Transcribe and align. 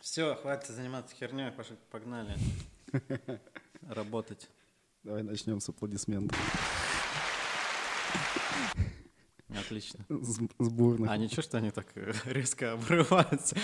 Все, 0.00 0.34
хватит 0.36 0.74
заниматься 0.74 1.14
херней, 1.14 1.50
пошли, 1.50 1.76
погнали. 1.90 2.36
Работать. 3.88 4.48
Давай 5.02 5.22
начнем 5.22 5.60
с 5.60 5.68
аплодисментов. 5.68 6.38
Отлично. 9.48 10.04
С, 10.08 10.38
с 10.58 10.68
бурных. 10.68 11.10
А 11.10 11.16
ничего, 11.16 11.42
что 11.42 11.58
они 11.58 11.70
так 11.70 11.86
э, 11.96 12.12
резко 12.26 12.72
обрываются? 12.72 13.56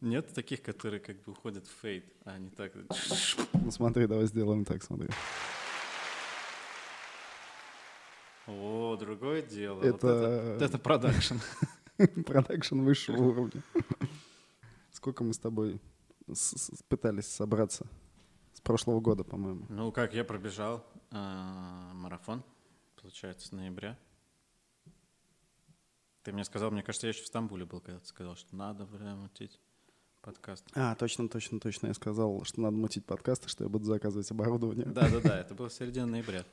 Нет 0.00 0.34
таких, 0.34 0.60
которые 0.62 1.00
как 1.00 1.22
бы 1.22 1.32
уходят 1.32 1.66
в 1.66 1.80
фейд, 1.80 2.04
а 2.24 2.32
они 2.32 2.50
так... 2.50 2.72
Ну 3.52 3.70
смотри, 3.70 4.06
давай 4.06 4.26
сделаем 4.26 4.64
так, 4.64 4.82
смотри. 4.82 5.08
О, 8.46 8.96
другое 9.00 9.40
дело. 9.40 9.76
Вот 9.76 9.84
Это- 9.86 10.08
это, 10.08 10.52
вот 10.52 10.62
это 10.62 10.78
продакшн. 10.78 11.36
Продакшн 12.26 12.80
высшего 12.80 13.22
уровня. 13.22 13.62
Сколько 15.04 15.22
мы 15.22 15.34
с 15.34 15.38
тобой 15.38 15.82
с- 16.32 16.56
с- 16.56 16.82
пытались 16.88 17.26
собраться? 17.26 17.86
С 18.54 18.62
прошлого 18.62 19.00
года, 19.02 19.22
по-моему. 19.22 19.66
Ну, 19.68 19.92
как 19.92 20.14
я 20.14 20.24
пробежал 20.24 20.82
а, 21.10 21.92
марафон, 21.92 22.42
получается, 23.02 23.48
с 23.48 23.52
ноября. 23.52 23.98
Ты 26.22 26.32
мне 26.32 26.42
сказал, 26.42 26.70
мне 26.70 26.82
кажется, 26.82 27.06
я 27.06 27.12
еще 27.12 27.22
в 27.22 27.26
Стамбуле 27.26 27.66
был, 27.66 27.82
когда 27.82 28.00
ты 28.00 28.06
сказал, 28.06 28.34
что 28.34 28.56
надо, 28.56 28.86
бля, 28.86 29.14
мутить 29.14 29.60
подкаст. 30.22 30.64
А, 30.74 30.94
точно, 30.94 31.28
точно, 31.28 31.60
точно. 31.60 31.88
Я 31.88 31.92
сказал, 31.94 32.42
что 32.44 32.62
надо 32.62 32.78
мутить 32.78 33.04
подкасты, 33.04 33.50
что 33.50 33.64
я 33.64 33.68
буду 33.68 33.84
заказывать 33.84 34.30
оборудование. 34.30 34.86
Да-да-да, 34.86 35.38
это 35.38 35.54
было 35.54 35.68
середина 35.68 36.06
ноября. 36.06 36.46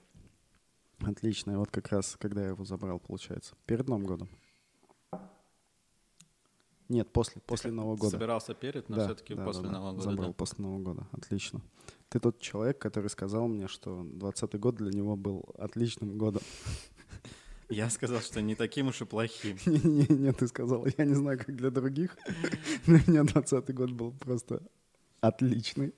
Отлично. 1.00 1.52
И 1.52 1.56
вот 1.56 1.72
как 1.72 1.88
раз, 1.88 2.18
когда 2.20 2.42
я 2.42 2.48
его 2.50 2.66
забрал, 2.66 3.00
получается. 3.00 3.56
Перед 3.66 3.88
Новым 3.88 4.06
годом. 4.06 4.30
Нет, 6.92 7.12
после, 7.14 7.42
после 7.42 7.70
Ты 7.70 7.76
Нового 7.78 7.96
года. 7.96 8.12
Собирался 8.12 8.54
перед, 8.54 8.90
но 8.90 8.98
Да, 8.98 9.06
все-таки 9.06 9.34
да, 9.34 9.46
после 9.46 9.64
да, 9.64 9.70
да. 9.70 9.74
Нового 9.76 9.92
года. 9.94 10.04
Забрал 10.04 10.28
да. 10.28 10.34
после 10.34 10.64
Нового 10.64 10.80
года. 10.80 11.08
Отлично. 11.14 11.62
Ты 12.10 12.20
тот 12.20 12.40
человек, 12.42 12.80
который 12.80 13.10
сказал 13.10 13.48
мне, 13.48 13.70
что 13.70 14.04
20 14.04 14.60
год 14.60 14.76
для 14.76 14.92
него 14.92 15.16
был 15.16 15.46
отличным 15.58 16.18
годом. 16.18 16.42
Я 17.70 17.90
сказал, 17.90 18.20
что 18.20 18.42
не 18.42 18.56
таким 18.56 18.88
уж 18.88 19.02
и 19.02 19.06
плохим. 19.06 19.58
Не, 19.66 20.06
Нет, 20.14 20.38
ты 20.38 20.48
сказал, 20.48 20.86
я 20.98 21.06
не 21.06 21.14
знаю, 21.14 21.38
как 21.38 21.56
для 21.56 21.70
других. 21.70 22.18
Для 22.86 23.00
меня 23.08 23.24
20 23.24 23.74
год 23.74 23.92
был 23.92 24.12
просто 24.12 24.62
отличный. 25.22 25.94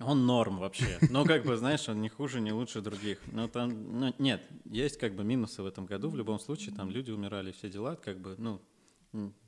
Он 0.00 0.26
норм 0.26 0.58
вообще. 0.58 0.98
Ну, 1.10 1.24
как 1.24 1.44
бы, 1.44 1.56
знаешь, 1.56 1.88
он 1.88 2.00
не 2.00 2.08
хуже, 2.08 2.40
не 2.40 2.52
лучше 2.52 2.80
других. 2.80 3.18
Но 3.32 3.48
там, 3.48 3.98
ну, 3.98 4.14
нет, 4.18 4.42
есть 4.64 4.96
как 4.98 5.14
бы 5.16 5.24
минусы 5.24 5.62
в 5.62 5.66
этом 5.66 5.86
году. 5.86 6.08
В 6.08 6.16
любом 6.16 6.38
случае, 6.38 6.74
там 6.74 6.90
люди 6.90 7.10
умирали, 7.10 7.50
все 7.52 7.68
дела, 7.68 7.96
как 7.96 8.20
бы, 8.20 8.36
ну, 8.38 8.60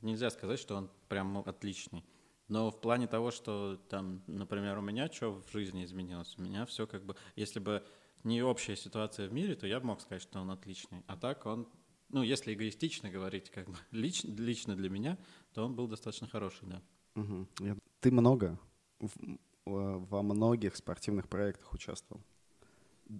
нельзя 0.02 0.30
сказать, 0.30 0.58
что 0.58 0.74
он 0.76 0.90
прям 1.08 1.38
отличный. 1.38 2.04
Но 2.48 2.70
в 2.72 2.80
плане 2.80 3.06
того, 3.06 3.30
что 3.30 3.76
там, 3.88 4.22
например, 4.26 4.78
у 4.78 4.80
меня 4.82 5.06
что 5.12 5.40
в 5.40 5.52
жизни 5.52 5.84
изменилось, 5.84 6.34
у 6.36 6.42
меня 6.42 6.66
все 6.66 6.86
как 6.88 7.04
бы, 7.04 7.14
если 7.36 7.60
бы 7.60 7.84
не 8.24 8.42
общая 8.42 8.74
ситуация 8.76 9.28
в 9.28 9.32
мире, 9.32 9.54
то 9.54 9.68
я 9.68 9.78
бы 9.78 9.86
мог 9.86 10.00
сказать, 10.00 10.22
что 10.22 10.40
он 10.40 10.50
отличный. 10.50 11.04
А 11.06 11.16
так 11.16 11.46
он, 11.46 11.68
ну, 12.08 12.22
если 12.24 12.52
эгоистично 12.52 13.08
говорить, 13.08 13.50
как 13.50 13.68
бы, 13.68 13.76
лично, 13.92 14.34
лично 14.34 14.74
для 14.74 14.90
меня, 14.90 15.16
то 15.54 15.64
он 15.64 15.74
был 15.76 15.86
достаточно 15.86 16.26
хороший, 16.26 16.66
да. 16.66 16.82
Я- 17.60 17.76
Ты 18.00 18.10
много 18.10 18.58
во 19.64 19.98
во 19.98 20.22
многих 20.22 20.76
спортивных 20.76 21.28
проектах 21.28 21.72
участвовал. 21.72 22.22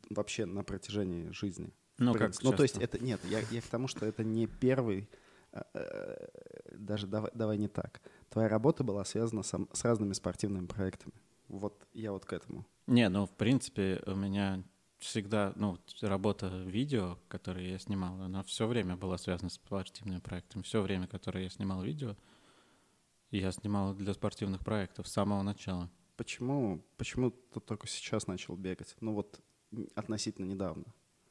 Вообще 0.09 0.47
на 0.47 0.63
протяжении 0.63 1.31
жизни. 1.31 1.73
Ну, 1.99 2.15
как. 2.15 2.33
Ну, 2.43 2.53
то 2.53 2.63
есть 2.63 2.79
это... 2.79 2.99
Нет, 2.99 3.21
я, 3.25 3.41
я 3.51 3.61
к 3.61 3.67
тому, 3.67 3.89
что 3.89 4.07
это 4.07 4.25
не 4.25 4.47
первый... 4.47 5.09
э, 5.53 5.63
э, 5.75 6.29
Даже 6.73 7.07
давай, 7.07 7.31
давай 7.35 7.59
не 7.59 7.69
так. 7.69 8.01
Твоя 8.31 8.49
работа 8.49 8.85
была 8.85 9.05
связана 9.05 9.43
с, 9.43 9.53
с 9.73 9.85
разными 9.85 10.13
спортивными 10.15 10.67
проектами. 10.67 11.13
Вот 11.49 11.87
я 11.93 12.13
вот 12.13 12.25
к 12.25 12.33
этому. 12.33 12.65
Не, 12.87 13.09
ну, 13.09 13.27
в 13.27 13.33
принципе, 13.33 14.03
у 14.07 14.15
меня 14.15 14.63
всегда, 14.99 15.53
ну, 15.57 15.79
работа 16.03 16.47
видео, 16.49 17.19
которое 17.29 17.71
я 17.73 17.79
снимал, 17.79 18.21
она 18.21 18.43
все 18.45 18.67
время 18.67 18.97
была 18.97 19.19
связана 19.19 19.51
с 19.51 19.55
спортивными 19.55 20.21
проектами. 20.21 20.63
Все 20.63 20.81
время, 20.81 21.07
которое 21.07 21.45
я 21.45 21.51
снимал 21.51 21.83
видео, 21.83 22.17
я 23.31 23.51
снимал 23.53 23.95
для 23.95 24.15
спортивных 24.15 24.61
проектов 24.65 25.09
с 25.09 25.13
самого 25.13 25.43
начала. 25.43 25.91
Почему, 26.21 26.85
почему 26.99 27.31
ты 27.31 27.61
только 27.61 27.87
сейчас 27.87 28.27
начал 28.27 28.55
бегать? 28.55 28.95
Ну 29.01 29.15
вот 29.15 29.41
относительно 29.95 30.45
недавно. 30.45 30.85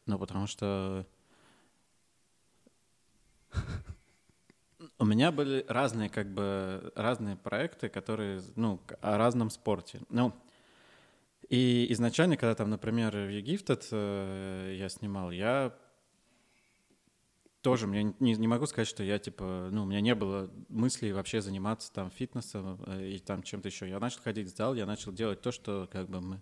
Ну, 0.07 0.17
потому 0.17 0.47
что 0.47 1.05
у 4.97 5.05
меня 5.05 5.31
были 5.31 5.63
разные, 5.67 6.09
как 6.09 6.33
бы, 6.33 6.91
разные 6.95 7.35
проекты, 7.35 7.87
которые, 7.87 8.41
ну, 8.55 8.81
о 8.99 9.19
разном 9.19 9.51
спорте. 9.51 10.01
Ну, 10.09 10.33
и 11.49 11.85
изначально, 11.91 12.35
когда 12.35 12.55
там, 12.55 12.71
например, 12.71 13.15
в 13.15 13.29
Егифтед 13.29 13.89
э, 13.91 14.73
я 14.75 14.89
снимал, 14.89 15.29
я 15.29 15.71
тоже, 17.61 17.87
мне 17.87 18.15
не, 18.19 18.35
не 18.35 18.47
могу 18.47 18.65
сказать, 18.67 18.87
что 18.87 19.03
я, 19.03 19.19
типа, 19.19 19.69
ну, 19.71 19.83
у 19.83 19.85
меня 19.85 20.01
не 20.01 20.15
было 20.15 20.49
мыслей 20.69 21.11
вообще 21.11 21.41
заниматься 21.41 21.91
там 21.91 22.09
фитнесом 22.09 22.81
э, 22.87 23.09
и 23.09 23.19
там 23.19 23.43
чем-то 23.43 23.67
еще. 23.67 23.89
Я 23.89 23.99
начал 23.99 24.21
ходить 24.21 24.47
в 24.47 24.55
зал, 24.55 24.75
я 24.75 24.85
начал 24.85 25.11
делать 25.11 25.41
то, 25.41 25.51
что, 25.51 25.89
как 25.91 26.09
бы, 26.09 26.21
мы 26.21 26.41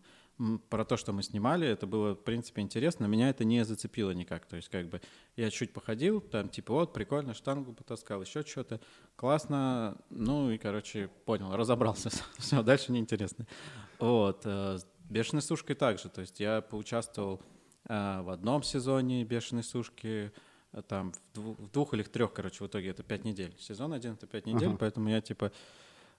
про 0.69 0.85
то, 0.85 0.97
что 0.97 1.13
мы 1.13 1.23
снимали, 1.23 1.67
это 1.67 1.87
было, 1.87 2.13
в 2.13 2.23
принципе, 2.23 2.61
интересно, 2.61 3.05
меня 3.05 3.29
это 3.29 3.43
не 3.43 3.65
зацепило 3.65 4.11
никак. 4.11 4.45
То 4.45 4.55
есть, 4.55 4.69
как 4.69 4.87
бы, 4.87 5.01
я 5.35 5.49
чуть 5.49 5.73
походил, 5.73 6.21
там, 6.21 6.49
типа, 6.49 6.73
вот, 6.73 6.93
прикольно, 6.93 7.33
штангу 7.33 7.73
потаскал, 7.73 8.21
еще 8.21 8.43
что-то, 8.43 8.79
классно, 9.15 9.97
ну, 10.09 10.51
и, 10.51 10.57
короче, 10.57 11.09
понял, 11.25 11.55
разобрался, 11.55 12.09
все, 12.37 12.61
дальше 12.61 12.91
неинтересно. 12.91 13.47
Вот, 13.99 14.41
э, 14.45 14.77
с 14.77 14.87
«Бешеной 15.09 15.41
сушкой» 15.41 15.75
также, 15.75 16.09
то 16.09 16.21
есть, 16.21 16.39
я 16.39 16.61
поучаствовал 16.61 17.41
э, 17.89 18.21
в 18.21 18.29
одном 18.29 18.61
сезоне 18.61 19.23
«Бешеной 19.23 19.63
сушки», 19.63 20.31
там, 20.81 21.11
в 21.11 21.33
двух, 21.33 21.59
в 21.59 21.71
двух 21.71 21.93
или 21.93 22.03
в 22.03 22.09
трех, 22.09 22.33
короче, 22.33 22.63
в 22.63 22.67
итоге 22.67 22.89
это 22.89 23.03
пять 23.03 23.23
недель. 23.23 23.55
Сезон 23.59 23.93
один— 23.93 24.13
это 24.13 24.27
пять 24.27 24.45
недель, 24.45 24.69
Ага. 24.69 24.77
поэтому 24.77 25.09
я, 25.09 25.21
типа, 25.21 25.51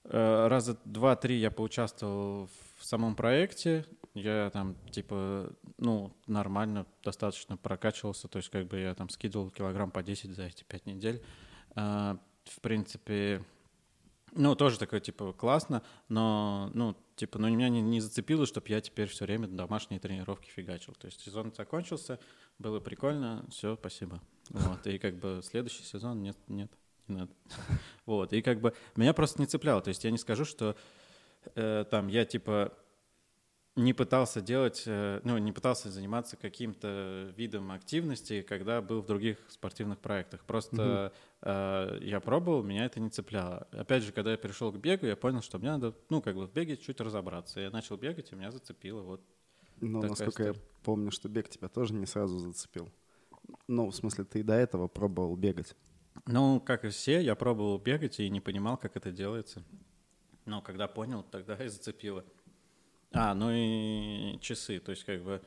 Э, 0.04 0.46
раза 0.48 0.76
два-три 0.84 1.36
я 1.38 1.50
поучаствовал 1.50 2.48
в 2.76 2.84
самом 2.84 3.14
проекте. 3.14 3.84
Я 4.14 4.50
там, 4.50 4.74
типа, 4.90 5.52
ну, 5.76 6.12
нормально 6.26 6.86
достаточно 7.04 7.56
прокачивался. 7.56 8.28
То 8.28 8.38
есть, 8.38 8.48
как 8.48 8.66
бы 8.66 8.78
я 8.78 8.94
там 8.94 9.08
скидывал 9.10 9.50
килограмм 9.50 9.90
по 9.90 10.02
10 10.02 10.34
за 10.34 10.44
эти 10.44 10.64
пять 10.64 10.86
недель. 10.86 11.22
А, 11.74 12.18
В 12.44 12.60
принципе, 12.60 13.44
ну, 14.32 14.54
тоже 14.54 14.78
такое, 14.78 15.00
типа, 15.00 15.32
классно, 15.34 15.82
но, 16.08 16.70
ну, 16.72 16.96
типа, 17.16 17.38
ну, 17.38 17.48
меня 17.48 17.68
не, 17.68 17.82
не 17.82 18.00
зацепило, 18.00 18.46
чтобы 18.46 18.68
я 18.68 18.80
теперь 18.80 19.08
все 19.08 19.26
время 19.26 19.46
домашние 19.48 20.00
тренировки 20.00 20.48
фигачил. 20.48 20.94
То 20.94 21.06
есть 21.06 21.20
сезон 21.20 21.52
закончился, 21.54 22.18
было 22.58 22.80
прикольно, 22.80 23.44
все, 23.50 23.76
спасибо. 23.76 24.20
Вот, 24.50 24.86
и 24.86 24.98
как 24.98 25.16
бы 25.16 25.40
следующий 25.42 25.82
сезон 25.82 26.22
нет, 26.22 26.36
нет, 26.48 26.70
не 27.06 27.16
надо. 27.16 27.32
Вот, 28.06 28.32
и 28.32 28.42
как 28.42 28.60
бы 28.60 28.74
меня 28.96 29.12
просто 29.12 29.40
не 29.40 29.46
цепляло. 29.46 29.82
То 29.82 29.88
есть 29.88 30.04
я 30.04 30.10
не 30.10 30.18
скажу, 30.18 30.44
что 30.44 30.76
э, 31.54 31.84
там 31.90 32.08
я, 32.08 32.24
типа, 32.24 32.72
не 33.76 33.92
пытался 33.92 34.40
делать, 34.40 34.82
э, 34.86 35.20
ну, 35.22 35.38
не 35.38 35.52
пытался 35.52 35.90
заниматься 35.90 36.36
каким-то 36.36 37.32
видом 37.36 37.70
активности, 37.70 38.42
когда 38.42 38.80
был 38.80 39.02
в 39.02 39.06
других 39.06 39.38
спортивных 39.48 40.00
проектах. 40.00 40.44
Просто 40.44 41.12
э, 41.42 41.98
я 42.02 42.20
пробовал, 42.20 42.62
меня 42.62 42.86
это 42.86 42.98
не 42.98 43.10
цепляло. 43.10 43.68
Опять 43.70 44.02
же, 44.02 44.12
когда 44.12 44.32
я 44.32 44.36
перешел 44.36 44.72
к 44.72 44.76
бегу, 44.78 45.06
я 45.06 45.16
понял, 45.16 45.42
что 45.42 45.58
мне 45.58 45.70
надо, 45.70 45.94
ну, 46.08 46.20
как 46.20 46.34
бы 46.34 46.46
в 46.46 46.52
беге 46.52 46.76
чуть 46.76 47.00
разобраться. 47.00 47.60
Я 47.60 47.70
начал 47.70 47.96
бегать, 47.96 48.32
и 48.32 48.34
меня 48.34 48.50
зацепило. 48.50 49.02
Вот. 49.02 49.22
Но 49.80 50.00
Такая 50.00 50.10
насколько 50.10 50.42
я 50.42 50.50
история. 50.50 50.68
помню, 50.82 51.10
что 51.10 51.28
бег 51.28 51.48
тебя 51.48 51.68
тоже 51.68 51.94
не 51.94 52.06
сразу 52.06 52.38
зацепил. 52.38 52.88
Ну, 53.66 53.88
в 53.90 53.94
смысле, 53.94 54.24
ты 54.24 54.40
и 54.40 54.42
до 54.42 54.54
этого 54.54 54.88
пробовал 54.88 55.36
бегать. 55.36 55.74
Ну, 56.26 56.60
как 56.60 56.84
и 56.84 56.88
все, 56.88 57.20
я 57.20 57.34
пробовал 57.34 57.78
бегать 57.78 58.20
и 58.20 58.28
не 58.28 58.40
понимал, 58.40 58.76
как 58.76 58.96
это 58.96 59.10
делается. 59.12 59.62
Но 60.44 60.60
когда 60.62 60.88
понял, 60.88 61.22
тогда 61.22 61.54
и 61.62 61.68
зацепило. 61.68 62.24
А, 63.12 63.34
ну 63.34 63.50
и 63.52 64.38
часы. 64.40 64.80
То 64.80 64.90
есть, 64.90 65.04
как 65.04 65.22
бы, 65.22 65.42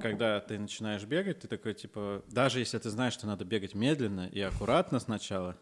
когда 0.00 0.40
ты 0.40 0.58
начинаешь 0.58 1.04
бегать, 1.04 1.40
ты 1.40 1.48
такой, 1.48 1.74
типа, 1.74 2.24
даже 2.28 2.58
если 2.60 2.78
ты 2.78 2.90
знаешь, 2.90 3.12
что 3.12 3.26
надо 3.26 3.44
бегать 3.44 3.74
медленно 3.74 4.26
и 4.26 4.40
аккуратно 4.40 4.98
сначала, 4.98 5.56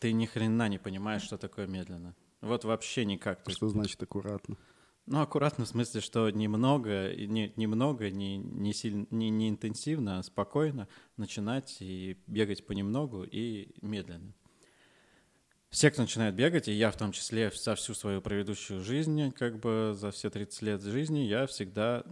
ты 0.00 0.12
ни 0.12 0.26
хрена 0.26 0.68
не 0.68 0.78
понимаешь, 0.78 1.22
что 1.22 1.36
такое 1.38 1.66
медленно. 1.66 2.14
Вот 2.40 2.64
вообще 2.64 3.04
никак. 3.04 3.40
Что 3.48 3.68
значит 3.68 4.02
аккуратно? 4.02 4.56
Ну, 5.06 5.20
аккуратно 5.20 5.64
в 5.64 5.68
смысле, 5.68 6.00
что 6.00 6.30
немного, 6.30 7.14
не, 7.14 7.52
немного, 7.56 8.10
не, 8.10 8.38
не, 8.38 8.72
сильно, 8.72 9.06
не, 9.10 9.30
не 9.30 9.50
интенсивно, 9.50 10.18
а 10.18 10.22
спокойно 10.22 10.88
начинать 11.16 11.76
и 11.80 12.16
бегать 12.26 12.66
понемногу 12.66 13.24
и 13.24 13.68
медленно. 13.82 14.32
Все, 15.68 15.90
кто 15.90 16.02
начинает 16.02 16.36
бегать, 16.36 16.68
и 16.68 16.72
я 16.72 16.90
в 16.92 16.96
том 16.96 17.10
числе 17.10 17.50
за 17.50 17.74
всю 17.74 17.94
свою 17.94 18.22
предыдущую 18.22 18.80
жизнь, 18.80 19.32
как 19.32 19.58
бы 19.58 19.92
за 19.94 20.12
все 20.12 20.30
30 20.30 20.62
лет 20.62 20.82
жизни, 20.82 21.20
я 21.20 21.46
всегда 21.48 22.04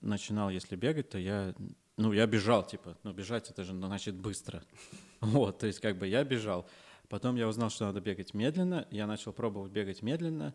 начинал, 0.00 0.48
если 0.48 0.76
бегать, 0.76 1.10
то 1.10 1.18
я, 1.18 1.54
ну, 1.96 2.12
я 2.12 2.26
бежал, 2.26 2.64
типа, 2.64 2.96
ну, 3.02 3.12
бежать 3.12 3.50
это 3.50 3.64
же, 3.64 3.74
ну, 3.74 3.88
значит, 3.88 4.14
быстро. 4.14 4.62
Вот, 5.20 5.58
то 5.58 5.66
есть, 5.66 5.80
как 5.80 5.98
бы 5.98 6.06
я 6.06 6.22
бежал. 6.22 6.68
Потом 7.08 7.36
я 7.36 7.48
узнал, 7.48 7.70
что 7.70 7.86
надо 7.86 8.00
бегать 8.00 8.32
медленно, 8.32 8.86
я 8.90 9.06
начал 9.06 9.32
пробовать 9.32 9.72
бегать 9.72 10.02
медленно, 10.02 10.54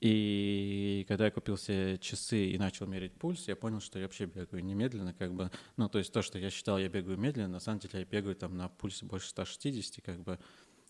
и 0.00 1.04
когда 1.08 1.26
я 1.26 1.30
купил 1.30 1.56
себе 1.56 1.98
часы 1.98 2.46
и 2.46 2.58
начал 2.58 2.86
мерить 2.86 3.14
пульс, 3.14 3.48
я 3.48 3.56
понял, 3.56 3.80
что 3.80 3.98
я 3.98 4.04
вообще 4.04 4.26
бегаю 4.26 4.64
немедленно, 4.64 5.14
как 5.14 5.32
бы, 5.32 5.50
ну, 5.76 5.88
то 5.88 5.98
есть 5.98 6.12
то, 6.12 6.22
что 6.22 6.38
я 6.38 6.50
считал, 6.50 6.78
я 6.78 6.88
бегаю 6.88 7.16
медленно, 7.16 7.48
на 7.48 7.60
самом 7.60 7.78
деле 7.78 8.00
я 8.00 8.04
бегаю 8.04 8.36
там 8.36 8.56
на 8.56 8.68
пульсе 8.68 9.06
больше 9.06 9.28
160, 9.28 10.04
как 10.04 10.20
бы, 10.20 10.38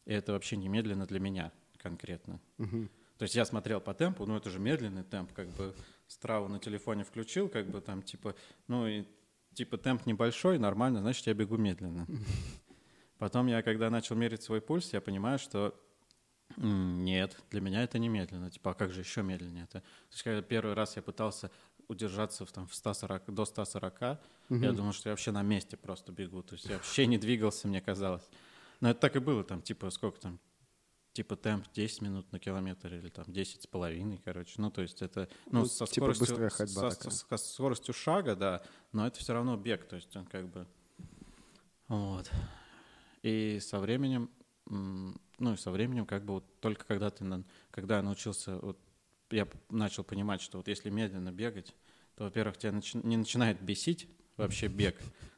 и 0.04 0.12
это 0.12 0.32
вообще 0.32 0.56
немедленно 0.56 1.06
для 1.06 1.20
меня 1.20 1.52
конкретно. 1.78 2.40
Мгм. 2.58 2.90
То 3.18 3.22
есть 3.22 3.34
я 3.34 3.44
смотрел 3.44 3.80
по 3.80 3.94
темпу, 3.94 4.26
ну, 4.26 4.36
это 4.36 4.50
же 4.50 4.58
медленный 4.58 5.04
темп, 5.04 5.32
как 5.32 5.48
бы, 5.50 5.74
страву 6.08 6.48
на 6.48 6.58
телефоне 6.58 7.04
включил, 7.04 7.48
как 7.48 7.70
бы 7.70 7.80
там, 7.80 8.02
типа, 8.02 8.34
ну, 8.66 8.86
и 8.86 9.04
типа 9.54 9.78
темп 9.78 10.04
небольшой, 10.06 10.58
нормально, 10.58 11.00
значит, 11.00 11.26
я 11.26 11.34
бегу 11.34 11.56
медленно. 11.56 12.06
Потом 13.18 13.46
я, 13.46 13.62
когда 13.62 13.88
начал 13.88 14.16
мерить 14.16 14.42
свой 14.42 14.60
пульс, 14.60 14.92
я 14.92 15.00
понимаю, 15.00 15.38
что 15.38 15.74
нет, 16.56 17.36
для 17.50 17.60
меня 17.60 17.82
это 17.82 17.98
не 17.98 18.08
медленно. 18.08 18.50
Типа, 18.50 18.70
а 18.70 18.74
как 18.74 18.92
же 18.92 19.00
еще 19.00 19.22
медленнее 19.22 19.64
это? 19.64 19.80
То 19.80 20.12
есть, 20.12 20.22
когда 20.22 20.42
первый 20.42 20.74
раз 20.74 20.96
я 20.96 21.02
пытался 21.02 21.50
удержаться 21.88 22.44
в, 22.46 22.52
там, 22.52 22.66
в 22.66 22.74
140, 22.74 23.32
до 23.34 23.44
140, 23.44 24.00
я 24.02 24.18
Мгм. 24.48 24.76
думал, 24.76 24.92
что 24.92 25.08
я 25.08 25.12
вообще 25.12 25.32
на 25.32 25.42
месте 25.42 25.76
просто 25.76 26.12
бегу. 26.12 26.42
То 26.42 26.54
есть 26.54 26.66
я 26.66 26.76
вообще 26.76 27.06
не 27.06 27.18
двигался, 27.18 27.68
мне 27.68 27.80
казалось. 27.80 28.28
Но 28.80 28.90
это 28.90 29.00
так 29.00 29.16
и 29.16 29.18
было, 29.18 29.42
там, 29.44 29.62
типа, 29.62 29.90
сколько 29.90 30.20
там, 30.20 30.38
типа 31.12 31.36
темп 31.36 31.66
10 31.74 32.02
минут 32.02 32.30
на 32.32 32.38
километр 32.38 32.92
или 32.94 33.08
там 33.08 33.24
10 33.28 33.62
с 33.62 33.66
половиной, 33.66 34.20
короче. 34.24 34.54
Ну, 34.58 34.70
то 34.70 34.82
есть 34.82 35.02
это, 35.02 35.28
ну, 35.46 35.60
Ну, 35.60 35.64
со 35.66 35.86
типа 35.86 36.12
скоростью, 36.14 36.50
со- 36.50 36.90
такая. 36.90 37.10
со 37.10 37.36
скоростью 37.38 37.94
шага, 37.94 38.36
да, 38.36 38.62
но 38.92 39.06
это 39.06 39.18
все 39.18 39.32
равно 39.32 39.56
бег, 39.56 39.86
то 39.88 39.96
есть 39.96 40.14
он 40.16 40.26
как 40.26 40.46
бы, 40.48 40.66
вот. 41.88 42.30
И 43.22 43.58
со 43.60 43.78
временем, 43.80 44.30
ну, 45.38 45.54
и 45.54 45.56
со 45.56 45.70
временем, 45.70 46.06
как 46.06 46.24
бы 46.24 46.34
вот 46.34 46.60
только 46.60 46.84
когда 46.86 47.10
ты, 47.10 47.24
когда 47.70 47.96
я 47.96 48.02
научился, 48.02 48.58
вот 48.58 48.78
я 49.30 49.46
начал 49.70 50.04
понимать, 50.04 50.40
что 50.40 50.58
вот 50.58 50.68
если 50.68 50.90
медленно 50.90 51.32
бегать, 51.32 51.74
то, 52.16 52.24
во-первых, 52.24 52.56
тебя 52.56 52.72
начи- 52.72 53.06
не 53.06 53.16
начинает 53.16 53.60
бесить 53.60 54.08
вообще 54.36 54.68
бег. 54.68 54.96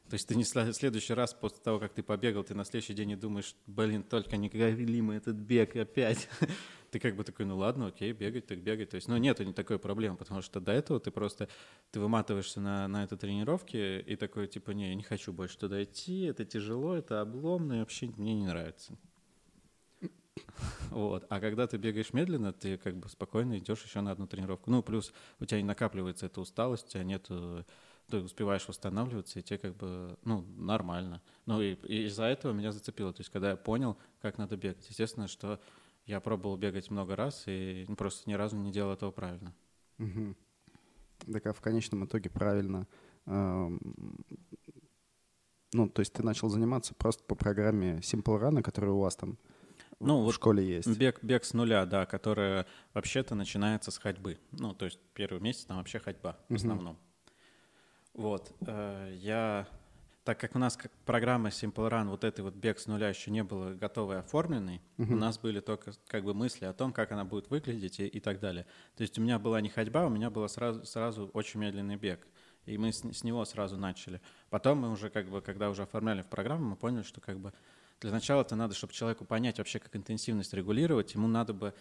То 0.09 0.15
есть 0.15 0.27
ты 0.27 0.35
не 0.35 0.43
следующий 0.43 1.13
раз 1.13 1.33
после 1.33 1.59
того, 1.59 1.79
как 1.79 1.93
ты 1.93 2.01
побегал, 2.01 2.43
ты 2.43 2.55
на 2.55 2.65
следующий 2.65 2.95
день 2.95 3.09
не 3.09 3.15
думаешь, 3.15 3.55
блин, 3.67 4.01
только 4.01 4.37
не 4.37 4.49
говори 4.49 5.01
мы 5.01 5.15
этот 5.15 5.35
бег 5.35 5.75
опять. 5.75 6.27
Ты 6.89 6.99
как 6.99 7.15
бы 7.15 7.23
такой, 7.23 7.45
ну 7.45 7.55
ладно, 7.55 7.85
окей, 7.85 8.11
бегать, 8.13 8.47
так 8.47 8.57
бегать. 8.63 8.89
То 8.89 8.95
есть, 8.95 9.07
ну 9.07 9.15
нету 9.17 9.43
не 9.43 9.53
такой 9.53 9.77
проблемы, 9.77 10.17
потому 10.17 10.41
что 10.41 10.59
до 10.59 10.71
этого 10.71 10.99
ты 10.99 11.11
просто, 11.11 11.47
ты 11.91 11.99
выматываешься 11.99 12.59
на, 12.59 12.87
на 12.87 13.03
этой 13.03 13.15
тренировке 13.15 13.99
и 13.99 14.15
такой, 14.15 14.47
типа, 14.47 14.71
не, 14.71 14.89
я 14.89 14.95
не 14.95 15.03
хочу 15.03 15.31
больше 15.31 15.59
туда 15.59 15.83
идти, 15.83 16.21
это 16.21 16.45
тяжело, 16.45 16.95
это 16.95 17.21
обломно, 17.21 17.73
и 17.73 17.79
вообще 17.81 18.07
мне 18.17 18.33
не 18.33 18.47
нравится. 18.47 18.97
Вот. 20.91 21.25
А 21.29 21.39
когда 21.39 21.67
ты 21.67 21.77
бегаешь 21.77 22.13
медленно, 22.13 22.51
ты 22.51 22.77
как 22.77 22.97
бы 22.97 23.09
спокойно 23.09 23.57
идешь 23.57 23.83
еще 23.83 24.01
на 24.01 24.11
одну 24.11 24.27
тренировку. 24.27 24.71
Ну, 24.71 24.81
плюс 24.81 25.13
у 25.39 25.45
тебя 25.45 25.61
не 25.61 25.67
накапливается 25.67 26.25
эта 26.25 26.41
усталость, 26.41 26.87
у 26.87 26.89
тебя 26.89 27.03
нет, 27.03 27.27
э, 27.29 27.63
ты 28.09 28.17
успеваешь 28.17 28.67
восстанавливаться, 28.67 29.39
и 29.39 29.43
тебе 29.43 29.59
как 29.59 29.75
бы, 29.75 30.17
ну, 30.23 30.41
нормально. 30.57 31.21
Ну, 31.45 31.61
и, 31.61 31.75
и 31.85 32.05
из-за 32.05 32.23
этого 32.25 32.53
меня 32.53 32.71
зацепило. 32.71 33.13
То 33.13 33.21
есть, 33.21 33.31
когда 33.31 33.51
я 33.51 33.55
понял, 33.55 33.97
как 34.21 34.37
надо 34.37 34.57
бегать, 34.57 34.87
естественно, 34.89 35.27
что 35.27 35.59
я 36.05 36.19
пробовал 36.19 36.57
бегать 36.57 36.89
много 36.89 37.15
раз 37.15 37.43
и 37.45 37.85
просто 37.97 38.29
ни 38.29 38.33
разу 38.33 38.55
не 38.55 38.71
делал 38.71 38.93
этого 38.93 39.11
правильно. 39.11 39.53
Мгм. 39.97 40.35
Так 41.31 41.45
а 41.45 41.53
в 41.53 41.61
конечном 41.61 42.05
итоге 42.05 42.29
правильно. 42.29 42.87
эм, 43.25 43.79
Ну, 45.71 45.87
то 45.87 45.99
есть 45.99 46.13
ты 46.13 46.23
начал 46.23 46.49
заниматься 46.49 46.95
просто 46.95 47.23
по 47.23 47.35
программе 47.35 47.97
Simple 47.97 48.41
Run, 48.41 48.61
которая 48.63 48.91
у 48.91 48.99
вас 48.99 49.15
там 49.15 49.37
Ну, 49.99 50.21
в 50.21 50.25
вот 50.25 50.35
школе 50.35 50.65
есть. 50.65 50.97
Бег, 50.97 51.21
бег 51.23 51.43
с 51.43 51.53
нуля, 51.53 51.85
да, 51.85 52.05
которая 52.05 52.65
вообще-то 52.93 53.35
начинается 53.35 53.91
с 53.91 53.97
ходьбы. 53.97 54.39
Ну, 54.51 54.73
то 54.73 54.85
есть 54.85 54.99
первый 55.13 55.41
месяц 55.41 55.65
там 55.65 55.77
вообще 55.77 55.99
ходьба 55.99 56.37
в 56.47 56.55
основном. 56.55 56.97
Вот. 58.13 58.51
э, 58.65 59.13
Я, 59.17 59.67
так 60.23 60.39
как 60.39 60.55
у 60.55 60.59
нас 60.59 60.77
как 60.77 60.91
программа 61.05 61.49
Simple 61.49 61.89
Run, 61.89 62.09
вот 62.09 62.23
этой 62.23 62.41
вот 62.41 62.53
бег 62.55 62.79
с 62.79 62.87
нуля 62.87 63.09
еще 63.09 63.29
не 63.31 63.43
было 63.43 63.73
готовой 63.73 64.19
оформленной, 64.19 64.81
у 64.97 65.01
Мгм. 65.03 65.19
нас 65.19 65.37
были 65.37 65.59
только 65.59 65.91
как 66.07 66.23
бы 66.23 66.33
мысли 66.33 66.65
о 66.65 66.73
том, 66.73 66.91
как 66.93 67.11
она 67.11 67.25
будет 67.25 67.49
выглядеть 67.49 67.99
и, 67.99 68.07
и 68.07 68.19
так 68.19 68.39
далее. 68.39 68.65
То 68.95 69.01
есть 69.03 69.17
у 69.19 69.21
меня 69.21 69.37
была 69.37 69.61
не 69.61 69.69
ходьба, 69.69 70.05
у 70.05 70.09
меня 70.09 70.29
был 70.29 70.47
сразу, 70.49 70.85
сразу 70.85 71.29
очень 71.33 71.59
медленный 71.59 71.97
бег. 71.97 72.25
И 72.65 72.77
мы 72.77 72.91
с, 72.91 72.99
с 73.01 73.23
него 73.23 73.43
сразу 73.45 73.77
начали. 73.77 74.21
Потом 74.49 74.79
мы 74.79 74.91
уже, 74.91 75.09
как 75.09 75.27
бы, 75.27 75.41
когда 75.41 75.69
уже 75.69 75.83
оформляли 75.83 76.21
в 76.21 76.27
программу, 76.27 76.69
мы 76.71 76.75
поняли, 76.75 77.03
что 77.03 77.19
как 77.21 77.39
бы 77.39 77.53
для 78.01 78.11
начала 78.11 78.41
это 78.41 78.55
надо, 78.55 78.73
чтобы 78.75 78.93
человеку 78.93 79.25
понять 79.25 79.57
вообще, 79.57 79.79
как 79.79 79.95
интенсивность 79.95 80.53
регулировать, 80.53 81.13
ему 81.13 81.27
надо 81.27 81.53
бы 81.53 81.73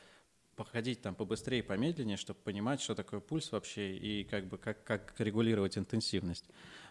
походить 0.57 1.01
там 1.01 1.15
побыстрее, 1.15 1.63
помедленнее, 1.63 2.17
чтобы 2.17 2.41
понимать, 2.41 2.81
что 2.81 2.97
такое 2.97 3.21
пульс 3.21 3.53
вообще 3.53 3.97
и 3.97 4.25
как 4.25 4.49
бы 4.49 4.59
как, 4.59 4.83
как 4.83 5.15
регулировать 5.19 5.79
интенсивность. 5.79 6.47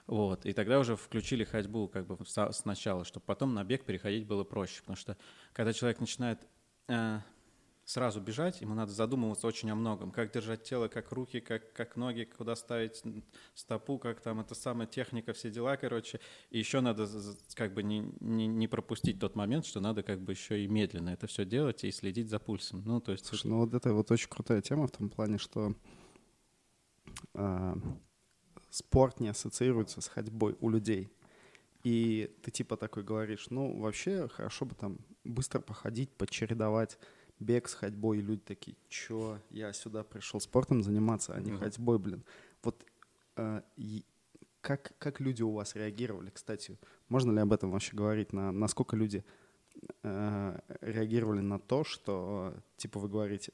Вот. 0.07 0.45
И 0.45 0.53
тогда 0.53 0.79
уже 0.79 0.95
включили 0.95 1.43
ходьбу 1.43 1.89
как 1.89 2.07
бы 2.07 2.17
сначала, 2.25 3.03
чтобы 3.03 3.25
потом 3.25 3.53
на 3.53 3.65
бег 3.65 3.83
переходить 3.83 4.25
было 4.25 4.45
проще. 4.45 4.79
Потому 4.79 4.95
что 4.95 5.17
когда 5.51 5.73
человек 5.73 5.99
начинает 5.99 6.39
э, 6.87 7.19
сразу 7.87 8.19
бежать, 8.19 8.59
ему 8.59 8.73
надо 8.73 8.91
задумываться 8.91 9.47
очень 9.47 9.71
о 9.71 9.75
многом. 9.75 10.11
Как 10.11 10.33
держать 10.33 10.63
тело, 10.63 10.89
как 10.89 11.13
руки, 11.13 11.39
как, 11.39 11.71
как 11.71 11.95
ноги, 11.95 12.25
куда 12.25 12.57
ставить 12.57 13.01
стопу, 13.55 13.97
как 13.97 14.19
там 14.19 14.41
это 14.41 14.55
самая 14.55 14.87
техника, 14.87 15.31
все 15.31 15.49
дела, 15.49 15.77
короче. 15.77 16.19
И 16.49 16.59
еще 16.59 16.81
надо 16.81 17.07
как 17.55 17.73
бы 17.73 17.83
не, 17.83 18.13
не, 18.19 18.45
не 18.45 18.67
пропустить 18.67 19.21
тот 19.21 19.37
момент, 19.37 19.65
что 19.65 19.79
надо 19.79 20.03
как 20.03 20.19
бы 20.19 20.33
еще 20.33 20.61
и 20.61 20.67
медленно 20.67 21.11
это 21.11 21.27
все 21.27 21.45
делать 21.45 21.85
и 21.85 21.91
следить 21.91 22.29
за 22.29 22.39
пульсом. 22.39 22.83
Ну, 22.85 22.99
то 22.99 23.13
есть... 23.13 23.25
Слушай, 23.25 23.47
ну 23.47 23.59
вот 23.59 23.73
это 23.73 23.93
вот 23.93 24.11
очень 24.11 24.27
крутая 24.27 24.61
тема 24.61 24.87
в 24.87 24.91
том 24.91 25.09
плане, 25.09 25.37
что 25.37 25.73
а, 27.35 27.77
спорт 28.69 29.21
не 29.21 29.29
ассоциируется 29.29 30.01
с 30.01 30.09
ходьбой 30.09 30.57
у 30.59 30.69
людей. 30.69 31.09
И 31.83 32.35
ты 32.43 32.51
типа 32.51 32.75
такой 32.75 33.03
говоришь, 33.03 33.47
ну 33.49 33.79
вообще 33.79 34.27
хорошо 34.27 34.65
бы 34.65 34.75
там 34.75 34.97
быстро 35.23 35.61
походить, 35.61 36.11
почередовать 36.17 36.99
бег 37.39 37.67
с 37.69 37.73
ходьбой. 37.73 38.19
И 38.19 38.21
люди 38.21 38.41
такие, 38.41 38.75
чё, 38.89 39.39
я 39.49 39.73
сюда 39.73 40.03
пришел 40.03 40.39
спортом 40.39 40.83
заниматься, 40.83 41.33
а 41.33 41.39
не 41.39 41.51
Мгм. 41.51 41.59
ходьбой, 41.59 41.99
блин. 41.99 42.23
Вот 42.63 42.83
и 43.77 44.03
как, 44.61 44.93
как 44.97 45.19
люди 45.19 45.43
у 45.43 45.51
вас 45.51 45.75
реагировали, 45.75 46.29
кстати? 46.31 46.77
Можно 47.09 47.31
ли 47.31 47.39
об 47.39 47.53
этом 47.53 47.71
вообще 47.71 47.95
говорить? 47.95 48.33
На, 48.33 48.51
насколько 48.51 48.95
люди 48.95 49.23
э, 50.03 50.59
реагировали 50.81 51.41
на 51.41 51.59
то, 51.59 51.83
что, 51.83 52.53
э, 52.55 52.59
типа, 52.77 52.99
вы 52.99 53.07
говорите, 53.09 53.53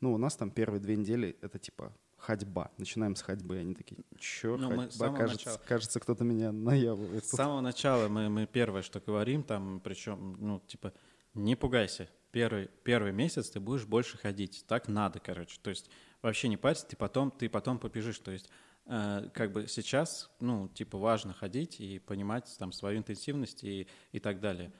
ну, 0.00 0.14
у 0.14 0.18
нас 0.18 0.36
там 0.36 0.50
первые 0.50 0.80
две 0.80 0.96
недели 0.96 1.36
это, 1.42 1.58
типа, 1.58 1.92
ходьба. 2.16 2.70
Начинаем 2.78 3.16
с 3.16 3.22
ходьбы. 3.22 3.58
Они 3.58 3.74
такие, 3.74 4.04
чё, 4.18 4.56
Ну, 4.56 4.70
мы 4.70 4.76
ходьба? 4.84 4.90
самого 4.92 5.16
Кажется, 5.18 5.48
начала- 5.50 5.66
кажется, 5.66 6.00
кто-то 6.00 6.22
меня 6.24 6.52
наябывает. 6.52 7.24
С 7.24 7.30
самого 7.30 7.60
начала 7.60 8.08
мы, 8.08 8.28
мы 8.28 8.46
первое, 8.46 8.82
что 8.82 9.00
говорим, 9.00 9.42
там, 9.42 9.80
причем, 9.80 10.36
ну, 10.38 10.60
типа, 10.66 10.92
не 11.34 11.56
пугайся. 11.56 12.08
Первый, 12.34 12.68
первый 12.82 13.12
месяц 13.12 13.50
ты 13.50 13.60
будешь 13.60 13.84
больше 13.84 14.18
ходить. 14.18 14.64
Так 14.66 14.88
надо, 14.88 15.20
короче. 15.20 15.56
То 15.62 15.70
есть 15.70 15.88
вообще 16.20 16.48
не 16.48 16.56
парься, 16.56 16.84
ты 16.84 16.96
потом, 16.96 17.30
ты 17.30 17.48
потом 17.48 17.78
побежишь. 17.78 18.18
То 18.18 18.32
есть 18.32 18.50
э, 18.86 19.28
как 19.32 19.52
бы 19.52 19.68
сейчас, 19.68 20.28
ну, 20.40 20.66
типа, 20.66 20.98
важно 20.98 21.32
ходить 21.32 21.78
и 21.78 22.00
понимать 22.00 22.52
там 22.58 22.72
свою 22.72 22.98
интенсивность 22.98 23.62
и, 23.62 23.86
и 24.10 24.18
так 24.18 24.40
далее. 24.40 24.72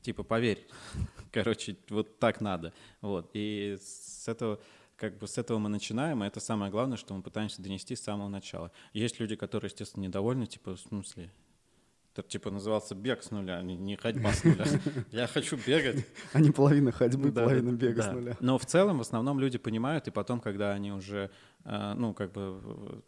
Типа, 0.00 0.22
поверь. 0.22 0.66
Короче, 1.32 1.76
вот 1.90 2.18
так 2.18 2.40
надо. 2.40 2.72
Вот. 3.02 3.28
И 3.34 3.76
с 3.78 4.26
этого 4.26 4.58
как 4.96 5.18
бы 5.18 5.28
с 5.28 5.36
этого 5.36 5.58
мы 5.58 5.68
начинаем, 5.68 6.24
и 6.24 6.26
это 6.26 6.40
самое 6.40 6.70
главное, 6.70 6.96
что 6.96 7.12
мы 7.12 7.20
пытаемся 7.20 7.60
донести 7.60 7.94
с 7.94 8.00
самого 8.00 8.28
начала. 8.30 8.72
Есть 8.94 9.20
люди, 9.20 9.36
которые, 9.36 9.68
естественно, 9.68 10.04
недовольны, 10.04 10.46
типа, 10.46 10.76
в 10.76 10.80
смысле, 10.80 11.30
это 12.14 12.28
типа 12.28 12.50
назывался 12.50 12.94
бег 12.94 13.22
с 13.22 13.30
нуля, 13.30 13.58
а 13.58 13.62
не, 13.62 13.96
ходьба 13.96 14.32
с 14.32 14.44
нуля. 14.44 14.64
Я 15.10 15.26
хочу 15.26 15.56
бегать. 15.56 16.06
А 16.32 16.40
не 16.40 16.50
половина 16.50 16.92
ходьбы, 16.92 17.30
Да, 17.30 17.42
половина 17.42 17.72
бега 17.72 18.02
да. 18.02 18.10
с 18.10 18.12
нуля. 18.12 18.36
Но 18.40 18.58
в 18.58 18.66
целом, 18.66 18.98
в 18.98 19.00
основном 19.00 19.40
люди 19.40 19.58
понимают, 19.58 20.08
и 20.08 20.10
потом, 20.10 20.40
когда 20.40 20.72
они 20.72 20.92
уже, 20.92 21.30
э, 21.64 21.94
ну, 21.96 22.12
как 22.12 22.32
бы 22.32 23.02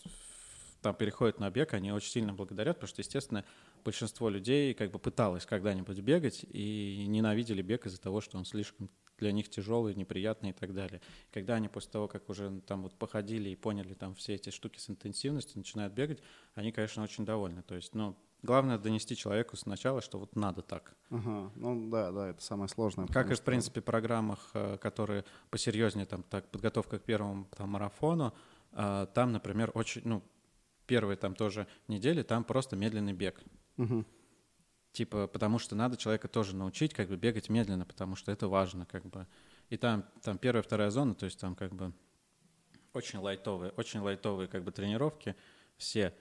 там 0.81 0.95
переходят 0.95 1.41
на 1.41 1.51
бег, 1.51 1.75
они 1.75 1.93
очень 1.93 2.11
сильно 2.11 2.35
благодарят, 2.35 2.77
потому 2.77 2.89
что, 2.89 3.01
естественно, 3.01 3.45
большинство 3.85 4.29
людей 4.29 4.75
как 4.75 4.91
бы 4.91 4.99
пыталось 4.99 5.47
когда-нибудь 5.47 5.99
бегать 6.01 6.45
и 6.51 7.07
ненавидели 7.09 7.63
бег 7.63 7.87
из-за 7.87 8.01
того, 8.01 8.21
что 8.21 8.37
он 8.39 8.45
слишком 8.45 8.91
для 9.19 9.33
них 9.33 9.49
тяжелый, 9.49 9.95
неприятный 9.95 10.51
и 10.51 10.53
так 10.53 10.75
далее. 10.75 11.01
Когда 11.33 11.55
они 11.55 11.69
после 11.69 11.91
того, 11.91 12.09
как 12.09 12.29
уже 12.29 12.61
там 12.67 12.83
вот 12.83 12.95
походили 12.99 13.49
и 13.49 13.57
поняли 13.57 13.95
там 13.95 14.15
все 14.15 14.35
эти 14.35 14.51
штуки 14.51 14.79
с 14.79 14.91
интенсивностью, 14.91 15.59
начинают 15.59 15.95
бегать, 15.95 16.21
они, 16.55 16.73
конечно, 16.73 17.03
очень 17.03 17.25
довольны. 17.25 17.63
То 17.63 17.77
есть, 17.77 17.95
ну, 17.95 18.17
главное 18.45 18.79
донести 18.79 19.17
человеку 19.17 19.57
сначала, 19.57 20.01
что 20.01 20.19
вот 20.19 20.37
надо 20.37 20.63
так. 20.63 20.95
Ага, 21.11 21.51
ну 21.57 21.91
да, 21.91 22.13
да, 22.13 22.29
это 22.29 22.43
самое 22.43 22.69
сложное. 22.69 23.07
Как 23.09 23.31
и, 23.31 23.35
в 23.35 23.37
что- 23.37 23.45
принципе, 23.45 23.81
программах, 23.81 24.51
э, 24.55 24.77
которые 24.79 25.25
посерьезнее, 25.51 26.07
там, 26.07 26.23
так, 26.23 26.49
подготовка 26.51 26.99
к 26.99 27.03
первому 27.03 27.49
там, 27.57 27.71
марафону, 27.71 28.33
э, 28.73 29.07
там, 29.15 29.33
например, 29.33 29.71
очень, 29.75 30.03
ну, 30.05 30.23
первые 30.87 31.17
там 31.17 31.35
тоже 31.35 31.67
недели, 31.89 32.23
там 32.23 32.45
просто 32.45 32.77
медленный 32.77 33.13
бег. 33.15 33.43
Мгм. 33.77 34.07
типа, 34.93 35.27
потому 35.27 35.59
что 35.59 35.75
надо 35.75 35.97
человека 35.97 36.29
тоже 36.29 36.55
научить, 36.55 36.95
как 36.95 37.09
бы, 37.09 37.17
бегать 37.17 37.49
медленно, 37.49 37.85
потому 37.85 38.15
что 38.15 38.31
это 38.31 38.47
важно, 38.47 38.87
как 38.87 39.05
бы. 39.07 39.27
И 39.69 39.77
там, 39.77 40.05
там 40.23 40.39
первая, 40.39 40.63
вторая 40.63 40.91
зона, 40.91 41.17
то 41.17 41.25
есть 41.25 41.41
там, 41.41 41.57
как 41.57 41.75
бы, 41.75 41.93
очень 42.93 43.19
лайтовые, 43.19 43.73
очень 43.73 43.99
лайтовые, 44.01 44.47
как 44.47 44.63
бы, 44.63 44.71
тренировки 44.71 45.35
все. 45.79 46.15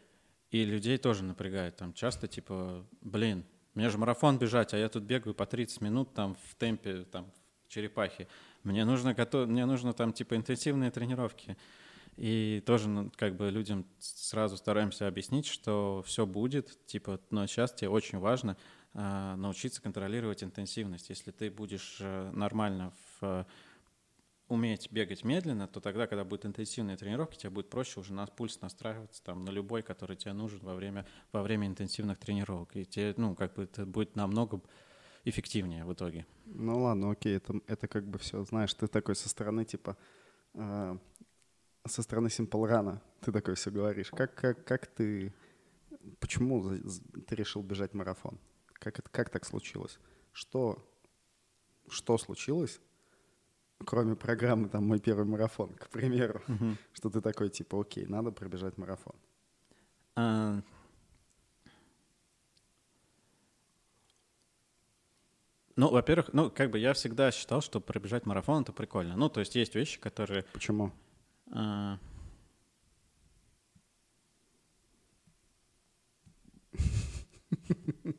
И 0.54 0.66
людей 0.66 1.00
тоже 1.00 1.24
напрягает. 1.24 1.78
Там 1.78 1.94
часто, 1.94 2.28
типа, 2.28 2.86
блин, 3.02 3.44
мне 3.74 3.90
же 3.90 3.98
марафон 3.98 4.38
бежать, 4.38 4.72
а 4.76 4.78
я 4.78 4.88
тут 4.88 5.02
бегаю 5.02 5.34
по 5.34 5.48
30 5.48 5.82
минут 5.82 6.14
там 6.14 6.36
в 6.36 6.54
темпе, 6.54 7.06
там, 7.06 7.32
в 7.66 7.70
черепахе. 7.70 8.28
Мне 8.62 8.86
нужно, 8.86 9.16
готов... 9.16 9.48
мне 9.48 9.66
нужно 9.66 9.94
там, 9.94 10.14
типа, 10.14 10.36
интенсивные 10.36 10.92
тренировки. 10.92 11.58
И 12.18 12.62
тоже, 12.68 12.88
ну, 12.88 13.12
как 13.16 13.36
бы, 13.36 13.50
людям 13.50 13.88
сразу 13.98 14.56
стараемся 14.56 15.08
объяснить, 15.08 15.48
что 15.48 16.04
все 16.06 16.28
будет, 16.28 16.86
типа, 16.86 17.20
но 17.32 17.48
сейчас 17.48 17.74
тебе 17.74 17.90
очень 17.90 18.20
важно 18.20 18.56
э, 18.94 19.34
научиться 19.36 19.82
контролировать 19.82 20.44
интенсивность. 20.44 21.10
Если 21.10 21.32
ты 21.32 21.50
будешь 21.50 21.98
э, 22.00 22.30
нормально 22.32 22.94
в, 23.20 23.48
уметь 24.54 24.92
бегать 24.92 25.24
медленно, 25.24 25.68
то 25.68 25.80
тогда, 25.80 26.08
когда 26.08 26.24
будут 26.24 26.46
интенсивные 26.46 26.96
тренировки, 26.98 27.38
тебе 27.38 27.50
будет 27.50 27.70
проще 27.70 28.00
уже 28.00 28.14
на 28.14 28.26
пульс 28.26 28.62
настраиваться 28.62 29.24
там 29.24 29.44
на 29.44 29.50
любой, 29.50 29.82
который 29.82 30.16
тебе 30.16 30.34
нужен 30.34 30.60
во 30.60 30.76
время, 30.76 31.06
во 31.32 31.42
время 31.42 31.68
интенсивных 31.68 32.18
тренировок. 32.20 32.76
И 32.76 32.86
тебе, 32.86 33.14
ну, 33.18 33.36
как 33.36 33.56
бы 33.56 33.64
это 33.64 33.86
будет 33.86 34.16
намного 34.16 34.62
эффективнее 35.26 35.86
в 35.86 35.94
итоге. 35.94 36.26
Ну 36.46 36.80
ладно, 36.82 37.12
окей, 37.12 37.38
это, 37.38 37.60
это 37.68 37.88
как 37.88 38.06
бы 38.06 38.20
все, 38.20 38.44
знаешь, 38.46 38.74
ты 38.74 38.88
такой 38.88 39.16
со 39.16 39.30
стороны 39.30 39.66
типа 39.66 39.98
э, 40.54 40.98
со 41.86 42.02
стороны 42.02 42.28
Run 42.28 43.00
ты 43.22 43.32
такой 43.32 43.56
все 43.56 43.72
говоришь. 43.72 44.10
Как, 44.12 44.36
как, 44.36 44.64
как 44.66 44.88
ты, 44.88 45.34
почему 46.20 46.78
ты 47.28 47.36
решил 47.36 47.62
бежать 47.62 47.94
марафон? 47.94 48.40
Как, 48.74 49.00
это, 49.00 49.10
как 49.10 49.30
так 49.30 49.46
случилось? 49.46 50.00
Что, 50.32 50.84
что 51.88 52.18
случилось, 52.18 52.80
кроме 53.86 54.16
программы 54.16 54.70
там 54.70 54.86
«Мой 54.88 55.00
первый 55.00 55.26
марафон», 55.26 55.74
к 55.76 55.90
примеру, 55.90 56.42
угу. 56.48 56.78
что 56.94 57.10
ты 57.10 57.22
такой 57.22 57.50
типа, 57.50 57.82
окей, 57.82 58.06
надо 58.06 58.32
пробежать 58.32 58.78
марафон? 58.78 59.16
А... 60.16 60.62
Ну, 65.76 65.90
во-первых, 65.90 66.34
ну, 66.34 66.52
как 66.52 66.70
бы 66.70 66.78
я 66.78 66.94
всегда 66.94 67.32
считал, 67.32 67.62
что 67.62 67.82
пробежать 67.82 68.28
марафон— 68.28 68.62
это 68.64 68.72
прикольно. 68.74 69.16
Ну, 69.16 69.28
то 69.30 69.40
есть 69.40 69.56
есть 69.56 69.74
вещи, 69.74 70.00
которые... 70.00 70.44
Почему? 70.54 70.92
А. 71.52 71.98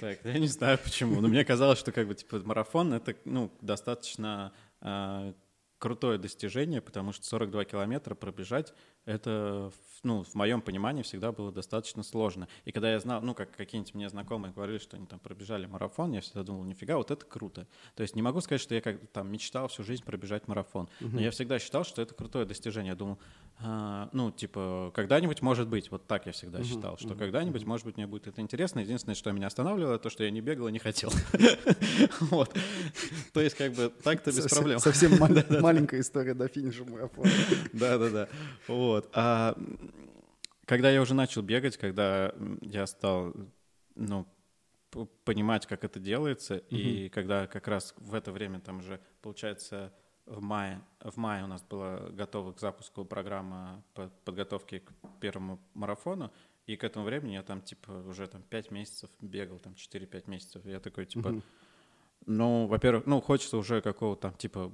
Так, 0.00 0.18
я 0.24 0.38
не 0.38 0.46
знаю 0.46 0.78
почему, 0.82 1.20
но 1.20 1.28
мне 1.28 1.44
казалось, 1.44 1.78
что 1.78 1.92
как 1.92 2.08
бы 2.08 2.14
типа 2.14 2.40
марафон 2.44 2.94
это 2.94 3.14
ну 3.24 3.52
достаточно 3.60 4.52
э, 4.80 5.34
крутое 5.78 6.18
достижение, 6.18 6.80
потому 6.80 7.12
что 7.12 7.26
42 7.26 7.64
километра 7.66 8.14
пробежать 8.14 8.74
это 9.04 9.72
ну, 10.02 10.22
в 10.22 10.34
моем 10.34 10.62
понимании 10.62 11.02
всегда 11.02 11.32
было 11.32 11.52
достаточно 11.52 12.02
сложно. 12.02 12.48
И 12.64 12.72
когда 12.72 12.90
я 12.90 13.00
знал, 13.00 13.20
ну, 13.20 13.34
как 13.34 13.54
какие-нибудь 13.54 13.94
мне 13.94 14.08
знакомые 14.08 14.52
говорили, 14.52 14.78
что 14.78 14.96
они 14.96 15.06
там 15.06 15.18
пробежали 15.18 15.66
марафон, 15.66 16.12
я 16.12 16.20
всегда 16.20 16.42
думал, 16.42 16.64
нифига, 16.64 16.96
вот 16.96 17.10
это 17.10 17.24
круто. 17.24 17.66
То 17.96 18.02
есть 18.02 18.16
не 18.16 18.22
могу 18.22 18.40
сказать, 18.40 18.60
что 18.60 18.74
я 18.74 18.80
как 18.80 19.06
там 19.08 19.30
мечтал 19.30 19.68
всю 19.68 19.84
жизнь 19.84 20.04
пробежать 20.04 20.48
марафон, 20.48 20.88
но 21.00 21.20
я 21.20 21.30
всегда 21.30 21.58
считал, 21.58 21.84
что 21.84 22.00
это 22.02 22.14
крутое 22.14 22.46
достижение. 22.46 22.90
Я 22.90 22.96
думал, 22.96 23.18
ну, 23.62 24.30
типа, 24.30 24.90
когда-нибудь 24.94 25.42
может 25.42 25.68
быть, 25.68 25.90
вот 25.90 26.06
так 26.06 26.26
я 26.26 26.32
всегда 26.32 26.62
считал, 26.64 26.96
что 26.96 27.14
когда-нибудь, 27.14 27.64
может 27.64 27.84
быть, 27.84 27.96
мне 27.96 28.06
будет 28.06 28.26
это 28.26 28.40
интересно. 28.40 28.80
Единственное, 28.80 29.14
что 29.14 29.30
меня 29.32 29.48
останавливало, 29.48 29.98
то, 29.98 30.08
что 30.08 30.24
я 30.24 30.30
не 30.30 30.40
бегал 30.40 30.68
и 30.68 30.72
не 30.72 30.78
хотел. 30.78 31.12
Вот. 32.20 32.56
То 33.32 33.40
есть, 33.40 33.56
как 33.56 33.72
бы, 33.72 33.92
так-то 34.02 34.30
без 34.30 34.46
проблем. 34.46 34.78
Совсем 34.78 35.18
маленькая 35.60 36.00
история 36.00 36.34
до 36.34 36.48
финиша 36.48 36.84
марафона. 36.84 37.30
Да-да-да. 37.72 38.28
Вот. 38.68 39.10
А 39.12 39.56
когда 40.64 40.90
я 40.90 41.02
уже 41.02 41.14
начал 41.14 41.42
бегать, 41.42 41.76
когда 41.76 42.32
я 42.60 42.86
стал, 42.86 43.34
ну, 43.94 44.26
понимать, 45.24 45.66
как 45.66 45.84
это 45.84 45.98
делается, 45.98 46.56
и 46.56 47.08
когда 47.08 47.46
как 47.46 47.68
раз 47.68 47.94
в 47.98 48.14
это 48.14 48.32
время 48.32 48.60
там 48.60 48.78
уже, 48.78 49.00
получается, 49.22 49.92
в 50.26 50.40
мае, 50.42 50.80
в 51.00 51.16
мае 51.16 51.44
у 51.44 51.46
нас 51.46 51.62
была 51.62 51.98
готова 52.10 52.52
к 52.52 52.60
запуску 52.60 53.04
программа 53.04 53.82
по 53.94 54.10
подготовке 54.24 54.80
к 54.80 54.92
первому 55.20 55.58
марафону, 55.74 56.30
и 56.66 56.76
к 56.76 56.84
этому 56.84 57.04
времени 57.04 57.32
я 57.32 57.42
там, 57.42 57.62
типа, 57.62 57.90
уже 58.06 58.26
там 58.28 58.42
5 58.42 58.70
месяцев 58.70 59.10
бегал, 59.20 59.58
там 59.58 59.72
4-5 59.72 60.30
месяцев. 60.30 60.64
Я 60.64 60.78
такой, 60.78 61.06
типа, 61.06 61.28
mm-hmm. 61.28 61.42
ну, 62.26 62.66
во-первых, 62.66 63.06
ну, 63.06 63.20
хочется 63.20 63.56
уже 63.56 63.80
какого-то 63.80 64.22
там, 64.22 64.34
типа, 64.34 64.72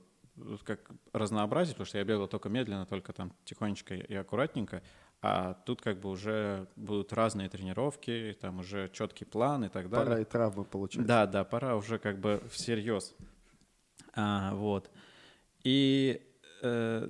как 0.64 0.90
разнообразить, 1.12 1.74
потому 1.74 1.86
что 1.86 1.98
я 1.98 2.04
бегал 2.04 2.28
только 2.28 2.48
медленно, 2.48 2.86
только 2.86 3.12
там 3.12 3.32
тихонечко 3.44 3.94
и 3.94 4.14
аккуратненько, 4.14 4.82
а 5.22 5.54
тут 5.64 5.80
как 5.80 5.98
бы 6.00 6.10
уже 6.10 6.68
будут 6.76 7.12
разные 7.12 7.48
тренировки, 7.48 8.36
там 8.40 8.58
уже 8.58 8.90
четкий 8.92 9.24
план 9.24 9.64
и 9.64 9.68
так 9.68 9.88
далее. 9.88 10.06
Пора 10.06 10.20
и 10.20 10.24
травмы 10.24 10.64
получать. 10.64 11.06
Да, 11.06 11.26
да, 11.26 11.44
пора 11.44 11.76
уже 11.76 11.98
как 11.98 12.18
бы 12.18 12.42
всерьез. 12.50 13.14
А, 14.12 14.54
вот. 14.54 14.90
И 15.66 16.22
э, 16.62 17.08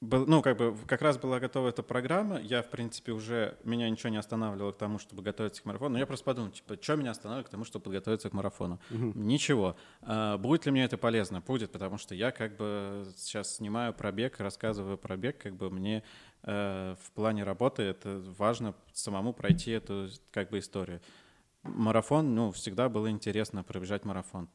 был, 0.00 0.26
ну, 0.26 0.42
как 0.42 0.56
бы 0.56 0.76
как 0.88 1.00
раз 1.00 1.16
была 1.16 1.38
готова 1.38 1.68
эта 1.68 1.84
программа, 1.84 2.40
я, 2.40 2.60
в 2.60 2.70
принципе, 2.70 3.12
уже, 3.12 3.56
меня 3.62 3.88
ничего 3.88 4.08
не 4.08 4.16
останавливало 4.16 4.72
к 4.72 4.78
тому, 4.78 4.98
чтобы 4.98 5.22
готовиться 5.22 5.62
к 5.62 5.64
марафону, 5.64 5.92
но 5.92 6.00
я 6.00 6.06
просто 6.06 6.24
подумал, 6.24 6.50
типа, 6.50 6.76
что 6.82 6.96
меня 6.96 7.12
останавливает 7.12 7.46
к 7.46 7.50
тому, 7.50 7.64
чтобы 7.64 7.84
подготовиться 7.84 8.30
к 8.30 8.32
марафону? 8.32 8.80
Угу. 8.90 9.12
Ничего. 9.14 9.76
А, 10.02 10.38
будет 10.38 10.66
ли 10.66 10.72
мне 10.72 10.82
это 10.82 10.98
полезно? 10.98 11.40
Будет, 11.40 11.70
потому 11.70 11.98
что 11.98 12.16
я 12.16 12.32
как 12.32 12.56
бы 12.56 13.06
сейчас 13.16 13.54
снимаю 13.54 13.94
пробег, 13.94 14.40
рассказываю 14.40 14.98
пробег, 14.98 15.38
как 15.38 15.54
бы 15.54 15.70
мне 15.70 16.02
э, 16.42 16.96
в 17.00 17.12
плане 17.12 17.44
работы 17.44 17.84
это 17.84 18.24
важно 18.36 18.74
самому 18.92 19.32
пройти 19.32 19.70
эту 19.70 20.08
как 20.32 20.50
бы 20.50 20.58
историю. 20.58 21.00
Марафон, 21.62 22.34
ну, 22.34 22.50
всегда 22.50 22.88
было 22.88 23.08
интересно 23.08 23.62
пробежать 23.62 24.04
марафон 24.04 24.48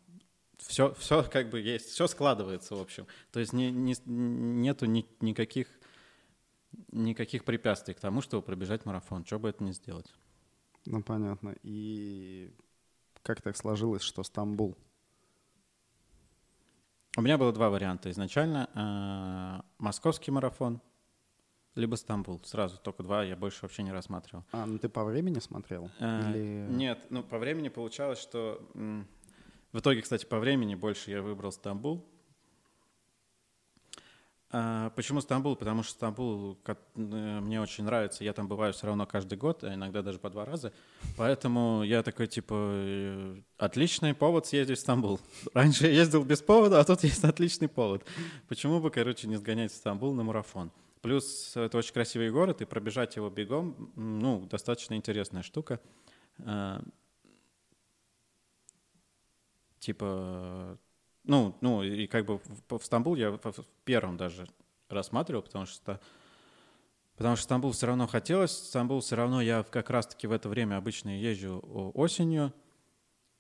все, 0.59 0.93
все 0.93 1.23
как 1.23 1.49
бы 1.49 1.59
есть, 1.59 1.89
все 1.89 2.07
складывается, 2.07 2.75
в 2.75 2.81
общем. 2.81 3.07
То 3.31 3.39
есть 3.39 3.53
не, 3.53 3.71
не, 3.71 3.95
нету 4.05 4.85
ни, 4.85 5.05
никаких, 5.21 5.67
никаких 6.91 7.45
препятствий 7.45 7.93
к 7.93 7.99
тому, 7.99 8.21
чтобы 8.21 8.43
пробежать 8.43 8.85
марафон, 8.85 9.25
что 9.25 9.39
бы 9.39 9.49
это 9.49 9.63
ни 9.63 9.71
сделать. 9.71 10.13
Ну, 10.85 11.01
понятно. 11.03 11.55
И 11.63 12.53
как 13.21 13.41
так 13.41 13.55
сложилось, 13.55 14.01
что 14.01 14.23
Стамбул? 14.23 14.77
У 17.17 17.21
меня 17.21 17.37
было 17.37 17.51
два 17.51 17.69
варианта. 17.69 18.09
Изначально 18.11 18.69
э, 18.73 19.61
московский 19.77 20.31
марафон, 20.31 20.81
либо 21.75 21.95
Стамбул. 21.95 22.41
Сразу 22.43 22.77
только 22.77 23.03
два, 23.03 23.23
я 23.23 23.35
больше 23.35 23.59
вообще 23.63 23.83
не 23.83 23.91
рассматривал. 23.91 24.45
А, 24.51 24.65
ну 24.65 24.77
ты 24.77 24.89
по 24.89 25.03
времени 25.03 25.39
смотрел? 25.39 25.89
Э, 25.99 26.31
Или... 26.31 26.67
Нет, 26.69 26.99
ну 27.09 27.23
по 27.23 27.37
времени 27.37 27.69
получалось, 27.69 28.19
что 28.19 28.61
в 29.71 29.79
итоге, 29.79 30.01
кстати, 30.01 30.25
по 30.25 30.39
времени 30.39 30.75
больше 30.75 31.11
я 31.11 31.21
выбрал 31.21 31.51
Стамбул. 31.51 32.05
А, 34.51 34.89
почему 34.95 35.21
Стамбул? 35.21 35.55
Потому 35.55 35.83
что 35.83 35.93
Стамбул 35.93 36.57
э, 36.65 37.39
мне 37.39 37.61
очень 37.61 37.83
нравится. 37.83 38.23
Я 38.23 38.33
там 38.33 38.47
бываю 38.47 38.73
все 38.73 38.88
равно 38.88 39.05
каждый 39.05 39.38
год, 39.38 39.63
а 39.63 39.75
иногда 39.75 40.01
даже 40.01 40.17
по 40.17 40.31
два 40.31 40.43
раза. 40.43 40.73
Поэтому 41.17 41.83
я 41.83 42.01
такой, 42.01 42.25
типа, 42.25 42.55
э, 42.55 43.41
отличный 43.57 44.15
повод 44.15 44.47
съездить 44.47 44.79
в 44.79 44.81
Стамбул. 44.81 45.19
Раньше 45.53 45.85
я 45.85 45.93
ездил 45.93 46.23
без 46.23 46.41
повода, 46.41 46.79
а 46.79 46.83
тут 46.83 47.03
есть 47.03 47.23
отличный 47.23 47.67
повод. 47.67 48.03
Почему 48.47 48.79
бы, 48.79 48.89
короче, 48.89 49.27
не 49.27 49.35
сгонять 49.35 49.71
в 49.71 49.75
Стамбул 49.75 50.15
на 50.15 50.23
марафон? 50.23 50.71
Плюс 51.01 51.55
это 51.55 51.77
очень 51.77 51.93
красивый 51.93 52.31
город, 52.31 52.61
и 52.61 52.65
пробежать 52.65 53.15
его 53.15 53.29
бегом, 53.29 53.91
ну, 53.95 54.47
достаточно 54.49 54.95
интересная 54.95 55.43
штука. 55.43 55.79
Типа, 59.79 60.77
ну, 61.24 61.55
ну, 61.62 61.83
и 61.83 62.07
как 62.07 62.25
бы 62.25 62.38
в, 62.38 62.77
в 62.77 62.86
Стамбул 62.86 63.15
я 63.15 63.31
в, 63.31 63.38
в 63.38 63.65
первом 63.86 64.17
даже 64.17 64.48
рассматривал, 64.89 65.43
потому 65.43 65.65
что 65.65 66.00
Потому 67.19 67.36
что 67.36 67.43
Стамбул 67.43 67.74
все 67.74 67.86
равно 67.86 68.07
хотелось. 68.07 68.51
Стамбул 68.51 69.01
все 69.01 69.17
равно 69.17 69.41
я 69.41 69.63
как 69.63 69.89
раз-таки 69.89 70.25
в 70.25 70.31
это 70.31 70.48
время 70.48 70.77
обычно 70.77 71.19
езжу 71.19 71.59
осенью. 71.93 72.53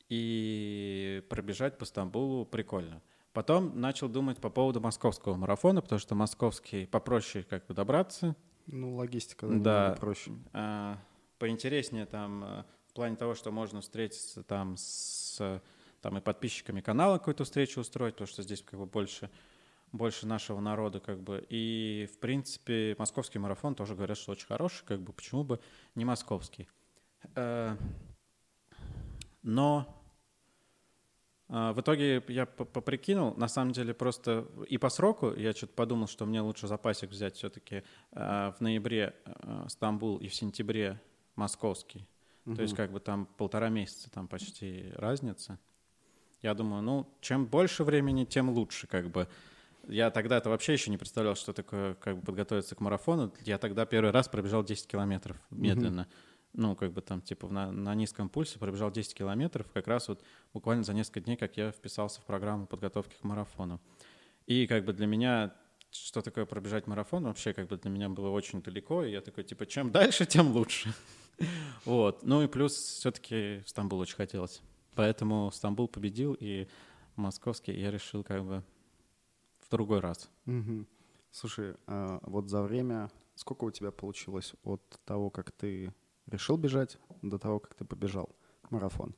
И 0.09 1.23
пробежать 1.29 1.77
по 1.77 1.85
Стамбулу 1.85 2.45
прикольно. 2.45 3.01
Потом 3.31 3.79
начал 3.79 4.09
думать 4.09 4.39
по 4.39 4.49
поводу 4.49 4.81
московского 4.81 5.35
марафона, 5.35 5.81
потому 5.81 5.97
что 5.97 6.13
московский 6.13 6.87
попроще 6.87 7.45
как 7.49 7.67
бы 7.67 7.73
добраться. 7.73 8.35
Ну, 8.65 8.95
логистика, 8.95 9.47
да, 9.47 9.95
проще. 9.97 10.31
А, 10.51 10.97
поинтереснее 11.37 12.05
там 12.05 12.43
э, 12.43 12.63
в 12.87 12.93
плане 12.93 13.15
того, 13.15 13.33
что 13.33 13.49
можно 13.51 13.79
встретиться 13.79 14.43
там 14.43 14.75
с 14.75 15.61
там 16.01 16.17
и 16.17 16.21
подписчиками 16.21 16.81
канала 16.81 17.17
какую-то 17.17 17.43
встречу 17.43 17.81
устроить, 17.81 18.15
потому 18.15 18.27
что 18.27 18.43
здесь 18.43 18.61
как 18.61 18.79
бы 18.79 18.85
больше, 18.85 19.29
больше 19.91 20.27
нашего 20.27 20.59
народа 20.59 20.99
как 20.99 21.21
бы. 21.21 21.45
И, 21.49 22.09
в 22.13 22.19
принципе, 22.19 22.95
московский 22.97 23.39
марафон 23.39 23.75
тоже 23.75 23.95
говорят, 23.95 24.17
что 24.17 24.31
очень 24.31 24.47
хороший, 24.47 24.85
как 24.85 25.01
бы, 25.01 25.13
почему 25.13 25.43
бы 25.43 25.59
не 25.95 26.05
московский. 26.05 26.67
Э, 27.35 27.75
но 29.41 30.03
э, 31.49 31.71
в 31.71 31.81
итоге 31.81 32.23
я 32.27 32.45
поприкинул, 32.45 33.35
на 33.35 33.47
самом 33.47 33.73
деле 33.73 33.93
просто 33.93 34.47
и 34.67 34.77
по 34.77 34.89
сроку 34.89 35.33
я 35.33 35.53
что-то 35.53 35.73
подумал, 35.73 36.07
что 36.07 36.25
мне 36.25 36.41
лучше 36.41 36.67
запасик 36.67 37.09
взять 37.09 37.35
все-таки 37.35 37.83
э, 38.11 38.51
в 38.57 38.61
ноябре 38.61 39.15
Стамбул 39.67 40.17
и 40.17 40.27
в 40.27 40.35
сентябре 40.35 41.01
московский. 41.35 42.07
Угу. 42.45 42.55
То 42.55 42.61
есть 42.61 42.75
как 42.75 42.91
бы 42.91 42.99
там 42.99 43.25
полтора 43.25 43.69
месяца 43.69 44.09
там 44.09 44.27
почти 44.27 44.91
разница. 44.95 45.59
Я 46.41 46.53
думаю, 46.53 46.81
ну, 46.81 47.07
чем 47.21 47.45
больше 47.45 47.83
времени, 47.83 48.25
тем 48.25 48.49
лучше, 48.49 48.87
как 48.87 49.09
бы. 49.09 49.27
Я 49.87 50.11
тогда-то 50.11 50.49
вообще 50.49 50.73
еще 50.73 50.91
не 50.91 50.97
представлял, 50.97 51.35
что 51.35 51.51
такое 51.51 51.95
как 51.95 52.17
бы 52.17 52.21
подготовиться 52.21 52.75
к 52.75 52.79
марафону. 52.79 53.33
Я 53.43 53.57
тогда 53.57 53.85
первый 53.85 54.11
раз 54.11 54.27
пробежал 54.27 54.63
10 54.63 54.87
километров 54.87 55.37
медленно. 55.49 56.01
Mm-hmm. 56.01 56.51
Ну, 56.53 56.75
как 56.75 56.93
бы 56.93 57.01
там, 57.01 57.21
типа, 57.21 57.47
на, 57.47 57.71
на 57.71 57.95
низком 57.95 58.29
пульсе 58.29 58.59
пробежал 58.59 58.91
10 58.91 59.13
километров, 59.13 59.67
как 59.71 59.87
раз 59.87 60.07
вот 60.07 60.23
буквально 60.53 60.83
за 60.83 60.93
несколько 60.93 61.21
дней, 61.21 61.37
как 61.37 61.57
я 61.57 61.71
вписался 61.71 62.21
в 62.21 62.25
программу 62.25 62.65
подготовки 62.65 63.15
к 63.15 63.23
марафону. 63.23 63.79
И 64.47 64.65
как 64.67 64.85
бы 64.85 64.93
для 64.93 65.07
меня 65.07 65.53
что 65.91 66.21
такое 66.21 66.45
пробежать 66.45 66.87
марафон, 66.87 67.23
вообще 67.23 67.53
как 67.53 67.67
бы 67.67 67.77
для 67.77 67.89
меня 67.89 68.09
было 68.09 68.29
очень 68.29 68.61
далеко, 68.61 69.03
и 69.03 69.11
я 69.11 69.21
такой, 69.21 69.43
типа, 69.43 69.65
чем 69.65 69.91
дальше, 69.91 70.25
тем 70.25 70.51
лучше. 70.51 70.93
Вот. 71.85 72.23
Ну 72.23 72.43
и 72.43 72.47
плюс 72.47 72.73
все-таки 72.73 73.63
в 73.65 73.69
Стамбул 73.69 73.99
очень 73.99 74.17
хотелось. 74.17 74.61
Поэтому 74.99 75.49
Стамбул 75.53 75.87
победил, 75.87 76.35
и 76.37 76.67
московский 77.15 77.71
я 77.71 77.89
решил 77.89 78.21
как 78.21 78.43
бы 78.43 78.65
в 79.61 79.69
другой 79.71 80.01
раз. 80.01 80.29
Угу. 80.45 80.85
Слушай, 81.31 81.77
а 81.87 82.19
вот 82.23 82.49
за 82.49 82.61
время, 82.61 83.09
сколько 83.35 83.63
у 83.63 83.71
тебя 83.71 83.91
получилось 83.91 84.55
от 84.61 84.81
того, 85.05 85.29
как 85.29 85.53
ты 85.53 85.93
решил 86.25 86.57
бежать, 86.57 86.97
до 87.21 87.39
того, 87.39 87.61
как 87.61 87.75
ты 87.75 87.85
побежал 87.85 88.35
марафон? 88.71 89.15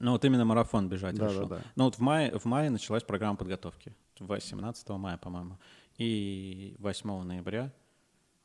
Ну 0.00 0.10
вот 0.10 0.22
именно 0.26 0.44
марафон 0.44 0.86
бежать 0.86 1.16
да, 1.16 1.28
решил. 1.28 1.46
Да, 1.46 1.56
да. 1.56 1.64
Ну 1.74 1.84
вот 1.84 1.94
в 1.94 2.00
мае, 2.00 2.38
в 2.38 2.44
мае 2.44 2.68
началась 2.68 3.04
программа 3.04 3.38
подготовки. 3.38 3.96
18 4.20 4.86
мая, 4.90 5.16
по-моему. 5.16 5.58
И 5.96 6.76
8 6.78 7.22
ноября 7.22 7.72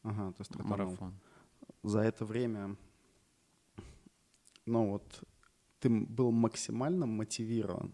ага, 0.04 0.32
то 0.32 0.40
есть 0.40 0.56
марафон. 0.56 1.20
За 1.84 2.00
это 2.00 2.24
время, 2.24 2.78
ну 4.66 4.92
вот, 4.92 5.22
ты 5.80 5.90
был 5.90 6.32
максимально 6.32 7.06
мотивирован 7.06 7.94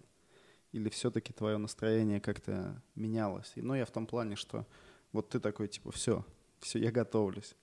или 0.71 0.89
все-таки 0.89 1.31
твое 1.33 1.57
настроение 1.57 2.19
как-то 2.19 2.81
менялось? 2.95 3.51
И, 3.55 3.61
ну, 3.61 3.75
я 3.75 3.85
в 3.85 3.91
том 3.91 4.07
плане, 4.07 4.35
что 4.35 4.65
вот 5.11 5.29
ты 5.29 5.39
такой, 5.39 5.67
типа, 5.67 5.91
все, 5.91 6.25
все, 6.59 6.79
я 6.79 6.91
готовлюсь. 6.91 7.55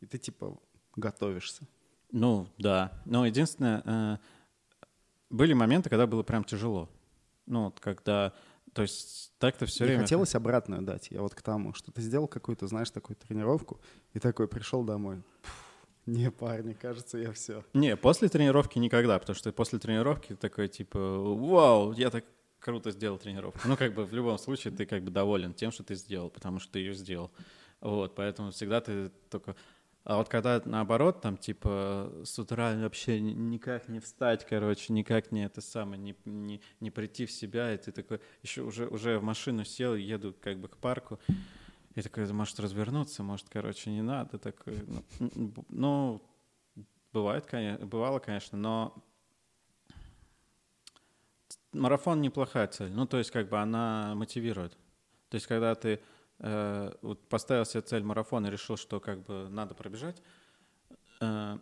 И 0.00 0.06
ты, 0.06 0.18
типа, 0.18 0.58
готовишься. 0.94 1.66
Ну, 2.10 2.46
да. 2.58 2.92
Но 3.04 3.26
единственное, 3.26 3.82
э, 3.84 4.18
были 5.30 5.54
моменты, 5.54 5.88
когда 5.88 6.06
было 6.06 6.22
прям 6.22 6.44
тяжело. 6.44 6.88
Ну, 7.46 7.64
вот 7.64 7.80
когда... 7.80 8.32
То 8.74 8.82
есть 8.82 9.32
так-то 9.38 9.66
все 9.66 9.84
время... 9.84 10.02
хотелось 10.02 10.34
обратную 10.34 10.82
дать. 10.82 11.08
Я 11.10 11.20
вот 11.20 11.34
к 11.34 11.42
тому, 11.42 11.74
что 11.74 11.92
ты 11.92 12.00
сделал 12.00 12.28
какую-то, 12.28 12.66
знаешь, 12.66 12.90
такую 12.90 13.16
тренировку, 13.16 13.80
и 14.12 14.18
такой 14.18 14.48
пришел 14.48 14.82
домой. 14.84 15.22
Не, 16.06 16.30
парни, 16.30 16.72
кажется, 16.72 17.18
я 17.18 17.32
все. 17.32 17.64
Не, 17.74 17.96
после 17.96 18.28
тренировки 18.28 18.78
никогда, 18.78 19.18
потому 19.18 19.36
что 19.36 19.52
после 19.52 19.78
тренировки 19.78 20.34
такой, 20.34 20.68
типа, 20.68 20.98
вау, 20.98 21.92
я 21.92 22.10
так 22.10 22.24
круто 22.58 22.90
сделал 22.90 23.18
тренировку. 23.18 23.60
Ну, 23.66 23.76
как 23.76 23.94
бы 23.94 24.04
в 24.04 24.12
любом 24.12 24.38
случае 24.38 24.72
ты 24.72 24.86
как 24.86 25.02
бы 25.02 25.10
доволен 25.10 25.52
тем, 25.54 25.70
что 25.70 25.82
ты 25.82 25.94
сделал, 25.94 26.30
потому 26.30 26.58
что 26.58 26.72
ты 26.72 26.80
ее 26.80 26.94
сделал. 26.94 27.30
Вот, 27.80 28.14
поэтому 28.14 28.50
всегда 28.50 28.80
ты 28.80 29.10
только... 29.30 29.56
А 30.04 30.16
вот 30.16 30.28
когда 30.28 30.60
наоборот, 30.64 31.20
там, 31.20 31.36
типа, 31.36 32.12
с 32.24 32.36
утра 32.36 32.74
вообще 32.74 33.20
никак 33.20 33.88
не 33.88 34.00
встать, 34.00 34.44
короче, 34.44 34.92
никак 34.92 35.30
не 35.30 35.44
это 35.44 35.60
самое, 35.60 36.00
не, 36.00 36.16
не, 36.24 36.60
не 36.80 36.90
прийти 36.90 37.24
в 37.24 37.30
себя, 37.30 37.72
и 37.72 37.78
ты 37.78 37.92
такой, 37.92 38.20
еще 38.42 38.62
уже, 38.62 38.88
уже 38.88 39.18
в 39.20 39.22
машину 39.22 39.64
сел, 39.64 39.94
еду 39.94 40.34
как 40.40 40.58
бы 40.58 40.66
к 40.66 40.76
парку, 40.76 41.20
и 41.94 42.02
такой, 42.02 42.30
может 42.32 42.58
развернуться, 42.60 43.22
может, 43.22 43.48
короче, 43.48 43.90
не 43.90 44.02
надо, 44.02 44.38
такой, 44.38 44.84
ну, 45.18 45.54
ну 45.68 46.22
бывает, 47.12 47.46
конечно, 47.46 47.86
бывало, 47.86 48.18
конечно, 48.18 48.56
но 48.56 49.04
марафон 51.72 52.20
неплохая 52.20 52.66
цель. 52.68 52.90
Ну, 52.92 53.06
то 53.06 53.18
есть, 53.18 53.30
как 53.30 53.48
бы 53.48 53.58
она 53.58 54.14
мотивирует. 54.14 54.72
То 55.28 55.36
есть, 55.36 55.46
когда 55.46 55.74
ты 55.74 56.00
э, 56.38 56.92
вот 57.02 57.28
поставил 57.28 57.64
себе 57.64 57.82
цель 57.82 58.02
марафона 58.02 58.46
и 58.46 58.50
решил, 58.50 58.76
что 58.76 59.00
как 59.00 59.24
бы 59.24 59.48
надо 59.48 59.74
пробежать, 59.74 60.22
э, 61.20 61.58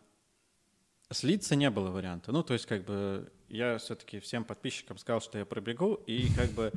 слиться 1.11 1.57
не 1.57 1.71
было 1.71 1.91
варианта. 1.91 2.33
Ну, 2.33 2.43
то 2.43 2.53
есть, 2.53 2.67
как 2.67 2.85
бы 2.85 3.33
я 3.49 3.79
все-таки 3.79 4.21
всем 4.21 4.45
подписчикам 4.45 4.99
сказал, 4.99 5.21
что 5.21 5.39
я 5.39 5.47
пробегу, 5.47 5.95
и 5.95 6.33
как 6.35 6.51
бы, 6.51 6.73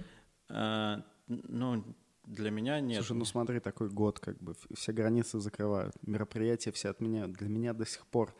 э, 0.49 1.01
ну, 1.27 1.83
для 2.25 2.51
меня 2.51 2.79
нет. 2.79 3.03
Слушай, 3.03 3.17
ну 3.17 3.25
смотри, 3.25 3.59
такой 3.59 3.89
год, 3.89 4.19
как 4.19 4.37
бы 4.39 4.55
все 4.73 4.93
границы 4.93 5.39
закрывают, 5.39 5.95
мероприятия 6.01 6.71
все 6.71 6.89
отменяют. 6.89 7.33
Для 7.33 7.49
меня 7.49 7.73
до 7.73 7.85
сих 7.85 8.05
пор 8.07 8.33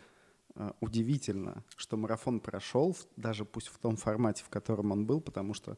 Э, 0.56 0.72
удивительно, 0.82 1.64
что 1.76 1.98
марафон 1.98 2.40
прошел, 2.40 2.96
даже 3.16 3.46
пусть 3.46 3.68
в 3.68 3.78
том 3.80 3.96
формате, 3.96 4.44
в 4.44 4.50
котором 4.50 4.92
он 4.92 5.06
был, 5.06 5.20
потому 5.20 5.54
что, 5.54 5.78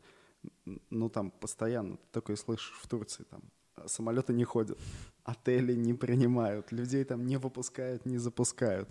ну, 0.90 1.10
там 1.10 1.32
постоянно, 1.32 1.98
ты 1.98 2.04
такое 2.12 2.36
слышишь 2.36 2.78
в 2.82 2.88
Турции, 2.88 3.24
там, 3.24 3.42
э, 3.78 3.88
самолеты 3.88 4.34
не 4.34 4.44
ходят, 4.44 4.78
отели 5.24 5.74
не 5.76 5.94
принимают, 5.94 6.72
людей 6.72 7.04
там 7.06 7.26
не 7.26 7.38
выпускают, 7.38 8.06
не 8.06 8.18
запускают. 8.18 8.90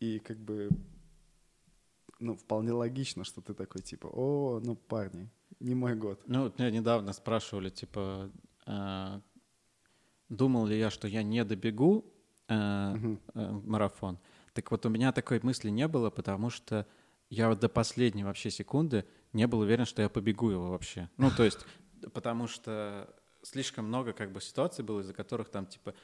И 0.00 0.18
как 0.20 0.38
бы, 0.38 0.70
ну, 2.20 2.36
вполне 2.36 2.72
логично, 2.72 3.24
что 3.24 3.42
ты 3.42 3.52
такой, 3.52 3.82
типа, 3.82 4.06
о, 4.06 4.60
ну, 4.64 4.76
парни, 4.76 5.28
не 5.60 5.74
мой 5.74 5.94
год. 5.94 6.22
Ну, 6.26 6.52
меня 6.56 6.70
недавно 6.70 7.12
спрашивали, 7.12 7.68
типа, 7.68 8.30
думал 10.28 10.66
ли 10.66 10.78
я, 10.78 10.90
что 10.90 11.08
я 11.08 11.22
не 11.22 11.44
добегу 11.44 12.04
э, 12.48 12.94
э, 13.34 13.50
марафон. 13.64 14.18
Так 14.52 14.70
вот 14.70 14.84
у 14.86 14.88
меня 14.88 15.12
такой 15.12 15.40
мысли 15.42 15.70
не 15.70 15.88
было, 15.88 16.10
потому 16.10 16.50
что 16.50 16.86
я 17.30 17.48
вот 17.48 17.60
до 17.60 17.68
последней 17.68 18.24
вообще 18.24 18.50
секунды 18.50 19.04
не 19.32 19.46
был 19.46 19.60
уверен, 19.60 19.84
что 19.84 20.02
я 20.02 20.08
побегу 20.08 20.50
его 20.50 20.70
вообще. 20.70 21.10
Ну, 21.16 21.30
то 21.30 21.44
есть, 21.44 21.64
потому 22.12 22.46
что 22.46 23.14
слишком 23.42 23.86
много 23.86 24.12
как 24.12 24.32
бы 24.32 24.40
ситуаций 24.40 24.84
было, 24.84 25.00
из-за 25.00 25.14
которых 25.14 25.48
там 25.50 25.66
типа 25.66 25.94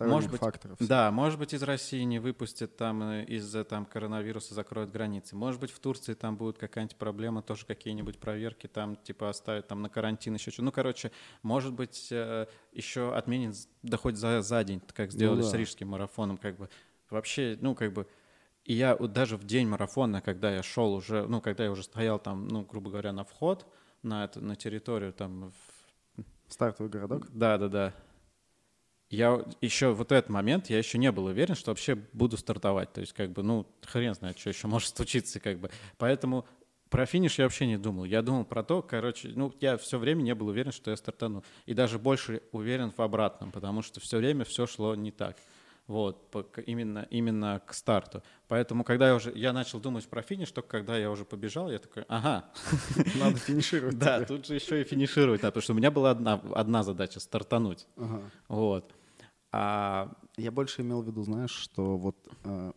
может 0.00 0.30
быть, 0.30 0.40
факторов. 0.40 0.78
Да, 0.80 1.10
может 1.10 1.38
быть, 1.38 1.54
из 1.54 1.62
России 1.62 2.02
не 2.02 2.18
выпустят, 2.18 2.76
там 2.76 3.02
э, 3.02 3.24
из-за 3.24 3.64
там 3.64 3.86
коронавируса 3.86 4.54
закроют 4.54 4.90
границы. 4.90 5.36
Может 5.36 5.60
быть, 5.60 5.70
в 5.70 5.78
Турции 5.78 6.14
там 6.14 6.36
будет 6.36 6.58
какая-нибудь 6.58 6.96
проблема, 6.96 7.42
тоже 7.42 7.66
какие-нибудь 7.66 8.18
проверки 8.18 8.66
там 8.66 8.96
типа 8.96 9.28
оставят 9.28 9.68
там 9.68 9.82
на 9.82 9.88
карантин 9.88 10.34
еще 10.34 10.50
что. 10.50 10.62
Ну, 10.62 10.72
короче, 10.72 11.12
может 11.42 11.72
быть, 11.72 12.08
э, 12.10 12.46
еще 12.72 13.14
отменят, 13.14 13.56
да 13.82 13.96
хоть 13.96 14.16
за, 14.16 14.42
за 14.42 14.64
день, 14.64 14.80
как 14.94 15.12
сделали 15.12 15.38
ну, 15.38 15.44
да. 15.44 15.50
с 15.50 15.54
рижским 15.54 15.88
марафоном, 15.88 16.36
как 16.36 16.56
бы 16.56 16.68
вообще, 17.10 17.56
ну, 17.60 17.74
как 17.74 17.92
бы, 17.92 18.06
и 18.64 18.74
я 18.74 18.96
вот 18.96 19.12
даже 19.12 19.36
в 19.36 19.44
день 19.44 19.68
марафона, 19.68 20.20
когда 20.20 20.52
я 20.52 20.62
шел 20.62 20.92
уже, 20.94 21.26
ну, 21.26 21.40
когда 21.40 21.64
я 21.64 21.70
уже 21.70 21.84
стоял 21.84 22.18
там, 22.18 22.48
ну, 22.48 22.64
грубо 22.64 22.90
говоря, 22.90 23.12
на 23.12 23.24
вход 23.24 23.66
на, 24.02 24.24
эту, 24.24 24.40
на 24.40 24.56
территорию 24.56 25.12
там... 25.12 25.52
В... 25.52 26.22
Стартовый 26.52 26.90
городок? 26.90 27.26
Да, 27.30 27.58
да, 27.58 27.68
да. 27.68 27.94
Я 29.08 29.44
еще 29.60 29.92
вот 29.92 30.10
этот 30.10 30.30
момент, 30.30 30.68
я 30.68 30.78
еще 30.78 30.98
не 30.98 31.12
был 31.12 31.26
уверен, 31.26 31.54
что 31.54 31.70
вообще 31.70 31.94
буду 31.94 32.36
стартовать. 32.36 32.92
То 32.92 33.00
есть, 33.00 33.12
как 33.12 33.30
бы, 33.30 33.42
ну, 33.42 33.66
хрен 33.82 34.14
знает, 34.14 34.38
что 34.38 34.50
еще 34.50 34.66
может 34.66 34.96
случиться, 34.96 35.38
как 35.38 35.58
бы. 35.58 35.70
Поэтому 35.96 36.44
про 36.90 37.06
финиш 37.06 37.38
я 37.38 37.44
вообще 37.44 37.66
не 37.66 37.78
думал. 37.78 38.04
Я 38.04 38.22
думал 38.22 38.44
про 38.44 38.62
то, 38.62 38.82
короче, 38.82 39.30
ну, 39.34 39.52
я 39.60 39.76
все 39.76 39.98
время 39.98 40.22
не 40.22 40.34
был 40.34 40.48
уверен, 40.48 40.72
что 40.72 40.90
я 40.90 40.96
стартану. 40.96 41.44
И 41.66 41.74
даже 41.74 41.98
больше 41.98 42.42
уверен 42.52 42.90
в 42.90 43.00
обратном, 43.00 43.52
потому 43.52 43.82
что 43.82 44.00
все 44.00 44.18
время 44.18 44.44
все 44.44 44.66
шло 44.66 44.94
не 44.94 45.12
так 45.12 45.36
вот, 45.86 46.34
именно, 46.66 47.06
именно 47.10 47.60
к 47.64 47.72
старту. 47.72 48.22
Поэтому, 48.48 48.82
когда 48.84 49.08
я 49.08 49.14
уже, 49.14 49.32
я 49.34 49.52
начал 49.52 49.78
думать 49.78 50.06
про 50.08 50.22
финиш, 50.22 50.50
только 50.50 50.68
когда 50.68 50.96
я 50.96 51.10
уже 51.10 51.24
побежал, 51.24 51.70
я 51.70 51.78
такой, 51.78 52.04
ага. 52.08 52.46
Надо 53.14 53.38
финишировать. 53.38 53.98
Да, 53.98 54.24
тут 54.24 54.46
же 54.46 54.54
еще 54.54 54.80
и 54.80 54.84
финишировать 54.84 55.42
надо, 55.42 55.52
потому 55.52 55.62
что 55.62 55.72
у 55.74 55.76
меня 55.76 55.90
была 55.90 56.10
одна, 56.10 56.40
одна 56.54 56.82
задача— 56.82 57.20
стартануть. 57.20 57.86
Вот. 58.48 58.92
А 59.58 60.12
я 60.36 60.50
больше 60.50 60.82
имел 60.82 61.02
в 61.02 61.06
виду, 61.06 61.22
знаешь, 61.22 61.50
что 61.50 61.96
вот, 61.96 62.16
э, 62.44 62.72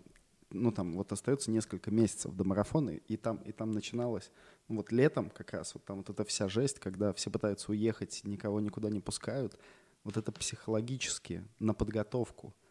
ну 0.51 0.71
там 0.71 0.93
вот 0.93 1.11
остается 1.11 1.51
несколько 1.51 1.91
месяцев 1.91 2.33
до 2.33 2.43
марафона, 2.45 2.91
и 2.91 3.17
там, 3.17 3.37
и 3.37 3.51
там 3.51 3.71
начиналось, 3.71 4.31
ну, 4.67 4.77
вот 4.77 4.91
летом 4.91 5.29
как 5.29 5.51
раз, 5.51 5.73
вот 5.73 5.83
там 5.83 5.97
вот 5.97 6.09
эта 6.09 6.23
вся 6.23 6.47
жесть, 6.47 6.79
когда 6.79 7.11
все 7.13 7.29
пытаются 7.29 7.71
уехать, 7.71 8.21
никого 8.23 8.59
никуда 8.61 8.89
не 8.89 9.01
пускают, 9.01 9.59
вот 10.03 10.15
это 10.15 10.31
психологически 10.31 11.43
на 11.59 11.73
подготовку— 11.73 12.55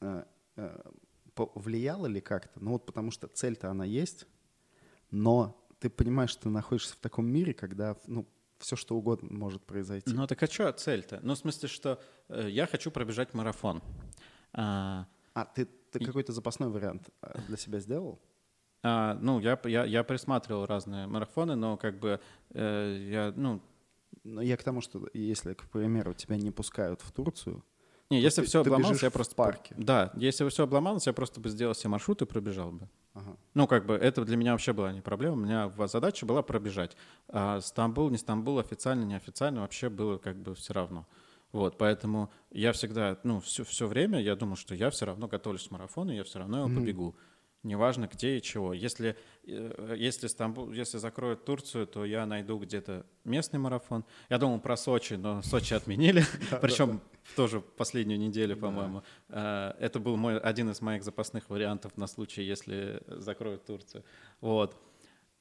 Э, 0.00 0.24
э, 0.56 0.80
влияло 1.54 2.06
ли 2.06 2.20
как-то? 2.20 2.60
Ну 2.60 2.72
вот 2.72 2.86
потому 2.86 3.10
что 3.10 3.28
цель-то 3.28 3.70
она 3.70 3.84
есть, 3.84 4.26
но 5.10 5.68
ты 5.78 5.90
понимаешь, 5.90 6.30
что 6.30 6.44
ты 6.44 6.48
находишься 6.48 6.94
в 6.94 6.98
таком 6.98 7.26
мире, 7.26 7.52
когда 7.52 7.96
ну, 8.06 8.26
все 8.58 8.76
что 8.76 8.96
угодно 8.96 9.28
может 9.30 9.62
произойти. 9.62 10.10
Ну 10.12 10.26
так 10.26 10.42
а 10.42 10.46
что 10.46 10.72
цель-то? 10.72 11.20
Ну 11.22 11.34
в 11.34 11.38
смысле, 11.38 11.68
что 11.68 12.02
я 12.28 12.66
хочу 12.66 12.90
пробежать 12.90 13.34
марафон. 13.34 13.82
А, 14.52 15.06
а 15.34 15.44
ты, 15.44 15.66
Ты 15.92 16.04
какой-то 16.04 16.32
запасной 16.32 16.70
вариант 16.70 17.10
а, 17.20 17.38
для 17.46 17.56
себя 17.56 17.78
сделал? 17.78 18.20
А, 18.82 19.18
ну, 19.20 19.40
я, 19.40 19.58
я, 19.64 19.84
я 19.84 20.04
присматривал 20.04 20.66
разные 20.66 21.06
марафоны, 21.06 21.56
но 21.56 21.76
как 21.76 21.98
бы 21.98 22.20
э, 22.50 23.08
я, 23.10 23.32
ну... 23.36 23.60
Но 24.24 24.42
я 24.42 24.56
к 24.56 24.64
тому, 24.64 24.80
что 24.80 25.08
если, 25.12 25.54
к 25.54 25.68
примеру, 25.70 26.12
тебя 26.14 26.36
не 26.36 26.50
пускают 26.50 27.00
в 27.00 27.12
Турцию, 27.12 27.62
не, 28.10 28.20
если 28.20 28.42
ты, 28.42 28.46
все 28.46 28.62
ты 28.62 28.70
обломалось, 28.70 29.02
я 29.02 29.10
в 29.10 29.12
просто... 29.12 29.34
парке. 29.34 29.74
Да, 29.76 30.12
если 30.14 30.44
бы 30.44 30.50
все 30.50 30.64
обломалось, 30.64 31.06
я 31.06 31.12
просто 31.12 31.40
бы 31.40 31.48
сделал 31.48 31.74
себе 31.74 31.90
маршрут 31.90 32.22
и 32.22 32.26
пробежал 32.26 32.70
бы. 32.70 32.88
Ага. 33.14 33.36
Ну, 33.54 33.66
как 33.66 33.86
бы 33.86 33.94
это 33.94 34.24
для 34.24 34.36
меня 34.36 34.52
вообще 34.52 34.72
была 34.72 34.92
не 34.92 35.00
проблема. 35.00 35.34
У 35.34 35.40
меня 35.40 35.72
задача 35.86 36.24
была 36.24 36.42
пробежать. 36.42 36.96
А 37.28 37.60
Стамбул, 37.60 38.10
не 38.10 38.18
Стамбул, 38.18 38.58
официально, 38.58 39.04
неофициально, 39.04 39.62
вообще 39.62 39.88
было 39.88 40.18
как 40.18 40.36
бы 40.36 40.54
все 40.54 40.72
равно. 40.72 41.06
Вот, 41.56 41.78
поэтому 41.78 42.30
я 42.50 42.72
всегда, 42.72 43.18
ну, 43.24 43.40
все, 43.40 43.64
все 43.64 43.86
время 43.86 44.20
я 44.20 44.36
думал, 44.36 44.56
что 44.56 44.74
я 44.74 44.90
все 44.90 45.06
равно 45.06 45.26
готовлюсь 45.26 45.66
к 45.68 45.70
марафону, 45.70 46.12
я 46.12 46.22
все 46.22 46.38
равно 46.38 46.58
его 46.58 46.68
Мгм. 46.68 46.80
побегу. 46.82 47.16
Неважно 47.62 48.08
где 48.12 48.36
и 48.36 48.42
чего. 48.42 48.74
Если, 48.74 49.16
э, 49.46 49.94
если, 49.98 50.26
Стамбул, 50.28 50.70
если 50.70 50.98
закроют 50.98 51.46
Турцию, 51.46 51.86
то 51.86 52.04
я 52.04 52.26
найду 52.26 52.58
где-то 52.58 53.06
местный 53.24 53.58
марафон. 53.58 54.04
Я 54.28 54.36
думал 54.38 54.60
про 54.60 54.76
Сочи, 54.76 55.14
но 55.14 55.40
Сочи 55.42 55.72
отменили. 55.74 56.22
Причем 56.60 57.00
тоже 57.36 57.60
последнюю 57.60 58.20
неделю, 58.20 58.56
по-моему. 58.58 59.02
Э, 59.30 59.72
Это 59.80 59.98
был 59.98 60.16
мой, 60.18 60.38
один 60.38 60.68
из 60.70 60.82
моих 60.82 61.02
запасных 61.04 61.48
вариантов 61.48 61.96
на 61.96 62.06
случай, 62.06 62.42
если 62.42 63.02
закроют 63.06 63.64
Турцию. 63.64 64.04
Вот. 64.42 64.76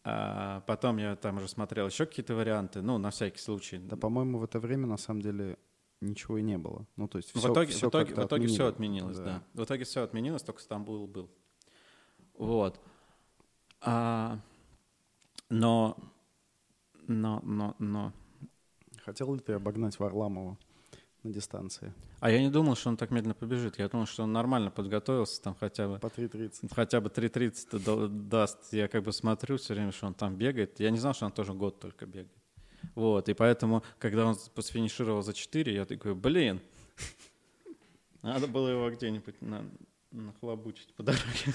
А 0.06 0.62
потом 0.62 0.98
я 0.98 1.16
там 1.18 1.38
уже 1.38 1.48
смотрел 1.50 1.88
еще 1.88 2.06
какие-то 2.06 2.36
варианты, 2.36 2.82
ну, 2.82 2.98
на 2.98 3.10
всякий 3.10 3.40
случай. 3.40 3.78
Да, 3.80 3.98
по-моему, 3.98 4.38
в 4.40 4.44
это 4.44 4.60
время 4.60 4.88
на 4.88 4.98
самом 4.98 5.22
деле 5.22 5.58
ничего 6.02 6.38
и 6.38 6.42
не 6.42 6.58
было. 6.58 6.86
Ну, 6.96 7.08
то 7.08 7.18
есть 7.18 7.34
В 7.34 7.40
всё- 7.40 7.52
итоге, 7.52 7.72
всё 7.72 7.88
в 7.88 7.90
итоге, 7.90 8.14
в 8.16 8.26
итоге 8.26 8.48
все 8.48 8.68
отменилось, 8.68 9.18
да. 9.18 9.44
В 9.54 9.64
итоге 9.64 9.84
все 9.86 10.04
отменилось, 10.04 10.44
только 10.44 10.62
Стамбул 10.62 11.08
был. 11.08 11.30
Вот. 12.38 12.80
А, 13.82 14.40
но, 15.50 15.98
но, 17.08 17.40
но, 17.44 17.76
но. 17.80 18.14
Хотел 19.04 19.34
ли 19.34 19.40
ты 19.40 19.54
обогнать 19.54 20.00
Варламова 20.00 20.58
на 21.24 21.32
дистанции? 21.32 21.94
А 22.20 22.32
я 22.32 22.42
не 22.42 22.50
думал, 22.50 22.76
что 22.76 22.90
он 22.90 22.98
так 22.98 23.12
медленно 23.12 23.36
побежит. 23.36 23.78
Я 23.78 23.88
думал, 23.88 24.08
что 24.08 24.24
он 24.24 24.34
нормально 24.34 24.72
подготовился, 24.72 25.42
там 25.44 25.54
хотя 25.60 25.88
бы 25.88 26.00
По 26.00 26.08
3.30. 26.08 26.74
хотя 26.74 27.00
бы 27.02 27.10
3.30 27.10 27.80
да- 27.80 28.08
даст. 28.08 28.74
Я 28.74 28.88
как 28.88 29.04
бы 29.04 29.12
смотрю 29.12 29.58
все 29.58 29.76
время, 29.76 29.92
что 29.92 30.08
он 30.08 30.14
там 30.16 30.36
бегает. 30.36 30.80
Я 30.80 30.90
не 30.90 30.98
знал, 30.98 31.14
что 31.14 31.26
он 31.28 31.32
тоже 31.32 31.54
год 31.54 31.80
только 31.80 32.06
бегает. 32.08 32.32
Вот, 32.94 33.30
и 33.30 33.34
поэтому, 33.34 33.84
когда 34.00 34.26
он 34.26 34.36
сфинишировал 34.36 35.22
за 35.24 35.34
4, 35.34 35.74
я 35.74 35.86
такой, 35.86 36.14
блин, 36.16 36.62
надо 38.22 38.48
было 38.48 38.70
его 38.70 38.90
где-нибудь 38.92 39.42
на, 39.42 39.66
нахлобучить 40.12 40.94
по 40.94 41.04
дороге. 41.04 41.24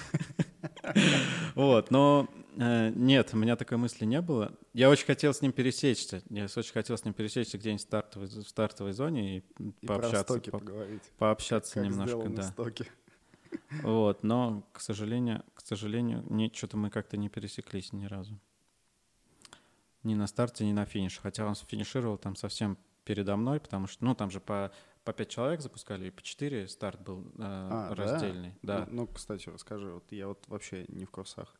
Вот, 1.55 1.89
но 1.89 2.27
э, 2.57 2.91
нет, 2.95 3.29
у 3.33 3.37
меня 3.37 3.55
такой 3.55 3.77
мысли 3.77 4.05
не 4.05 4.21
было. 4.21 4.51
Я 4.73 4.89
очень 4.89 5.05
хотел 5.05 5.33
с 5.33 5.41
ним 5.41 5.51
пересечься. 5.51 6.21
Я 6.29 6.43
очень 6.45 6.71
хотел 6.73 6.97
с 6.97 7.03
ним 7.05 7.13
пересечься 7.13 7.57
где-нибудь 7.57 7.81
в 7.81 7.85
стартовой, 7.87 8.27
в 8.27 8.43
стартовой 8.47 8.93
зоне 8.93 9.37
и 9.37 9.43
И 9.59 9.85
про 9.87 9.99
пообщаться, 9.99 10.39
по- 10.39 10.59
поговорить. 10.59 11.01
пообщаться 11.17 11.75
Как 11.75 11.85
немножко, 11.85 12.17
сделаны 12.17 12.35
да. 12.35 12.43
стоки. 12.43 12.85
Вот, 13.81 14.23
но, 14.23 14.63
к 14.71 14.81
сожалению, 14.81 15.43
к 15.55 15.61
сожалению, 15.61 16.23
что-то 16.53 16.77
мы 16.77 16.89
как-то 16.89 17.17
не 17.17 17.29
пересеклись 17.29 17.91
ни 17.93 18.05
разу. 18.05 18.39
Ни 20.03 20.15
на 20.15 20.27
старте, 20.27 20.65
ни 20.65 20.71
на 20.71 20.85
финише. 20.85 21.21
Хотя 21.21 21.45
он 21.45 21.55
финишировал 21.55 22.17
там 22.17 22.35
совсем 22.35 22.77
передо 23.03 23.35
мной, 23.35 23.59
потому 23.59 23.87
что, 23.87 24.03
ну, 24.05 24.15
там 24.15 24.31
же 24.31 24.39
по, 24.39 24.71
по 25.03 25.13
5 25.13 25.29
человек 25.29 25.61
запускали, 25.61 26.07
и 26.07 26.11
по 26.11 26.21
4 26.21 26.67
старт 26.67 27.01
был 27.01 27.21
э, 27.21 27.25
А, 27.39 27.89
да? 27.89 27.95
раздельный. 27.95 28.55
Да. 28.61 28.85
Ну, 28.89 29.01
ну, 29.01 29.07
кстати, 29.07 29.49
расскажи, 29.49 29.91
вот 29.91 30.11
я 30.11 30.27
вот 30.27 30.47
вообще 30.47 30.85
не 30.87 31.05
в 31.05 31.11
курсах. 31.11 31.55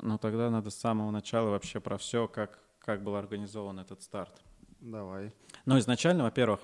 Ну, 0.00 0.18
тогда 0.18 0.50
надо 0.50 0.70
с 0.70 0.74
самого 0.76 1.10
начала 1.10 1.50
вообще 1.50 1.80
про 1.80 1.96
все, 1.98 2.26
как, 2.28 2.58
как 2.78 3.02
был 3.02 3.16
организован 3.16 3.78
этот 3.78 4.02
старт. 4.02 4.42
Давай. 4.80 5.32
Ну, 5.64 5.78
изначально, 5.78 6.24
во-первых, 6.24 6.60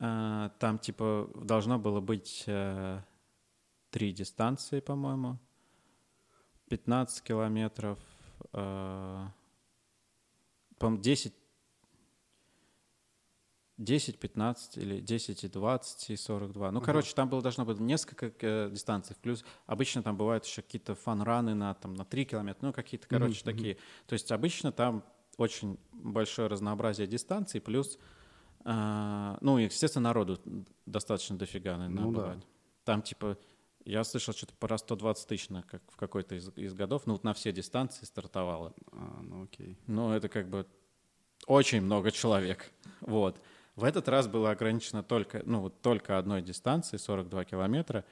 э, 0.00 0.50
там, 0.58 0.78
типа, 0.78 1.30
должно 1.34 1.78
было 1.78 2.00
быть 2.00 2.44
э, 2.46 3.00
три 3.90 4.12
дистанции, 4.12 4.80
по-моему. 4.80 5.38
15 6.68 7.22
километров, 7.22 7.98
э, 8.52 9.26
по-моему, 10.78 11.02
10, 11.02 11.34
10, 13.78 14.18
15 14.18 14.76
или 14.78 15.00
10 15.00 15.44
и 15.44 15.48
20 15.48 16.10
и 16.10 16.16
42. 16.16 16.72
Ну, 16.72 16.78
Ага. 16.78 16.86
короче, 16.86 17.14
там 17.14 17.28
было 17.28 17.40
должно 17.40 17.64
быть 17.64 17.78
несколько 17.78 18.32
э, 18.40 18.70
дистанций. 18.70 19.16
Плюс 19.22 19.44
обычно 19.66 20.02
там 20.02 20.16
бывают 20.16 20.44
еще 20.44 20.62
какие-то 20.62 20.94
фан-раны 20.96 21.54
на, 21.54 21.74
там, 21.74 21.94
на 21.94 22.04
3 22.04 22.24
километра, 22.24 22.66
ну, 22.66 22.72
какие-то, 22.72 23.06
короче, 23.06 23.40
мгм. 23.44 23.56
такие. 23.56 23.76
То 24.06 24.14
есть 24.14 24.32
обычно 24.32 24.72
там 24.72 25.04
очень 25.36 25.78
большое 25.92 26.48
разнообразие 26.48 27.06
дистанций, 27.06 27.60
плюс, 27.60 27.98
э, 28.64 29.36
ну, 29.40 29.58
естественно, 29.58 30.08
народу 30.08 30.40
достаточно 30.84 31.38
дофига, 31.38 31.76
наверное, 31.76 32.04
Ну 32.04 32.12
да. 32.12 32.18
бывает. 32.20 32.46
Там, 32.84 33.02
типа, 33.02 33.38
я 33.88 34.04
слышал 34.04 34.34
что-то 34.34 34.54
про 34.54 34.76
120 34.76 35.26
тысяч 35.26 35.48
на, 35.48 35.62
как 35.62 35.82
в 35.90 35.96
какой-то 35.96 36.34
из, 36.34 36.50
из 36.56 36.74
годов, 36.74 37.06
ну, 37.06 37.14
вот 37.14 37.24
на 37.24 37.32
все 37.32 37.52
дистанции 37.52 38.04
стартовало. 38.04 38.74
А, 38.92 39.20
ну 39.22 39.44
окей. 39.44 39.78
Ну, 39.86 40.12
это 40.12 40.28
как 40.28 40.48
бы 40.48 40.66
очень 41.46 41.80
много 41.80 42.10
человек. 42.10 42.70
Вот. 43.00 43.40
В 43.76 43.84
этот 43.84 44.06
раз 44.08 44.28
было 44.28 44.50
ограничено 44.50 45.02
только, 45.02 45.42
ну, 45.46 45.60
вот 45.60 45.80
только 45.80 46.18
одной 46.18 46.42
дистанции, 46.42 46.98
42 46.98 47.44
километра, 47.46 48.04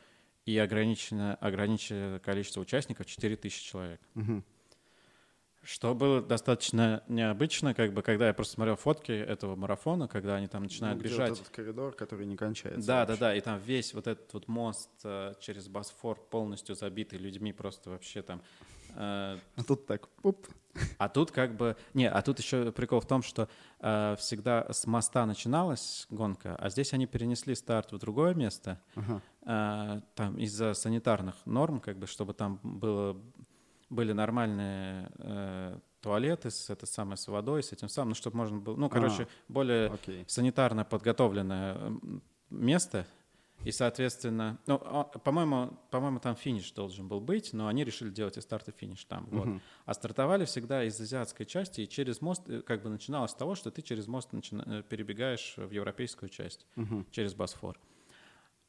и 0.46 0.56
ограничено, 0.56 1.34
ограничено 1.34 2.20
количество 2.20 2.60
участников 2.60 3.06
4000 3.06 3.62
человек. 3.62 4.00
Мгм. 4.14 4.44
Что 5.66 5.96
было 5.96 6.22
достаточно 6.22 7.02
необычно, 7.08 7.74
как 7.74 7.92
бы, 7.92 8.00
когда 8.02 8.28
я 8.28 8.32
просто 8.34 8.54
смотрел 8.54 8.76
фотки 8.76 9.10
этого 9.10 9.56
марафона, 9.56 10.06
когда 10.06 10.36
они 10.36 10.46
там 10.46 10.62
Ну, 10.62 10.68
начинают 10.68 11.00
где 11.00 11.08
бежать. 11.08 11.30
Вот 11.30 11.40
этот 11.40 11.52
коридор, 11.52 11.92
который 11.92 12.24
не 12.24 12.36
кончается. 12.36 12.86
Да, 12.86 13.00
да, 13.04 13.06
вообще. 13.08 13.20
да, 13.20 13.34
и 13.34 13.40
там 13.40 13.58
весь 13.58 13.92
вот 13.92 14.06
этот 14.06 14.32
вот 14.32 14.46
мост 14.46 14.90
э, 15.02 15.34
через 15.40 15.66
Босфор 15.66 16.20
полностью 16.30 16.76
забитый 16.76 17.18
людьми, 17.18 17.52
просто 17.52 17.90
вообще 17.90 18.22
там. 18.22 18.42
э, 18.94 19.38
А 19.56 19.64
тут 19.66 19.86
так, 19.86 20.08
пуп. 20.22 20.46
а 20.98 21.08
тут 21.08 21.32
как 21.32 21.56
бы... 21.56 21.76
Не, 21.94 22.08
а 22.08 22.22
тут 22.22 22.38
еще 22.38 22.70
прикол 22.70 23.00
в 23.00 23.06
том, 23.06 23.22
что 23.24 23.48
э, 23.80 24.14
всегда 24.20 24.72
с 24.72 24.86
моста 24.86 25.26
начиналась 25.26 26.06
гонка, 26.10 26.54
а 26.56 26.68
здесь 26.70 26.92
они 26.92 27.06
перенесли 27.06 27.56
старт 27.56 27.90
в 27.90 27.98
другое 27.98 28.34
место, 28.34 28.80
Ага. 28.94 29.20
э, 29.42 30.00
там 30.14 30.38
из-за 30.38 30.74
санитарных 30.74 31.34
норм, 31.44 31.80
как 31.80 31.98
бы, 31.98 32.06
чтобы 32.06 32.34
там 32.34 32.60
было, 32.62 33.20
были 33.88 34.12
нормальные 34.12 35.10
э, 35.18 35.78
туалеты 36.00 36.50
с, 36.50 36.70
это 36.70 36.86
самое, 36.86 37.16
с 37.16 37.28
водой, 37.28 37.62
с 37.62 37.72
этим 37.72 37.88
самым, 37.88 38.10
ну, 38.10 38.14
чтобы 38.14 38.36
можно 38.36 38.58
было... 38.58 38.76
Ну, 38.76 38.88
короче, 38.88 39.28
более 39.48 39.88
Окей. 39.88 40.24
санитарно 40.28 40.84
подготовленное 40.84 41.92
место, 42.50 43.06
и, 43.64 43.72
соответственно, 43.72 44.58
ну, 44.66 44.80
а, 44.84 45.04
по-моему, 45.04 45.76
по-моему, 45.90 46.20
там 46.20 46.36
финиш 46.36 46.70
должен 46.72 47.08
был 47.08 47.20
быть, 47.20 47.52
но 47.52 47.66
они 47.68 47.84
решили 47.84 48.10
делать 48.10 48.36
и 48.36 48.40
старт, 48.40 48.68
и 48.68 48.72
финиш 48.72 49.04
там. 49.04 49.26
Вот. 49.30 49.46
Мгм. 49.46 49.62
А 49.86 49.94
стартовали 49.94 50.44
всегда 50.44 50.84
из 50.84 51.00
азиатской 51.00 51.46
части, 51.46 51.80
и 51.80 51.88
через 51.88 52.20
мост, 52.20 52.48
э, 52.48 52.62
как 52.62 52.82
бы 52.82 52.90
начиналось 52.90 53.30
с 53.32 53.34
того, 53.34 53.54
что 53.54 53.70
ты 53.70 53.82
через 53.82 54.06
мост 54.06 54.32
начина- 54.32 54.62
э, 54.66 54.82
перебегаешь 54.82 55.54
в 55.56 55.70
европейскую 55.70 56.28
часть, 56.28 56.66
Мгм. 56.76 57.06
через 57.10 57.34
Босфор. 57.34 57.78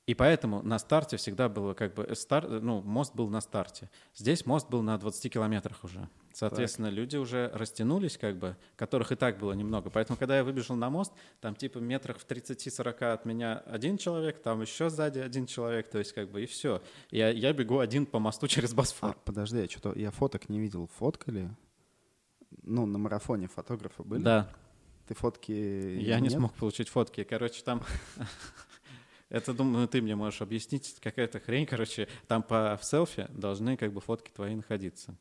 И 0.08 0.13
поэтому 0.13 0.62
на 0.63 0.80
старте 0.80 1.17
всегда 1.17 1.50
было 1.50 1.74
как 1.74 1.93
бы, 1.93 2.04
э, 2.04 2.15
стар, 2.15 2.46
э, 2.46 2.60
ну, 2.62 2.82
мост 2.82 3.13
был 3.13 3.28
на 3.28 3.41
старте. 3.41 3.89
Здесь 4.15 4.46
мост 4.46 4.70
был 4.70 4.82
на 4.82 4.98
20 4.98 5.30
километрах 5.34 5.84
уже. 5.84 6.08
Соответственно, 6.34 6.88
люди 6.88 7.17
уже 7.17 7.52
растянулись, 7.54 8.17
как 8.17 8.38
бы, 8.38 8.56
которых 8.78 9.12
и 9.12 9.15
так 9.15 9.38
было 9.38 9.52
немного. 9.52 9.89
Поэтому, 9.89 10.17
когда 10.17 10.38
я 10.38 10.46
выбежал 10.46 10.78
на 10.78 10.89
мост, 10.89 11.12
там 11.41 11.56
типа 11.56 11.80
метрах 11.80 12.20
в 12.20 12.26
30-40 12.26 13.04
от 13.12 13.26
меня 13.26 13.58
один 13.58 13.98
человек, 13.98 14.41
там 14.41 14.62
еще 14.62 14.89
сзади 14.89 15.20
один 15.20 15.46
человек, 15.46 15.89
то 15.89 15.98
есть 16.00 16.13
как 16.13 16.30
бы 16.32 16.41
и 16.43 16.46
все. 16.46 16.82
Я, 17.12 17.30
я 17.30 17.52
бегу 17.52 17.80
один 17.80 18.06
по 18.06 18.20
мосту 18.20 18.48
через 18.56 18.72
А, 18.72 18.76
Босфор. 18.76 19.17
подожди, 19.26 19.58
я 19.60 19.67
что-то 19.67 19.91
я 20.00 20.12
фоток 20.12 20.48
не 20.48 20.60
видел. 20.60 20.89
Фоткали? 21.00 21.50
Ну, 22.63 22.86
на 22.86 22.98
марафоне 22.98 23.48
фотографы 23.50 24.04
были? 24.04 24.22
Да, 24.24 24.50
Ты 25.08 25.15
фотки 25.15 25.52
я 25.52 26.17
не 26.22 26.30
нет? 26.30 26.34
смог 26.34 26.54
получить 26.54 26.88
фотки. 26.88 27.24
Короче, 27.26 27.62
там... 27.62 27.84
Это, 29.30 29.54
думаю, 29.54 29.88
ты 29.88 30.02
мне 30.02 30.16
можешь 30.16 30.42
объяснить. 30.42 31.00
Какая-то 31.02 31.40
хрень, 31.40 31.66
короче. 31.66 32.08
Там 32.28 32.42
по 32.44 32.78
в 32.82 32.86
селфи 32.86 33.28
должны 33.30 33.76
как 33.78 33.92
бы 33.92 34.00
фотки 34.02 34.32
твои 34.32 34.56
находиться. 34.56 35.18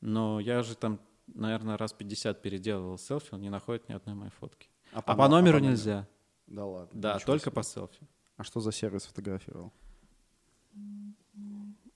Но 0.00 0.40
я 0.40 0.62
же 0.62 0.74
там, 0.76 0.98
наверное, 1.28 1.76
раз 1.76 1.92
50 1.92 2.42
переделывал 2.42 2.98
селфи, 2.98 3.28
он 3.34 3.40
не 3.40 3.50
находит 3.50 3.88
ни 3.88 3.92
одной 3.94 4.14
моей 4.14 4.32
фотки. 4.32 4.68
А 4.92 5.00
по 5.02 5.14
но- 5.14 5.28
номеру 5.28 5.58
номеру? 5.58 5.70
нельзя. 5.72 6.08
Да 6.46 6.64
ладно. 6.64 7.00
Да, 7.00 7.18
только 7.20 7.44
себе. 7.46 7.52
по 7.52 7.62
селфи. 7.62 8.06
А 8.36 8.44
что 8.44 8.60
за 8.60 8.72
сервис 8.72 9.04
фотографировал? 9.06 9.72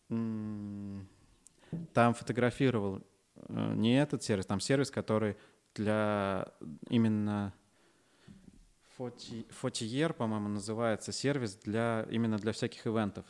М, 0.09 1.07
Там 1.95 2.15
фотографировал 2.15 3.01
э, 3.37 3.75
не 3.75 4.01
этот 4.01 4.23
сервис, 4.23 4.47
там 4.47 4.59
сервис, 4.61 4.91
который 4.91 5.37
для 5.75 6.49
именно 6.89 7.53
фотиер, 9.51 10.13
по-моему, 10.15 10.49
называется 10.49 11.13
сервис 11.13 11.57
для 11.57 12.07
именно 12.11 12.39
для 12.39 12.53
всяких 12.53 12.87
ивентов. 12.87 13.25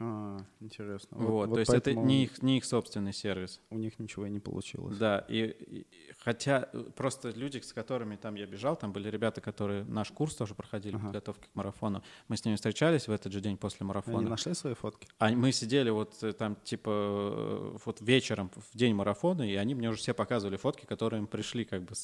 А, 0.00 0.38
интересно. 0.60 1.16
Вот, 1.16 1.52
то 1.52 1.60
есть 1.60 1.72
это 1.72 1.94
не 1.94 2.24
их, 2.24 2.42
не 2.42 2.58
их 2.58 2.64
собственный 2.64 3.12
сервис. 3.12 3.60
У 3.70 3.78
них 3.78 3.98
ничего 4.00 4.26
и 4.26 4.30
не 4.30 4.40
получилось. 4.40 4.96
Да, 4.98 5.24
и, 5.28 5.46
и 5.46 5.86
хотя 6.18 6.68
э, 6.72 6.90
просто 6.96 7.30
люди, 7.30 7.58
с 7.58 7.72
которыми 7.72 8.16
там 8.16 8.34
я 8.34 8.46
бежал, 8.46 8.74
там 8.74 8.92
были 8.92 9.08
ребята, 9.08 9.40
которые 9.40 9.84
наш 9.84 10.10
курс 10.10 10.34
тоже 10.34 10.54
проходили, 10.54 10.96
ага. 10.96 11.04
подготовки 11.04 11.46
к 11.46 11.54
марафону. 11.54 12.02
Мы 12.26 12.36
с 12.36 12.44
ними 12.44 12.56
встречались 12.56 13.06
в 13.06 13.12
этот 13.12 13.32
же 13.32 13.40
день 13.40 13.56
после 13.56 13.86
марафона. 13.86 14.18
Они 14.18 14.28
нашли 14.28 14.54
свои 14.54 14.74
фотки? 14.74 15.06
А 15.18 15.30
мы 15.30 15.52
сидели 15.52 15.90
вот 15.90 16.20
э, 16.24 16.32
там 16.32 16.56
типа 16.56 16.90
э, 16.90 17.78
вот 17.84 18.00
вечером 18.00 18.50
в 18.56 18.76
день 18.76 18.94
марафона, 18.94 19.48
и 19.48 19.54
они 19.54 19.76
мне 19.76 19.88
уже 19.88 19.98
все 19.98 20.12
показывали 20.12 20.56
фотки, 20.56 20.86
которые 20.86 21.20
им 21.20 21.28
пришли 21.28 21.64
как 21.64 21.82
бы 21.82 21.94
с, 21.94 22.00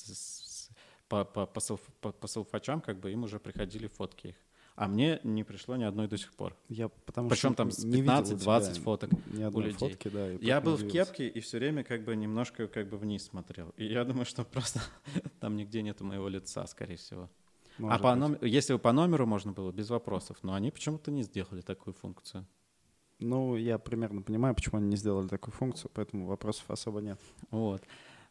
по, 1.10 1.24
по, 1.24 1.44
по, 1.44 1.60
по, 2.00 2.12
по 2.12 2.26
салфачам, 2.28 2.80
как 2.80 3.00
бы 3.00 3.10
им 3.10 3.24
уже 3.24 3.40
приходили 3.40 3.88
фотки 3.88 4.28
их. 4.28 4.36
А 4.76 4.86
мне 4.86 5.20
не 5.24 5.44
пришло 5.44 5.76
ни 5.76 5.82
одной 5.82 6.06
до 6.06 6.16
сих 6.16 6.32
пор. 6.32 6.56
Я 6.68 6.88
потому 6.88 7.28
Причем 7.28 7.54
там 7.54 7.68
15-20 7.68 8.80
фоток 8.80 9.10
ни 9.26 9.44
у 9.44 9.60
людей. 9.60 9.90
Фотки, 9.90 10.08
да, 10.08 10.28
я 10.30 10.60
был 10.60 10.76
в 10.76 10.88
кепке 10.88 11.28
и 11.28 11.40
все 11.40 11.58
время 11.58 11.82
как 11.82 12.04
бы 12.04 12.16
немножко 12.16 12.68
как 12.68 12.88
бы 12.88 12.96
вниз 12.96 13.24
смотрел. 13.24 13.74
И 13.76 13.84
я 13.84 14.04
думаю, 14.04 14.24
что 14.24 14.44
просто 14.44 14.80
там 15.40 15.56
нигде 15.56 15.82
нету 15.82 16.04
моего 16.04 16.28
лица, 16.28 16.64
скорее 16.66 16.96
всего. 16.96 17.28
А 17.78 17.82
Может 17.82 18.00
а 18.00 18.02
по 18.02 18.14
номеру, 18.14 18.46
если 18.46 18.72
бы 18.72 18.78
по 18.78 18.92
номеру 18.92 19.26
можно 19.26 19.52
было, 19.52 19.72
без 19.72 19.90
вопросов. 19.90 20.38
Но 20.42 20.54
они 20.54 20.70
почему-то 20.70 21.10
не 21.10 21.24
сделали 21.24 21.60
такую 21.60 21.92
функцию. 21.92 22.46
Ну, 23.18 23.56
я 23.56 23.78
примерно 23.78 24.22
понимаю, 24.22 24.54
почему 24.54 24.78
они 24.78 24.88
не 24.88 24.96
сделали 24.96 25.26
такую 25.26 25.52
функцию, 25.52 25.90
поэтому 25.92 26.26
вопросов 26.26 26.70
особо 26.70 27.00
нет. 27.00 27.20
Вот. 27.50 27.82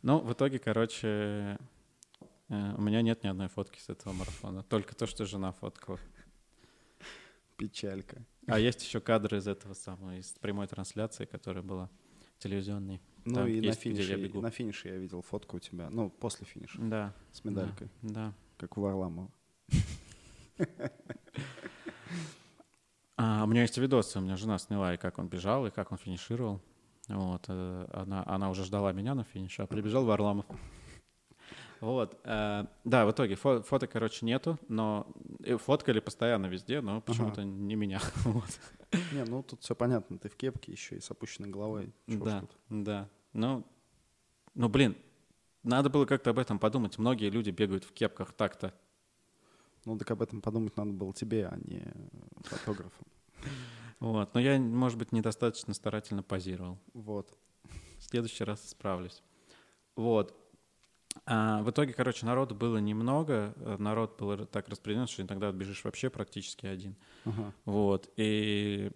Ну, 0.02 0.20
в 0.20 0.32
итоге, 0.34 0.58
короче, 0.58 1.60
у 2.50 2.82
меня 2.82 3.02
нет 3.02 3.24
ни 3.24 3.28
одной 3.28 3.48
фотки 3.48 3.80
с 3.80 3.90
этого 3.90 4.14
марафона. 4.14 4.64
Только 4.64 4.96
то, 4.96 5.06
что 5.06 5.26
жена 5.26 5.52
фоткала. 5.52 6.00
Печалька. 7.58 8.26
А 8.48 8.60
есть 8.60 8.84
еще 8.84 9.00
кадры 9.00 9.38
из 9.38 9.48
этого 9.48 9.74
самого, 9.74 10.18
из 10.18 10.32
прямой 10.40 10.68
трансляции, 10.68 11.26
которая 11.26 11.64
была 11.64 11.90
телевизионной. 12.40 13.02
Ну 13.26 13.36
Там 13.36 13.48
и 13.48 13.62
на 13.62 13.74
финише, 13.74 14.12
я 14.12 14.18
бегу. 14.18 14.42
на 14.42 14.50
финише 14.50 14.88
я 14.88 14.96
видел 14.96 15.22
фотку 15.22 15.58
у 15.58 15.60
тебя, 15.60 15.90
ну, 15.90 16.10
после 16.10 16.46
финиша. 16.46 16.80
Да. 16.82 17.14
С 17.32 17.44
медалькой. 17.44 17.90
Да. 18.02 18.10
да. 18.14 18.34
Как 18.58 18.78
у 18.78 18.82
Варламова. 18.82 19.32
А, 23.22 23.44
у 23.44 23.48
меня 23.48 23.64
есть 23.64 23.78
видосы, 23.78 24.18
у 24.18 24.22
меня 24.22 24.38
жена 24.38 24.58
сняла, 24.58 24.94
и 24.94 24.98
как 24.98 25.18
он 25.20 25.28
бежал, 25.28 25.68
и 25.68 25.72
как 25.72 25.92
он 25.92 25.98
финишировал. 25.98 26.62
Вот, 27.10 27.44
э, 27.50 27.88
она, 27.92 28.24
она 28.26 28.50
уже 28.50 28.64
ждала 28.64 28.94
меня 28.94 29.14
на 29.14 29.26
финише, 29.26 29.62
а 29.62 29.68
прибежал 29.68 30.06
Варламов. 30.06 30.46
Вот. 31.82 32.20
Э, 32.24 32.66
да, 32.84 33.06
в 33.06 33.12
итоге 33.12 33.36
фо 33.36 33.62
фото, 33.62 33.88
короче, 33.88 34.26
нету, 34.26 34.60
но 34.68 35.08
фоткали 35.60 36.00
постоянно 36.00 36.48
везде, 36.48 36.82
но 36.82 37.02
почему-то 37.02 37.42
ага. 37.42 37.50
не 37.50 37.76
меня. 37.76 38.02
вот. 38.26 38.60
Не, 39.14 39.24
ну 39.24 39.44
тут 39.44 39.62
все 39.62 39.76
понятно, 39.76 40.18
ты 40.18 40.30
в 40.30 40.36
кепке 40.36 40.72
еще 40.72 40.98
и 40.98 41.00
с 41.00 41.10
опущенной 41.12 41.50
головой. 41.50 41.94
Чего 42.08 42.26
да, 42.26 42.44
да. 42.70 43.10
Ну, 43.34 43.66
ну, 44.56 44.68
блин, 44.68 44.98
надо 45.64 45.90
было 45.90 46.06
как-то 46.06 46.32
об 46.32 46.40
этом 46.40 46.60
подумать. 46.60 46.98
Многие 46.98 47.30
люди 47.30 47.52
бегают 47.52 47.84
в 47.84 47.92
кепках 47.94 48.34
так-то. 48.34 48.74
Ну, 49.86 49.98
так 49.98 50.12
об 50.12 50.22
этом 50.22 50.42
подумать 50.42 50.76
надо 50.78 50.92
было 50.92 51.14
тебе, 51.14 51.48
а 51.48 51.58
не 51.58 51.84
фотографам. 52.44 53.06
Вот, 54.00 54.34
но 54.34 54.40
я, 54.40 54.58
может 54.60 54.98
быть, 54.98 55.12
недостаточно 55.12 55.74
старательно 55.74 56.24
позировал. 56.24 56.80
Вот. 56.94 57.38
В 57.98 58.04
следующий 58.04 58.44
раз 58.44 58.66
исправлюсь. 58.66 59.22
Вот. 59.96 60.36
А, 61.26 61.62
в 61.64 61.70
итоге, 61.70 61.94
короче, 61.94 62.26
народу 62.26 62.56
было 62.56 62.78
немного, 62.78 63.54
э, 63.58 63.76
народ 63.78 64.18
был 64.18 64.46
так 64.46 64.68
распределен, 64.70 65.08
что 65.08 65.22
иногда 65.22 65.52
бежишь 65.52 65.84
вообще 65.84 66.10
практически 66.10 66.66
один. 66.66 66.96
Uh-huh. 67.26 67.52
Вот, 67.66 68.10
и, 68.16 68.92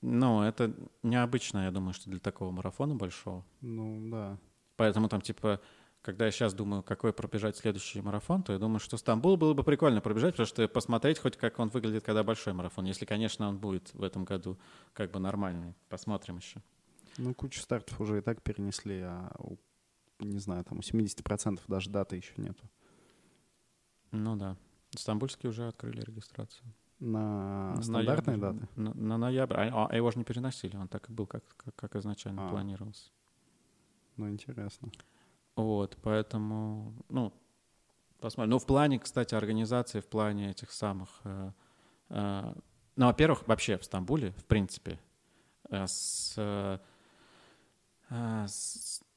ну, 0.00 0.42
это 0.42 0.74
необычно, 1.02 1.64
я 1.64 1.70
думаю, 1.70 1.94
что 1.94 2.10
для 2.10 2.20
такого 2.20 2.50
марафона 2.50 2.94
большого. 2.94 3.44
Ну, 3.60 4.10
да. 4.10 4.38
Поэтому 4.76 5.08
там, 5.08 5.20
типа, 5.20 5.60
когда 6.02 6.26
я 6.26 6.30
сейчас 6.30 6.54
думаю, 6.54 6.82
какой 6.82 7.12
пробежать 7.12 7.56
следующий 7.56 8.00
марафон, 8.00 8.42
то 8.42 8.52
я 8.52 8.58
думаю, 8.58 8.78
что 8.78 8.96
Стамбул 8.96 9.36
было 9.36 9.54
бы 9.54 9.64
прикольно 9.64 10.00
пробежать, 10.00 10.34
потому 10.34 10.46
что 10.46 10.66
посмотреть 10.68 11.18
хоть 11.18 11.36
как 11.36 11.58
он 11.58 11.68
выглядит, 11.68 12.04
когда 12.04 12.22
большой 12.22 12.52
марафон. 12.52 12.84
Если, 12.86 13.04
конечно, 13.04 13.48
он 13.48 13.58
будет 13.58 13.92
в 13.94 14.02
этом 14.02 14.24
году 14.24 14.58
как 14.92 15.10
бы 15.10 15.18
нормальный. 15.18 15.74
Посмотрим 15.88 16.38
еще. 16.38 16.62
Ну, 17.18 17.34
кучу 17.34 17.60
стартов 17.60 18.00
уже 18.00 18.18
и 18.18 18.20
так 18.20 18.42
перенесли, 18.42 19.00
а 19.00 19.32
у 19.38 19.56
не 20.20 20.38
знаю, 20.38 20.64
там 20.64 20.78
у 20.78 20.80
70% 20.80 21.60
даже 21.68 21.90
даты 21.90 22.16
еще 22.16 22.34
нету. 22.36 22.68
Ну 24.10 24.36
да. 24.36 24.56
Стамбульские 24.96 25.50
уже 25.50 25.68
открыли 25.68 26.00
регистрацию. 26.00 26.64
На, 26.98 27.74
на 27.76 27.82
стандартные 27.82 28.36
ноябрь, 28.36 28.60
даты? 28.60 28.80
На, 28.80 28.94
на 28.94 29.18
ноябрь. 29.18 29.56
А, 29.56 29.86
а 29.86 29.96
его 29.96 30.10
же 30.10 30.18
не 30.18 30.24
переносили, 30.24 30.76
он 30.76 30.88
так 30.88 31.08
и 31.10 31.12
был, 31.12 31.26
как, 31.26 31.44
как, 31.56 31.76
как 31.76 31.96
изначально 31.96 32.46
а. 32.46 32.48
планировался. 32.48 33.10
Ну, 34.16 34.28
интересно. 34.28 34.90
Вот, 35.54 35.96
поэтому, 36.02 36.92
ну, 37.08 37.32
посмотрим. 38.18 38.50
Ну, 38.50 38.58
в 38.58 38.66
плане, 38.66 38.98
кстати, 38.98 39.34
организации, 39.34 40.00
в 40.00 40.08
плане 40.08 40.50
этих 40.50 40.72
самых... 40.72 41.20
Э, 41.24 41.52
э, 42.08 42.54
ну, 42.96 43.06
во-первых, 43.06 43.46
вообще 43.46 43.78
в 43.78 43.84
Стамбуле, 43.84 44.32
в 44.32 44.44
принципе, 44.44 44.98
э, 45.70 45.86
с, 45.86 46.34
э, 46.36 46.78
с 48.10 49.02
Э, 49.02 49.07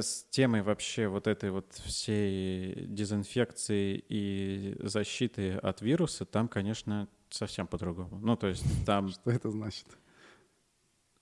с 0.00 0.24
темой 0.30 0.62
вообще 0.62 1.08
вот 1.08 1.26
этой 1.26 1.50
вот 1.50 1.72
всей 1.84 2.86
дезинфекции 2.86 4.02
и 4.08 4.76
защиты 4.80 5.52
от 5.54 5.82
вируса, 5.82 6.24
там, 6.24 6.48
конечно, 6.48 7.08
совсем 7.28 7.66
по-другому. 7.66 8.18
Ну, 8.20 8.36
то 8.36 8.46
есть 8.46 8.64
там... 8.86 9.08
Что 9.08 9.30
это 9.30 9.50
значит? 9.50 9.86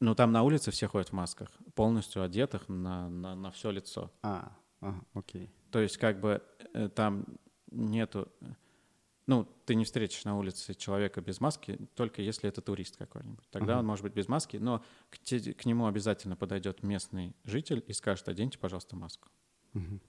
Ну, 0.00 0.14
там 0.14 0.32
на 0.32 0.42
улице 0.42 0.70
все 0.70 0.86
ходят 0.86 1.08
в 1.08 1.12
масках, 1.12 1.50
полностью 1.74 2.22
одетых 2.22 2.68
на, 2.68 3.08
на, 3.08 3.34
на 3.34 3.50
все 3.50 3.70
лицо. 3.70 4.10
А, 4.22 4.56
ага, 4.80 5.04
окей. 5.14 5.50
То 5.70 5.80
есть 5.80 5.98
как 5.98 6.20
бы 6.20 6.42
э, 6.72 6.88
там 6.88 7.26
нету 7.70 8.28
ну, 9.30 9.46
ты 9.64 9.76
не 9.76 9.84
встретишь 9.84 10.24
на 10.24 10.36
улице 10.36 10.74
человека 10.74 11.20
без 11.20 11.40
маски, 11.40 11.78
только 11.94 12.20
если 12.20 12.48
это 12.48 12.60
турист 12.60 12.96
какой-нибудь. 12.96 13.48
Тогда 13.52 13.74
uh-huh. 13.74 13.78
он 13.78 13.86
может 13.86 14.02
быть 14.02 14.12
без 14.12 14.26
маски, 14.26 14.56
но 14.56 14.84
к, 15.08 15.20
те, 15.20 15.54
к 15.54 15.64
нему 15.66 15.86
обязательно 15.86 16.34
подойдет 16.34 16.82
местный 16.82 17.36
житель 17.44 17.84
и 17.86 17.92
скажет, 17.92 18.28
оденьте, 18.28 18.58
пожалуйста, 18.58 18.96
маску. 18.96 19.28
Uh-huh. 19.74 20.00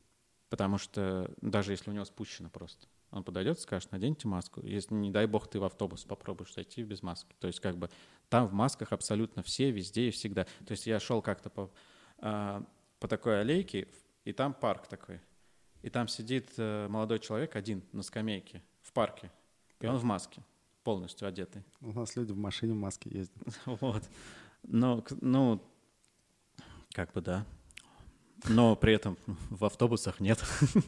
Потому 0.49 0.79
что 0.79 1.31
даже 1.39 1.71
если 1.71 1.91
у 1.91 1.93
него 1.93 2.03
спущено 2.05 2.49
просто, 2.49 2.88
он 3.12 3.23
подойдет 3.23 3.60
и 3.60 3.62
скажет, 3.62 3.91
наденьте 3.91 4.27
маску. 4.27 4.65
Если, 4.65 4.95
не 4.95 5.12
дай 5.12 5.27
бог, 5.27 5.47
ты 5.47 5.60
в 5.60 5.65
автобус 5.65 6.03
попробуешь 6.03 6.55
зайти 6.55 6.81
без 6.81 7.03
маски. 7.03 7.36
То 7.39 7.45
есть 7.45 7.60
как 7.60 7.77
бы 7.77 7.91
там 8.27 8.47
в 8.47 8.53
масках 8.53 8.91
абсолютно 8.91 9.43
все, 9.43 9.69
везде 9.69 10.07
и 10.07 10.12
всегда. 10.12 10.45
То 10.65 10.71
есть 10.71 10.88
я 10.88 10.99
шел 10.99 11.21
как-то 11.21 11.51
по, 11.51 11.71
а, 12.17 12.65
по 12.99 13.07
такой 13.07 13.41
аллейке, 13.41 13.88
и 14.25 14.34
там 14.34 14.55
парк 14.55 14.88
такой. 14.88 15.21
И 15.84 15.91
там 15.91 16.07
сидит 16.07 16.53
э, 16.57 16.88
молодой 16.88 17.19
человек 17.19 17.55
один 17.55 17.84
на 17.91 18.01
скамейке 18.01 18.63
в 18.81 18.93
парке. 18.93 19.31
И 19.79 19.87
он 19.87 19.97
в 19.97 20.03
маске, 20.03 20.43
полностью 20.83 21.27
одетый. 21.27 21.63
У 21.81 21.91
нас 21.91 22.15
люди 22.15 22.31
в 22.31 22.37
машине 22.37 22.73
в 22.73 22.77
маске 22.77 23.09
ездят. 23.09 23.37
Вот. 23.65 24.03
Но, 24.63 25.03
ну, 25.21 25.61
как 26.93 27.11
бы 27.13 27.21
да. 27.21 27.45
Но 28.47 28.75
при 28.75 28.93
этом 28.93 29.17
в 29.49 29.65
автобусах 29.65 30.19
нет. 30.19 30.43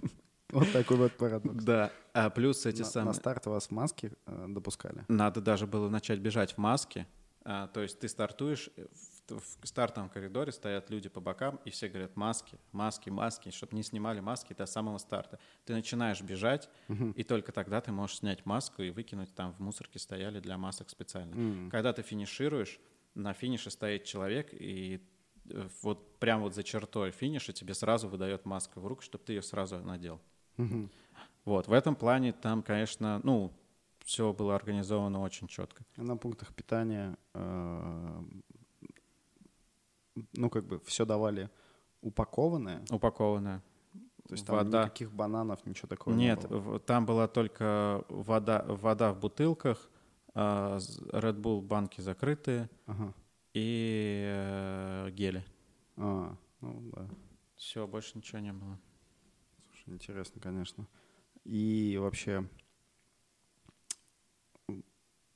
Вот 0.51 0.71
такой 0.71 0.97
вот 0.97 1.17
парадокс. 1.17 1.63
Да. 1.63 1.91
А 2.13 2.29
плюс 2.29 2.67
эти 2.67 2.81
на, 2.81 2.85
самые... 2.85 3.07
На 3.07 3.13
старт 3.13 3.47
вас 3.47 3.71
маски 3.71 4.13
э, 4.27 4.45
допускали? 4.49 5.03
Надо 5.07 5.41
даже 5.41 5.65
было 5.65 5.89
начать 5.89 6.19
бежать 6.19 6.53
в 6.53 6.57
маске. 6.59 7.07
А, 7.43 7.69
то 7.69 7.81
есть 7.81 7.99
ты 7.99 8.07
стартуешь, 8.07 8.69
в 9.29 9.67
стартовом 9.67 10.09
коридоре 10.09 10.51
стоят 10.51 10.89
люди 10.89 11.09
по 11.09 11.21
бокам, 11.21 11.59
и 11.65 11.69
все 11.69 11.87
говорят 11.87 12.15
маски, 12.15 12.57
маски, 12.71 13.09
маски, 13.09 13.51
чтобы 13.51 13.75
не 13.75 13.83
снимали 13.83 14.19
маски 14.19 14.53
до 14.53 14.65
самого 14.65 14.97
старта. 14.97 15.39
Ты 15.65 15.73
начинаешь 15.73 16.21
бежать, 16.21 16.69
uh-huh. 16.87 17.13
и 17.13 17.23
только 17.23 17.51
тогда 17.51 17.81
ты 17.81 17.91
можешь 17.91 18.17
снять 18.17 18.45
маску 18.45 18.81
и 18.81 18.89
выкинуть 18.89 19.33
там 19.33 19.53
в 19.53 19.59
мусорке 19.59 19.99
стояли 19.99 20.39
для 20.39 20.57
масок 20.57 20.89
специально. 20.89 21.33
Uh-huh. 21.33 21.69
Когда 21.69 21.93
ты 21.93 22.01
финишируешь, 22.01 22.79
на 23.15 23.33
финише 23.33 23.69
стоит 23.69 24.03
человек, 24.03 24.49
и 24.51 25.01
э, 25.49 25.67
вот 25.81 26.19
прям 26.19 26.41
вот 26.41 26.53
за 26.53 26.63
чертой 26.63 27.11
финиша 27.11 27.53
тебе 27.53 27.73
сразу 27.73 28.09
выдает 28.09 28.45
маску 28.45 28.79
в 28.79 28.87
руку, 28.87 29.03
чтобы 29.03 29.23
ты 29.23 29.33
ее 29.33 29.41
сразу 29.41 29.77
надел. 29.77 30.19
Uh-huh. 30.57 30.89
Вот, 31.45 31.67
в 31.67 31.73
этом 31.73 31.95
плане 31.95 32.33
там, 32.33 32.63
конечно, 32.63 33.21
ну, 33.23 33.53
все 34.03 34.33
было 34.33 34.55
организовано 34.55 35.21
очень 35.21 35.47
четко. 35.47 35.83
На 35.95 36.17
пунктах 36.17 36.53
питания 36.53 37.17
э, 37.33 38.23
ну, 40.33 40.49
как 40.49 40.65
бы 40.65 40.79
все 40.81 41.05
давали 41.05 41.49
упакованное. 42.01 42.83
Упакованное. 42.89 43.63
То 44.27 44.33
есть 44.33 44.45
там 44.45 44.55
вода. 44.55 44.83
никаких 44.83 45.11
бананов, 45.11 45.65
ничего 45.65 45.87
такого 45.87 46.13
Нет, 46.13 46.43
не 46.43 46.47
было? 46.47 46.79
там 46.79 47.05
была 47.05 47.27
только 47.27 48.05
вода, 48.07 48.63
вода 48.67 49.11
в 49.13 49.19
бутылках, 49.19 49.89
а, 50.33 50.77
Red 50.77 51.41
Bull 51.41 51.61
банки 51.61 51.99
закрытые 51.99 52.69
ага. 52.85 53.13
и 53.53 54.23
э, 54.25 55.09
гели. 55.11 55.45
А, 55.97 56.37
ну 56.61 56.91
да. 56.93 57.09
Все, 57.57 57.85
больше 57.85 58.17
ничего 58.17 58.39
не 58.39 58.53
было. 58.53 58.79
Слушай, 59.71 59.93
интересно, 59.93 60.41
конечно. 60.41 60.87
И 61.43 61.97
вообще 61.99 62.47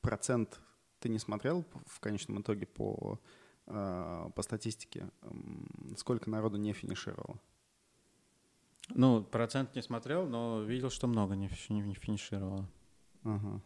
процент 0.01 0.61
ты 0.99 1.09
не 1.09 1.19
смотрел 1.19 1.65
в 1.85 1.99
конечном 1.99 2.41
итоге 2.41 2.65
по, 2.65 3.19
по 3.67 4.41
статистике, 4.41 5.09
сколько 5.97 6.29
народу 6.29 6.57
не 6.57 6.73
финишировало? 6.73 7.39
Ну, 8.89 9.23
процент 9.23 9.75
не 9.75 9.81
смотрел, 9.81 10.25
но 10.27 10.61
видел, 10.61 10.89
что 10.89 11.07
много 11.07 11.35
не, 11.35 11.49
не 11.69 11.93
финишировало. 11.93 12.69
Ага. 13.23 13.61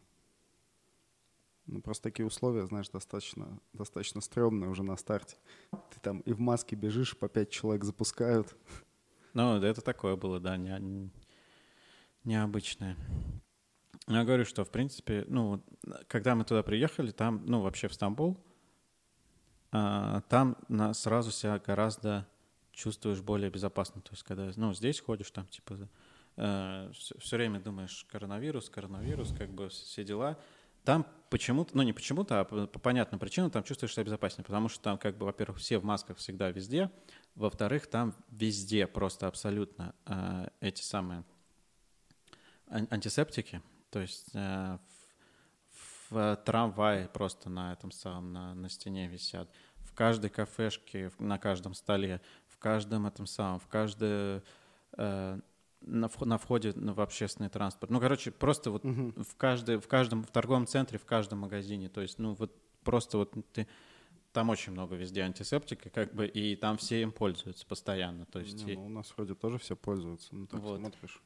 Ну, 1.68 1.82
просто 1.82 2.04
такие 2.04 2.26
условия, 2.26 2.66
знаешь, 2.66 2.90
достаточно, 2.90 3.60
достаточно 3.74 4.20
стрёмные 4.20 4.70
уже 4.70 4.84
на 4.84 4.98
старте. 4.98 5.38
Ты 5.92 6.00
там 6.02 6.22
и 6.22 6.34
в 6.34 6.40
маске 6.40 6.76
бежишь, 6.76 7.16
по 7.16 7.30
пять 7.30 7.52
человек 7.52 7.84
запускают. 7.84 8.56
Ну, 9.34 9.62
это 9.62 9.82
такое 9.82 10.16
было, 10.16 10.40
да, 10.40 10.58
не, 10.58 11.12
необычное. 12.24 12.98
Я 14.08 14.26
говорю, 14.26 14.44
что, 14.44 14.66
в 14.66 14.72
принципе, 14.72 15.24
ну, 15.28 15.64
когда 16.08 16.34
мы 16.34 16.44
туда 16.44 16.64
приехали, 16.64 17.12
там, 17.12 17.46
ну, 17.46 17.62
вообще 17.62 17.88
в 17.88 17.94
Стамбул, 17.94 18.44
там 19.72 20.58
на, 20.68 20.94
сразу 20.94 21.32
себя 21.32 21.58
гораздо 21.60 22.28
чувствуешь 22.72 23.22
более 23.22 23.50
безопасно. 23.50 24.02
То 24.02 24.12
есть, 24.12 24.24
когда, 24.24 24.52
ну, 24.56 24.74
здесь 24.74 25.00
ходишь, 25.00 25.32
там, 25.32 25.48
типа, 25.48 25.88
э, 26.38 26.92
все, 26.94 27.18
все 27.20 27.36
время 27.38 27.60
думаешь, 27.60 28.06
коронавирус, 28.12 28.70
коронавирус, 28.70 29.34
как 29.38 29.50
бы 29.52 29.70
все 29.70 30.04
дела. 30.04 30.38
Там 30.84 31.06
почему-то, 31.30 31.78
ну, 31.78 31.84
не 31.84 31.94
почему-то, 31.94 32.40
а 32.40 32.44
по, 32.44 32.66
по 32.66 32.80
понятным 32.80 33.20
причинам 33.20 33.52
там 33.52 33.64
чувствуешь 33.64 33.94
себя 33.94 34.04
безопаснее, 34.04 34.44
потому 34.44 34.68
что 34.68 34.82
там, 34.82 34.98
как 34.98 35.18
бы, 35.18 35.26
во-первых, 35.26 35.60
все 35.60 35.78
в 35.78 35.84
масках 35.84 36.18
всегда 36.18 36.50
везде, 36.50 36.90
во-вторых, 37.36 37.88
там 37.88 38.16
везде 38.30 38.88
просто 38.88 39.28
абсолютно 39.28 39.94
э, 40.06 40.50
эти 40.60 40.82
самые 40.82 41.24
антисептики, 42.68 43.62
то 43.92 44.00
есть 44.00 44.30
э, 44.34 44.80
в, 46.12 46.36
в 46.36 46.36
трамвае 46.46 47.08
просто 47.08 47.50
на 47.50 47.74
этом 47.74 47.92
самом, 47.92 48.34
на, 48.34 48.54
на 48.54 48.70
стене 48.70 49.08
висят, 49.08 49.50
в 49.80 49.94
каждой 49.94 50.30
кафешке, 50.30 51.12
на 51.20 51.38
каждом 51.38 51.74
столе, 51.74 52.22
в 52.48 52.58
каждом 52.58 53.08
этом 53.08 53.26
самом, 53.26 53.60
в 53.60 53.68
каждой... 53.68 54.42
Э, 54.98 55.40
на, 55.84 56.10
на 56.20 56.38
входе 56.38 56.74
в 56.76 57.02
общественный 57.02 57.50
транспорт. 57.50 57.92
Ну, 57.92 58.00
короче, 58.00 58.30
просто 58.30 58.70
вот 58.70 58.86
угу. 58.86 59.14
в, 59.24 59.36
каждой, 59.36 59.80
в 59.80 59.88
каждом 59.88 60.24
в 60.24 60.28
торговом 60.28 60.68
центре, 60.68 61.00
в 61.00 61.06
каждом 61.06 61.40
магазине. 61.40 61.90
То 61.90 62.02
есть, 62.02 62.20
ну, 62.20 62.34
вот 62.34 62.56
просто 62.84 63.18
вот 63.18 63.34
ты 63.52 63.68
там 64.32 64.50
очень 64.50 64.72
много 64.72 64.96
везде 64.96 65.22
антисептика, 65.22 65.90
как 65.90 66.14
бы, 66.14 66.28
и 66.28 66.56
там 66.56 66.78
все 66.78 67.02
им 67.02 67.12
пользуются 67.12 67.66
постоянно. 67.66 68.26
То 68.26 68.40
есть, 68.40 68.64
Не, 68.64 68.76
ну, 68.76 68.86
у 68.86 68.90
нас 68.90 69.12
вроде 69.16 69.36
тоже 69.36 69.58
все 69.58 69.76
пользуются. 69.76 70.36
Ну, 70.36 70.48
так 70.48 70.62
вот. 70.62 70.80
смотришь. 70.80 71.22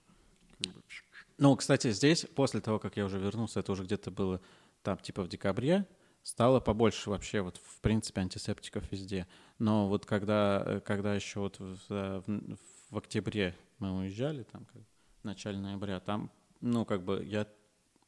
Ну, 1.37 1.55
кстати, 1.55 1.91
здесь, 1.91 2.25
после 2.33 2.61
того, 2.61 2.79
как 2.79 2.95
я 2.97 3.05
уже 3.05 3.19
вернулся, 3.19 3.59
это 3.59 3.71
уже 3.73 3.83
где-то 3.83 4.09
было 4.09 4.41
там, 4.85 4.97
типа, 4.99 5.23
в 5.23 5.27
декабре, 5.27 5.85
стало 6.23 6.59
побольше 6.59 7.09
вообще, 7.09 7.41
вот, 7.41 7.57
в 7.57 7.81
принципе, 7.81 8.21
антисептиков 8.21 8.89
везде. 8.91 9.27
Но 9.59 9.87
вот 9.87 10.05
когда, 10.05 10.81
когда 10.85 11.13
еще 11.15 11.39
вот 11.41 11.59
в, 11.59 11.89
в, 11.89 12.57
в 12.91 12.97
октябре 12.97 13.55
мы 13.79 13.97
уезжали, 13.97 14.43
там, 14.43 14.65
как, 14.65 14.81
в 15.21 15.25
начале 15.25 15.57
ноября, 15.57 15.99
там, 15.99 16.31
ну, 16.61 16.85
как 16.85 17.03
бы, 17.03 17.25
я 17.25 17.47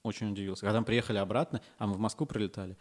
очень 0.03 0.31
удивился. 0.31 0.65
Когда 0.65 0.79
мы 0.79 0.85
приехали 0.85 1.17
обратно, 1.17 1.61
а 1.79 1.87
мы 1.87 1.95
в 1.95 1.99
Москву 1.99 2.25
прилетали, 2.25 2.77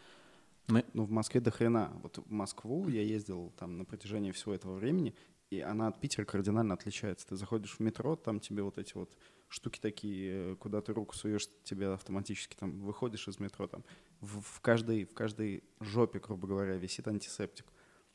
мы... 0.67 0.85
Ну, 0.93 1.05
в 1.05 1.11
Москве 1.11 1.41
до 1.41 1.49
хрена. 1.49 1.91
Вот 2.03 2.17
в 2.17 2.31
Москву 2.31 2.87
я 2.89 3.01
ездил 3.01 3.51
там 3.57 3.77
на 3.77 3.85
протяжении 3.85 4.31
всего 4.31 4.53
этого 4.53 4.75
времени, 4.75 5.15
и 5.49 5.61
она 5.61 5.87
от 5.87 5.99
Питера 5.99 6.25
кардинально 6.25 6.73
отличается. 6.73 7.27
Ты 7.27 7.35
заходишь 7.35 7.75
в 7.75 7.79
метро, 7.79 8.15
там 8.15 8.39
тебе 8.39 8.63
вот 8.63 8.77
эти 8.77 8.93
вот 8.95 9.17
штуки 9.47 9.79
такие, 9.79 10.55
куда 10.57 10.81
ты 10.81 10.93
руку 10.93 11.15
суешь, 11.15 11.47
тебе 11.63 11.89
автоматически 11.89 12.55
там 12.55 12.79
выходишь 12.81 13.27
из 13.27 13.39
метро, 13.39 13.67
там 13.67 13.83
в, 14.19 14.41
в, 14.41 14.59
каждой, 14.61 15.05
в 15.05 15.13
каждой 15.13 15.63
жопе, 15.79 16.19
грубо 16.19 16.47
говоря, 16.47 16.75
висит 16.75 17.07
антисептик. 17.07 17.65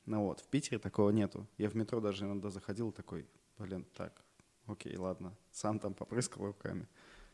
Ну 0.05 0.25
вот, 0.25 0.41
в 0.41 0.49
Питере 0.49 0.79
такого 0.79 1.11
нету. 1.11 1.47
Я 1.59 1.71
в 1.71 1.75
метро 1.75 2.01
даже 2.01 2.25
иногда 2.25 2.51
заходил 2.51 2.93
такой, 2.93 3.27
блин, 3.57 3.87
так, 3.95 4.25
окей, 4.67 4.97
ладно, 4.97 5.37
сам 5.53 5.79
там 5.79 5.95
попрыскал 5.95 6.47
руками. 6.47 6.87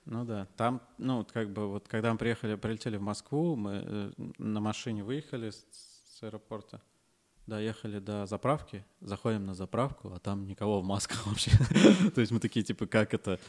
Ну 0.05 0.25
да, 0.25 0.47
там, 0.57 0.81
ну, 0.97 1.27
как 1.31 1.53
бы 1.53 1.67
вот 1.67 1.89
когда 1.89 2.13
мы 2.13 2.19
приехали, 2.19 2.55
прилетели 2.55 2.97
в 2.97 3.03
Москву, 3.03 3.57
мы 3.57 3.83
э, 3.85 4.13
на 4.39 4.61
машине 4.61 5.03
выехали 5.03 5.51
с, 5.51 5.67
с 5.71 6.23
аэропорта, 6.23 6.81
доехали 7.49 7.99
до 7.99 8.27
заправки, 8.27 8.85
заходим 9.01 9.47
на 9.47 9.55
заправку, 9.55 10.13
а 10.13 10.19
там 10.21 10.47
никого 10.47 10.81
в 10.81 10.85
масках 10.85 11.27
вообще. 11.27 11.51
То 12.15 12.21
есть 12.21 12.31
мы 12.31 12.41
такие, 12.41 12.65
типа, 12.65 12.87
как 12.87 13.15
это, 13.15 13.41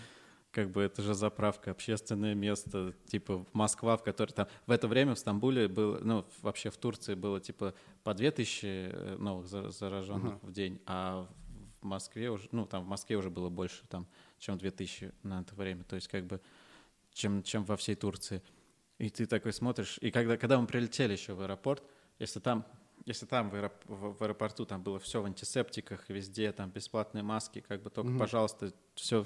как 0.52 0.72
бы 0.72 0.82
это 0.82 1.02
же 1.02 1.14
заправка, 1.14 1.72
общественное 1.72 2.34
место, 2.34 2.94
типа 3.08 3.46
Москва, 3.54 3.98
в 3.98 4.04
которой 4.04 4.32
там... 4.32 4.48
В 4.66 4.72
это 4.72 4.88
время 4.88 5.16
в 5.16 5.20
Стамбуле 5.20 5.68
было, 5.68 6.00
ну, 6.02 6.26
вообще 6.42 6.70
в 6.70 6.78
Турции 6.78 7.14
было, 7.14 7.40
типа, 7.40 7.76
по 8.04 8.14
2000 8.14 8.66
э, 8.66 9.18
новых 9.18 9.48
зараженных 9.48 10.36
uh-huh. 10.36 10.48
в 10.48 10.52
день, 10.52 10.82
а 10.86 11.28
в 11.82 11.86
Москве 11.86 12.30
уже, 12.30 12.48
ну, 12.52 12.66
там 12.66 12.86
в 12.86 12.88
Москве 12.88 13.18
уже 13.18 13.30
было 13.30 13.50
больше, 13.50 13.86
там, 13.88 14.08
чем 14.38 14.58
2000 14.58 15.12
на 15.24 15.42
это 15.42 15.54
время, 15.56 15.84
то 15.84 15.96
есть 15.96 16.08
как 16.08 16.26
бы, 16.26 16.42
чем, 17.14 17.44
чем 17.44 17.64
во 17.66 17.76
всей 17.76 17.96
Турции. 17.96 18.42
И 18.98 19.10
ты 19.10 19.26
такой 19.26 19.54
смотришь, 19.54 19.98
и 20.02 20.12
когда, 20.12 20.38
когда 20.38 20.60
мы 20.60 20.68
прилетели 20.68 21.14
еще 21.14 21.34
в 21.34 21.42
аэропорт, 21.42 21.84
если 22.18 22.42
там 22.42 22.66
если 23.06 23.26
там 23.26 23.50
в, 23.50 23.56
аэроп 23.56 23.74
в 23.86 24.24
аэропорту 24.24 24.66
там 24.66 24.84
было 24.84 25.00
все 25.00 25.22
в 25.22 25.26
антисептиках, 25.26 26.10
везде 26.10 26.52
там 26.52 26.70
бесплатные 26.70 27.24
маски, 27.24 27.64
как 27.68 27.82
бы 27.82 27.90
только, 27.90 28.12
mm-hmm. 28.12 28.20
пожалуйста, 28.20 28.74
все 28.96 29.26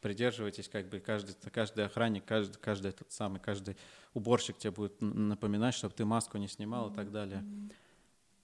придерживайтесь, 0.00 0.68
как 0.68 0.88
бы 0.88 1.00
каждый, 1.00 1.34
каждый 1.50 1.86
охранник, 1.86 2.24
каждый, 2.24 2.58
каждый 2.58 2.88
этот 2.88 3.12
самый, 3.12 3.40
каждый 3.40 3.76
уборщик 4.14 4.58
тебе 4.58 4.70
будет 4.70 5.00
напоминать, 5.00 5.74
чтобы 5.74 5.94
ты 5.94 6.04
маску 6.04 6.38
не 6.38 6.48
снимал 6.48 6.88
mm-hmm. 6.88 6.92
и 6.92 6.96
так 6.96 7.12
далее. 7.12 7.44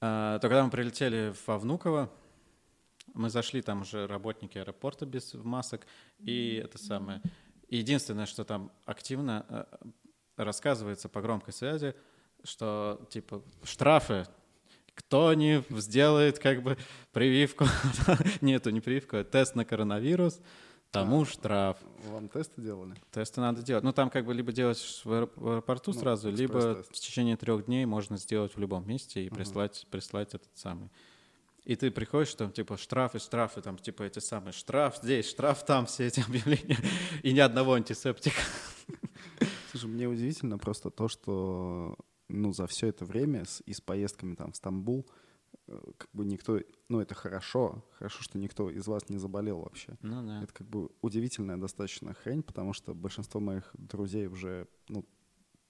А, 0.01 0.39
то 0.39 0.49
когда 0.49 0.65
мы 0.65 0.71
прилетели 0.71 1.33
во 1.47 1.59
Внуково, 1.59 2.11
мы 3.15 3.31
зашли, 3.31 3.63
там 3.63 3.83
уже 3.83 4.07
работники 4.07 4.59
аэропорта 4.59 5.07
без 5.07 5.35
масок, 5.35 5.87
и 6.19 6.61
это 6.65 6.79
самое. 6.79 7.21
Единственное, 7.69 8.27
что 8.27 8.45
там 8.45 8.71
активно 8.85 9.47
э, 9.49 9.65
рассказывается 10.37 11.09
по 11.09 11.21
громкой 11.21 11.53
связи, 11.53 11.95
что 12.45 13.07
типа 13.11 13.43
штрафы 13.65 14.27
кто 14.95 15.33
не 15.35 15.65
сделает 15.71 16.39
как 16.39 16.63
бы 16.63 16.77
прививку, 17.13 17.67
нету 18.41 18.71
не 18.71 18.81
прививку, 18.81 19.17
а 19.17 19.25
тест 19.25 19.55
на 19.55 19.65
коронавирус, 19.65 20.41
тому 20.91 21.23
а, 21.23 21.27
штраф. 21.27 21.79
Вам 22.11 22.29
тесты 22.29 22.61
делали? 22.61 22.95
Тесты 23.11 23.41
надо 23.41 23.63
делать. 23.63 23.83
Ну, 23.83 23.93
там 23.93 24.11
как 24.11 24.27
бы 24.27 24.35
либо 24.35 24.53
делать 24.53 24.79
в 25.05 25.13
аэропорту 25.13 25.93
ну, 25.93 25.99
сразу, 25.99 26.31
либо 26.31 26.83
в 26.83 26.93
течение 26.93 27.37
трех 27.37 27.65
дней 27.65 27.87
можно 27.87 28.19
сделать 28.19 28.55
в 28.55 28.59
любом 28.61 28.87
месте 28.87 29.25
и 29.25 29.29
uh-huh. 29.29 29.35
прислать, 29.35 29.87
прислать 29.91 30.35
этот 30.35 30.51
самый. 30.55 30.91
И 31.65 31.77
ты 31.77 31.91
приходишь, 31.93 32.35
там, 32.35 32.51
типа, 32.51 32.77
штрафы, 32.77 33.21
штрафы, 33.21 33.61
там, 33.61 33.79
типа, 33.79 34.03
эти 34.03 34.19
самые, 34.19 34.53
штраф 34.53 34.99
здесь, 35.01 35.29
штраф 35.29 35.65
там, 35.65 35.87
все 35.87 36.07
эти 36.09 36.21
объявления, 36.27 36.79
и 37.23 37.33
ни 37.33 37.39
одного 37.39 37.75
антисептика. 37.75 38.41
Слушай, 39.71 39.87
мне 39.87 40.07
удивительно 40.07 40.59
просто 40.59 40.91
то, 40.91 41.09
что 41.09 41.97
ну, 42.33 42.53
за 42.53 42.67
все 42.67 42.89
это 42.89 43.05
время 43.05 43.45
с, 43.45 43.63
и 43.67 43.73
с 43.73 43.81
поездками 43.81 44.35
там 44.35 44.53
в 44.53 44.57
Стамбул, 44.57 45.07
э, 45.69 45.79
как 45.99 46.11
бы 46.13 46.25
никто, 46.25 46.61
ну, 46.89 47.01
это 47.01 47.15
хорошо, 47.15 47.85
хорошо, 47.99 48.23
что 48.23 48.39
никто 48.39 48.71
из 48.71 48.87
вас 48.87 49.09
не 49.09 49.19
заболел 49.19 49.61
вообще. 49.61 49.97
Ну, 50.03 50.27
да. 50.27 50.43
Это 50.43 50.53
как 50.53 50.69
бы 50.69 50.91
удивительная 51.03 51.57
достаточно 51.57 52.15
хрень, 52.15 52.43
потому 52.43 52.73
что 52.73 52.95
большинство 52.95 53.41
моих 53.41 53.71
друзей 53.75 54.27
уже, 54.27 54.67
ну, 54.89 55.05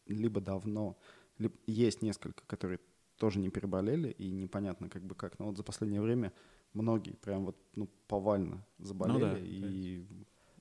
либо 0.07 0.41
давно, 0.41 0.99
либо 1.39 1.55
есть 1.67 2.03
несколько, 2.03 2.45
которые 2.47 2.81
тоже 3.17 3.39
не 3.39 3.51
переболели, 3.51 4.11
и 4.11 4.31
непонятно 4.31 4.89
как 4.89 5.05
бы 5.05 5.15
как. 5.15 5.39
Но 5.39 5.47
вот 5.47 5.57
за 5.57 5.63
последнее 5.63 6.01
время 6.01 6.33
многие 6.73 7.13
прям 7.13 7.45
вот, 7.45 7.57
ну, 7.75 7.89
повально 8.09 8.67
заболели 8.79 9.15
ну, 9.15 9.21
да, 9.21 9.39
и 9.39 10.07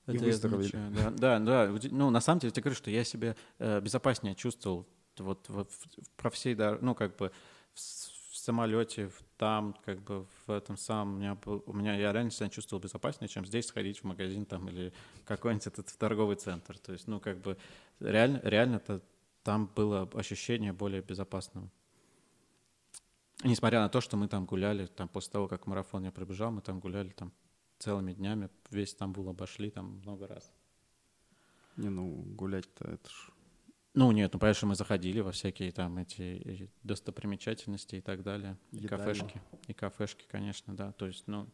это 0.06 0.16
и 0.16 0.18
выздоровели. 0.18 0.70
Да, 0.94 1.10
да, 1.10 1.38
да. 1.38 1.78
Ну, 1.90 2.10
на 2.10 2.20
самом 2.20 2.40
деле, 2.40 2.48
я 2.48 2.52
тебе 2.52 2.62
говорю, 2.64 2.76
что 2.76 2.90
я 2.90 3.04
себя 3.04 3.36
э, 3.58 3.80
безопаснее 3.80 4.34
чувствовал 4.34 4.86
вот, 5.20 5.48
вот 5.48 5.70
про 6.16 6.30
всей, 6.30 6.54
ну, 6.54 6.94
как 6.94 7.16
бы 7.16 7.30
в, 7.74 7.78
в 7.78 8.36
самолете, 8.36 9.08
в, 9.08 9.22
там, 9.36 9.76
как 9.84 10.00
бы 10.02 10.26
в 10.46 10.50
этом 10.50 10.76
самом, 10.76 11.14
у 11.14 11.18
меня, 11.18 11.34
был, 11.34 11.62
у 11.66 11.72
меня 11.72 11.94
я 11.96 12.12
реально 12.12 12.30
себя 12.30 12.48
чувствовал 12.48 12.82
безопаснее, 12.82 13.28
чем 13.28 13.44
здесь 13.44 13.66
сходить 13.66 13.98
в 13.98 14.04
магазин 14.04 14.46
там 14.46 14.68
или 14.68 14.92
какой-нибудь 15.24 15.66
этот 15.66 15.88
в 15.88 15.96
торговый 15.96 16.36
центр. 16.36 16.78
То 16.78 16.92
есть, 16.92 17.08
ну, 17.08 17.20
как 17.20 17.38
бы 17.40 17.56
реально, 18.00 18.40
реально 18.42 18.76
это, 18.76 19.02
там 19.42 19.66
было 19.74 20.08
ощущение 20.14 20.72
более 20.72 21.02
безопасного. 21.02 21.68
Несмотря 23.44 23.80
на 23.80 23.88
то, 23.88 24.00
что 24.00 24.16
мы 24.16 24.28
там 24.28 24.46
гуляли, 24.46 24.86
там 24.86 25.08
после 25.08 25.32
того, 25.32 25.48
как 25.48 25.66
марафон 25.66 26.04
я 26.04 26.12
пробежал, 26.12 26.52
мы 26.52 26.62
там 26.62 26.78
гуляли 26.78 27.08
там 27.08 27.32
целыми 27.78 28.12
днями, 28.12 28.48
весь 28.70 28.90
Стамбул 28.90 29.28
обошли 29.28 29.70
там 29.70 30.00
много 30.04 30.28
раз. 30.28 30.52
Не, 31.76 31.88
ну 31.88 32.06
гулять-то 32.06 32.84
это 32.84 33.08
ж 33.10 33.31
ну 33.94 34.10
нет, 34.12 34.32
ну 34.32 34.38
понятно, 34.38 34.56
что 34.56 34.66
мы 34.66 34.74
заходили 34.74 35.20
во 35.20 35.32
всякие 35.32 35.70
там 35.72 35.98
эти 35.98 36.70
достопримечательности 36.82 37.96
и 37.96 38.00
так 38.00 38.22
далее. 38.22 38.58
И 38.72 38.86
кафешки. 38.86 39.40
И 39.68 39.74
кафешки, 39.74 40.24
конечно, 40.28 40.74
да. 40.74 40.92
То 40.92 41.06
есть, 41.06 41.26
ну, 41.26 41.48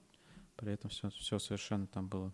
при 0.57 0.73
этом 0.73 0.91
все, 0.91 1.11
все 1.11 1.39
совершенно 1.39 1.87
там 1.87 2.09
было 2.09 2.33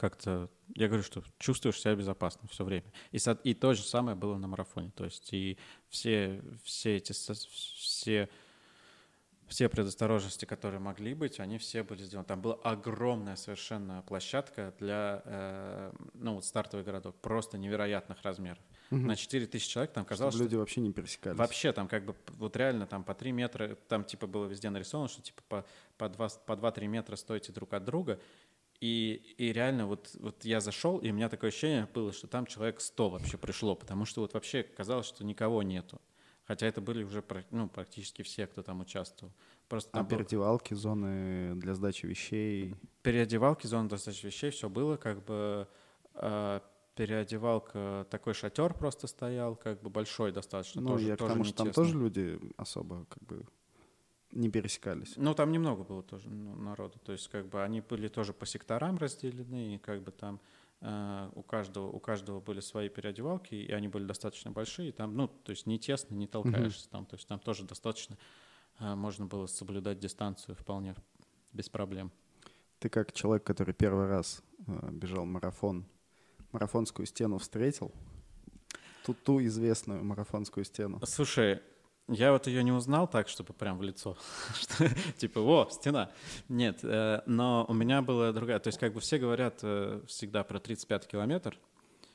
как-то, 0.00 0.48
я 0.76 0.88
говорю, 0.88 1.02
что 1.02 1.22
чувствуешь 1.38 1.78
себя 1.78 1.94
безопасно 1.94 2.48
все 2.48 2.64
время. 2.64 2.90
И, 3.12 3.18
и 3.44 3.52
то 3.52 3.74
же 3.74 3.82
самое 3.82 4.16
было 4.16 4.38
на 4.38 4.48
марафоне. 4.48 4.90
То 4.92 5.04
есть 5.04 5.30
и 5.34 5.58
все, 5.90 6.42
все 6.64 6.96
эти, 6.96 7.12
все, 7.12 8.30
все 9.46 9.68
предосторожности, 9.68 10.46
которые 10.46 10.80
могли 10.80 11.12
быть, 11.12 11.38
они 11.38 11.58
все 11.58 11.82
были 11.82 12.02
сделаны. 12.02 12.26
Там 12.26 12.40
была 12.40 12.54
огромная 12.64 13.36
совершенно 13.36 14.02
площадка 14.02 14.74
для, 14.78 15.20
э, 15.26 15.92
ну, 16.14 16.36
вот 16.36 16.46
стартовый 16.46 16.82
городок, 16.82 17.16
просто 17.20 17.58
невероятных 17.58 18.22
размеров. 18.22 18.62
На 18.90 19.14
4000 19.14 19.68
человек 19.68 19.92
там 19.92 20.04
казалось, 20.04 20.34
Чтобы 20.34 20.44
что 20.46 20.50
люди 20.50 20.58
вообще 20.58 20.80
не 20.80 20.92
пересекались. 20.92 21.38
Вообще 21.38 21.72
там 21.72 21.86
как 21.86 22.04
бы 22.04 22.16
вот 22.38 22.56
реально 22.56 22.86
там 22.86 23.04
по 23.04 23.14
3 23.14 23.30
метра, 23.32 23.76
там 23.88 24.04
типа 24.04 24.26
было 24.26 24.46
везде 24.46 24.68
нарисовано, 24.68 25.08
что 25.08 25.22
типа 25.22 25.42
по, 25.48 25.64
по 25.96 26.08
2, 26.08 26.28
по 26.46 26.52
2-3 26.54 26.86
метра 26.88 27.16
стойте 27.16 27.52
друг 27.52 27.72
от 27.72 27.84
друга. 27.84 28.20
И, 28.80 29.34
и 29.36 29.52
реально 29.52 29.86
вот, 29.86 30.10
вот 30.18 30.44
я 30.44 30.60
зашел, 30.60 30.98
и 30.98 31.10
у 31.10 31.14
меня 31.14 31.28
такое 31.28 31.50
ощущение 31.50 31.86
было, 31.94 32.12
что 32.12 32.26
там 32.26 32.46
человек 32.46 32.80
100 32.80 33.10
вообще 33.10 33.36
пришло, 33.38 33.76
потому 33.76 34.06
что 34.06 34.22
вот 34.22 34.32
вообще 34.34 34.62
казалось, 34.62 35.06
что 35.06 35.22
никого 35.24 35.62
нету. 35.62 36.00
Хотя 36.46 36.66
это 36.66 36.80
были 36.80 37.04
уже 37.04 37.22
ну, 37.50 37.68
практически 37.68 38.22
все, 38.22 38.46
кто 38.48 38.62
там 38.62 38.80
участвовал. 38.80 39.32
Просто 39.68 39.90
А 39.92 39.98
там 39.98 40.06
был- 40.06 40.16
переодевалки, 40.16 40.74
зоны 40.74 41.54
для 41.54 41.74
сдачи 41.74 42.06
вещей. 42.06 42.74
переодевалки, 43.02 43.68
зона 43.68 43.88
достаточно 43.88 44.26
вещей, 44.26 44.50
все 44.50 44.68
было, 44.68 44.96
как 44.96 45.24
бы 45.24 45.68
э, 46.14 46.60
переодевалка, 46.94 48.06
такой 48.10 48.34
шатер 48.34 48.74
просто 48.74 49.06
стоял, 49.06 49.56
как 49.56 49.80
бы 49.82 49.90
большой 49.90 50.32
достаточно. 50.32 50.80
Ну, 50.80 50.88
тоже, 50.90 51.06
я 51.06 51.16
к 51.16 51.18
тоже 51.18 51.32
тому, 51.32 51.44
не 51.44 51.48
что 51.48 51.64
там 51.64 51.72
тоже 51.72 51.98
люди 51.98 52.40
особо 52.56 53.06
как 53.06 53.22
бы 53.24 53.44
не 54.32 54.48
пересекались. 54.48 55.14
Ну, 55.16 55.34
там 55.34 55.50
немного 55.52 55.82
было 55.82 56.02
тоже 56.02 56.28
ну, 56.28 56.54
народу. 56.56 56.98
То 57.04 57.12
есть, 57.12 57.28
как 57.28 57.46
бы 57.48 57.62
они 57.62 57.80
были 57.80 58.08
тоже 58.08 58.32
по 58.32 58.46
секторам 58.46 58.96
разделены, 58.98 59.74
и 59.74 59.78
как 59.78 60.02
бы 60.02 60.12
там 60.12 60.40
э, 60.80 61.30
у 61.34 61.42
каждого, 61.42 61.88
у 61.88 61.98
каждого 61.98 62.40
были 62.40 62.60
свои 62.60 62.88
переодевалки, 62.88 63.54
и 63.54 63.72
они 63.72 63.88
были 63.88 64.04
достаточно 64.04 64.50
большие. 64.50 64.90
и 64.90 64.92
Там, 64.92 65.16
ну, 65.16 65.28
то 65.28 65.50
есть 65.50 65.66
не 65.66 65.78
тесно, 65.78 66.14
не 66.14 66.26
толкаешься 66.26 66.88
там. 66.90 67.06
То 67.06 67.16
есть 67.16 67.26
там 67.26 67.40
тоже 67.40 67.64
достаточно 67.64 68.16
э, 68.78 68.94
можно 68.94 69.26
было 69.26 69.46
соблюдать 69.46 69.98
дистанцию 69.98 70.54
вполне 70.54 70.94
без 71.52 71.68
проблем. 71.68 72.12
Ты 72.78 72.88
как 72.88 73.12
человек, 73.12 73.44
который 73.44 73.74
первый 73.74 74.06
раз 74.06 74.42
э, 74.66 74.90
бежал 74.92 75.26
марафон, 75.26 75.86
марафонскую 76.52 77.06
стену 77.06 77.38
встретил? 77.38 77.92
Ту, 79.04 79.14
ту 79.14 79.42
известную 79.44 80.04
марафонскую 80.04 80.64
стену. 80.64 81.00
Слушай, 81.04 81.60
я 82.08 82.32
вот 82.32 82.46
ее 82.46 82.64
не 82.64 82.72
узнал 82.72 83.08
так, 83.08 83.28
чтобы 83.28 83.52
прям 83.52 83.78
в 83.78 83.82
лицо. 83.82 84.16
Что, 84.60 84.88
типа, 85.16 85.38
о, 85.38 85.68
стена. 85.70 86.10
Нет, 86.48 86.80
э, 86.82 87.22
но 87.26 87.64
у 87.68 87.72
меня 87.72 88.02
была 88.02 88.32
другая. 88.32 88.58
То 88.58 88.68
есть 88.68 88.78
как 88.78 88.92
бы 88.92 89.00
все 89.00 89.18
говорят 89.18 89.60
э, 89.62 90.02
всегда 90.06 90.42
про 90.42 90.58
35 90.58 91.06
километр, 91.06 91.56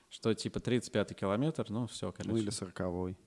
что 0.10 0.34
типа 0.34 0.60
35 0.60 1.16
километр, 1.16 1.66
ну 1.70 1.88
все, 1.88 2.12
короче. 2.12 2.32
Ну 2.32 2.38
или 2.38 2.50
сороковой. 2.50 3.18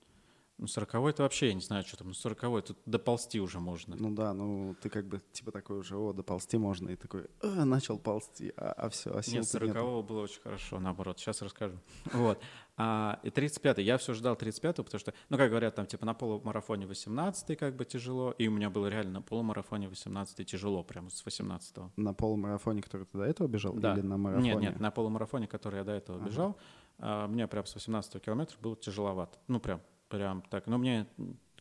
Ну, 0.59 0.67
40 0.67 0.95
это 1.09 1.23
вообще, 1.23 1.47
я 1.47 1.53
не 1.53 1.61
знаю, 1.61 1.83
что 1.85 1.95
там, 1.97 2.07
ну, 2.07 2.13
40 2.13 2.65
тут 2.65 2.77
доползти 2.85 3.39
уже 3.39 3.59
можно. 3.59 3.95
Ну 3.95 4.11
да, 4.11 4.33
ну 4.33 4.75
ты 4.81 4.89
как 4.89 5.07
бы 5.07 5.21
типа 5.31 5.51
такой 5.51 5.79
уже, 5.79 5.95
о, 5.95 6.11
доползти 6.11 6.57
можно, 6.57 6.89
и 6.89 6.95
такой, 6.97 7.27
«А, 7.41 7.63
начал 7.63 7.97
ползти, 7.97 8.51
а, 8.57 8.89
все, 8.89 9.11
а 9.11 9.21
Нет, 9.31 9.47
40 9.47 10.05
было 10.05 10.21
очень 10.23 10.41
хорошо, 10.41 10.79
наоборот, 10.79 11.17
сейчас 11.17 11.41
расскажу. 11.41 11.77
Вот. 12.13 12.41
А, 12.75 13.19
и 13.23 13.29
35-й, 13.29 13.83
я 13.83 13.97
все 13.97 14.13
ждал 14.13 14.35
35-го, 14.35 14.83
потому 14.83 14.99
что, 14.99 15.13
ну, 15.29 15.37
как 15.37 15.49
говорят, 15.49 15.75
там, 15.75 15.85
типа, 15.85 16.05
на 16.05 16.13
полумарафоне 16.13 16.85
18-й 16.85 17.55
как 17.55 17.75
бы 17.75 17.85
тяжело, 17.85 18.31
и 18.31 18.47
у 18.47 18.51
меня 18.51 18.69
было 18.69 18.87
реально 18.87 19.13
на 19.13 19.21
полумарафоне 19.21 19.87
18-й 19.87 20.43
тяжело, 20.43 20.83
прямо 20.83 21.09
с 21.09 21.25
18-го. 21.25 21.91
На 21.95 22.13
полумарафоне, 22.13 22.81
который 22.81 23.05
ты 23.05 23.17
до 23.17 23.23
этого 23.23 23.47
бежал, 23.47 23.73
Да. 23.73 23.93
или 23.93 24.01
на 24.01 24.17
марафоне? 24.17 24.49
Нет, 24.53 24.61
нет, 24.61 24.79
на 24.79 24.91
полумарафоне, 24.91 25.47
который 25.47 25.77
я 25.77 25.83
до 25.85 25.91
этого 25.93 26.19
Ага. 26.19 26.27
бежал, 26.29 26.57
а, 26.97 27.27
мне 27.27 27.47
прям 27.47 27.65
с 27.65 27.75
18 27.75 28.19
километра 28.19 28.57
было 28.61 28.75
тяжеловато. 28.75 29.39
Ну, 29.47 29.59
прям, 29.59 29.81
прям 30.09 30.41
так. 30.49 30.67
Но 30.67 30.77
мне, 30.77 31.07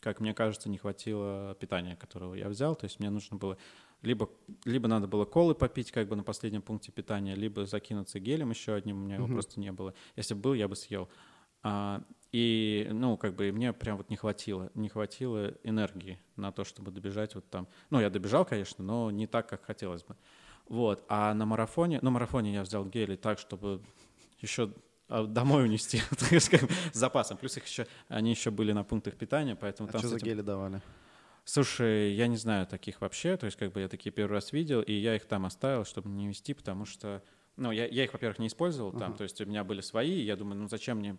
как 0.00 0.20
мне 0.20 0.34
кажется, 0.34 0.68
не 0.68 0.78
хватило 0.78 1.56
питания, 1.60 1.96
которого 1.96 2.34
я 2.34 2.48
взял. 2.48 2.74
То 2.74 2.84
есть 2.84 2.98
мне 3.00 3.10
нужно 3.10 3.36
было 3.36 3.56
либо, 4.02 4.30
либо 4.64 4.88
надо 4.88 5.06
было 5.06 5.24
колы 5.24 5.54
попить 5.54 5.90
как 5.90 6.08
бы 6.08 6.16
на 6.16 6.22
последнем 6.22 6.62
пункте 6.62 6.92
питания, 6.92 7.34
либо 7.34 7.66
закинуться 7.66 8.20
гелем 8.20 8.50
еще 8.50 8.74
одним, 8.74 8.98
у 8.98 9.00
меня 9.04 9.16
его 9.16 9.26
Мгм. 9.26 9.34
просто 9.34 9.60
не 9.60 9.72
было. 9.72 9.94
Если 10.16 10.34
бы 10.34 10.40
был, 10.40 10.54
я 10.54 10.68
бы 10.68 10.76
съел. 10.76 11.08
А, 11.62 12.02
и, 12.30 12.88
ну, 12.92 13.16
как 13.16 13.34
бы 13.34 13.50
мне 13.50 13.72
прям 13.72 13.96
вот 13.96 14.10
не 14.10 14.16
хватило, 14.16 14.70
не 14.74 14.88
хватило 14.88 15.54
энергии 15.64 16.20
на 16.36 16.52
то, 16.52 16.62
чтобы 16.64 16.90
добежать 16.92 17.34
вот 17.34 17.48
там. 17.50 17.66
Ну, 17.90 18.00
я 18.00 18.10
добежал, 18.10 18.44
конечно, 18.44 18.84
но 18.84 19.10
не 19.10 19.26
так, 19.26 19.48
как 19.48 19.64
хотелось 19.64 20.04
бы. 20.04 20.16
Вот. 20.68 21.04
А 21.08 21.34
на 21.34 21.46
марафоне, 21.46 21.98
ну, 22.02 22.10
марафоне 22.10 22.52
я 22.54 22.62
взял 22.62 22.84
гели 22.84 23.16
так, 23.16 23.38
чтобы 23.38 23.82
еще 24.38 24.72
домой 25.08 25.64
унести, 25.64 26.02
с 26.20 26.50
запасом. 26.92 27.36
Плюс 27.38 27.56
их 27.56 27.66
еще, 27.66 27.86
они 28.08 28.30
еще 28.30 28.50
были 28.50 28.72
на 28.72 28.84
пунктах 28.84 29.14
питания, 29.16 29.56
поэтому 29.56 29.88
А 29.88 29.92
там 29.92 30.00
что 30.00 30.08
с 30.08 30.10
за 30.12 30.16
этим- 30.18 30.26
гели 30.26 30.40
давали? 30.42 30.80
Слушай, 31.44 32.12
я 32.12 32.26
не 32.26 32.36
знаю 32.36 32.66
таких 32.66 33.00
вообще, 33.00 33.36
то 33.38 33.46
есть 33.46 33.56
как 33.56 33.72
бы 33.72 33.80
я 33.80 33.88
такие 33.88 34.12
первый 34.12 34.32
раз 34.34 34.52
видел, 34.52 34.82
и 34.82 34.92
я 34.92 35.16
их 35.16 35.24
там 35.24 35.46
оставил, 35.46 35.84
чтобы 35.86 36.10
не 36.10 36.28
вести, 36.28 36.52
потому 36.52 36.84
что, 36.84 37.22
ну, 37.56 37.70
я, 37.70 37.86
я 37.86 38.04
их, 38.04 38.12
во-первых, 38.12 38.38
не 38.38 38.48
использовал 38.48 38.92
там, 38.92 39.10
Ага. 39.10 39.16
то 39.18 39.22
есть 39.24 39.40
у 39.40 39.46
меня 39.46 39.64
были 39.64 39.80
свои, 39.80 40.10
и 40.20 40.24
я 40.24 40.36
думаю, 40.36 40.60
ну, 40.60 40.68
зачем 40.68 40.98
мне 40.98 41.16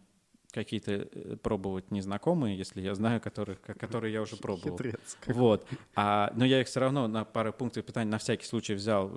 какие-то 0.52 0.92
э, 0.92 1.36
пробовать 1.42 1.90
незнакомые, 1.90 2.56
если 2.58 2.80
я 2.82 2.94
знаю, 2.94 3.20
которых, 3.22 3.60
ко- 3.62 3.74
которые 3.74 4.14
я 4.14 4.22
уже 4.22 4.36
пробовал. 4.38 4.78
Хитрец. 4.78 5.18
Вот. 5.26 5.66
А, 5.96 6.32
но 6.36 6.46
я 6.46 6.62
их 6.62 6.68
все 6.68 6.80
равно 6.80 7.08
на 7.08 7.26
пару 7.26 7.52
пунктов 7.52 7.84
питания 7.86 8.10
на 8.12 8.20
всякий 8.20 8.46
случай 8.46 8.76
взял. 8.76 9.08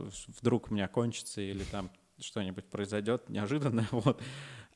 Вдруг 0.40 0.70
у 0.70 0.74
меня 0.74 0.88
кончится 0.88 1.42
или 1.42 1.64
там 1.64 1.90
что-нибудь 2.20 2.64
произойдет 2.66 3.28
неожиданно. 3.28 3.86
Вот. 3.92 4.22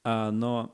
А, 0.09 0.31
но 0.31 0.73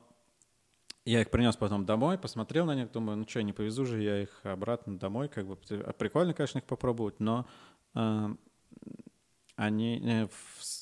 я 1.05 1.21
их 1.21 1.31
принес 1.31 1.55
потом 1.55 1.87
домой, 1.87 2.19
посмотрел 2.19 2.67
на 2.67 2.75
них, 2.75 2.91
думаю, 2.91 3.17
ну 3.17 3.27
что, 3.27 3.41
не 3.41 3.51
повезу 3.51 3.83
же 3.83 3.99
я 3.99 4.21
их 4.21 4.41
обратно 4.43 4.99
домой. 4.99 5.27
Как 5.27 5.47
бы 5.47 5.55
прикольно, 5.55 6.35
конечно, 6.35 6.59
их 6.59 6.65
попробовать, 6.65 7.19
но 7.19 7.47
а, 7.95 8.35
они... 9.55 9.99
э, 10.03 10.27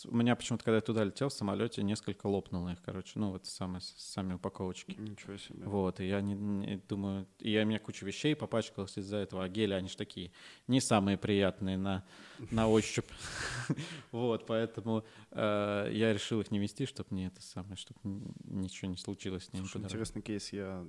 У 0.08 0.16
меня 0.16 0.36
почему-то, 0.36 0.64
когда 0.64 0.76
я 0.78 0.82
туда 0.82 1.04
летел 1.04 1.30
в 1.30 1.34
самолете, 1.34 1.84
несколько 1.84 2.28
лопнуло 2.28 2.70
их, 2.70 2.82
короче. 2.82 3.20
Ну, 3.20 3.32
вот 3.32 3.46
самые, 3.46 3.82
сами 3.82 4.34
упаковочки. 4.34 4.96
Ничего 4.98 5.38
себе. 5.38 5.66
Вот, 5.66 6.00
и 6.00 6.08
я 6.08 6.22
не, 6.22 6.34
не 6.34 6.78
думаю, 6.88 7.28
и 7.40 7.52
я, 7.52 7.64
у 7.64 7.66
меня 7.66 7.80
куча 7.80 8.06
вещей 8.06 8.36
попачкалась 8.36 8.98
из-за 8.98 9.18
этого, 9.18 9.44
а 9.44 9.50
гели, 9.50 9.74
они 9.74 9.90
же 9.90 9.98
такие 9.98 10.32
не 10.68 10.80
самые 10.80 11.18
приятные 11.18 11.78
на, 11.78 12.06
на 12.52 12.68
ощупь. 12.68 13.08
Вот, 14.12 14.46
поэтому 14.46 15.04
э, 15.32 15.90
я 15.94 16.14
решил 16.14 16.42
их 16.42 16.52
не 16.52 16.60
вести, 16.60 16.86
чтобы 16.86 17.16
не 17.16 17.28
это 17.28 17.42
самое, 17.42 17.76
чтобы 17.76 18.00
ничего 18.44 18.90
не 18.92 18.98
случилось 18.98 19.46
с 19.46 19.54
ними. 19.54 19.66
Интересный 19.76 20.22
кейс, 20.22 20.52
я 20.54 20.86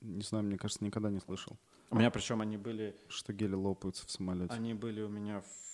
не 0.00 0.22
знаю, 0.22 0.44
мне 0.44 0.56
кажется, 0.58 0.84
никогда 0.84 1.10
не 1.10 1.20
слышал, 1.20 1.58
У 1.90 1.96
меня 1.96 2.10
причем 2.10 2.40
они 2.40 2.56
были, 2.56 2.96
что 3.08 3.32
гели 3.32 3.54
лопаются 3.54 4.06
в 4.06 4.10
самолете. 4.10 4.52
они 4.54 4.74
были 4.74 5.02
у 5.02 5.08
меня 5.08 5.40
в 5.40 5.71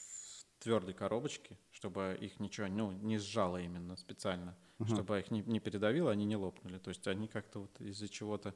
твердой 0.58 0.94
коробочке, 0.94 1.56
чтобы 1.70 2.16
их 2.20 2.40
ничего, 2.40 2.66
ну, 2.68 2.92
не 2.92 3.18
сжало 3.18 3.58
именно 3.58 3.96
специально, 3.96 4.56
Ага. 4.78 4.94
чтобы 4.94 5.20
их 5.20 5.30
не, 5.30 5.42
не 5.42 5.60
передавило, 5.60 6.10
они 6.10 6.24
не 6.24 6.36
лопнули. 6.36 6.78
То 6.78 6.88
есть 6.88 7.06
они 7.08 7.28
как-то 7.28 7.60
вот 7.60 7.80
из-за 7.80 8.08
чего-то 8.08 8.54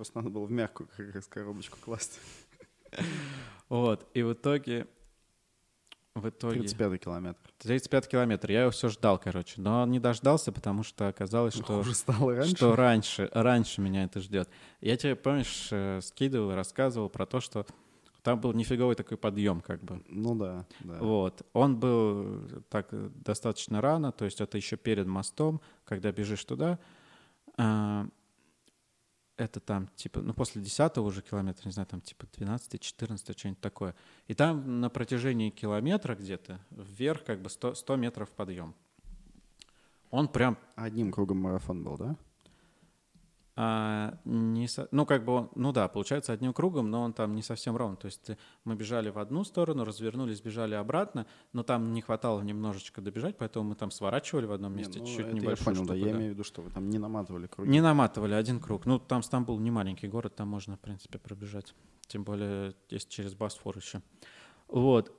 Просто 0.00 0.16
надо 0.16 0.30
было 0.30 0.46
в 0.46 0.50
мягкую 0.50 0.88
как 0.96 1.14
раз 1.14 1.26
коробочку 1.26 1.76
класть. 1.78 2.18
Вот, 3.68 4.08
и 4.14 4.22
в 4.22 4.32
итоге... 4.32 4.86
В 6.14 6.26
итоге... 6.26 6.60
35 6.60 7.00
километр. 7.04 7.52
35 7.58 8.08
километр. 8.08 8.50
Я 8.50 8.62
его 8.62 8.70
все 8.70 8.88
ждал, 8.88 9.18
короче. 9.18 9.60
Но 9.60 9.84
не 9.84 10.00
дождался, 10.00 10.52
потому 10.52 10.84
что 10.84 11.08
оказалось, 11.08 11.52
что, 11.52 11.82
Хуже 11.82 11.94
стало 11.94 12.34
раньше. 12.34 12.56
что 12.56 12.74
раньше, 12.74 13.30
раньше 13.34 13.82
меня 13.82 14.04
это 14.04 14.20
ждет. 14.20 14.48
Я 14.80 14.96
тебе, 14.96 15.14
помнишь, 15.16 15.68
э, 15.70 16.00
скидывал, 16.02 16.54
рассказывал 16.54 17.10
про 17.10 17.26
то, 17.26 17.40
что 17.40 17.66
там 18.22 18.40
был 18.40 18.52
нифиговый 18.52 18.96
такой 18.96 19.16
подъем, 19.16 19.60
как 19.60 19.82
бы. 19.82 20.02
Ну 20.08 20.34
да, 20.34 20.66
да. 20.80 20.98
Вот. 20.98 21.46
Он 21.52 21.78
был 21.78 22.48
так 22.68 22.88
достаточно 23.22 23.80
рано, 23.80 24.12
то 24.12 24.24
есть 24.24 24.40
это 24.40 24.56
еще 24.56 24.76
перед 24.76 25.06
мостом, 25.06 25.60
когда 25.84 26.12
бежишь 26.12 26.44
туда. 26.44 26.78
А, 27.56 28.06
это 29.36 29.58
там, 29.58 29.88
типа, 29.96 30.20
ну, 30.20 30.34
после 30.34 30.60
10 30.60 30.98
уже 30.98 31.22
километра, 31.22 31.66
не 31.66 31.72
знаю, 31.72 31.86
там, 31.86 32.00
типа, 32.00 32.26
12 32.36 32.80
14 32.80 33.38
что-нибудь 33.38 33.60
такое. 33.60 33.94
И 34.28 34.34
там 34.34 34.80
на 34.80 34.90
протяжении 34.90 35.50
километра 35.50 36.14
где-то 36.14 36.60
вверх, 36.70 37.24
как 37.24 37.40
бы, 37.40 37.48
100, 37.48 37.74
100 37.74 37.96
метров 37.96 38.28
подъем. 38.30 38.74
Он 40.10 40.28
прям 40.28 40.58
Одним 40.74 41.10
кругом 41.12 41.38
марафон 41.38 41.82
был, 41.82 41.96
да? 41.96 42.16
А, 43.62 44.18
не 44.24 44.66
со- 44.68 44.88
ну, 44.90 45.04
как 45.04 45.22
бы, 45.26 45.32
он- 45.34 45.50
ну 45.54 45.70
да, 45.72 45.86
получается 45.88 46.32
одним 46.32 46.54
кругом, 46.54 46.90
но 46.90 47.02
он 47.02 47.12
там 47.12 47.34
не 47.34 47.42
совсем 47.42 47.76
ровно. 47.76 47.96
То 47.96 48.06
есть 48.06 48.30
мы 48.64 48.74
бежали 48.74 49.10
в 49.10 49.18
одну 49.18 49.44
сторону, 49.44 49.84
развернулись, 49.84 50.40
бежали 50.40 50.74
обратно, 50.74 51.26
но 51.52 51.62
там 51.62 51.92
не 51.92 52.00
хватало 52.00 52.40
немножечко 52.40 53.02
добежать, 53.02 53.36
поэтому 53.36 53.68
мы 53.68 53.74
там 53.74 53.90
сворачивали 53.90 54.46
в 54.46 54.52
одном 54.52 54.72
Не, 54.72 54.78
месте, 54.78 55.00
ну, 55.00 55.04
чуть-чуть 55.04 55.26
это 55.26 55.36
я 55.36 55.42
небольшую 55.42 55.64
понял, 55.76 55.80
да. 55.80 55.94
штуку, 55.94 55.98
Я 55.98 56.12
да. 56.14 56.18
имею 56.18 56.30
в 56.30 56.34
виду, 56.36 56.44
что 56.44 56.62
вы 56.62 56.70
там 56.70 56.88
не 56.88 56.98
наматывали 56.98 57.48
круги. 57.48 57.70
Не 57.70 57.82
наматывали 57.82 58.32
один 58.32 58.60
круг. 58.60 58.86
Ну, 58.86 58.98
там 58.98 59.22
Стамбул 59.22 59.58
не 59.60 59.70
маленький 59.70 60.08
город, 60.08 60.36
там 60.36 60.48
можно, 60.48 60.76
в 60.76 60.80
принципе, 60.80 61.18
пробежать. 61.18 61.74
Тем 62.06 62.24
более, 62.24 62.74
есть 62.88 63.10
через 63.10 63.34
Босфор 63.34 63.76
еще. 63.76 64.00
Вот. 64.68 65.12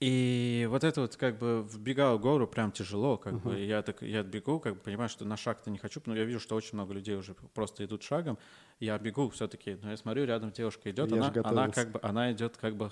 И 0.00 0.66
вот 0.70 0.82
это 0.82 1.02
вот 1.02 1.16
как 1.16 1.38
бы 1.38 1.62
вбегал 1.70 2.16
в 2.16 2.22
гору 2.22 2.48
прям 2.48 2.72
тяжело, 2.72 3.18
как 3.18 3.34
Ага. 3.34 3.50
бы 3.50 3.58
я 3.60 3.82
так 3.82 4.00
я 4.00 4.22
бегу, 4.22 4.58
как 4.58 4.74
бы 4.74 4.80
понимаю, 4.80 5.10
что 5.10 5.26
на 5.26 5.36
шаг-то 5.36 5.70
не 5.70 5.76
хочу, 5.76 6.00
но 6.06 6.16
я 6.16 6.24
вижу, 6.24 6.40
что 6.40 6.56
очень 6.56 6.70
много 6.72 6.94
людей 6.94 7.16
уже 7.16 7.34
просто 7.34 7.84
идут 7.84 8.02
шагом. 8.02 8.38
Я 8.78 8.98
бегу 8.98 9.28
все-таки, 9.28 9.76
но 9.82 9.90
я 9.90 9.98
смотрю, 9.98 10.24
рядом 10.24 10.52
девушка 10.52 10.90
идет, 10.90 11.10
Я 11.10 11.18
она, 11.18 11.32
она 11.44 11.68
как 11.68 11.92
бы 11.92 12.00
она 12.02 12.32
идет 12.32 12.56
как 12.56 12.76
бы 12.76 12.90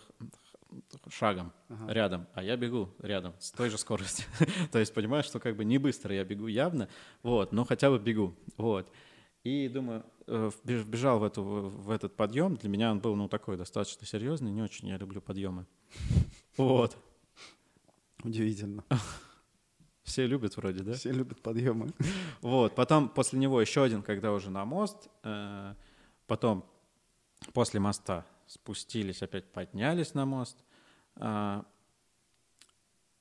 шагом 1.09 1.50
Ага. 1.70 1.90
рядом, 1.94 2.26
а 2.34 2.42
я 2.42 2.59
бегу 2.59 2.90
рядом 2.98 3.32
с 3.38 3.52
той 3.52 3.70
же 3.70 3.78
скоростью. 3.78 4.26
То 4.70 4.78
есть 4.78 4.92
понимаешь, 4.92 5.24
что 5.24 5.40
как 5.40 5.56
бы 5.56 5.64
не 5.64 5.78
быстро 5.78 6.14
я 6.14 6.24
бегу 6.24 6.46
явно, 6.46 6.90
вот, 7.22 7.52
но 7.52 7.64
хотя 7.64 7.88
бы 7.88 7.98
бегу, 7.98 8.34
вот. 8.59 8.92
И 9.44 9.68
думаю, 9.68 10.04
э, 10.26 10.50
вбеж- 10.62 10.82
вбежал 10.82 11.20
в, 11.20 11.24
эту, 11.24 11.42
в 11.42 11.90
этот 11.90 12.16
подъем. 12.16 12.56
Для 12.56 12.68
меня 12.68 12.90
он 12.90 12.98
был, 12.98 13.14
ну, 13.14 13.28
такой 13.28 13.56
достаточно 13.56 14.04
серьезный. 14.04 14.50
Не 14.50 14.61
очень 14.62 14.88
я 14.88 14.98
люблю 14.98 15.22
подъемы. 15.22 15.64
Вот. 16.59 16.96
Удивительно. 18.24 18.84
Все 20.02 20.26
любят 20.26 20.56
вроде, 20.56 20.82
да? 20.82 20.94
Все 20.94 21.12
любят 21.12 21.40
подъемы. 21.42 21.92
Вот. 22.40 22.74
Потом 22.74 23.09
после 23.09 23.38
него 23.38 23.61
еще 23.61 23.82
один, 23.82 24.02
когда 24.02 24.32
уже 24.32 24.50
на 24.50 24.64
мост. 24.64 25.09
э, 25.22 25.74
Потом 26.26 26.64
после 27.52 27.80
моста 27.80 28.26
спустились, 28.46 29.22
опять 29.22 29.50
поднялись 29.52 30.14
на 30.14 30.26
мост. 30.26 30.59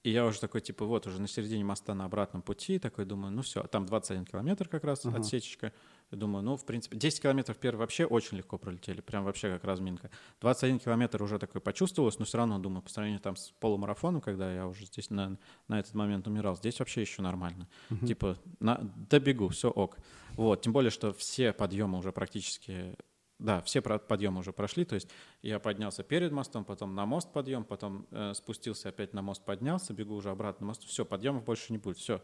И 0.04 0.12
я 0.12 0.26
уже 0.26 0.40
такой, 0.40 0.62
типа, 0.62 0.86
вот 0.86 1.06
уже 1.08 1.20
на 1.20 1.28
середине 1.28 1.64
моста 1.66 1.94
на 1.94 2.06
обратном 2.06 2.42
пути, 2.42 2.80
такой 2.80 3.06
думаю, 3.06 3.32
ну 3.34 3.42
все, 3.42 3.64
там 3.64 3.86
21 3.86 4.26
километр 4.26 4.68
как 4.70 4.84
раз 4.84 5.06
Ага. 5.06 5.18
отсечечка. 5.18 5.74
Думаю, 6.12 6.44
ну, 6.44 6.56
в 6.56 6.66
принципе, 6.66 6.96
10 6.96 7.22
километров 7.24 7.58
первый 7.58 7.80
вообще 7.80 8.06
очень 8.06 8.38
легко 8.38 8.58
пролетели, 8.58 9.02
прям 9.02 9.26
вообще 9.26 9.52
как 9.52 9.66
разминка. 9.66 10.10
21 10.40 10.80
километр 10.80 11.22
уже 11.22 11.38
такой 11.40 11.60
почувствовалось, 11.60 12.20
но 12.20 12.26
все 12.26 12.38
равно, 12.38 12.60
думаю, 12.60 12.82
по 12.82 12.90
сравнению 12.90 13.20
там 13.20 13.36
с 13.36 13.52
полумарафоном, 13.60 14.22
когда 14.22 14.54
я 14.54 14.68
уже 14.68 14.86
здесь 14.86 15.10
на, 15.10 15.38
на 15.68 15.80
этот 15.80 15.94
момент 15.96 16.26
умирал, 16.28 16.56
здесь 16.56 16.80
вообще 16.80 17.02
еще 17.02 17.22
нормально. 17.22 17.68
Типа, 18.06 18.38
на, 18.62 18.80
добегу, 19.10 19.50
все 19.50 19.70
ок. 19.70 19.98
Вот, 20.36 20.62
тем 20.62 20.72
более, 20.72 20.92
что 20.92 21.12
все 21.14 21.52
подъемы 21.52 21.98
уже 21.98 22.14
практически 22.14 22.96
да, 23.40 23.62
все 23.62 23.82
подъемы 23.82 24.40
уже 24.40 24.52
прошли, 24.52 24.84
то 24.86 24.96
есть 24.96 25.10
я 25.42 25.60
поднялся 25.60 26.04
перед 26.04 26.32
мостом, 26.32 26.66
потом 26.66 26.96
на 26.96 27.06
мост 27.06 27.32
подъем, 27.32 27.64
потом 27.64 28.08
э, 28.12 28.34
спустился 28.34 28.90
опять 28.90 29.14
на 29.14 29.22
мост, 29.22 29.44
поднялся, 29.46 29.94
бегу 29.94 30.16
уже 30.16 30.30
обратно 30.32 30.66
на 30.66 30.68
мост, 30.70 30.84
все, 30.86 31.06
подъемов 31.06 31.44
больше 31.44 31.72
не 31.72 31.78
будет, 31.78 31.98
все. 31.98 32.22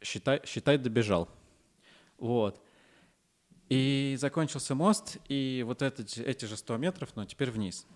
Считай, 0.00 0.40
считай, 0.46 0.78
добежал. 0.78 1.28
Вот. 2.18 2.60
И 3.68 4.16
закончился 4.18 4.74
мост, 4.74 5.18
и 5.28 5.62
вот 5.66 5.82
это, 5.82 6.06
же- 6.06 6.24
эти 6.24 6.44
же 6.44 6.56
100 6.56 6.76
метров, 6.78 7.14
но 7.16 7.24
теперь 7.24 7.50
вниз. 7.50 7.86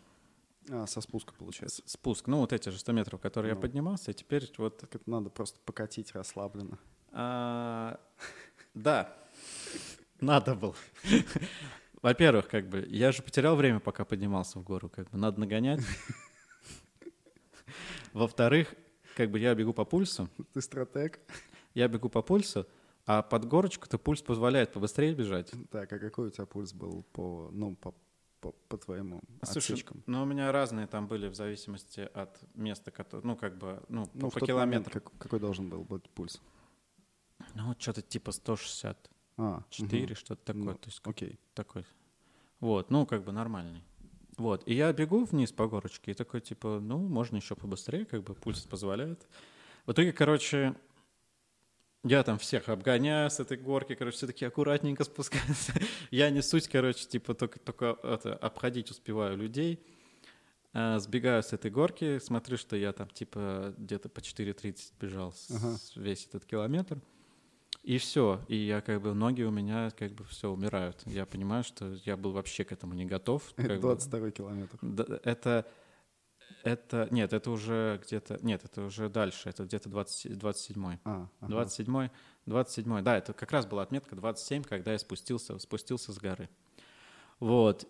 А, 0.71 0.87
со 0.87 1.01
спуска 1.01 1.33
получается. 1.35 1.83
Спуск, 1.87 2.27
ну 2.27 2.39
вот 2.41 2.53
эти 2.53 2.69
же 2.71 2.79
100 2.79 2.93
метров, 2.93 3.21
которые 3.21 3.51
я 3.51 3.55
Ну. 3.57 3.61
поднимался, 3.61 4.11
и 4.11 4.15
теперь 4.15 4.51
вот... 4.59 4.79
Так 4.79 4.95
это 4.95 5.09
надо 5.11 5.31
просто 5.31 5.59
покатить 5.65 6.13
расслабленно. 6.13 6.79
а, 7.13 8.01
да, 8.75 9.17
надо 10.21 10.55
было. 10.55 10.75
Во-первых, 12.11 12.47
как 12.47 12.69
бы, 12.69 12.87
я 12.89 13.11
же 13.11 13.21
потерял 13.21 13.57
время, 13.57 13.81
пока 13.81 14.05
поднимался 14.05 14.61
в 14.61 14.63
гору, 14.63 14.89
как 14.89 15.11
бы, 15.11 15.19
надо 15.19 15.41
нагонять. 15.41 15.81
Во-вторых, 18.13 18.73
как 19.17 19.33
бы 19.33 19.41
я 19.41 19.53
бегу 19.57 19.73
по 19.73 19.85
пульсу, 19.85 20.29
Ты 20.53 20.61
стратег. 20.61 21.19
я 21.75 21.89
бегу 21.89 22.09
по 22.09 22.23
пульсу, 22.23 22.65
а 23.07 23.23
под 23.23 23.47
горочку-то 23.47 23.99
пульс 23.99 24.23
позволяет 24.23 24.73
побыстрее 24.73 25.15
бежать. 25.17 25.51
Так, 25.73 25.93
а 25.93 25.99
какой 25.99 26.29
у 26.29 26.31
тебя 26.31 26.47
пульс 26.47 26.73
был 26.73 27.03
по, 27.13 27.51
ну, 27.53 27.75
по, 27.75 27.93
по, 28.41 28.53
по 28.69 28.79
твоему 28.79 29.21
Слушай, 29.43 29.73
отсечкам? 29.73 30.05
ну 30.07 30.23
у 30.23 30.27
меня 30.27 30.53
разные 30.53 30.87
там 30.87 31.09
были 31.09 31.27
в 31.27 31.35
зависимости 31.35 32.09
от 32.15 32.39
места, 32.55 32.93
кото- 32.93 33.21
ну 33.25 33.35
как 33.35 33.59
бы, 33.59 33.83
ну, 33.89 34.09
Ну, 34.15 34.31
по, 34.31 34.39
по 34.39 34.47
момент 34.55 34.87
километру. 34.87 35.01
как- 35.01 35.19
какой 35.19 35.41
должен 35.41 35.69
был 35.69 35.83
быть 35.83 36.09
пульс? 36.11 36.41
Ну 37.55 37.75
что-то 37.81 38.01
типа 38.01 38.31
164, 38.31 38.97
А, 39.39 39.63
мгм. 39.79 40.15
что-то 40.15 40.45
такое, 40.45 40.65
Ну, 40.65 40.75
то 40.75 40.89
есть 40.89 41.01
Окей. 41.05 41.39
такой. 41.55 41.85
Вот, 42.61 42.91
ну 42.91 43.07
как 43.07 43.25
бы 43.25 43.33
нормальный. 43.33 43.83
Вот, 44.39 44.63
и 44.67 44.75
я 44.75 44.93
бегу 44.93 45.25
вниз 45.25 45.53
по 45.53 45.67
горочке, 45.67 46.11
и 46.11 46.15
такой 46.15 46.41
типа, 46.41 46.79
ну 46.81 46.99
можно 46.99 47.37
еще 47.37 47.55
побыстрее, 47.55 48.05
как 48.05 48.23
бы 48.23 48.35
пульс 48.35 48.63
позволяет. 48.65 49.27
В 49.87 49.93
итоге, 49.93 50.13
короче, 50.13 50.75
я 52.05 52.23
там 52.23 52.39
всех 52.39 52.69
обгоняю 52.69 53.31
с 53.31 53.41
этой 53.41 53.57
горки, 53.57 53.95
короче, 53.95 54.17
все 54.17 54.27
таки 54.27 54.45
аккуратненько 54.45 55.05
спускаются. 55.05 55.73
Я 56.11 56.31
несусь, 56.31 56.69
короче, 56.69 57.07
типа 57.07 57.35
только, 57.35 57.59
только 57.59 57.99
это, 58.03 58.35
обходить 58.35 58.91
успеваю 58.91 59.37
людей. 59.37 59.85
А, 60.73 60.99
Сбегаю 60.99 61.43
с 61.43 61.53
этой 61.53 61.71
горки, 61.71 62.19
смотрю, 62.19 62.59
что 62.59 62.77
я 62.77 62.93
там 62.93 63.09
типа 63.09 63.75
где-то 63.77 64.09
по 64.09 64.21
4.30 64.21 64.93
бежал 65.01 65.35
Ага. 65.51 65.79
весь 65.97 66.27
этот 66.27 66.45
километр. 66.45 67.01
И 67.87 67.99
все. 67.99 68.41
И 68.49 68.57
я 68.57 68.81
как 68.81 69.01
бы, 69.01 69.15
ноги 69.15 69.43
у 69.43 69.53
меня 69.53 69.93
как 69.93 70.11
бы 70.11 70.25
все 70.25 70.51
умирают. 70.51 71.01
Я 71.07 71.25
понимаю, 71.25 71.63
что 71.63 71.95
я 72.05 72.17
был 72.17 72.33
вообще 72.33 72.65
к 72.65 72.73
этому 72.73 72.95
не 72.95 73.07
готов. 73.07 73.45
как 73.57 73.69
бы. 73.69 73.79
22 73.79 74.31
километр. 74.33 74.77
Да, 74.83 75.21
Это, 75.23 75.65
это, 76.65 77.07
нет, 77.13 77.33
это 77.33 77.49
уже 77.49 78.01
где-то, 78.05 78.41
нет, 78.43 78.65
это 78.65 78.83
уже 78.83 79.09
дальше, 79.09 79.51
это 79.51 79.63
где-то 79.63 79.89
20, 79.89 80.37
27 80.37 80.99
А, 81.05 81.29
ага. 81.39 81.49
27 81.49 82.09
27 82.47 83.03
да, 83.05 83.19
это 83.19 83.33
как 83.33 83.53
раз 83.53 83.67
была 83.67 83.85
отметка 83.85 84.17
27, 84.17 84.65
когда 84.65 84.91
я 84.91 84.99
спустился, 84.99 85.57
спустился 85.61 86.13
с 86.13 86.19
горы. 86.19 86.49
Вот. 87.39 87.87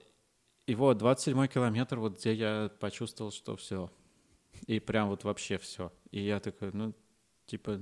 И 0.66 0.74
вот 0.74 0.98
27 0.98 1.46
километр, 1.46 1.98
вот 2.00 2.18
где 2.18 2.34
я 2.34 2.70
почувствовал, 2.80 3.30
что 3.30 3.56
все. 3.56 3.90
И 4.66 4.78
прям 4.78 5.08
вот 5.08 5.24
вообще 5.24 5.56
все. 5.56 5.90
И 6.10 6.20
я 6.20 6.38
такой, 6.38 6.70
ну, 6.74 6.92
типа, 7.46 7.80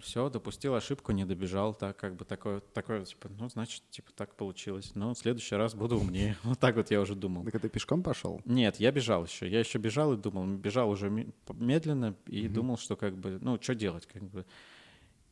все, 0.00 0.28
допустил 0.30 0.74
ошибку, 0.74 1.12
не 1.12 1.24
добежал, 1.24 1.74
так 1.74 1.96
как 1.96 2.14
бы 2.16 2.24
такое, 2.24 2.60
такое, 2.60 3.04
типа, 3.04 3.28
ну, 3.28 3.48
значит, 3.48 3.82
типа, 3.90 4.12
так 4.12 4.34
получилось. 4.34 4.92
Ну, 4.94 5.14
в 5.14 5.18
следующий 5.18 5.54
раз 5.54 5.74
буду 5.74 5.96
умнее. 5.98 6.36
Вот 6.44 6.58
так 6.58 6.76
вот 6.76 6.90
я 6.90 7.00
уже 7.00 7.14
думал. 7.14 7.44
Так 7.44 7.60
ты 7.60 7.68
пешком 7.68 8.02
пошел? 8.02 8.40
Нет, 8.44 8.76
я 8.80 8.90
бежал 8.92 9.24
еще. 9.24 9.48
Я 9.48 9.60
еще 9.60 9.78
бежал 9.78 10.12
и 10.12 10.16
думал, 10.16 10.46
бежал 10.46 10.90
уже 10.90 11.10
ме- 11.10 11.28
медленно 11.54 12.14
и 12.26 12.44
Мгм. 12.44 12.52
думал, 12.54 12.78
что 12.78 12.96
как 12.96 13.16
бы, 13.16 13.38
ну, 13.40 13.60
что 13.60 13.74
делать, 13.74 14.06
как 14.06 14.22
бы. 14.22 14.44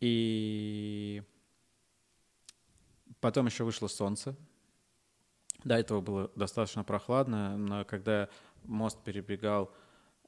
И 0.01 1.23
потом 3.21 3.47
еще 3.47 3.65
вышло 3.65 3.89
солнце. 3.89 4.37
До 5.65 5.75
этого 5.75 6.01
было 6.01 6.31
достаточно 6.37 6.85
прохладно, 6.85 7.57
но 7.57 7.85
когда 7.85 8.29
мост 8.65 9.03
перебегал 9.03 9.73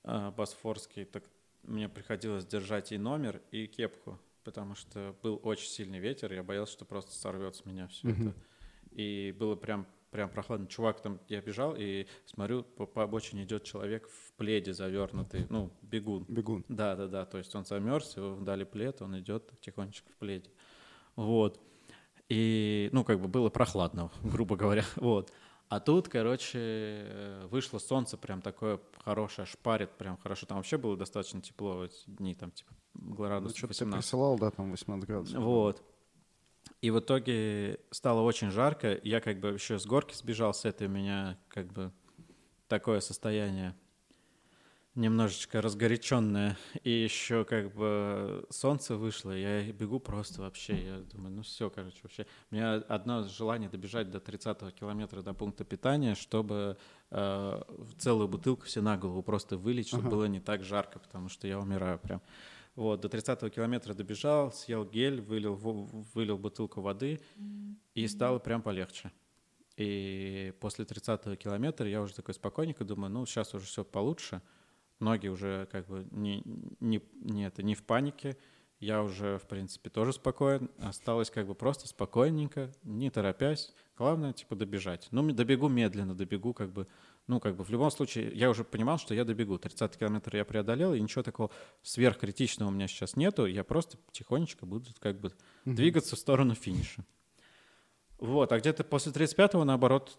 э, 0.05 0.31
Босфорский, 0.37 1.05
так 1.05 1.23
мне 1.63 1.89
приходилось 1.89 2.47
держать 2.47 2.93
и 2.93 2.99
номер, 2.99 3.43
и 3.51 3.67
кепку, 3.67 4.19
потому 4.49 4.75
что 4.75 5.15
был 5.23 5.39
очень 5.43 5.69
сильный 5.69 5.99
ветер, 5.99 6.33
я 6.33 6.43
боялся, 6.43 6.73
что 6.73 6.87
просто 6.87 7.13
сорвет 7.13 7.55
с 7.55 7.67
меня 7.67 7.87
все 7.89 8.09
это. 8.09 8.35
И 8.93 9.37
было 9.39 9.57
прям 9.57 9.87
прям 10.11 10.31
прохладно. 10.31 10.67
Чувак 10.67 11.03
там, 11.03 11.21
я 11.29 11.43
бежал 11.43 11.75
и 11.77 12.07
смотрю, 12.25 12.63
по, 12.63 12.87
по 12.87 13.03
обочине 13.03 13.45
идет 13.45 13.65
человек 13.65 14.09
в 14.09 14.33
пледе 14.39 14.73
завернутый, 14.73 15.45
ну, 15.51 15.71
бегун. 15.83 16.25
Бегун. 16.29 16.65
Да, 16.71 16.97
да, 16.97 17.09
да. 17.09 17.27
То 17.27 17.37
есть 17.37 17.55
он 17.55 17.67
замерз, 17.67 18.17
его 18.17 18.37
дали 18.37 18.65
плед, 18.65 19.03
он 19.03 19.19
идет 19.19 19.53
тихонечко 19.61 20.11
в 20.11 20.17
пледе. 20.17 20.49
Вот. 21.15 21.61
И, 22.31 22.89
ну, 22.93 23.05
как 23.05 23.21
бы 23.21 23.29
было 23.29 23.51
прохладно, 23.51 24.11
грубо 24.23 24.57
говоря. 24.57 24.85
Вот. 24.97 25.31
А 25.69 25.81
тут, 25.81 26.09
короче, 26.09 26.59
э, 26.59 27.47
вышло 27.51 27.79
солнце 27.79 28.17
прям 28.17 28.41
такое 28.41 28.81
хорошее, 29.05 29.47
шпарит 29.47 29.91
прям 29.99 30.17
хорошо. 30.17 30.47
Там 30.47 30.57
вообще 30.57 30.79
было 30.79 30.97
достаточно 30.97 31.43
тепло 31.43 31.77
в 31.77 31.83
эти 31.83 31.97
дни, 32.07 32.35
там 32.35 32.51
типа 32.53 32.73
Ну, 32.95 33.15
градусов 33.15 33.61
ты 33.61 33.67
18. 33.67 34.03
присылал, 34.03 34.39
да, 34.39 34.51
там 34.51 34.71
18 34.71 35.07
градусов. 35.07 35.43
Вот. 35.43 35.83
И 36.81 36.91
в 36.91 37.01
итоге 37.01 37.81
стало 37.91 38.23
очень 38.23 38.51
жарко. 38.51 38.99
Я 39.03 39.21
как 39.21 39.41
бы 39.41 39.49
еще 39.49 39.79
с 39.79 39.87
горки 39.87 40.15
сбежал 40.15 40.55
с 40.55 40.65
этой, 40.65 40.87
у 40.87 40.91
меня 40.91 41.39
как 41.49 41.67
бы 41.73 41.93
такое 42.67 43.01
состояние 43.01 43.75
немножечко 44.95 45.61
разгоряченное. 45.61 46.57
И 46.83 46.91
еще 46.91 47.45
как 47.45 47.73
бы 47.75 48.47
солнце 48.51 48.97
вышло, 48.97 49.31
я 49.31 49.63
бегу 49.73 50.01
просто 50.01 50.43
вообще. 50.43 50.85
Я 50.85 50.99
думаю, 51.01 51.35
ну 51.35 51.43
все, 51.43 51.71
короче, 51.71 51.99
вообще. 52.03 52.27
У 52.51 52.55
меня 52.55 52.75
одно 52.75 53.23
желание 53.25 53.69
добежать 53.69 54.11
до 54.11 54.21
30 54.21 54.75
километра 54.75 55.23
до 55.23 55.35
пункта 55.35 55.65
питания, 55.65 56.15
чтобы 56.15 56.77
э, 57.11 57.63
целую 57.99 58.29
бутылку 58.29 58.67
себе 58.67 58.83
на 58.83 58.97
голову 58.97 59.23
просто 59.23 59.57
вылить, 59.57 59.89
чтобы 59.89 60.09
Ага. 60.09 60.11
было 60.11 60.25
не 60.25 60.41
так 60.41 60.63
жарко, 60.63 60.99
потому 60.99 61.29
что 61.29 61.47
я 61.47 61.59
умираю 61.59 61.99
прям. 61.99 62.21
Вот, 62.75 63.01
до 63.01 63.09
30 63.09 63.53
километра 63.53 63.93
добежал, 63.93 64.53
съел 64.53 64.85
гель, 64.85 65.21
вылил, 65.21 65.55
вылил 66.15 66.39
бутылку 66.39 66.81
воды, 66.81 67.21
и 67.95 68.07
стало 68.07 68.39
прям 68.39 68.63
полегче. 68.63 69.11
И 69.77 70.53
после 70.61 70.85
30 70.85 71.37
километра 71.39 71.89
я 71.89 72.01
уже 72.03 72.15
такой 72.15 72.35
спокойненько 72.35 72.85
думаю, 72.85 73.11
ну, 73.11 73.27
сейчас 73.27 73.53
уже 73.55 73.67
все 73.67 73.85
получше. 73.85 74.43
Ноги 75.01 75.29
уже 75.29 75.69
как 75.71 75.87
бы 75.87 76.07
не, 76.11 76.43
не, 76.81 77.03
не, 77.21 77.47
это, 77.47 77.63
не 77.63 77.75
в 77.75 77.85
панике. 77.85 78.37
Я 78.81 79.03
уже, 79.03 79.39
в 79.39 79.49
принципе, 79.49 79.91
тоже 79.91 80.13
спокоен. 80.13 80.71
Осталось 80.79 81.31
как 81.31 81.47
бы 81.47 81.55
просто 81.55 81.89
спокойненько, 81.89 82.73
не 82.85 83.11
торопясь. 83.11 83.75
Главное, 83.97 84.33
типа, 84.33 84.55
добежать. 84.55 85.09
Ну, 85.11 85.29
добегу 85.33 85.69
медленно, 85.69 86.15
добегу 86.15 86.55
как 86.55 86.73
бы 86.73 86.87
ну, 87.29 87.41
как 87.41 87.57
бы 87.57 87.63
в 87.63 87.69
любом 87.69 87.91
случае, 87.91 88.33
я 88.35 88.49
уже 88.49 88.65
понимал, 88.65 88.99
что 88.99 89.15
я 89.15 89.25
добегу. 89.25 89.59
30 89.59 89.99
километр 89.99 90.35
я 90.35 90.47
преодолел, 90.47 90.95
и 90.95 91.01
ничего 91.01 91.23
такого 91.23 91.51
сверхкритичного 91.83 92.71
у 92.71 92.73
меня 92.73 92.89
сейчас 92.89 93.17
нету. 93.17 93.45
Я 93.45 93.65
просто 93.65 93.99
тихонечко 94.13 94.65
буду 94.65 94.87
как 94.99 95.21
бы 95.21 95.29
mm-hmm. 95.29 95.75
двигаться 95.75 96.17
в 96.17 96.19
сторону 96.19 96.55
финиша. 96.55 97.05
Вот, 98.19 98.51
а 98.51 98.59
где-то 98.59 98.83
после 98.83 99.13
35-го, 99.13 99.63
наоборот, 99.65 100.19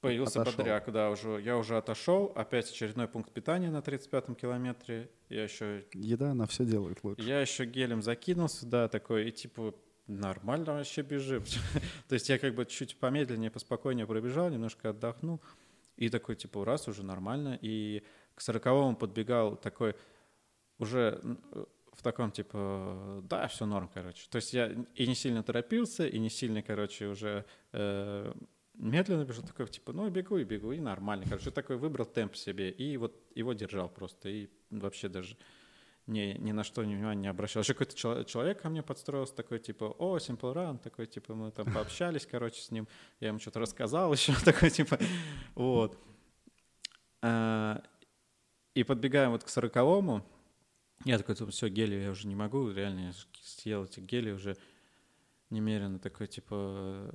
появился 0.00 0.40
отошел. 0.40 0.58
бодряк, 0.58 0.92
да, 0.92 1.10
уже, 1.10 1.40
я 1.40 1.56
уже 1.56 1.76
отошел, 1.76 2.32
опять 2.34 2.70
очередной 2.70 3.08
пункт 3.08 3.32
питания 3.32 3.70
на 3.70 3.78
35-м 3.78 4.34
километре, 4.34 5.10
я 5.28 5.44
еще... 5.44 5.84
Еда, 5.92 6.30
она 6.32 6.46
все 6.46 6.64
делает 6.64 7.02
лучше. 7.02 7.22
Я 7.22 7.40
еще 7.40 7.64
гелем 7.64 8.02
закинулся, 8.02 8.66
да, 8.66 8.88
такой, 8.88 9.28
и 9.28 9.32
типа, 9.32 9.74
нормально 10.06 10.74
вообще 10.74 11.02
бежим. 11.02 11.44
То 12.08 12.14
есть 12.14 12.28
я 12.28 12.38
как 12.38 12.54
бы 12.54 12.66
чуть 12.66 12.98
помедленнее, 12.98 13.50
поспокойнее 13.50 14.06
пробежал, 14.06 14.50
немножко 14.50 14.90
отдохнул, 14.90 15.40
и 15.96 16.08
такой, 16.08 16.36
типа, 16.36 16.64
раз, 16.64 16.88
уже 16.88 17.02
нормально, 17.02 17.58
и 17.60 18.02
к 18.34 18.40
сороковому 18.40 18.96
подбегал 18.96 19.56
такой, 19.56 19.94
уже 20.78 21.20
в 21.96 22.02
таком, 22.02 22.30
типа, 22.30 23.22
да, 23.24 23.48
все 23.48 23.64
норм, 23.64 23.90
короче. 23.92 24.28
То 24.30 24.36
есть 24.36 24.52
я 24.52 24.70
и 24.94 25.06
не 25.06 25.14
сильно 25.14 25.42
торопился, 25.42 26.06
и 26.06 26.18
не 26.18 26.28
сильно, 26.28 26.62
короче, 26.62 27.06
уже 27.06 27.46
э, 27.72 28.32
медленно 28.78 29.24
бежал, 29.24 29.44
такой, 29.44 29.66
типа, 29.68 29.92
ну, 29.92 30.08
бегу 30.10 30.38
и 30.38 30.44
бегу, 30.44 30.72
и 30.72 30.80
нормально. 30.80 31.24
Короче, 31.28 31.50
такой 31.50 31.76
выбрал 31.76 32.06
темп 32.06 32.36
себе, 32.36 32.70
и 32.70 32.96
вот 32.96 33.14
его 33.34 33.52
держал 33.52 33.88
просто, 33.88 34.28
и 34.28 34.48
вообще 34.70 35.08
даже 35.08 35.36
ни, 36.06 36.36
ни 36.38 36.52
на 36.52 36.62
что 36.62 36.82
внимания 36.82 37.22
не 37.22 37.28
обращал. 37.28 37.62
Еще 37.62 37.74
какой-то 37.74 37.96
человек 38.24 38.60
ко 38.60 38.68
мне 38.68 38.82
подстроился, 38.82 39.34
такой, 39.34 39.58
типа, 39.58 39.84
о, 39.98 40.18
Simple 40.18 40.54
Run, 40.54 40.78
такой, 40.78 41.06
типа, 41.06 41.34
мы 41.34 41.50
там 41.50 41.72
пообщались, 41.72 42.26
короче, 42.26 42.60
с 42.60 42.70
ним, 42.70 42.86
я 43.20 43.28
ему 43.28 43.38
что-то 43.38 43.60
рассказал 43.60 44.12
еще, 44.12 44.34
такой, 44.44 44.70
типа, 44.70 44.98
вот. 45.54 45.98
А, 47.22 47.82
и 48.74 48.84
подбегаем 48.84 49.32
вот 49.32 49.42
к 49.42 49.48
сороковому, 49.48 50.24
я 51.04 51.18
такой, 51.18 51.34
все, 51.50 51.68
гели 51.68 51.94
я 51.96 52.10
уже 52.10 52.26
не 52.26 52.34
могу, 52.34 52.70
реально, 52.70 53.08
я 53.08 53.12
съел 53.42 53.84
эти 53.84 54.00
гели 54.00 54.30
уже 54.30 54.56
немерено, 55.50 55.98
такой, 55.98 56.26
типа... 56.26 57.10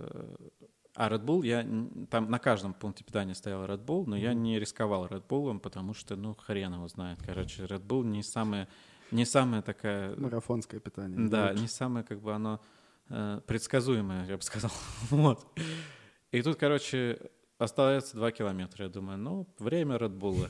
А 1.01 1.09
Red 1.09 1.25
Bull, 1.25 1.43
я 1.43 1.65
там 2.11 2.29
на 2.29 2.37
каждом 2.37 2.75
пункте 2.75 3.03
питания 3.03 3.33
стоял 3.33 3.65
Red 3.65 3.83
Bull, 3.83 4.03
но 4.05 4.15
я 4.15 4.35
не 4.35 4.59
рисковал 4.59 5.07
Red 5.07 5.25
Bull, 5.27 5.57
потому 5.59 5.95
что, 5.95 6.15
ну, 6.15 6.35
хрен 6.35 6.75
его 6.75 6.87
знает. 6.87 7.17
Короче, 7.25 7.63
Red 7.63 7.81
Bull 7.81 8.03
не 8.03 8.21
самая, 8.21 8.67
не 9.09 9.25
самая 9.25 9.63
такая... 9.63 10.15
Марафонское 10.15 10.79
питание. 10.79 11.27
Да, 11.27 11.49
лучше. 11.49 11.61
не 11.63 11.67
самое, 11.67 12.05
как 12.05 12.21
бы, 12.21 12.31
оно 12.35 12.61
э, 13.09 13.41
предсказуемое, 13.47 14.27
я 14.27 14.37
бы 14.37 14.43
сказал. 14.43 14.69
вот. 15.09 15.43
И 16.31 16.39
тут, 16.43 16.57
короче, 16.57 17.17
остается 17.57 18.15
два 18.17 18.31
километра. 18.31 18.85
Я 18.85 18.91
думаю, 18.91 19.17
ну, 19.17 19.47
время 19.57 19.95
Red 19.95 20.15
Bull. 20.15 20.47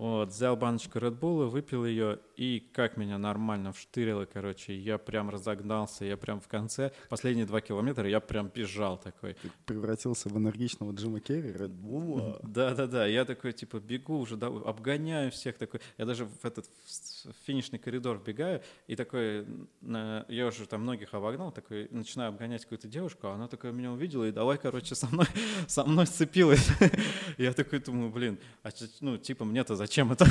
Вот, 0.00 0.30
взял 0.30 0.56
баночку 0.56 0.98
Red 0.98 1.18
Bull, 1.18 1.46
выпил 1.48 1.84
ее, 1.84 2.20
и 2.34 2.66
как 2.72 2.96
меня 2.96 3.18
нормально 3.18 3.70
вштырило, 3.74 4.24
короче, 4.24 4.74
я 4.74 4.96
прям 4.96 5.28
разогнался, 5.28 6.06
я 6.06 6.16
прям 6.16 6.40
в 6.40 6.48
конце, 6.48 6.92
последние 7.10 7.44
два 7.44 7.60
километра 7.60 8.08
я 8.08 8.20
прям 8.20 8.48
бежал 8.48 8.96
такой. 8.96 9.34
Ты 9.34 9.50
превратился 9.66 10.30
в 10.30 10.38
энергичного 10.38 10.92
Джима 10.92 11.20
Керри, 11.20 11.50
Red 11.50 11.78
Bull? 11.78 12.40
Да-да-да, 12.42 13.04
я 13.04 13.26
такой, 13.26 13.52
типа, 13.52 13.78
бегу 13.78 14.16
уже, 14.20 14.38
да, 14.38 14.46
обгоняю 14.46 15.30
всех 15.32 15.58
такой, 15.58 15.82
я 15.98 16.06
даже 16.06 16.24
в 16.24 16.46
этот 16.46 16.64
в 16.66 17.34
финишный 17.46 17.78
коридор 17.78 18.16
вбегаю, 18.16 18.62
и 18.86 18.96
такой, 18.96 19.46
я 19.82 20.46
уже 20.46 20.64
там 20.66 20.80
многих 20.80 21.12
обогнал, 21.12 21.52
такой, 21.52 21.88
начинаю 21.90 22.30
обгонять 22.30 22.62
какую-то 22.62 22.88
девушку, 22.88 23.26
а 23.26 23.34
она 23.34 23.48
такая 23.48 23.70
меня 23.72 23.92
увидела, 23.92 24.24
и 24.24 24.32
давай, 24.32 24.56
короче, 24.56 24.94
со 24.94 25.08
мной, 25.08 25.26
со 25.66 25.84
мной 25.84 26.06
сцепилась. 26.06 26.66
Я 27.36 27.52
такой 27.52 27.80
думаю, 27.80 28.10
блин, 28.10 28.38
а 28.62 28.70
ну, 29.00 29.18
типа, 29.18 29.44
мне-то 29.44 29.76
зачем 29.76 29.89
зачем 29.90 30.12
это? 30.12 30.24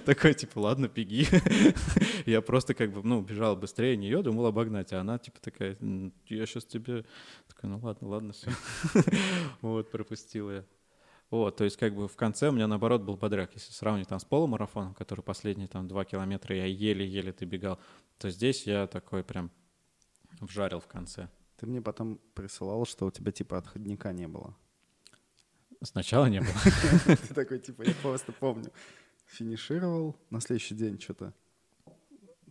Такой, 0.04 0.34
типа, 0.34 0.58
ладно, 0.58 0.86
беги. 0.86 1.26
Я 2.26 2.42
просто 2.42 2.74
как 2.74 2.92
бы, 2.92 3.02
ну, 3.02 3.22
бежал 3.22 3.56
быстрее 3.56 3.96
нее, 3.96 4.22
думал 4.22 4.44
обогнать, 4.44 4.92
а 4.92 5.00
она, 5.00 5.18
типа, 5.18 5.40
такая, 5.40 5.78
я 6.26 6.46
сейчас 6.46 6.66
тебе... 6.66 7.06
Такой, 7.48 7.70
ну 7.70 7.78
ладно, 7.78 8.08
ладно, 8.08 8.32
все. 8.34 8.50
Вот, 9.62 9.90
пропустил 9.90 10.50
я. 10.50 10.64
Вот, 11.30 11.56
то 11.56 11.64
есть 11.64 11.78
как 11.78 11.94
бы 11.94 12.06
в 12.06 12.16
конце 12.16 12.50
у 12.50 12.52
меня 12.52 12.66
наоборот 12.66 13.00
был 13.00 13.16
бодряк. 13.16 13.54
Если 13.54 13.72
сравнить 13.72 14.08
там 14.08 14.20
с 14.20 14.24
полумарафоном, 14.26 14.92
который 14.92 15.22
последние 15.22 15.68
там 15.68 15.88
два 15.88 16.04
километра 16.04 16.54
я 16.54 16.66
еле-еле 16.66 17.32
ты 17.32 17.46
бегал, 17.46 17.78
то 18.18 18.28
здесь 18.28 18.66
я 18.66 18.86
такой 18.86 19.24
прям 19.24 19.50
вжарил 20.40 20.80
в 20.80 20.86
конце. 20.86 21.30
Ты 21.56 21.66
мне 21.66 21.80
потом 21.80 22.20
присылал, 22.34 22.84
что 22.84 23.06
у 23.06 23.10
тебя 23.10 23.32
типа 23.32 23.56
отходника 23.56 24.12
не 24.12 24.28
было. 24.28 24.54
Сначала 25.82 26.26
не 26.26 26.40
было. 26.40 26.54
Ты 27.16 27.34
такой, 27.34 27.58
типа, 27.58 27.82
я 27.82 27.94
просто 28.02 28.32
помню. 28.32 28.70
Финишировал, 29.26 30.16
на 30.30 30.40
следующий 30.40 30.74
день 30.74 31.00
что-то 31.00 31.32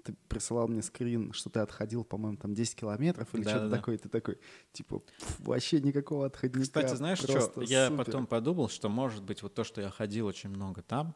ты 0.02 0.14
присылал 0.28 0.68
мне 0.68 0.82
скрин, 0.82 1.32
что 1.34 1.50
ты 1.50 1.60
отходил, 1.60 2.04
по-моему, 2.04 2.38
там 2.38 2.54
10 2.54 2.76
километров 2.76 3.34
или 3.34 3.44
да, 3.44 3.50
что-то 3.52 3.70
да. 3.70 3.78
такое, 3.78 3.98
ты 3.98 4.10
такой, 4.10 4.40
типа, 4.74 5.04
вообще 5.40 5.80
никакого 5.80 6.26
отходника. 6.26 6.64
Кстати, 6.64 6.96
знаешь 6.96 7.20
что, 7.20 7.62
я 7.62 7.92
потом 7.92 8.26
подумал, 8.26 8.70
что, 8.70 8.90
может 8.90 9.24
быть, 9.24 9.44
вот 9.44 9.54
то, 9.54 9.64
что 9.64 9.82
я 9.82 9.90
ходил 9.90 10.26
очень 10.26 10.50
много 10.50 10.82
там, 10.82 11.16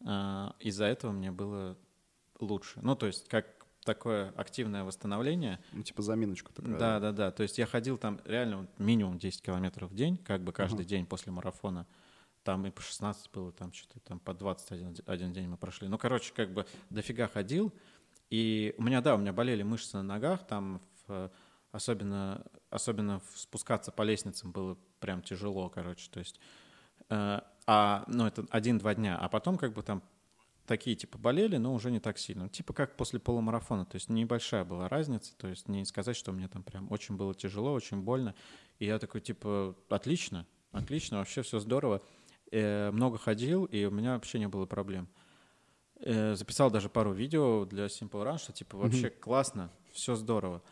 э, 0.00 0.48
из-за 0.60 0.86
этого 0.86 1.12
мне 1.12 1.30
было 1.30 1.78
лучше. 2.40 2.80
Ну, 2.82 2.96
то 2.96 3.06
есть, 3.06 3.28
как 3.28 3.46
такое 3.86 4.34
активное 4.36 4.84
восстановление. 4.84 5.58
Ну, 5.72 5.82
типа 5.82 6.02
заминочку 6.02 6.52
такая. 6.52 6.76
Да, 6.76 7.00
да, 7.00 7.12
да. 7.12 7.30
То 7.30 7.42
есть 7.42 7.56
я 7.56 7.64
ходил 7.64 7.96
там 7.96 8.20
реально 8.26 8.66
минимум 8.76 9.18
10 9.18 9.40
километров 9.40 9.90
в 9.90 9.94
день, 9.94 10.18
как 10.18 10.42
бы 10.42 10.52
каждый 10.52 10.84
uh-huh. 10.84 10.88
день 10.88 11.06
после 11.06 11.32
марафона. 11.32 11.86
Там 12.42 12.66
и 12.66 12.70
по 12.70 12.82
16 12.82 13.30
было, 13.32 13.50
там 13.52 13.72
что-то 13.72 13.98
там 14.00 14.20
по 14.20 14.34
21 14.34 14.96
один 15.06 15.32
день 15.32 15.48
мы 15.48 15.56
прошли. 15.56 15.88
Ну, 15.88 15.96
короче, 15.96 16.32
как 16.34 16.52
бы 16.52 16.66
дофига 16.90 17.28
ходил. 17.28 17.72
И 18.28 18.74
у 18.76 18.82
меня, 18.82 19.00
да, 19.00 19.14
у 19.14 19.18
меня 19.18 19.32
болели 19.32 19.62
мышцы 19.62 19.96
на 19.96 20.02
ногах, 20.02 20.46
там 20.46 20.80
в, 21.06 21.30
особенно, 21.70 22.44
особенно 22.70 23.20
спускаться 23.34 23.92
по 23.92 24.02
лестницам 24.02 24.50
было 24.50 24.76
прям 24.98 25.22
тяжело, 25.22 25.68
короче, 25.68 26.10
то 26.10 26.18
есть, 26.18 26.40
э, 27.10 27.40
а, 27.66 28.04
ну, 28.08 28.26
это 28.26 28.44
один-два 28.50 28.94
дня, 28.94 29.16
а 29.16 29.28
потом 29.28 29.56
как 29.58 29.72
бы 29.72 29.82
там 29.82 30.02
такие 30.66 30.96
типа 30.96 31.18
болели, 31.18 31.56
но 31.56 31.72
уже 31.74 31.90
не 31.90 32.00
так 32.00 32.18
сильно. 32.18 32.48
Типа 32.48 32.72
как 32.72 32.96
после 32.96 33.18
полумарафона, 33.18 33.84
то 33.84 33.96
есть 33.96 34.08
небольшая 34.08 34.64
была 34.64 34.88
разница, 34.88 35.36
то 35.36 35.48
есть 35.48 35.68
не 35.68 35.84
сказать, 35.84 36.16
что 36.16 36.32
мне 36.32 36.48
там 36.48 36.62
прям 36.62 36.90
очень 36.90 37.16
было 37.16 37.34
тяжело, 37.34 37.72
очень 37.72 38.02
больно. 38.02 38.34
И 38.78 38.86
я 38.86 38.98
такой 38.98 39.20
типа 39.20 39.74
отлично, 39.88 40.46
отлично, 40.72 41.18
вообще 41.18 41.42
все 41.42 41.58
здорово. 41.60 42.02
Э, 42.52 42.90
много 42.90 43.18
ходил, 43.18 43.64
и 43.64 43.84
у 43.84 43.90
меня 43.90 44.14
вообще 44.14 44.38
не 44.38 44.48
было 44.48 44.66
проблем. 44.66 45.08
Э, 46.00 46.34
записал 46.34 46.70
даже 46.70 46.88
пару 46.88 47.12
видео 47.12 47.64
для 47.64 47.86
Simple 47.86 48.24
Run, 48.24 48.38
что 48.38 48.52
типа 48.52 48.76
вообще 48.76 49.08
mm-hmm. 49.08 49.20
классно, 49.20 49.70
все 49.92 50.14
здорово. 50.14 50.62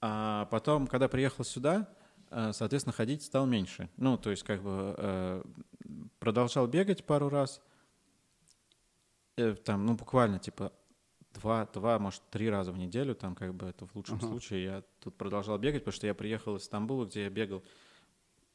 А 0.00 0.46
потом, 0.46 0.86
когда 0.86 1.08
приехал 1.08 1.44
сюда, 1.44 1.88
э, 2.30 2.52
соответственно, 2.52 2.92
ходить 2.92 3.22
стал 3.24 3.46
меньше. 3.46 3.90
Ну, 3.96 4.16
то 4.16 4.30
есть 4.30 4.44
как 4.44 4.62
бы 4.62 4.94
э, 4.96 5.42
продолжал 6.20 6.66
бегать 6.68 7.04
пару 7.04 7.28
раз, 7.28 7.60
там, 9.64 9.86
ну, 9.86 9.94
буквально, 9.94 10.38
типа, 10.38 10.72
два, 11.34 11.66
два, 11.66 11.98
может, 11.98 12.22
три 12.30 12.50
раза 12.50 12.72
в 12.72 12.78
неделю, 12.78 13.14
там, 13.14 13.34
как 13.34 13.54
бы, 13.54 13.66
это 13.66 13.86
в 13.86 13.94
лучшем 13.94 14.18
uh-huh. 14.18 14.28
случае. 14.28 14.64
Я 14.64 14.84
тут 15.00 15.16
продолжал 15.16 15.58
бегать, 15.58 15.82
потому 15.82 15.96
что 15.96 16.06
я 16.06 16.14
приехал 16.14 16.56
из 16.56 16.64
Стамбула, 16.64 17.06
где 17.06 17.24
я 17.24 17.30
бегал 17.30 17.62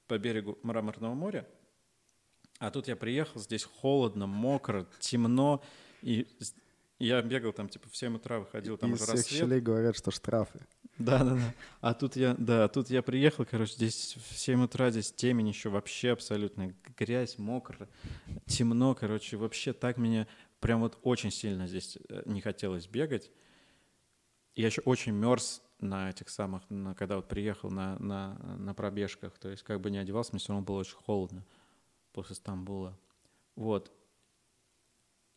по 0.07 0.17
берегу 0.17 0.59
Мраморного 0.63 1.13
моря, 1.13 1.47
а 2.59 2.71
тут 2.71 2.88
я 2.88 2.95
приехал, 2.95 3.39
здесь 3.39 3.63
холодно, 3.63 4.27
мокро, 4.27 4.88
темно, 4.99 5.63
и 6.01 6.27
я 6.99 7.21
бегал 7.21 7.51
там, 7.51 7.67
типа, 7.67 7.89
в 7.89 7.97
7 7.97 8.15
утра 8.15 8.39
выходил, 8.39 8.77
там 8.77 8.93
Из 8.93 9.01
уже 9.01 9.11
рассвет. 9.11 9.39
щелей 9.39 9.59
говорят, 9.59 9.97
что 9.97 10.11
штрафы. 10.11 10.59
Да, 10.99 11.23
да, 11.23 11.36
да. 11.36 11.53
А 11.81 11.93
тут 11.93 12.15
я, 12.15 12.36
да, 12.38 12.67
тут 12.67 12.89
я 12.89 13.01
приехал, 13.01 13.45
короче, 13.45 13.73
здесь 13.73 14.15
в 14.29 14.38
7 14.38 14.63
утра, 14.63 14.91
здесь 14.91 15.11
темень 15.11 15.49
еще 15.49 15.69
вообще 15.69 16.11
абсолютно, 16.11 16.73
грязь, 16.97 17.38
мокро, 17.38 17.89
темно, 18.45 18.93
короче, 18.95 19.38
вообще 19.38 19.73
так 19.73 19.97
меня 19.97 20.27
прям 20.64 20.80
вот 20.80 20.97
очень 21.03 21.30
сильно 21.30 21.68
здесь 21.68 21.97
э, 22.07 22.24
не 22.26 22.39
хотелось 22.39 22.88
бегать. 22.88 23.30
Я 24.55 24.68
еще 24.68 24.82
очень 24.86 25.11
мерз 25.11 25.61
на 25.80 26.09
этих 26.09 26.30
самых, 26.30 26.64
на, 26.70 26.95
когда 26.95 27.18
вот 27.18 27.28
приехал 27.28 27.70
на, 27.70 27.99
на, 27.99 28.36
на 28.57 28.74
пробежках, 28.74 29.38
то 29.38 29.49
есть 29.49 29.64
как 29.64 29.82
бы 29.82 29.91
не 29.91 29.97
одевался, 29.97 30.32
мне 30.32 30.39
все 30.39 30.53
равно 30.53 30.66
было 30.66 30.80
очень 30.80 30.95
холодно 30.95 31.43
после 32.14 32.36
Стамбула. 32.36 32.97
Вот. 33.55 33.91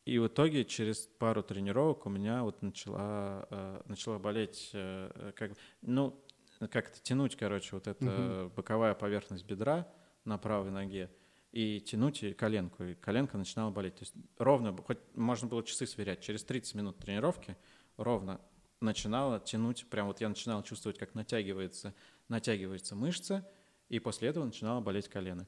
И 0.04 0.18
в 0.20 0.28
итоге 0.28 0.64
через 0.64 1.08
пару 1.18 1.42
тренировок 1.42 2.06
у 2.06 2.08
меня 2.08 2.44
вот 2.44 2.62
начала, 2.62 3.48
э, 3.50 3.82
начала 3.86 4.20
болеть, 4.20 4.70
э, 4.74 5.32
как, 5.34 5.52
ну, 5.82 6.22
как-то 6.70 7.02
тянуть, 7.02 7.34
короче, 7.34 7.74
вот 7.74 7.88
эта 7.88 8.04
uh-huh. 8.04 8.54
боковая 8.54 8.94
поверхность 8.94 9.44
бедра 9.44 9.92
на 10.24 10.38
правой 10.38 10.70
ноге 10.70 11.10
и 11.56 11.80
тянуть 11.80 12.22
коленку, 12.36 12.84
и 12.84 12.94
коленка 12.94 13.38
начинала 13.38 13.70
болеть. 13.70 13.94
То 13.94 14.02
есть 14.02 14.14
ровно, 14.36 14.76
хоть 14.76 14.98
можно 15.14 15.48
было 15.48 15.64
часы 15.64 15.86
сверять, 15.86 16.20
через 16.20 16.44
30 16.44 16.74
минут 16.74 16.98
тренировки 16.98 17.56
ровно 17.96 18.42
начинала 18.82 19.40
тянуть, 19.40 19.86
прям 19.88 20.08
вот 20.08 20.20
я 20.20 20.28
начинал 20.28 20.62
чувствовать, 20.62 20.98
как 20.98 21.14
натягивается, 21.14 21.94
натягивается 22.28 22.94
мышца, 22.94 23.48
и 23.88 23.98
после 24.00 24.28
этого 24.28 24.44
начинала 24.44 24.82
болеть 24.82 25.08
колено. 25.08 25.46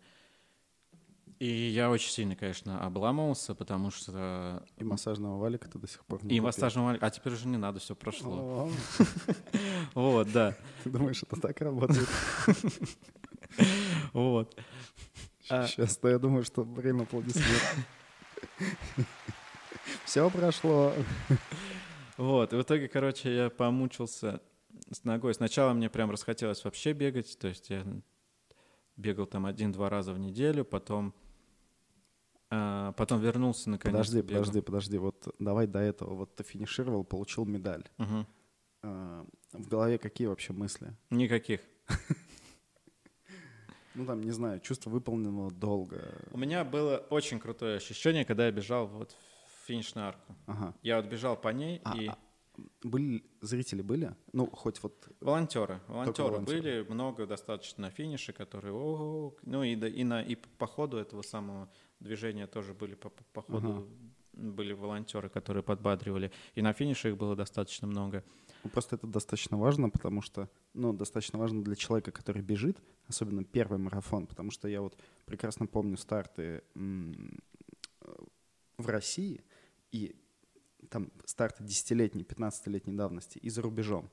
И 1.40 1.46
я 1.46 1.90
очень 1.90 2.10
сильно, 2.10 2.34
конечно, 2.36 2.82
обламывался, 2.82 3.54
потому 3.54 3.90
что... 3.90 4.64
И 4.78 4.84
массажного 4.84 5.38
валика 5.38 5.68
ты 5.68 5.78
до 5.78 5.86
сих 5.86 6.06
пор 6.06 6.24
не 6.24 6.28
И 6.28 6.30
купил. 6.30 6.44
массажного 6.44 6.86
валика... 6.86 7.04
А 7.06 7.10
теперь 7.10 7.34
уже 7.34 7.46
не 7.48 7.58
надо, 7.58 7.80
все 7.80 7.94
прошло. 7.94 8.70
Вот, 9.94 10.32
да. 10.32 10.56
Ты 10.84 10.90
думаешь, 10.90 11.22
это 11.22 11.38
так 11.38 11.60
работает? 11.60 12.08
Вот. 14.12 14.58
А- 15.50 15.66
Сейчас-то 15.66 16.08
я 16.08 16.18
думаю, 16.18 16.44
что 16.44 16.62
время 16.62 17.02
аплодисментов. 17.02 17.86
Все 20.04 20.28
прошло. 20.30 20.92
Вот, 22.16 22.52
и 22.52 22.56
в 22.56 22.62
итоге, 22.62 22.88
короче, 22.88 23.34
я 23.34 23.50
помучился 23.50 24.40
с 24.90 25.04
ногой. 25.04 25.34
Сначала 25.34 25.72
мне 25.72 25.88
прям 25.88 26.10
расхотелось 26.10 26.64
вообще 26.64 26.92
бегать, 26.92 27.38
то 27.38 27.48
есть 27.48 27.70
я 27.70 27.84
бегал 28.96 29.26
там 29.26 29.46
один-два 29.46 29.88
раза 29.88 30.12
в 30.12 30.18
неделю, 30.18 30.64
потом, 30.64 31.14
а, 32.50 32.92
потом 32.92 33.20
вернулся 33.20 33.70
наконец. 33.70 33.94
Подожди, 34.08 34.22
подожди, 34.22 34.60
подожди. 34.60 34.98
Вот 34.98 35.34
давай 35.38 35.66
до 35.66 35.78
этого. 35.78 36.14
Вот 36.14 36.34
ты 36.34 36.42
финишировал, 36.42 37.04
получил 37.04 37.44
медаль. 37.44 37.84
А, 38.82 39.24
В 39.52 39.68
голове 39.68 39.98
какие 39.98 40.26
вообще 40.28 40.52
мысли? 40.52 40.92
Никаких. 41.10 41.60
Ну 43.94 44.06
там, 44.06 44.22
не 44.22 44.30
знаю, 44.30 44.60
чувство 44.60 44.90
выполненного 44.90 45.50
долга. 45.50 46.14
У 46.30 46.38
меня 46.38 46.64
было 46.64 46.98
очень 47.10 47.38
крутое 47.40 47.76
ощущение, 47.76 48.24
когда 48.24 48.46
я 48.46 48.52
бежал 48.52 48.86
вот 48.86 49.12
в 49.12 49.66
финишную 49.66 50.08
арку. 50.08 50.34
Ага. 50.46 50.74
Я 50.82 51.00
вот 51.00 51.10
бежал 51.10 51.36
по 51.36 51.48
ней, 51.48 51.80
А, 51.84 51.96
и 51.96 52.06
а, 52.08 52.16
Были 52.82 53.24
зрители 53.40 53.82
были? 53.82 54.14
Ну, 54.32 54.46
хоть 54.50 54.82
вот 54.82 55.08
волонтеры, 55.20 55.80
волонтеры 55.88 56.28
волонтеры. 56.30 56.60
были, 56.60 56.92
много 56.92 57.26
достаточно 57.26 57.82
на 57.82 57.90
финише, 57.90 58.32
которые, 58.32 58.72
ого, 58.72 59.36
ну 59.42 59.62
и, 59.62 59.74
и, 59.74 60.04
на, 60.04 60.22
и 60.22 60.34
по 60.34 60.66
ходу 60.66 60.96
этого 60.98 61.22
самого 61.22 61.68
движения 62.00 62.46
тоже 62.46 62.74
были 62.74 62.94
по, 62.94 63.10
по- 63.10 63.24
по 63.32 63.42
ходу 63.42 63.68
Ага. 63.68 63.86
были 64.32 64.72
волонтеры, 64.72 65.28
которые 65.28 65.62
подбадривали, 65.62 66.30
и 66.54 66.62
на 66.62 66.72
финише 66.72 67.08
их 67.10 67.16
было 67.16 67.34
достаточно 67.36 67.86
много. 67.88 68.22
Ну, 68.64 68.70
Просто 68.70 68.96
это 68.96 69.06
достаточно 69.06 69.56
важно, 69.56 69.88
потому 69.90 70.20
что, 70.22 70.48
ну, 70.74 70.92
достаточно 70.92 71.38
важно 71.38 71.62
для 71.62 71.76
человека, 71.76 72.10
который 72.10 72.42
бежит, 72.42 72.76
особенно 73.08 73.44
первый 73.44 73.78
марафон, 73.78 74.26
потому 74.26 74.50
что 74.50 74.68
я 74.68 74.80
вот 74.80 74.98
прекрасно 75.24 75.66
помню 75.66 75.96
старты 75.96 76.62
в 76.74 78.86
России 78.86 79.42
и 79.92 80.16
там 80.90 81.10
старты 81.24 81.64
10-летней, 81.64 82.22
15-летней 82.22 82.94
давности 82.94 83.38
и 83.38 83.50
за 83.50 83.62
рубежом. 83.62 84.10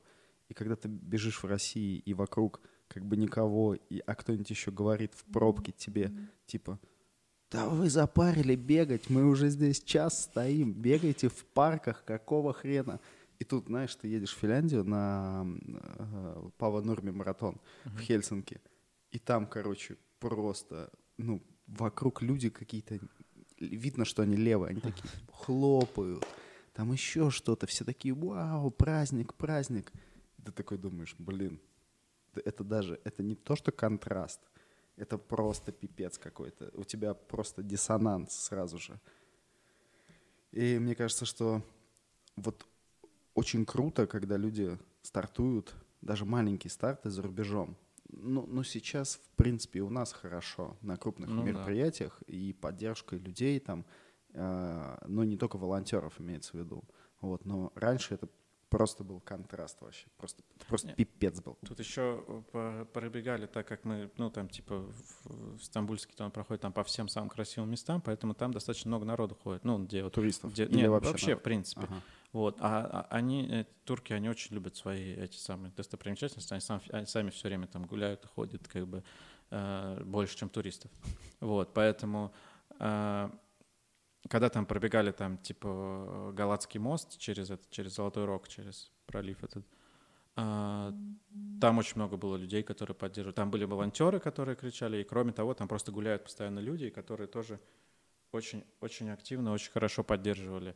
И 0.50 0.54
когда 0.54 0.76
ты 0.76 0.88
бежишь 0.88 1.42
в 1.42 1.48
России 1.48 1.98
и 1.98 2.14
вокруг 2.14 2.62
как 2.88 3.06
бы 3.06 3.18
никого, 3.18 3.76
и, 3.76 4.00
а 4.00 4.16
кто-нибудь 4.16 4.50
еще 4.50 4.72
говорит 4.72 5.14
в 5.16 5.24
пробке 5.26 5.72
тебе, 5.72 6.12
типа, 6.46 6.80
да 7.52 7.70
вы 7.70 7.90
запарили 7.90 8.56
бегать, 8.56 9.10
мы 9.10 9.26
уже 9.26 9.50
здесь 9.50 9.82
час 9.82 10.24
стоим, 10.24 10.74
бегайте 10.74 11.30
в 11.30 11.46
парках, 11.46 12.04
какого 12.04 12.54
хрена? 12.54 13.00
И 13.40 13.44
тут, 13.44 13.68
знаешь, 13.68 13.96
ты 13.96 14.08
едешь 14.08 14.34
в 14.34 14.38
Финляндию 14.38 14.84
на 14.84 15.46
э, 15.68 16.50
Пава 16.58 16.82
Нурми 16.82 17.12
маратон 17.12 17.60
в 17.84 18.00
Хельсинки, 18.00 18.62
и 19.16 19.20
там, 19.20 19.48
короче, 19.48 19.96
просто, 20.20 20.92
ну, 21.16 21.42
вокруг 21.68 22.22
люди 22.22 22.50
какие-то, 22.50 23.00
видно, 23.58 24.04
что 24.04 24.24
они 24.24 24.36
левые, 24.36 24.72
они 24.72 24.82
такие 24.82 25.10
хлопают, 25.32 26.28
там 26.74 26.92
еще 26.92 27.30
что-то, 27.30 27.66
все 27.66 27.86
такие, 27.86 28.14
вау, 28.14 28.72
праздник, 28.72 29.34
праздник. 29.36 29.94
И 30.38 30.42
ты 30.42 30.52
такой 30.52 30.78
думаешь, 30.78 31.16
блин, 31.18 31.62
это 32.34 32.66
даже, 32.66 33.00
это 33.06 33.24
не 33.24 33.36
то, 33.36 33.56
что 33.56 33.72
контраст, 33.72 34.42
это 34.98 35.18
просто 35.18 35.72
пипец 35.72 36.18
какой-то. 36.18 36.72
У 36.74 36.84
тебя 36.84 37.14
просто 37.14 37.64
диссонанс 37.64 38.34
сразу 38.34 38.80
же. 38.80 39.00
И 40.52 40.78
мне 40.78 40.94
кажется, 40.94 41.24
что 41.24 41.62
вот 42.36 42.68
очень 43.34 43.66
круто, 43.66 44.08
когда 44.08 44.36
люди 44.36 44.78
стартуют, 45.04 45.74
даже 46.02 46.26
маленькие 46.26 46.70
старты 46.70 47.10
за 47.10 47.22
рубежом. 47.22 47.78
Ну, 48.18 48.46
ну 48.48 48.64
сейчас, 48.64 49.16
в 49.16 49.36
принципе, 49.36 49.82
у 49.82 49.90
нас 49.90 50.14
хорошо 50.14 50.78
на 50.82 50.98
крупных 50.98 51.30
Ну 51.30 51.44
да. 51.44 51.52
мероприятиях 51.52 52.22
и 52.28 52.54
поддержкой 52.54 53.20
людей 53.20 53.60
там, 53.60 53.86
э, 54.34 54.98
но 55.08 55.24
не 55.24 55.38
только 55.38 55.58
волонтеров 55.58 56.20
имеется 56.20 56.52
в 56.52 56.60
виду. 56.60 56.84
Вот, 57.22 57.46
но 57.46 57.72
раньше 57.76 58.14
это 58.16 58.28
просто 58.70 59.04
был 59.04 59.22
контраст 59.22 59.80
вообще, 59.82 60.08
просто, 60.18 60.44
просто 60.68 60.88
Не. 60.90 60.96
пипец 60.96 61.40
был. 61.42 61.58
Тут 61.66 61.80
еще 61.80 62.44
по- 62.52 62.86
пробегали, 62.94 63.46
так 63.46 63.68
как 63.68 63.86
мы, 63.86 64.12
ну, 64.18 64.30
там, 64.30 64.50
типа, 64.50 64.80
в, 65.24 65.58
в 65.58 65.64
Стамбульский 65.64 66.14
там 66.16 66.30
проходит 66.32 66.62
там 66.62 66.74
по 66.74 66.84
всем 66.84 67.08
самым 67.08 67.30
красивым 67.30 67.72
местам, 67.72 68.02
поэтому 68.02 68.34
там 68.34 68.52
достаточно 68.52 68.90
много 68.90 69.06
народу 69.06 69.36
ходит. 69.36 69.64
Ну, 69.64 69.84
где 69.84 70.04
вот... 70.04 70.14
Туристов. 70.14 70.52
Где, 70.52 70.66
Или 70.66 70.78
нет, 70.78 70.90
вообще 70.90 71.12
вообще, 71.12 71.28
народ? 71.28 71.40
в 71.40 71.44
принципе. 71.44 71.82
Ага. 71.84 72.02
Вот. 72.36 72.58
А, 72.60 73.08
а 73.10 73.16
они, 73.16 73.48
э, 73.50 73.64
турки, 73.86 74.12
они 74.12 74.28
очень 74.28 74.56
любят 74.56 74.76
свои 74.76 75.14
эти 75.14 75.38
самые 75.38 75.72
достопримечательности. 75.72 76.52
Они, 76.52 76.60
сам- 76.60 76.82
они 76.92 77.06
сами 77.06 77.30
все 77.30 77.48
время 77.48 77.66
там 77.66 77.86
гуляют 77.86 78.26
ходят, 78.26 78.68
как 78.68 78.86
бы, 78.88 79.04
э, 79.52 80.04
больше, 80.04 80.36
чем 80.36 80.50
туристов. 80.50 80.92
Вот. 81.40 81.74
Поэтому, 81.74 82.34
э, 82.78 83.30
когда 84.28 84.50
там 84.50 84.66
пробегали 84.66 85.12
там, 85.12 85.38
типа, 85.38 86.34
Галатский 86.36 86.78
мост 86.78 87.18
через 87.20 87.52
этот, 87.52 87.70
через 87.70 87.96
Золотой 87.96 88.26
Рог, 88.26 88.50
через 88.50 88.92
пролив 89.06 89.42
этот, 89.42 89.66
а, 90.36 90.94
там 91.62 91.78
очень 91.78 91.96
много 91.96 92.18
было 92.18 92.36
людей, 92.36 92.64
которые 92.64 92.96
поддерживали. 92.96 93.34
Там 93.36 93.50
были 93.50 93.64
волонтеры, 93.64 94.20
которые 94.20 94.58
кричали, 94.58 94.98
и 94.98 95.04
кроме 95.06 95.32
того, 95.32 95.54
там 95.54 95.70
просто 95.70 95.94
гуляют 95.94 96.26
постоянно 96.26 96.60
люди, 96.60 96.90
которые 96.90 97.28
тоже 97.28 97.62
очень, 98.34 98.64
очень 98.82 99.10
активно, 99.10 99.54
очень 99.54 99.72
хорошо 99.72 100.04
поддерживали. 100.04 100.76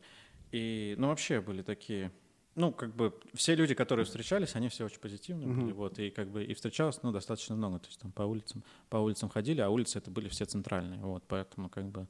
И, 0.52 0.94
ну, 0.98 1.08
вообще 1.08 1.40
были 1.40 1.62
такие, 1.62 2.10
ну, 2.54 2.72
как 2.72 2.94
бы 2.94 3.14
все 3.34 3.54
люди, 3.54 3.74
которые 3.74 4.04
встречались, 4.04 4.56
они 4.56 4.68
все 4.68 4.84
очень 4.84 5.00
позитивные 5.00 5.48
Мгм. 5.48 5.60
были, 5.60 5.72
вот, 5.72 5.98
и 5.98 6.10
как 6.10 6.28
бы 6.28 6.44
и 6.44 6.54
встречалось, 6.54 7.02
ну, 7.02 7.12
достаточно 7.12 7.54
много, 7.56 7.78
то 7.78 7.86
есть 7.86 8.00
там 8.00 8.12
по 8.12 8.22
улицам, 8.22 8.64
по 8.88 8.96
улицам 8.96 9.28
ходили, 9.28 9.60
а 9.60 9.70
улицы 9.70 9.98
это 9.98 10.10
были 10.10 10.28
все 10.28 10.44
центральные, 10.44 11.00
вот, 11.00 11.22
поэтому 11.28 11.68
как 11.68 11.88
бы 11.88 12.08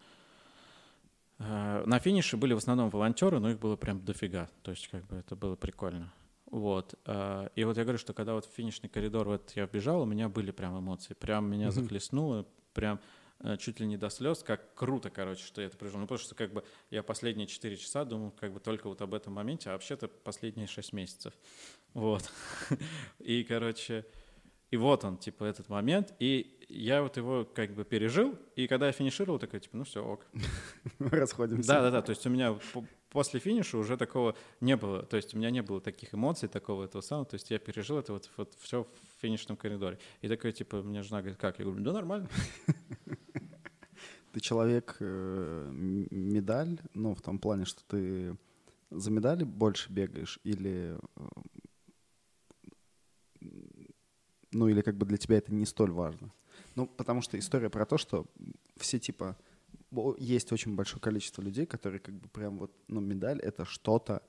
э, 1.39 1.83
на 1.87 1.99
финише 1.99 2.37
были 2.37 2.55
в 2.55 2.59
основном 2.59 2.91
волонтеры, 2.91 3.41
но 3.41 3.51
их 3.51 3.59
было 3.59 3.77
прям 3.77 4.05
дофига, 4.05 4.49
то 4.63 4.71
есть 4.71 4.89
как 4.89 5.07
бы 5.07 5.17
это 5.17 5.37
было 5.37 5.57
прикольно. 5.57 6.13
Вот. 6.51 6.95
э, 7.07 7.49
И 7.55 7.65
вот 7.65 7.77
я 7.77 7.85
говорю, 7.85 7.99
что 7.99 8.13
когда 8.13 8.35
вот 8.35 8.45
в 8.45 8.53
финишный 8.53 8.89
коридор 8.89 9.29
вот 9.29 9.53
я 9.55 9.67
вбежал, 9.67 10.03
у 10.03 10.05
меня 10.05 10.29
были 10.29 10.51
прям 10.51 10.79
эмоции. 10.79 11.15
Прям 11.15 11.49
меня 11.49 11.67
Мгм. 11.67 11.73
захлестнуло, 11.75 12.47
прям 12.75 12.99
чуть 13.59 13.81
ли 13.81 13.87
не 13.87 13.97
до 13.97 14.11
слез, 14.11 14.43
как 14.43 14.75
круто, 14.75 15.11
короче, 15.11 15.45
что 15.45 15.61
я 15.61 15.69
это 15.69 15.77
прожил. 15.77 15.99
Ну, 15.99 16.07
потому 16.07 16.19
что 16.19 16.35
как 16.35 16.53
бы 16.53 16.65
я 16.91 17.03
последние 17.03 17.47
4 17.47 17.77
часа 17.77 18.05
думал 18.05 18.33
как 18.33 18.53
бы 18.53 18.61
только 18.61 18.89
вот 18.89 19.01
об 19.03 19.15
этом 19.15 19.35
моменте, 19.35 19.71
а 19.71 19.73
вообще-то 19.73 20.09
последние 20.09 20.67
6 20.67 20.93
месяцев. 20.93 21.33
Вот. 21.95 22.31
И, 23.19 23.43
короче, 23.45 24.05
и 24.71 24.77
вот 24.77 25.05
он, 25.05 25.19
типа, 25.19 25.45
этот 25.45 25.69
момент. 25.69 26.15
И 26.21 26.60
я 26.71 27.03
вот 27.03 27.17
его 27.17 27.45
как 27.45 27.75
бы 27.75 27.85
пережил, 27.85 28.39
и 28.57 28.67
когда 28.67 28.87
я 28.87 28.93
финишировал, 28.93 29.39
такой, 29.39 29.61
типа, 29.61 29.77
ну 29.77 29.85
все, 29.85 30.05
ок. 30.05 30.27
Расходимся. 30.99 31.69
Да, 31.69 31.83
да, 31.83 31.91
да. 31.91 32.03
То 32.03 32.11
есть 32.11 32.27
у 32.27 32.31
меня 32.31 32.55
по- 32.73 32.85
после 33.11 33.41
финиша 33.41 33.77
уже 33.79 33.97
такого 33.97 34.37
не 34.61 34.77
было. 34.77 35.03
То 35.03 35.17
есть 35.17 35.35
у 35.35 35.39
меня 35.39 35.51
не 35.51 35.63
было 35.63 35.81
таких 35.81 36.15
эмоций, 36.15 36.49
такого 36.49 36.85
этого 36.85 37.03
самого. 37.03 37.27
То 37.27 37.35
есть 37.35 37.51
я 37.51 37.59
пережил 37.59 37.99
это 37.99 38.13
вот, 38.13 38.31
вот 38.37 38.55
все 38.61 38.85
в 38.85 39.21
финишном 39.23 39.57
коридоре. 39.57 39.99
И 40.23 40.29
такой, 40.29 40.53
типа, 40.53 40.83
мне 40.83 41.03
жена 41.03 41.21
говорит, 41.21 41.39
как? 41.39 41.59
Я 41.59 41.65
говорю, 41.65 41.83
да 41.85 41.93
нормально. 41.93 42.29
Ты 44.33 44.39
человек 44.39 44.97
э, 45.01 45.69
медаль, 45.73 46.79
ну, 46.95 47.15
в 47.17 47.21
том 47.21 47.41
плане, 47.41 47.65
что 47.65 47.83
ты 47.89 48.37
за 48.91 49.11
медали 49.11 49.43
больше 49.43 49.91
бегаешь 49.93 50.39
или... 50.45 50.97
э, 51.17 51.29
Ну, 54.53 54.69
или 54.69 54.83
как 54.83 54.97
бы 54.97 55.07
для 55.07 55.17
тебя 55.17 55.39
это 55.39 55.53
не 55.55 55.65
столь 55.67 55.91
важно? 55.93 56.33
Ну, 56.75 56.87
потому 56.87 57.23
что 57.23 57.39
история 57.39 57.71
про 57.71 57.87
то, 57.87 57.99
что 57.99 58.27
все 58.77 58.99
типа... 58.99 59.37
Есть 60.19 60.53
очень 60.53 60.77
большое 60.77 61.01
количество 61.01 61.43
людей, 61.43 61.67
которые 61.67 61.99
как 62.01 62.15
бы 62.15 62.29
прям 62.29 62.59
вот, 62.59 62.73
ну, 62.87 63.01
медаль— 63.01 63.41
это 63.43 63.65
что-то, 63.65 64.23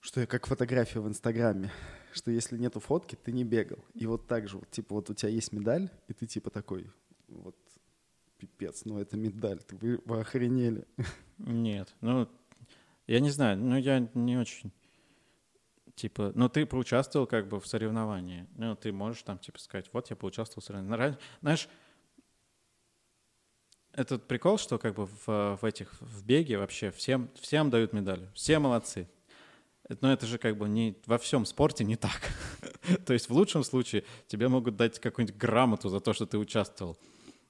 что 0.00 0.20
я 0.20 0.26
как 0.26 0.46
фотография 0.46 1.00
в 1.00 1.08
Инстаграме, 1.08 1.70
что 2.12 2.30
если 2.30 2.58
нету 2.58 2.80
фотки, 2.80 3.16
ты 3.16 3.32
не 3.32 3.44
бегал. 3.44 3.78
И 3.94 4.06
вот 4.06 4.26
так 4.26 4.48
же, 4.48 4.58
вот, 4.58 4.70
типа, 4.70 4.96
вот 4.96 5.08
у 5.10 5.14
тебя 5.14 5.30
есть 5.30 5.52
медаль, 5.52 5.90
и 6.08 6.12
ты 6.12 6.26
типа 6.26 6.50
такой, 6.50 6.90
вот, 7.28 7.56
пипец, 8.36 8.84
ну 8.84 8.98
это 8.98 9.16
медаль, 9.16 9.60
ты- 9.60 9.76
вы, 9.76 10.00
вы 10.04 10.20
охренели. 10.20 10.84
Нет, 11.38 11.94
ну, 12.00 12.28
я 13.06 13.20
не 13.20 13.30
знаю, 13.30 13.56
ну, 13.58 13.76
я 13.78 14.10
не 14.14 14.36
очень, 14.36 14.72
типа, 15.94 16.32
ну, 16.34 16.48
ты 16.48 16.66
поучаствовал 16.66 17.26
как 17.26 17.48
бы 17.48 17.60
в 17.60 17.66
соревновании, 17.66 18.46
ну, 18.56 18.74
ты 18.76 18.92
можешь 18.92 19.22
там, 19.22 19.38
типа, 19.38 19.58
сказать, 19.58 19.88
вот, 19.92 20.10
я 20.10 20.16
поучаствовал 20.16 20.62
в 20.62 20.64
соревновании. 20.64 21.16
Знаешь, 21.40 21.68
этот 23.92 24.26
прикол, 24.26 24.58
что 24.58 24.78
как 24.78 24.94
бы 24.94 25.06
в, 25.06 25.58
в 25.60 25.64
этих, 25.64 26.00
в 26.00 26.24
беге 26.24 26.58
вообще 26.58 26.90
всем, 26.90 27.28
всем 27.40 27.70
дают 27.70 27.92
медали, 27.92 28.28
все 28.34 28.58
молодцы. 28.58 29.08
Но 30.00 30.12
это 30.12 30.26
же 30.26 30.38
как 30.38 30.56
бы 30.56 30.68
не 30.68 30.96
во 31.06 31.18
всем 31.18 31.44
спорте 31.44 31.84
не 31.84 31.96
так. 31.96 32.20
То 33.06 33.12
есть 33.12 33.28
в 33.28 33.32
лучшем 33.32 33.64
случае 33.64 34.04
тебе 34.26 34.48
могут 34.48 34.76
дать 34.76 34.98
какую-нибудь 34.98 35.36
грамоту 35.36 35.88
за 35.88 36.00
то, 36.00 36.12
что 36.14 36.24
ты 36.24 36.38
участвовал. 36.38 36.96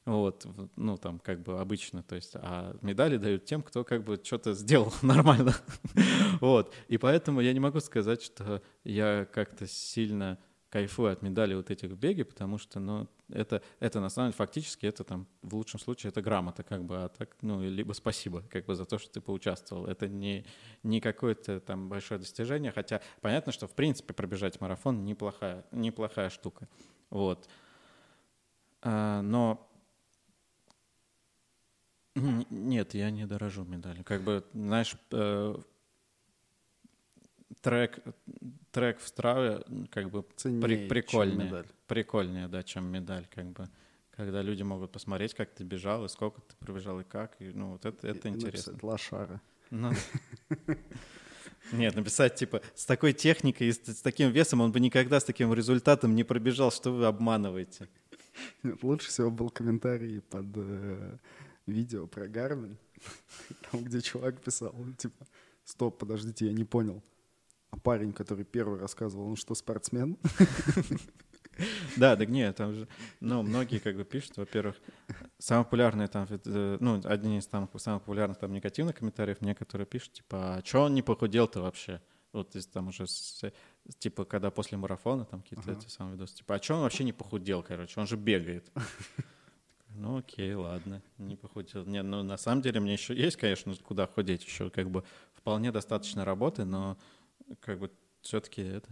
Вот, 0.04 0.44
ну, 0.74 0.96
там, 0.96 1.20
как 1.20 1.42
бы 1.42 1.60
обычно, 1.60 2.02
то 2.02 2.16
есть, 2.16 2.32
а 2.34 2.76
медали 2.82 3.18
дают 3.18 3.44
тем, 3.44 3.62
кто 3.62 3.84
как 3.84 4.02
бы 4.02 4.20
что-то 4.22 4.52
сделал 4.52 4.92
нормально. 5.02 5.54
вот, 6.40 6.74
и 6.88 6.98
поэтому 6.98 7.40
я 7.40 7.52
не 7.52 7.60
могу 7.60 7.78
сказать, 7.78 8.20
что 8.20 8.62
я 8.82 9.28
как-то 9.32 9.68
сильно 9.68 10.38
кайфую 10.70 11.12
от 11.12 11.22
медали 11.22 11.54
вот 11.54 11.70
этих 11.70 11.90
в 11.90 11.96
беге, 11.96 12.24
потому 12.24 12.58
что, 12.58 12.80
ну, 12.80 13.06
это, 13.28 13.62
это 13.78 14.00
на 14.00 14.08
самом 14.08 14.30
деле 14.30 14.38
фактически, 14.38 14.86
это 14.86 15.04
там, 15.04 15.28
в 15.42 15.54
лучшем 15.54 15.78
случае, 15.78 16.08
это 16.08 16.22
грамота, 16.22 16.62
как 16.62 16.82
бы, 16.84 17.04
а 17.04 17.08
так, 17.08 17.36
ну, 17.42 17.62
либо 17.62 17.92
спасибо, 17.92 18.42
как 18.50 18.64
бы, 18.64 18.74
за 18.74 18.86
то, 18.86 18.98
что 18.98 19.12
ты 19.12 19.20
поучаствовал. 19.20 19.86
Это 19.86 20.08
не, 20.08 20.46
не 20.82 21.00
какое-то 21.00 21.60
там 21.60 21.90
большое 21.90 22.18
достижение, 22.18 22.72
хотя 22.72 23.02
понятно, 23.20 23.52
что, 23.52 23.68
в 23.68 23.74
принципе, 23.74 24.14
пробежать 24.14 24.60
марафон 24.62 25.04
неплохая, 25.04 25.64
неплохая 25.72 26.30
штука. 26.30 26.66
Вот. 27.10 27.46
А, 28.80 29.20
но 29.20 29.68
нет, 32.14 32.94
я 32.94 33.10
не 33.10 33.26
дорожу 33.26 33.64
медалью. 33.64 34.04
Как 34.04 34.22
бы, 34.22 34.44
знаешь, 34.52 34.96
э, 35.10 35.54
трек, 37.62 37.98
трек 38.70 39.00
в 39.00 39.06
Страве 39.06 39.62
как 39.90 40.10
бы 40.10 40.22
при, 40.22 40.88
прикольнее. 40.88 41.64
Прикольнее, 41.86 42.48
да, 42.48 42.62
чем 42.62 42.86
медаль, 42.86 43.26
как 43.34 43.46
бы. 43.46 43.68
Когда 44.10 44.42
люди 44.42 44.62
могут 44.62 44.92
посмотреть, 44.92 45.34
как 45.34 45.50
ты 45.50 45.64
бежал, 45.64 46.04
и 46.04 46.08
сколько 46.08 46.42
ты 46.42 46.54
пробежал, 46.56 47.00
и 47.00 47.04
как. 47.04 47.34
И, 47.40 47.50
ну, 47.54 47.72
вот 47.72 47.86
это, 47.86 48.06
это 48.06 48.28
и 48.28 48.32
интересно. 48.32 48.72
Написать 48.72 48.82
лошара. 48.82 49.40
Ну, 49.70 49.90
нет, 51.72 51.96
написать, 51.96 52.34
типа, 52.34 52.60
с 52.74 52.84
такой 52.84 53.14
техникой 53.14 53.68
и 53.68 53.72
с, 53.72 53.78
с 53.78 54.02
таким 54.02 54.30
весом 54.30 54.60
он 54.60 54.70
бы 54.70 54.80
никогда 54.80 55.18
с 55.18 55.24
таким 55.24 55.54
результатом 55.54 56.14
не 56.14 56.24
пробежал, 56.24 56.70
что 56.70 56.92
вы 56.92 57.06
обманываете. 57.06 57.88
Нет, 58.62 58.82
лучше 58.82 59.08
всего 59.08 59.30
был 59.30 59.48
комментарий 59.48 60.20
под 60.20 60.46
э, 60.56 61.16
видео 61.66 62.06
про 62.06 62.28
Гармин, 62.28 62.78
там, 63.70 63.84
где 63.84 64.00
чувак 64.00 64.40
писал, 64.40 64.74
типа, 64.98 65.26
стоп, 65.64 65.98
подождите, 65.98 66.46
я 66.46 66.52
не 66.52 66.64
понял. 66.64 67.02
А 67.70 67.78
парень, 67.78 68.12
который 68.12 68.44
первый 68.44 68.78
рассказывал, 68.78 69.28
он 69.28 69.36
что, 69.36 69.54
спортсмен? 69.54 70.18
Да, 71.96 72.16
да 72.16 72.24
нет, 72.24 72.56
там 72.56 72.74
же, 72.74 72.88
ну, 73.20 73.42
многие 73.42 73.78
как 73.78 73.94
бы 73.96 74.04
пишут, 74.04 74.38
во-первых, 74.38 74.80
самые 75.38 75.64
популярные 75.64 76.08
там, 76.08 76.26
э, 76.30 76.76
ну, 76.80 77.00
одни 77.04 77.38
из 77.38 77.46
там, 77.46 77.68
самых 77.76 78.00
популярных 78.00 78.38
там 78.38 78.52
негативных 78.52 78.96
комментариев, 78.96 79.42
мне, 79.42 79.54
которые 79.54 79.86
пишут, 79.86 80.14
типа, 80.14 80.56
а 80.56 80.64
что 80.64 80.84
он 80.84 80.94
не 80.94 81.02
похудел-то 81.02 81.60
вообще? 81.60 82.00
Вот 82.32 82.56
из 82.56 82.66
там 82.66 82.88
уже, 82.88 83.06
с, 83.06 83.44
типа, 83.98 84.24
когда 84.24 84.50
после 84.50 84.78
марафона 84.78 85.26
там 85.26 85.42
какие-то 85.42 85.72
эти 85.72 85.88
самые 85.88 86.14
видосы, 86.14 86.36
типа, 86.36 86.54
а 86.54 86.62
что 86.62 86.74
он 86.74 86.80
вообще 86.80 87.04
не 87.04 87.12
похудел, 87.12 87.62
короче, 87.62 88.00
он 88.00 88.06
же 88.06 88.16
бегает. 88.16 88.70
Ну 89.94 90.18
окей, 90.18 90.54
ладно, 90.54 91.02
не 91.18 91.36
похудел. 91.36 91.84
Не, 91.84 92.02
ну 92.02 92.22
на 92.22 92.36
самом 92.36 92.62
деле 92.62 92.80
мне 92.80 92.94
еще 92.94 93.14
есть, 93.14 93.36
конечно, 93.36 93.74
куда 93.76 94.06
худеть. 94.06 94.44
Еще 94.44 94.70
как 94.70 94.90
бы 94.90 95.04
вполне 95.34 95.72
достаточно 95.72 96.24
работы, 96.24 96.64
но 96.64 96.96
как 97.60 97.78
бы 97.78 97.90
все-таки 98.22 98.62
это... 98.62 98.88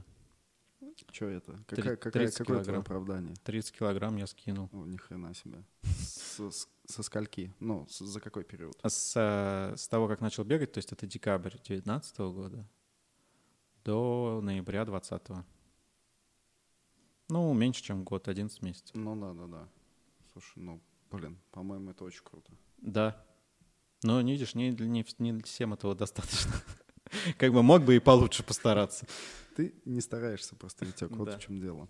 Что 1.12 1.26
это? 1.26 1.58
Какая, 1.66 1.96
какая, 1.96 2.30
какое 2.30 2.62
твое 2.62 2.80
оправдание? 2.80 3.34
30 3.44 3.78
килограмм 3.78 4.16
я 4.16 4.26
скинул. 4.26 4.68
О, 4.72 4.84
ни 4.84 4.96
хрена 4.96 5.34
себе. 5.34 5.64
С, 5.82 6.40
с, 6.50 6.68
со 6.84 7.02
скольки? 7.02 7.54
Ну, 7.58 7.86
с, 7.88 7.98
за 8.00 8.20
какой 8.20 8.44
период? 8.44 8.78
А 8.82 8.90
с, 8.90 9.16
с 9.76 9.88
того, 9.88 10.08
как 10.08 10.20
начал 10.20 10.44
бегать, 10.44 10.72
то 10.72 10.78
есть 10.78 10.92
это 10.92 11.06
декабрь 11.06 11.50
2019 11.50 12.18
года 12.18 12.68
до 13.84 14.40
ноября 14.42 14.84
2020. 14.84 15.44
Ну, 17.28 17.54
меньше, 17.54 17.82
чем 17.82 18.04
год, 18.04 18.28
11 18.28 18.60
месяцев. 18.62 18.94
Ну 18.94 19.16
да, 19.16 19.32
да, 19.32 19.46
да. 19.46 19.68
Слушай, 20.32 20.62
ну 20.62 20.80
Блин, 21.10 21.38
по-моему, 21.50 21.90
это 21.90 22.04
очень 22.04 22.22
круто. 22.22 22.52
Да. 22.78 23.24
Но, 24.02 24.20
не 24.22 24.32
видишь, 24.32 24.54
не, 24.54 24.70
не, 24.70 25.04
не 25.18 25.42
всем 25.42 25.74
этого 25.74 25.94
достаточно. 25.94 26.52
Как 27.38 27.52
бы 27.52 27.62
мог 27.62 27.82
бы 27.82 27.96
и 27.96 27.98
получше 27.98 28.42
постараться. 28.42 29.06
Ты 29.56 29.74
не 29.84 30.00
стараешься 30.00 30.54
просто, 30.54 30.84
Витек, 30.84 31.10
вот 31.10 31.34
в 31.34 31.40
чем 31.40 31.60
дело. 31.60 31.88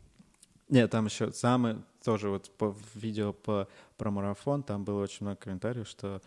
Нет, 0.68 0.90
там 0.90 1.06
еще 1.06 1.32
самый, 1.32 1.82
тоже 2.04 2.28
вот 2.28 2.50
по 2.56 2.76
видео 2.94 3.32
по, 3.32 3.68
про 3.96 4.10
марафон, 4.10 4.62
там 4.62 4.84
было 4.84 5.02
очень 5.02 5.26
много 5.26 5.36
комментариев, 5.40 5.88
что 5.88 6.22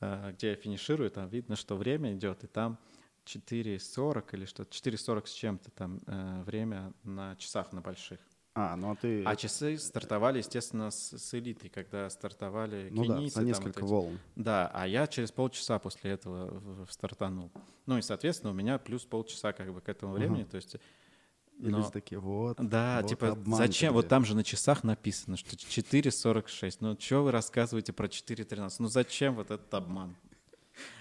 э, 0.00 0.32
где 0.32 0.50
я 0.50 0.54
финиширую, 0.54 1.10
там 1.10 1.28
видно, 1.28 1.56
что 1.56 1.76
время 1.76 2.14
идет, 2.14 2.44
и 2.44 2.46
там 2.46 2.78
4.40 3.24 4.24
или 4.32 4.44
что-то, 4.44 4.70
4.40 4.70 5.26
с 5.26 5.32
чем-то 5.32 5.70
там 5.70 6.00
э, 6.06 6.42
время 6.44 6.92
на 7.04 7.36
часах 7.36 7.72
на 7.72 7.80
больших. 7.80 8.20
А, 8.58 8.74
ну 8.74 8.92
а 8.92 8.96
ты... 8.96 9.22
А 9.24 9.36
часы 9.36 9.76
стартовали, 9.76 10.38
естественно, 10.38 10.90
с, 10.90 11.12
с 11.12 11.34
элитой, 11.34 11.68
когда 11.68 12.08
стартовали 12.08 12.88
ну 12.90 13.04
кенийцы. 13.04 13.34
да, 13.34 13.40
за 13.42 13.46
несколько 13.46 13.82
вот 13.82 13.90
волн. 13.90 14.18
Да, 14.34 14.70
а 14.72 14.86
я 14.86 15.06
через 15.06 15.30
полчаса 15.30 15.78
после 15.78 16.12
этого 16.12 16.86
стартанул. 16.88 17.50
Ну 17.84 17.98
и, 17.98 18.02
соответственно, 18.02 18.52
у 18.52 18.54
меня 18.54 18.78
плюс 18.78 19.04
полчаса 19.04 19.52
как 19.52 19.74
бы 19.74 19.82
к 19.82 19.90
этому 19.90 20.14
времени, 20.14 20.44
uh-huh. 20.44 20.50
то 20.50 20.56
есть... 20.56 20.76
И 21.58 21.68
но... 21.68 21.78
люди 21.78 21.90
такие, 21.90 22.18
вот, 22.18 22.56
Да, 22.58 23.00
вот 23.02 23.10
типа, 23.10 23.38
зачем? 23.46 23.92
Вот 23.92 24.08
там 24.08 24.24
же 24.24 24.34
на 24.34 24.42
часах 24.42 24.84
написано, 24.84 25.36
что 25.36 25.54
4.46. 25.54 26.76
Ну, 26.80 26.96
что 26.98 27.24
вы 27.24 27.32
рассказываете 27.32 27.92
про 27.92 28.06
4.13? 28.06 28.76
Ну, 28.78 28.88
зачем 28.88 29.34
вот 29.34 29.50
этот 29.50 29.72
обман? 29.74 30.16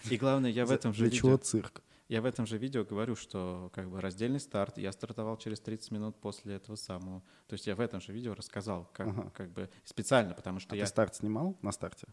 И 0.10 0.18
главное, 0.18 0.52
я 0.52 0.66
в 0.66 0.72
этом 0.72 0.94
же 0.94 1.00
Для 1.00 1.06
видео... 1.08 1.20
чего 1.20 1.38
цирк? 1.38 1.82
Я 2.08 2.22
в 2.22 2.26
этом 2.26 2.46
же 2.46 2.58
видео 2.58 2.84
говорю, 2.84 3.16
что 3.16 3.72
как 3.74 3.90
бы 3.90 4.00
раздельный 4.00 4.40
старт, 4.40 4.78
я 4.78 4.92
стартовал 4.92 5.38
через 5.38 5.60
30 5.60 5.92
минут 5.92 6.22
после 6.22 6.56
этого 6.56 6.76
самого. 6.76 7.22
То 7.48 7.54
есть 7.54 7.66
я 7.66 7.76
в 7.76 7.80
этом 7.80 8.00
же 8.00 8.14
видео 8.14 8.36
рассказал, 8.36 8.90
как, 8.94 9.08
ага. 9.08 9.32
как 9.32 9.52
бы 9.52 9.70
специально, 9.84 10.34
потому 10.34 10.60
что 10.60 10.74
а 10.74 10.78
я... 10.78 10.84
ты 10.84 10.90
старт 10.90 11.16
снимал 11.16 11.58
на 11.62 11.72
старте? 11.72 12.08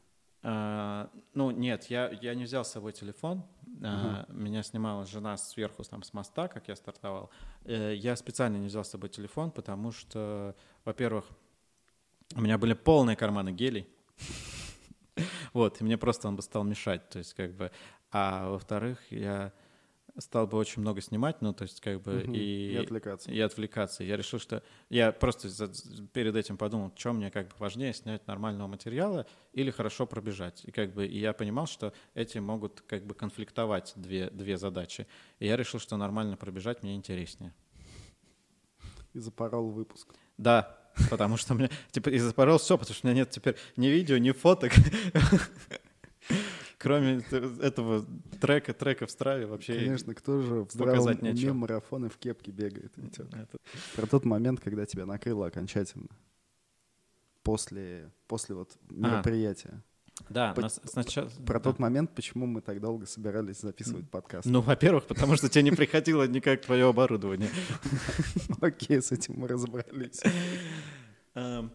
А, 0.45 1.11
ну, 1.35 1.51
нет, 1.51 1.85
я, 1.85 2.11
я 2.11 2.35
не 2.35 2.45
взял 2.45 2.65
с 2.65 2.73
собой 2.73 2.93
телефон. 2.93 3.45
Uh-huh. 3.65 3.85
А, 3.85 4.27
меня 4.33 4.63
снимала 4.63 5.05
жена 5.05 5.37
сверху 5.37 5.85
там, 5.85 6.03
с 6.03 6.13
моста, 6.13 6.49
как 6.49 6.69
я 6.69 6.75
стартовал. 6.75 7.31
А, 7.65 7.93
я 7.93 8.17
специально 8.17 8.57
не 8.57 8.67
взял 8.67 8.85
с 8.85 8.91
собой 8.91 9.09
телефон, 9.09 9.51
потому 9.51 9.93
что, 9.93 10.57
во-первых, 10.85 11.27
у 12.35 12.41
меня 12.41 12.59
были 12.59 12.75
полные 12.75 13.17
карманы 13.17 13.53
гелей. 13.53 13.89
Вот, 15.53 15.79
и 15.83 15.85
мне 15.85 15.99
просто 15.99 16.29
он 16.29 16.37
бы 16.37 16.41
стал 16.41 16.65
мешать. 16.65 17.11
То 17.11 17.19
есть, 17.19 17.35
как 17.35 17.53
бы. 17.53 17.71
А 18.11 18.49
во-вторых, 18.49 18.99
я 19.11 19.53
стал 20.19 20.47
бы 20.47 20.59
очень 20.59 20.83
много 20.83 21.01
снимать, 21.01 21.41
ну, 21.41 21.53
то 21.53 21.63
есть 21.63 21.81
как 21.81 22.03
бы 22.03 22.19
угу. 22.19 22.33
и... 22.33 22.73
И 22.73 22.77
отвлекаться. 22.77 23.31
И 23.31 23.41
отвлекаться. 23.41 24.05
Я 24.05 24.17
решил, 24.17 24.39
что... 24.39 24.63
Я 24.91 25.13
просто 25.13 25.49
за, 25.49 25.69
перед 26.13 26.37
этим 26.37 26.57
подумал, 26.57 26.93
что 26.97 27.13
мне 27.13 27.31
как 27.31 27.49
бы 27.49 27.55
важнее, 27.59 27.95
снять 27.95 28.27
нормального 28.27 28.69
материала 28.69 29.27
или 29.53 29.71
хорошо 29.71 30.07
пробежать. 30.07 30.65
И 30.65 30.71
как 30.71 30.93
бы 30.93 31.07
и 31.07 31.19
я 31.19 31.33
понимал, 31.33 31.67
что 31.67 31.93
эти 32.15 32.39
могут 32.39 32.83
как 32.83 33.07
бы 33.07 33.15
конфликтовать 33.15 33.93
две, 33.97 34.29
две 34.31 34.59
задачи. 34.59 35.07
И 35.39 35.47
я 35.47 35.57
решил, 35.57 35.81
что 35.81 35.97
нормально 35.97 36.37
пробежать 36.37 36.83
мне 36.83 36.95
интереснее. 36.95 37.55
И 39.15 39.19
запорол 39.19 39.71
выпуск. 39.71 40.15
Да, 40.37 40.79
потому 41.11 41.37
что 41.37 41.55
мне... 41.55 41.71
Типа, 41.91 42.11
и 42.11 42.19
запорол 42.19 42.59
все, 42.59 42.77
потому 42.77 42.95
что 42.95 43.07
у 43.07 43.11
меня 43.11 43.21
нет 43.21 43.31
теперь 43.31 43.57
ни 43.77 43.87
видео, 43.87 44.19
ни 44.19 44.31
фоток 44.31 44.73
кроме 46.83 47.23
этого 47.61 48.05
трека, 48.41 48.75
трека 48.75 49.07
в 49.07 49.11
страве 49.11 49.47
вообще 49.47 49.75
Конечно, 49.75 50.15
кто 50.17 50.43
же 50.43 50.65
в 50.65 50.73
здравом 50.73 51.17
уме 51.21 51.53
марафоны 51.53 52.09
в 52.09 52.19
кепке 52.19 52.51
бегает? 52.51 52.93
Это... 52.99 53.57
Про 53.95 54.07
тот 54.07 54.25
момент, 54.25 54.61
когда 54.61 54.85
тебя 54.85 55.07
накрыло 55.07 55.47
окончательно. 55.47 56.09
После, 57.45 58.11
после 58.27 58.57
вот 58.57 58.77
а. 58.91 58.95
мероприятия. 58.95 59.81
Да, 60.29 60.55
По- 60.55 60.69
сначала... 60.69 61.29
Про 61.47 61.61
да. 61.61 61.65
тот 61.71 61.79
момент, 61.79 62.15
почему 62.17 62.47
мы 62.47 62.61
так 62.61 62.81
долго 62.81 63.07
собирались 63.07 63.61
записывать 63.61 64.11
подкаст. 64.11 64.47
Ну, 64.47 64.61
во-первых, 64.61 65.07
потому 65.07 65.37
что 65.37 65.49
тебе 65.49 65.63
не 65.63 65.71
приходило 65.71 66.27
никак 66.27 66.63
твое 66.63 66.89
оборудование. 66.89 67.49
Окей, 68.61 69.01
с 69.01 69.13
этим 69.13 69.35
мы 69.39 69.47
разобрались. 69.47 70.21
Эм, 71.35 71.71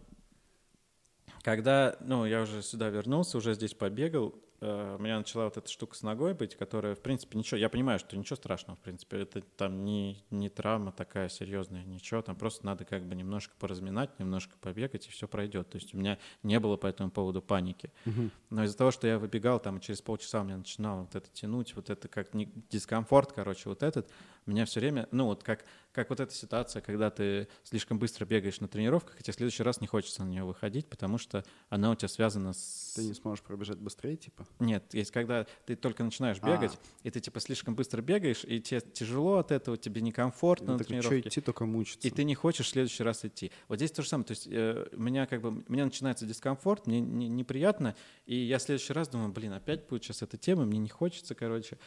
когда, 1.41 1.95
ну, 2.01 2.25
я 2.25 2.41
уже 2.41 2.61
сюда 2.61 2.89
вернулся, 2.89 3.37
уже 3.37 3.53
здесь 3.53 3.73
побегал, 3.73 4.35
у 4.59 4.97
меня 4.99 5.19
начала 5.19 5.45
вот 5.45 5.57
эта 5.57 5.69
штука 5.69 5.95
с 5.95 6.01
ногой 6.01 6.33
быть, 6.33 6.55
которая, 6.55 6.95
в 6.95 6.99
принципе, 6.99 7.37
ничего, 7.37 7.57
я 7.57 7.69
понимаю, 7.69 7.99
что 7.99 8.17
ничего 8.17 8.35
страшного, 8.35 8.75
в 8.77 8.79
принципе, 8.79 9.21
это 9.21 9.41
там 9.41 9.85
не, 9.85 10.23
не 10.31 10.49
травма 10.49 10.91
такая 10.91 11.29
серьезная, 11.29 11.83
ничего, 11.83 12.23
там 12.23 12.35
просто 12.35 12.65
надо 12.65 12.83
как 12.83 13.03
бы 13.03 13.15
немножко 13.15 13.53
поразминать, 13.59 14.17
немножко 14.19 14.55
побегать, 14.59 15.07
и 15.07 15.11
все 15.11 15.27
пройдет. 15.27 15.69
То 15.69 15.77
есть 15.77 15.93
у 15.93 15.97
меня 15.97 16.17
не 16.41 16.59
было 16.59 16.75
по 16.75 16.87
этому 16.87 17.11
поводу 17.11 17.41
паники. 17.41 17.91
Угу. 18.05 18.29
Но 18.49 18.63
из-за 18.63 18.77
того, 18.77 18.89
что 18.89 19.05
я 19.05 19.19
выбегал, 19.19 19.59
там, 19.59 19.79
через 19.79 20.01
полчаса 20.01 20.41
у 20.41 20.43
меня 20.43 20.57
начинало 20.57 21.01
вот 21.01 21.15
это 21.15 21.29
тянуть, 21.31 21.75
вот 21.75 21.89
это 21.91 22.07
как 22.07 22.33
не, 22.33 22.51
дискомфорт, 22.71 23.33
короче, 23.33 23.69
вот 23.69 23.83
этот, 23.83 24.09
меня 24.47 24.65
все 24.65 24.79
время, 24.79 25.07
ну 25.11 25.25
вот 25.25 25.43
как, 25.43 25.65
как 25.97 26.11
вот 26.11 26.19
эта 26.19 26.31
ситуация, 26.31 26.79
когда 26.83 27.09
ты 27.09 27.47
слишком 27.63 27.97
быстро 27.97 28.23
бегаешь 28.23 28.59
на 28.61 28.67
тренировках, 28.67 29.19
и 29.19 29.23
тебе 29.23 29.33
в 29.33 29.35
следующий 29.35 29.63
раз 29.63 29.81
не 29.81 29.87
хочется 29.87 30.23
на 30.23 30.29
нее 30.29 30.43
выходить, 30.43 30.85
потому 30.87 31.17
что 31.17 31.43
она 31.69 31.89
у 31.89 31.95
тебя 31.95 32.07
связана 32.07 32.53
с... 32.53 32.93
Ты 32.95 33.03
не 33.03 33.15
сможешь 33.15 33.43
пробежать 33.43 33.79
быстрее, 33.79 34.15
типа? 34.15 34.45
Нет, 34.59 34.93
есть 34.93 35.09
когда 35.09 35.47
ты 35.65 35.75
только 35.75 36.03
начинаешь 36.03 36.39
бегать, 36.39 36.73
А. 36.75 37.07
и 37.07 37.09
ты 37.09 37.19
типа 37.19 37.39
слишком 37.39 37.73
быстро 37.73 38.03
бегаешь, 38.03 38.43
и 38.45 38.61
тебе 38.61 38.79
тяжело 38.81 39.37
от 39.37 39.51
этого, 39.51 39.75
тебе 39.75 40.01
некомфортно 40.01 40.73
на 40.73 40.77
так 40.77 40.85
что 40.85 40.93
тренировке. 40.93 41.29
идти, 41.29 41.41
только 41.41 41.65
мучиться. 41.65 42.07
И 42.07 42.11
ты 42.11 42.23
не 42.23 42.35
хочешь 42.35 42.67
в 42.67 42.69
следующий 42.69 43.01
раз 43.01 43.25
идти. 43.25 43.51
Вот 43.67 43.77
здесь 43.77 43.91
то 43.91 44.03
же 44.03 44.07
самое. 44.07 44.27
То 44.27 44.31
есть 44.33 44.47
э, 44.47 44.89
у 44.91 45.01
меня 45.01 45.25
как 45.25 45.41
бы, 45.41 45.49
у 45.67 45.71
меня 45.73 45.85
начинается 45.85 46.27
дискомфорт, 46.27 46.85
мне 46.85 46.99
не- 46.99 47.27
неприятно, 47.27 47.95
и 48.27 48.35
я 48.35 48.59
в 48.59 48.61
следующий 48.61 48.93
раз 48.93 49.07
думаю, 49.07 49.31
блин, 49.31 49.53
опять 49.53 49.87
будет 49.87 50.03
сейчас 50.03 50.21
эта 50.21 50.37
тема, 50.37 50.65
мне 50.65 50.77
не 50.77 50.89
хочется, 50.89 51.33
короче. 51.33 51.79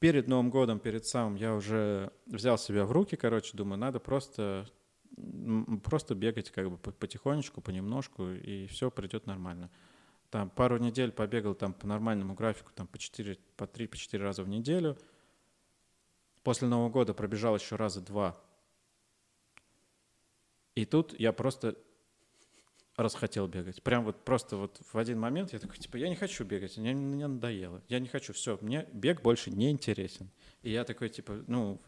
Перед 0.00 0.28
Новым 0.28 0.48
годом, 0.48 0.80
перед 0.80 1.06
самым, 1.06 1.36
я 1.36 1.54
уже 1.54 2.10
взял 2.24 2.56
себя 2.56 2.86
в 2.86 2.92
руки, 2.92 3.16
короче, 3.16 3.54
думаю, 3.54 3.78
надо 3.78 4.00
просто, 4.00 4.66
просто 5.84 6.14
бегать 6.14 6.50
как 6.50 6.70
бы 6.70 6.78
по- 6.78 6.90
потихонечку, 6.90 7.60
понемножку, 7.60 8.30
и 8.30 8.66
все 8.66 8.90
придет 8.90 9.26
нормально. 9.26 9.70
Там 10.30 10.48
пару 10.48 10.78
недель 10.78 11.12
побегал 11.12 11.54
там 11.54 11.74
по 11.74 11.86
нормальному 11.86 12.32
графику, 12.32 12.70
там 12.74 12.86
по 12.86 12.96
4, 12.96 13.36
по 13.56 13.66
3, 13.66 13.88
по 13.88 13.96
4 13.98 14.24
раза 14.24 14.42
в 14.42 14.48
неделю. 14.48 14.96
После 16.42 16.66
Нового 16.66 16.88
года 16.88 17.12
пробежал 17.12 17.54
еще 17.56 17.76
раза 17.76 18.00
два. 18.00 18.40
И 20.74 20.86
тут 20.86 21.18
я 21.20 21.34
просто 21.34 21.76
расхотел 23.00 23.46
бегать. 23.46 23.82
Прям 23.82 24.04
вот 24.04 24.24
просто 24.24 24.56
вот 24.56 24.80
в 24.92 24.98
один 24.98 25.18
момент 25.18 25.52
я 25.52 25.58
такой, 25.58 25.78
типа, 25.78 25.96
я 25.96 26.08
не 26.08 26.16
хочу 26.16 26.44
бегать, 26.44 26.76
мне, 26.76 26.94
мне 26.94 27.26
надоело. 27.26 27.82
Я 27.88 27.98
не 28.00 28.08
хочу, 28.08 28.32
все, 28.32 28.58
мне 28.60 28.86
бег 28.92 29.22
больше 29.22 29.50
не 29.50 29.70
интересен. 29.70 30.30
И 30.62 30.70
я 30.70 30.84
такой, 30.84 31.08
типа, 31.08 31.42
ну, 31.46 31.80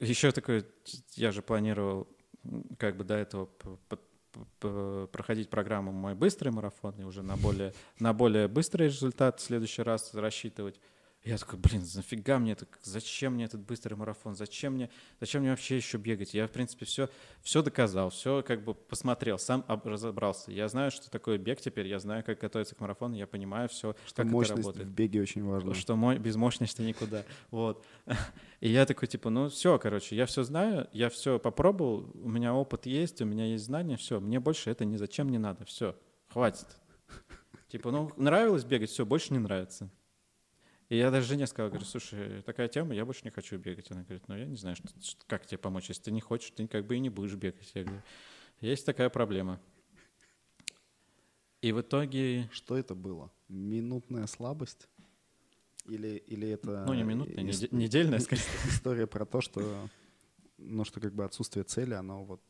еще 0.00 0.32
такой, 0.32 0.64
я 1.14 1.32
же 1.32 1.42
планировал 1.42 2.08
как 2.78 2.96
бы 2.96 3.04
до 3.04 3.14
этого 3.14 3.48
проходить 5.10 5.50
программу 5.50 5.92
«Мой 5.92 6.14
быстрый 6.14 6.50
марафон» 6.50 6.94
и 6.98 7.04
уже 7.04 7.22
на 7.22 7.36
более, 7.36 7.72
на 7.98 8.12
более 8.12 8.46
быстрый 8.46 8.84
результат 8.84 9.40
в 9.40 9.42
следующий 9.42 9.82
раз 9.82 10.14
рассчитывать. 10.14 10.80
Я 11.28 11.36
такой, 11.36 11.58
блин, 11.58 11.84
нафига 11.94 12.38
мне 12.38 12.52
это, 12.52 12.66
зачем 12.82 13.34
мне 13.34 13.44
этот 13.44 13.60
быстрый 13.60 13.92
марафон, 13.92 14.34
зачем 14.34 14.72
мне, 14.72 14.88
зачем 15.20 15.42
мне 15.42 15.50
вообще 15.50 15.76
еще 15.76 15.98
бегать? 15.98 16.32
Я, 16.32 16.46
в 16.46 16.50
принципе, 16.50 16.86
все, 16.86 17.10
все 17.42 17.60
доказал, 17.60 18.08
все 18.08 18.42
как 18.42 18.64
бы 18.64 18.72
посмотрел, 18.72 19.38
сам 19.38 19.62
об- 19.68 19.86
разобрался. 19.86 20.50
Я 20.50 20.68
знаю, 20.68 20.90
что 20.90 21.10
такое 21.10 21.36
бег 21.36 21.60
теперь, 21.60 21.86
я 21.86 21.98
знаю, 21.98 22.24
как 22.24 22.38
готовиться 22.38 22.74
к 22.74 22.80
марафону, 22.80 23.14
я 23.14 23.26
понимаю 23.26 23.68
все, 23.68 23.94
Что 24.06 24.16
как 24.16 24.24
это 24.24 24.32
мощность 24.32 24.56
работает 24.56 24.88
в 24.88 24.90
беге 24.90 25.20
очень 25.20 25.44
важна. 25.44 25.74
что 25.74 25.96
мой, 25.96 26.16
без 26.18 26.36
мощности 26.36 26.80
никуда. 26.80 27.26
Вот. 27.50 27.84
И 28.60 28.70
я 28.70 28.86
такой, 28.86 29.06
типа, 29.06 29.28
ну 29.28 29.50
все, 29.50 29.78
короче, 29.78 30.16
я 30.16 30.24
все 30.24 30.44
знаю, 30.44 30.88
я 30.94 31.10
все 31.10 31.38
попробовал, 31.38 32.10
у 32.14 32.28
меня 32.30 32.54
опыт 32.54 32.86
есть, 32.86 33.20
у 33.20 33.26
меня 33.26 33.44
есть 33.44 33.66
знания, 33.66 33.98
все, 33.98 34.18
мне 34.18 34.40
больше 34.40 34.70
это 34.70 34.86
ни 34.86 34.96
зачем 34.96 35.28
не 35.28 35.36
надо, 35.36 35.66
все, 35.66 35.94
хватит. 36.32 36.68
Типа, 37.68 37.90
ну, 37.90 38.10
нравилось 38.16 38.64
бегать, 38.64 38.88
все, 38.88 39.04
больше 39.04 39.34
не 39.34 39.40
нравится. 39.40 39.90
И 40.88 40.96
я 40.96 41.10
даже 41.10 41.26
жене 41.28 41.46
сказал, 41.46 41.68
говорю, 41.70 41.84
слушай, 41.84 42.42
такая 42.42 42.68
тема, 42.68 42.94
я 42.94 43.04
больше 43.04 43.20
не 43.24 43.30
хочу 43.30 43.58
бегать. 43.58 43.90
Она 43.90 44.02
говорит, 44.04 44.26
ну 44.26 44.36
я 44.36 44.46
не 44.46 44.56
знаю, 44.56 44.74
что, 44.76 44.88
что- 45.02 45.22
как 45.26 45.44
тебе 45.46 45.58
помочь, 45.58 45.88
если 45.90 46.02
ты 46.04 46.10
не 46.10 46.20
хочешь, 46.20 46.50
ты 46.50 46.66
как 46.66 46.86
бы 46.86 46.96
и 46.96 46.98
не 46.98 47.10
будешь 47.10 47.34
бегать. 47.34 47.70
Я 47.74 47.84
говорю, 47.84 48.02
есть 48.60 48.86
такая 48.86 49.10
проблема. 49.10 49.60
И 51.60 51.72
в 51.72 51.80
итоге, 51.80 52.48
Что 52.52 52.76
это 52.78 52.94
было? 52.94 53.30
Минутная 53.48 54.26
слабость? 54.26 54.88
Или, 55.86 56.22
или 56.26 56.48
это... 56.48 56.84
ну 56.86 56.94
не 56.94 57.02
минутная, 57.02 57.44
ис- 57.44 57.46
неде- 57.48 57.68
недельная, 57.72 58.18
скорее. 58.20 58.42
История 58.68 59.06
про 59.06 59.24
то, 59.26 59.40
что, 59.40 59.88
ну, 60.58 60.84
что 60.84 61.00
как 61.00 61.14
бы 61.14 61.24
отсутствие 61.24 61.64
цели, 61.64 61.94
оно 61.94 62.24
вот, 62.24 62.40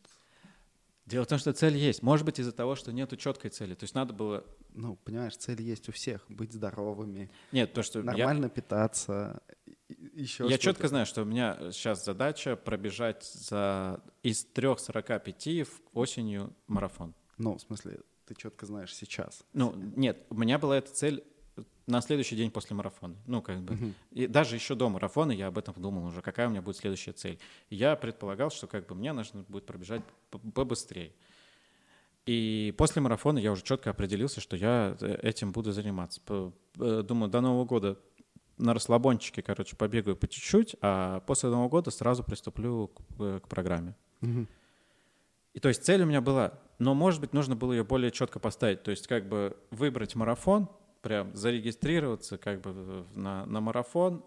Дело 1.08 1.24
в 1.24 1.26
том, 1.26 1.38
что 1.38 1.54
цель 1.54 1.76
есть. 1.76 2.02
Может 2.02 2.26
быть, 2.26 2.38
из-за 2.38 2.52
того, 2.52 2.74
что 2.74 2.92
нету 2.92 3.16
четкой 3.16 3.50
цели. 3.50 3.74
То 3.74 3.84
есть 3.84 3.94
надо 3.94 4.12
было... 4.12 4.44
ну, 4.74 4.96
понимаешь, 4.96 5.36
цель 5.36 5.62
есть 5.62 5.88
у 5.88 5.92
всех. 5.92 6.24
Быть 6.28 6.52
здоровыми, 6.52 7.30
Нет, 7.50 7.72
то, 7.72 7.82
что 7.82 8.00
я, 8.00 8.04
нормально 8.04 8.50
питаться, 8.50 9.40
еще 9.88 10.46
я 10.48 10.58
четко 10.58 10.88
знаю, 10.88 11.06
что 11.06 11.22
у 11.22 11.24
меня 11.24 11.56
сейчас 11.72 12.04
задача 12.04 12.56
пробежать 12.56 13.24
за 13.24 14.02
из 14.22 14.46
3.45 14.54 15.64
в 15.64 15.80
осенью 15.94 16.54
марафон. 16.66 17.14
Ну, 17.38 17.56
в 17.56 17.60
смысле, 17.62 18.00
ты 18.26 18.34
четко 18.34 18.66
знаешь 18.66 18.94
сейчас. 18.94 19.44
Ну, 19.54 19.72
нет, 19.96 20.26
у 20.28 20.34
меня 20.34 20.58
была 20.58 20.76
эта 20.76 20.92
цель 20.92 21.24
на 21.86 22.00
следующий 22.00 22.36
день 22.36 22.50
после 22.50 22.76
марафона. 22.76 23.16
Ну, 23.26 23.42
как 23.42 23.60
бы. 23.60 23.74
Мгм. 23.74 23.94
И 24.12 24.26
даже 24.26 24.54
еще 24.56 24.74
до 24.74 24.88
марафона 24.88 25.32
я 25.32 25.46
об 25.46 25.58
этом 25.58 25.74
думал 25.76 26.06
уже, 26.06 26.20
какая 26.20 26.48
у 26.48 26.50
меня 26.50 26.62
будет 26.62 26.76
следующая 26.76 27.12
цель. 27.12 27.38
Я 27.70 27.96
предполагал, 27.96 28.50
что 28.50 28.66
как 28.66 28.86
бы 28.86 28.94
мне 28.94 29.12
нужно 29.12 29.44
будет 29.48 29.66
пробежать 29.66 30.02
побыстрее. 30.54 31.12
И 32.26 32.74
после 32.76 33.00
марафона 33.00 33.38
я 33.38 33.52
уже 33.52 33.62
четко 33.62 33.90
определился, 33.90 34.42
что 34.42 34.54
я 34.54 34.96
э, 35.00 35.18
этим 35.22 35.50
буду 35.52 35.72
заниматься. 35.72 36.20
Э, 36.28 37.02
Думаю, 37.02 37.30
до 37.30 37.40
Нового 37.40 37.64
года 37.64 37.98
на 38.58 38.74
расслабончике, 38.74 39.40
короче, 39.40 39.76
побегаю 39.76 40.16
по 40.16 40.28
чуть-чуть, 40.28 40.76
а 40.82 41.20
после 41.20 41.48
Нового 41.48 41.68
года 41.70 41.90
сразу 41.90 42.22
приступлю 42.22 42.88
к, 42.88 43.00
э, 43.18 43.40
к 43.42 43.48
программе. 43.48 43.96
Мгм. 44.20 44.46
И 45.54 45.60
то 45.60 45.68
есть 45.68 45.84
цель 45.84 46.02
у 46.02 46.06
меня 46.06 46.20
была, 46.20 46.52
но, 46.78 46.94
может 46.94 47.20
быть, 47.20 47.32
нужно 47.32 47.56
было 47.56 47.72
ее 47.72 47.84
более 47.84 48.10
четко 48.10 48.38
поставить. 48.38 48.82
То 48.82 48.90
есть 48.90 49.06
как 49.06 49.28
бы 49.28 49.56
выбрать 49.70 50.14
марафон, 50.14 50.68
прям 51.08 51.34
зарегистрироваться 51.34 52.36
как 52.36 52.60
бы 52.60 53.06
на, 53.14 53.46
на 53.46 53.62
марафон, 53.62 54.22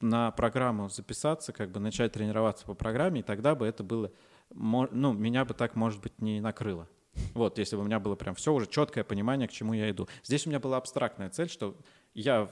на 0.00 0.32
программу 0.32 0.88
записаться, 0.88 1.52
как 1.52 1.70
бы 1.70 1.78
начать 1.78 2.10
тренироваться 2.10 2.66
по 2.66 2.74
программе, 2.74 3.20
и 3.20 3.22
тогда 3.22 3.54
бы 3.54 3.64
это 3.64 3.84
было, 3.84 4.10
ну, 4.50 5.12
меня 5.12 5.44
бы 5.44 5.54
так, 5.54 5.76
может 5.76 6.02
быть, 6.02 6.20
не 6.20 6.40
накрыло. 6.40 6.88
Вот, 7.32 7.58
если 7.58 7.76
бы 7.76 7.82
у 7.82 7.84
меня 7.84 8.00
было 8.00 8.16
прям 8.16 8.34
все 8.34 8.52
уже 8.52 8.66
четкое 8.66 9.04
понимание, 9.04 9.46
к 9.46 9.52
чему 9.52 9.72
я 9.72 9.88
иду. 9.88 10.08
Здесь 10.24 10.46
у 10.46 10.48
меня 10.48 10.58
была 10.58 10.78
абстрактная 10.78 11.30
цель, 11.30 11.48
что 11.48 11.76
я 12.12 12.50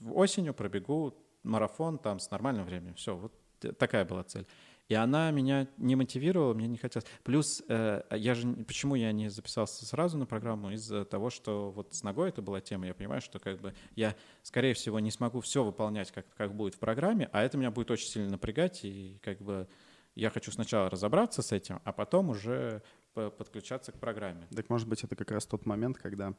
осенью 0.00 0.54
пробегу 0.54 1.14
марафон 1.42 1.98
там 1.98 2.20
с 2.20 2.30
нормальным 2.30 2.64
временем. 2.64 2.94
Все, 2.94 3.16
вот 3.16 3.32
такая 3.76 4.04
была 4.04 4.22
цель. 4.22 4.46
И 4.88 4.94
она 4.94 5.30
меня 5.30 5.66
не 5.78 5.96
мотивировала, 5.96 6.52
мне 6.52 6.66
не 6.66 6.76
хотелось. 6.76 7.06
Плюс 7.22 7.62
э, 7.68 8.02
я 8.10 8.34
же 8.34 8.52
почему 8.64 8.94
я 8.96 9.12
не 9.12 9.30
записался 9.30 9.86
сразу 9.86 10.18
на 10.18 10.26
программу 10.26 10.72
из-за 10.72 11.04
того, 11.06 11.30
что 11.30 11.70
вот 11.70 11.94
с 11.94 12.02
ногой 12.02 12.28
это 12.28 12.42
была 12.42 12.60
тема. 12.60 12.86
Я 12.86 12.94
понимаю, 12.94 13.22
что 13.22 13.38
как 13.38 13.60
бы 13.60 13.74
я 13.96 14.14
скорее 14.42 14.74
всего 14.74 15.00
не 15.00 15.10
смогу 15.10 15.40
все 15.40 15.64
выполнять 15.64 16.10
как 16.12 16.26
как 16.34 16.54
будет 16.54 16.74
в 16.74 16.78
программе, 16.78 17.30
а 17.32 17.42
это 17.42 17.56
меня 17.56 17.70
будет 17.70 17.90
очень 17.90 18.08
сильно 18.08 18.30
напрягать 18.30 18.84
и 18.84 19.18
как 19.22 19.40
бы 19.40 19.68
я 20.14 20.30
хочу 20.30 20.52
сначала 20.52 20.90
разобраться 20.90 21.42
с 21.42 21.50
этим, 21.50 21.80
а 21.84 21.92
потом 21.92 22.30
уже 22.30 22.82
по- 23.14 23.30
подключаться 23.30 23.90
к 23.90 23.98
программе. 23.98 24.46
Так 24.54 24.68
может 24.68 24.88
быть, 24.88 25.02
это 25.02 25.16
как 25.16 25.30
раз 25.30 25.46
тот 25.46 25.66
момент, 25.66 25.98
когда 25.98 26.34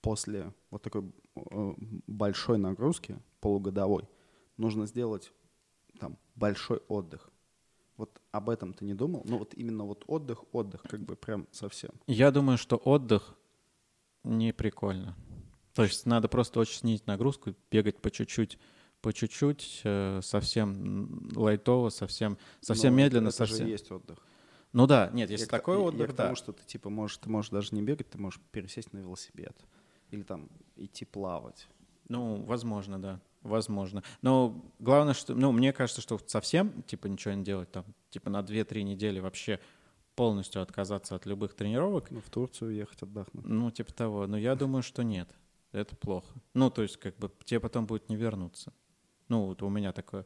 после 0.00 0.52
вот 0.70 0.82
такой 0.82 1.12
э, 1.36 1.74
большой 2.06 2.58
нагрузки, 2.58 3.18
полугодовой, 3.40 4.08
нужно 4.56 4.86
сделать 4.86 5.32
там 5.98 6.16
большой 6.34 6.78
отдых. 6.88 7.30
Вот 7.96 8.20
об 8.32 8.50
этом 8.50 8.72
ты 8.74 8.84
не 8.84 8.94
думал? 8.94 9.22
Ну 9.24 9.38
вот 9.38 9.54
именно 9.54 9.84
вот 9.84 10.04
отдых, 10.08 10.44
отдых, 10.52 10.82
как 10.82 11.00
бы 11.00 11.14
прям 11.16 11.46
совсем. 11.52 11.90
Я 12.06 12.30
думаю, 12.30 12.58
что 12.58 12.76
отдых 12.76 13.34
не 14.24 14.52
прикольно. 14.52 15.16
То 15.74 15.82
есть 15.84 16.06
надо 16.06 16.28
просто 16.28 16.60
очень 16.60 16.78
снизить 16.78 17.06
нагрузку, 17.06 17.54
бегать 17.70 18.00
по 18.00 18.10
чуть-чуть, 18.10 18.58
по 19.00 19.12
чуть-чуть, 19.12 19.80
э, 19.84 20.20
совсем 20.22 21.30
лайтово, 21.36 21.90
совсем, 21.90 22.38
совсем 22.60 22.94
Но 22.94 23.00
это- 23.00 23.04
медленно, 23.06 23.28
это 23.28 23.44
же 23.46 23.50
совсем. 23.52 23.66
есть 23.68 23.90
отдых. 23.90 24.18
Ну 24.72 24.86
да, 24.88 25.10
нет, 25.12 25.30
если 25.30 25.44
Я 25.44 25.48
к- 25.48 25.50
такой 25.50 25.76
я- 25.76 25.82
я 25.82 25.86
отдых, 25.88 26.10
к 26.10 26.14
да. 26.16 26.24
тому, 26.24 26.36
что 26.36 26.52
ты 26.52 26.64
типа 26.64 26.90
можешь, 26.90 27.18
ты 27.18 27.28
можешь 27.28 27.50
даже 27.50 27.74
не 27.74 27.82
бегать, 27.82 28.10
ты 28.10 28.18
можешь 28.18 28.40
пересесть 28.50 28.92
на 28.92 28.98
велосипед 28.98 29.56
или 30.10 30.22
там 30.22 30.48
идти 30.76 31.04
плавать. 31.04 31.68
Ну, 32.08 32.42
возможно, 32.44 33.00
да, 33.00 33.20
возможно. 33.42 34.02
Но 34.22 34.64
главное, 34.78 35.14
что, 35.14 35.34
ну, 35.34 35.52
мне 35.52 35.72
кажется, 35.72 36.02
что 36.02 36.18
совсем, 36.26 36.82
типа, 36.82 37.06
ничего 37.06 37.34
не 37.34 37.44
делать, 37.44 37.70
там, 37.72 37.84
типа, 38.10 38.30
на 38.30 38.40
2-3 38.42 38.82
недели 38.82 39.20
вообще 39.20 39.60
полностью 40.14 40.62
отказаться 40.62 41.16
от 41.16 41.26
любых 41.26 41.54
тренировок, 41.54 42.10
Ну, 42.10 42.20
в 42.20 42.30
Турцию 42.30 42.74
ехать 42.74 43.02
отдохнуть. 43.02 43.44
ну, 43.44 43.70
типа 43.70 43.92
того. 43.92 44.26
Но 44.26 44.36
я 44.38 44.54
думаю, 44.54 44.82
что 44.82 45.02
нет, 45.02 45.28
это 45.72 45.96
плохо. 45.96 46.32
Ну, 46.54 46.70
то 46.70 46.82
есть, 46.82 46.96
как 46.98 47.16
бы, 47.16 47.30
тебе 47.44 47.60
потом 47.60 47.86
будет 47.86 48.08
не 48.08 48.16
вернуться. 48.16 48.72
Ну, 49.28 49.46
вот 49.46 49.62
у 49.62 49.68
меня 49.68 49.92
такое 49.92 50.24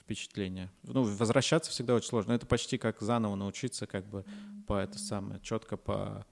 впечатление. 0.00 0.70
Ну, 0.82 1.02
возвращаться 1.02 1.70
всегда 1.70 1.94
очень 1.94 2.08
сложно. 2.08 2.32
Это 2.32 2.46
почти 2.46 2.78
как 2.78 3.00
заново 3.00 3.34
научиться, 3.36 3.86
как 3.86 4.06
бы, 4.06 4.24
по 4.66 4.74
это 4.78 4.98
самое, 4.98 5.38
четко 5.40 5.76
по, 5.76 6.26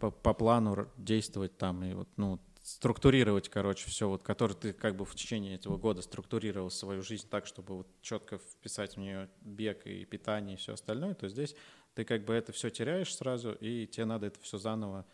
по, 0.00 0.10
по 0.10 0.34
плану 0.34 0.88
действовать 0.96 1.56
там 1.56 1.84
и 1.84 1.92
вот, 1.92 2.08
ну, 2.16 2.40
структурировать, 2.62 3.48
короче, 3.48 3.88
все, 3.88 4.08
вот, 4.08 4.22
который 4.22 4.54
ты 4.54 4.72
как 4.72 4.96
бы 4.96 5.04
в 5.04 5.14
течение 5.14 5.56
этого 5.56 5.76
года 5.76 6.00
структурировал 6.00 6.70
свою 6.70 7.02
жизнь 7.02 7.26
так, 7.28 7.46
чтобы 7.46 7.78
вот 7.78 7.88
четко 8.02 8.38
вписать 8.38 8.96
в 8.96 9.00
нее 9.00 9.28
бег 9.40 9.86
и 9.86 10.04
питание 10.04 10.54
и 10.54 10.58
все 10.58 10.74
остальное, 10.74 11.14
то 11.14 11.28
здесь 11.28 11.56
ты 11.94 12.04
как 12.04 12.24
бы 12.24 12.34
это 12.34 12.52
все 12.52 12.70
теряешь 12.70 13.14
сразу, 13.14 13.52
и 13.52 13.86
тебе 13.86 14.04
надо 14.04 14.26
это 14.26 14.40
все 14.40 14.58
заново 14.58 15.04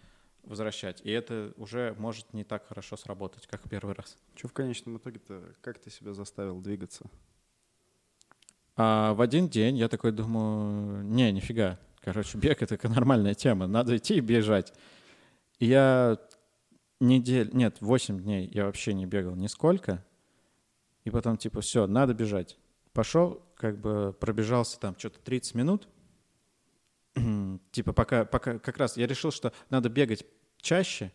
возвращать. 0.42 1.00
И 1.04 1.10
это 1.10 1.52
уже 1.56 1.94
может 1.98 2.32
не 2.32 2.44
так 2.44 2.66
хорошо 2.68 2.96
сработать, 2.96 3.46
как 3.46 3.68
первый 3.68 3.94
раз. 3.94 4.16
Что 4.36 4.48
в 4.48 4.52
конечном 4.52 4.98
итоге-то, 4.98 5.54
как 5.62 5.78
ты 5.78 5.90
себя 5.90 6.12
заставил 6.12 6.60
двигаться? 6.60 7.04
А 8.76 9.14
в 9.14 9.20
один 9.20 9.48
день 9.48 9.76
я 9.76 9.88
такой 9.88 10.12
думаю, 10.12 11.02
не, 11.02 11.32
нифига. 11.32 11.80
Короче, 12.00 12.38
бег— 12.38 12.62
это 12.70 12.88
нормальная 12.88 13.34
тема, 13.34 13.66
надо 13.66 13.96
идти 13.96 14.16
и 14.16 14.20
бежать. 14.20 14.72
И 15.58 15.66
я 15.66 16.16
недель, 17.00 17.50
нет, 17.52 17.78
8 17.80 18.20
дней 18.20 18.48
я 18.52 18.64
вообще 18.64 18.94
не 18.94 19.06
бегал 19.06 19.34
нисколько. 19.34 20.04
И 21.04 21.10
потом, 21.10 21.36
типа, 21.36 21.60
все, 21.60 21.86
надо 21.86 22.14
бежать. 22.14 22.58
Пошел, 22.92 23.42
как 23.56 23.80
бы 23.80 24.14
пробежался 24.18 24.78
там 24.78 24.94
что-то 24.98 25.20
30 25.20 25.54
минут. 25.54 25.88
типа, 27.70 27.92
пока, 27.92 28.24
пока 28.24 28.58
как 28.58 28.78
раз 28.78 28.96
я 28.96 29.06
решил, 29.06 29.30
что 29.30 29.52
надо 29.70 29.88
бегать 29.88 30.24
чаще, 30.60 31.12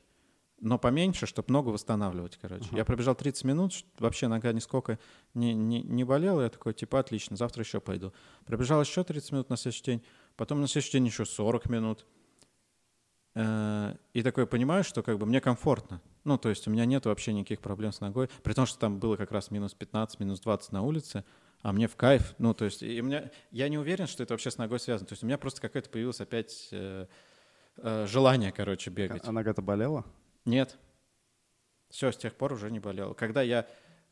но 0.59 0.79
поменьше, 0.79 1.25
чтобы 1.25 1.51
ногу 1.51 1.71
восстанавливать, 1.71 2.37
короче. 2.41 2.69
Uh-huh. 2.69 2.77
Я 2.77 2.85
пробежал 2.85 3.15
30 3.15 3.43
минут, 3.43 3.85
вообще 3.99 4.29
нога 4.29 4.53
нисколько 4.53 4.97
не, 5.33 5.53
не, 5.53 5.83
не 5.83 6.05
болела. 6.05 6.41
Я 6.41 6.49
такой, 6.49 6.73
типа, 6.73 6.99
отлично, 6.99 7.35
завтра 7.35 7.63
еще 7.63 7.81
пойду. 7.81 8.13
Пробежал 8.45 8.81
еще 8.81 9.03
30 9.03 9.31
минут 9.33 9.49
на 9.49 9.57
следующий 9.57 9.83
день, 9.83 10.03
потом 10.37 10.61
на 10.61 10.67
следующий 10.67 10.93
день 10.93 11.07
еще 11.07 11.25
40 11.25 11.69
минут. 11.69 12.05
Э, 13.35 13.95
и 14.13 14.21
такой 14.21 14.45
понимаю, 14.45 14.83
что 14.83 15.01
как 15.01 15.17
бы 15.17 15.25
мне 15.25 15.41
комфортно. 15.41 16.01
Ну, 16.23 16.37
то 16.37 16.49
есть 16.49 16.67
у 16.67 16.71
меня 16.71 16.85
нет 16.85 17.05
вообще 17.05 17.33
никаких 17.33 17.59
проблем 17.59 17.91
с 17.91 17.99
ногой. 17.99 18.29
При 18.43 18.53
том, 18.53 18.65
что 18.65 18.79
там 18.79 18.99
было 18.99 19.15
как 19.15 19.31
раз 19.31 19.51
минус 19.51 19.73
15, 19.73 20.19
минус 20.19 20.39
20 20.41 20.71
на 20.71 20.83
улице, 20.83 21.23
а 21.61 21.71
мне 21.71 21.87
в 21.87 21.95
кайф. 21.95 22.35
Ну, 22.37 22.53
то 22.53 22.65
есть 22.65 22.83
и 22.83 23.01
у 23.01 23.05
меня, 23.05 23.31
я 23.51 23.69
не 23.69 23.77
уверен, 23.77 24.07
что 24.07 24.23
это 24.23 24.33
вообще 24.33 24.51
с 24.51 24.57
ногой 24.57 24.79
связано. 24.79 25.07
То 25.07 25.13
есть 25.13 25.23
у 25.23 25.25
меня 25.25 25.37
просто 25.37 25.61
какое-то 25.61 25.89
появилось 25.89 26.21
опять 26.21 26.69
э, 26.71 27.07
э, 27.77 28.05
желание, 28.07 28.51
короче, 28.51 28.89
бегать. 28.89 29.23
А 29.25 29.31
нога-то 29.31 29.61
болела? 29.61 30.05
Нет. 30.45 30.77
Все, 31.89 32.11
с 32.11 32.17
тех 32.17 32.35
пор 32.35 32.53
уже 32.53 32.69
не 32.71 32.79
болело. 32.79 33.13
Когда 33.13 33.41
я... 33.41 33.67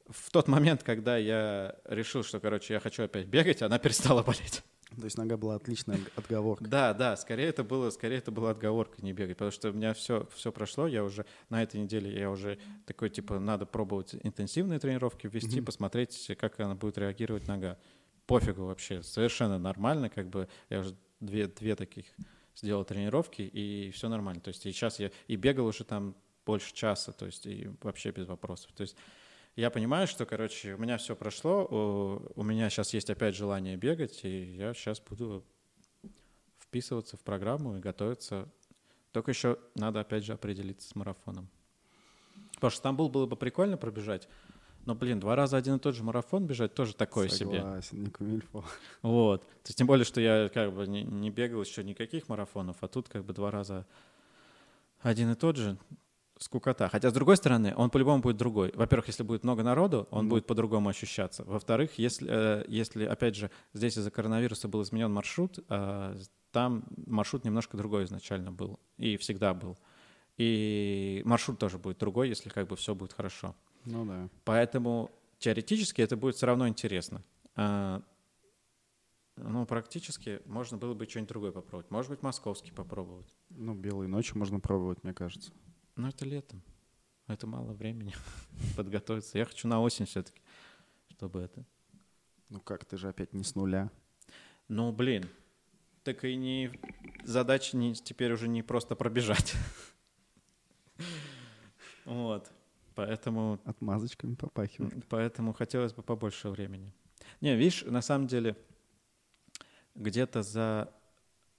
В 0.08 0.32
тот 0.32 0.48
момент, 0.48 0.84
когда 0.84 1.18
я 1.18 1.76
решил, 1.86 2.24
что, 2.24 2.40
короче, 2.40 2.74
я 2.74 2.80
хочу 2.80 3.04
опять 3.04 3.28
бегать, 3.28 3.62
она 3.62 3.80
перестала 3.80 4.24
болеть. 4.24 4.64
То 4.98 5.06
есть 5.06 5.18
нога 5.18 5.38
была 5.38 5.56
отличная 5.56 6.00
отговорка. 6.16 6.66
Да, 6.66 6.94
да, 6.94 7.16
скорее 7.16 7.48
это 7.48 7.64
было, 7.64 7.90
скорее 7.92 8.18
это 8.18 8.32
была 8.32 8.52
отговорка 8.52 9.02
не 9.02 9.14
бегать, 9.14 9.38
потому 9.38 9.52
что 9.52 9.70
у 9.70 9.74
меня 9.74 9.94
все, 9.94 10.28
все 10.36 10.52
прошло, 10.52 10.86
я 10.88 11.04
уже 11.04 11.26
на 11.50 11.64
этой 11.64 11.80
неделе 11.80 12.12
я 12.12 12.30
уже 12.30 12.60
такой 12.86 13.10
типа 13.10 13.40
надо 13.40 13.66
пробовать 13.66 14.16
интенсивные 14.24 14.80
тренировки 14.80 15.28
ввести, 15.28 15.60
mm-hmm. 15.60 15.66
посмотреть, 15.66 16.32
как 16.38 16.60
она 16.60 16.76
будет 16.76 16.98
реагировать 16.98 17.48
нога. 17.48 17.78
Пофигу 18.26 18.66
вообще, 18.66 19.02
совершенно 19.02 19.58
нормально, 19.58 20.10
как 20.10 20.30
бы 20.30 20.48
я 20.70 20.80
уже 20.80 20.96
две 21.20 21.48
две 21.48 21.76
таких 21.76 22.06
сделал 22.56 22.84
тренировки 22.84 23.42
и 23.42 23.92
все 23.92 24.10
нормально. 24.10 24.42
То 24.42 24.50
есть 24.50 24.66
и 24.66 24.72
сейчас 24.72 25.00
я 25.00 25.12
и 25.28 25.36
бегал 25.36 25.68
уже 25.68 25.84
там 25.84 26.16
больше 26.46 26.74
часа, 26.74 27.12
то 27.12 27.26
есть 27.26 27.46
и 27.46 27.70
вообще 27.82 28.12
без 28.12 28.28
вопросов. 28.28 28.72
То 28.74 28.82
есть 28.82 28.96
я 29.56 29.70
понимаю, 29.70 30.08
что, 30.08 30.26
короче, 30.26 30.76
у 30.76 30.78
меня 30.78 30.98
все 30.98 31.16
прошло, 31.16 31.66
у, 31.66 32.40
у 32.40 32.44
меня 32.44 32.70
сейчас 32.70 32.94
есть 32.94 33.10
опять 33.10 33.36
желание 33.36 33.78
бегать, 33.78 34.24
и 34.24 34.56
я 34.56 34.74
сейчас 34.74 35.00
буду 35.02 35.44
вписываться 36.60 37.18
в 37.18 37.22
программу 37.22 37.78
и 37.78 37.82
готовиться. 37.82 38.50
Только 39.12 39.32
еще 39.32 39.58
надо 39.76 40.00
опять 40.00 40.24
же 40.24 40.34
определиться 40.34 40.88
с 40.88 40.96
марафоном. 40.96 41.50
Потому 42.56 42.72
что 42.72 42.78
Стамбул 42.78 43.10
было 43.10 43.26
бы 43.26 43.36
прикольно 43.36 43.76
пробежать, 43.76 44.30
но, 44.86 44.96
блин, 44.96 45.20
два 45.20 45.36
раза 45.36 45.58
один 45.58 45.76
и 45.76 45.80
тот 45.80 45.96
же 45.96 46.04
марафон 46.04 46.48
бежать 46.48 46.74
тоже 46.74 46.96
такое 46.96 47.30
Согласен, 47.30 47.82
себе. 47.82 48.00
не 48.00 48.10
кумильфо. 48.10 48.64
Вот. 49.02 49.42
То 49.42 49.68
есть, 49.68 49.78
тем 49.78 49.86
более, 49.86 50.06
что 50.06 50.22
я 50.22 50.50
как 50.50 50.74
бы 50.74 50.88
не, 50.88 51.04
не 51.04 51.30
бегал 51.30 51.62
еще 51.62 51.84
никаких 51.84 52.30
марафонов, 52.30 52.78
а 52.82 52.88
тут 52.88 53.10
как 53.10 53.24
бы 53.24 53.34
два 53.34 53.52
раза 53.52 53.86
один 55.02 55.32
и 55.32 55.36
тот 55.36 55.58
же 55.58 55.78
скукота. 56.42 56.90
Хотя, 56.90 57.10
с 57.10 57.14
другой 57.14 57.38
стороны, 57.38 57.74
он 57.76 57.90
по-любому 57.90 58.22
будет 58.22 58.38
другой. 58.38 58.72
Во-первых, 58.76 59.08
если 59.08 59.24
будет 59.24 59.44
много 59.44 59.64
народу, 59.64 60.08
он 60.12 60.26
mm. 60.26 60.30
будет 60.30 60.48
по-другому 60.48 60.90
ощущаться. 60.90 61.44
Во-вторых, 61.44 61.92
если, 61.98 62.28
э, 62.30 62.66
если, 62.68 63.06
опять 63.06 63.36
же, 63.36 63.52
здесь 63.74 63.98
из-за 63.98 64.12
коронавируса 64.12 64.68
был 64.68 64.82
изменен 64.82 65.12
маршрут, 65.14 65.60
э, 65.70 66.18
там 66.52 66.84
маршрут 67.06 67.46
немножко 67.46 67.78
другой 67.78 68.06
изначально 68.06 68.52
был 68.52 68.80
и 68.98 69.18
всегда 69.18 69.54
был. 69.54 69.78
И 70.38 71.22
маршрут 71.26 71.60
тоже 71.60 71.78
будет 71.78 72.00
другой, 72.00 72.30
если 72.30 72.50
как 72.50 72.68
бы 72.68 72.76
все 72.76 72.96
будет 72.96 73.14
хорошо. 73.14 73.56
Ну 73.86 74.06
да. 74.06 74.30
Поэтому 74.44 75.12
теоретически 75.38 76.02
это 76.02 76.18
будет 76.18 76.36
все 76.36 76.48
равно 76.48 76.68
интересно. 76.68 77.24
А, 77.56 78.02
ну, 79.38 79.66
практически 79.66 80.42
можно 80.46 80.78
было 80.78 80.94
бы 80.94 81.06
что-нибудь 81.06 81.30
другое 81.30 81.52
попробовать. 81.52 81.92
Может 81.92 82.12
быть, 82.12 82.24
московский 82.24 82.72
попробовать. 82.72 83.28
Ну, 83.50 83.74
белые 83.76 84.08
ночи 84.08 84.36
можно 84.36 84.60
пробовать, 84.60 85.04
мне 85.04 85.14
кажется. 85.14 85.52
Ну, 85.96 86.08
это 86.08 86.26
летом. 86.26 86.62
Это 87.28 87.48
мало 87.48 87.74
времени 87.74 88.14
подготовиться. 88.76 89.38
Я 89.38 89.46
хочу 89.46 89.68
на 89.68 89.82
осень 89.82 90.06
все-таки, 90.06 90.42
чтобы 91.10 91.42
это. 91.42 91.66
Ну 92.50 92.60
как, 92.60 92.86
ты 92.86 92.98
же 92.98 93.08
опять 93.08 93.34
не 93.34 93.44
с 93.44 93.56
нуля. 93.56 93.90
Ну, 94.68 94.92
блин, 94.92 95.28
так 96.04 96.26
и 96.26 96.36
не 96.36 96.72
задача 97.24 97.78
не, 97.78 97.94
теперь 97.94 98.34
уже 98.34 98.48
не 98.48 98.64
просто 98.64 98.96
пробежать. 98.96 99.54
Вот. 102.04 102.52
Поэтому... 102.96 103.60
Отмазочками 103.64 104.34
попахивает. 104.34 105.06
Поэтому 105.08 105.54
хотелось 105.54 105.94
бы 105.94 106.02
побольше 106.02 106.50
времени. 106.50 106.92
Не, 107.40 107.56
видишь, 107.56 107.84
на 107.84 108.02
самом 108.02 108.28
деле, 108.28 108.58
где-то 109.96 110.42
за 110.42 110.92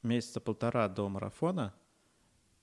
месяца 0.03 0.41
полтора 0.41 0.89
до 0.89 1.09
марафона 1.09 1.75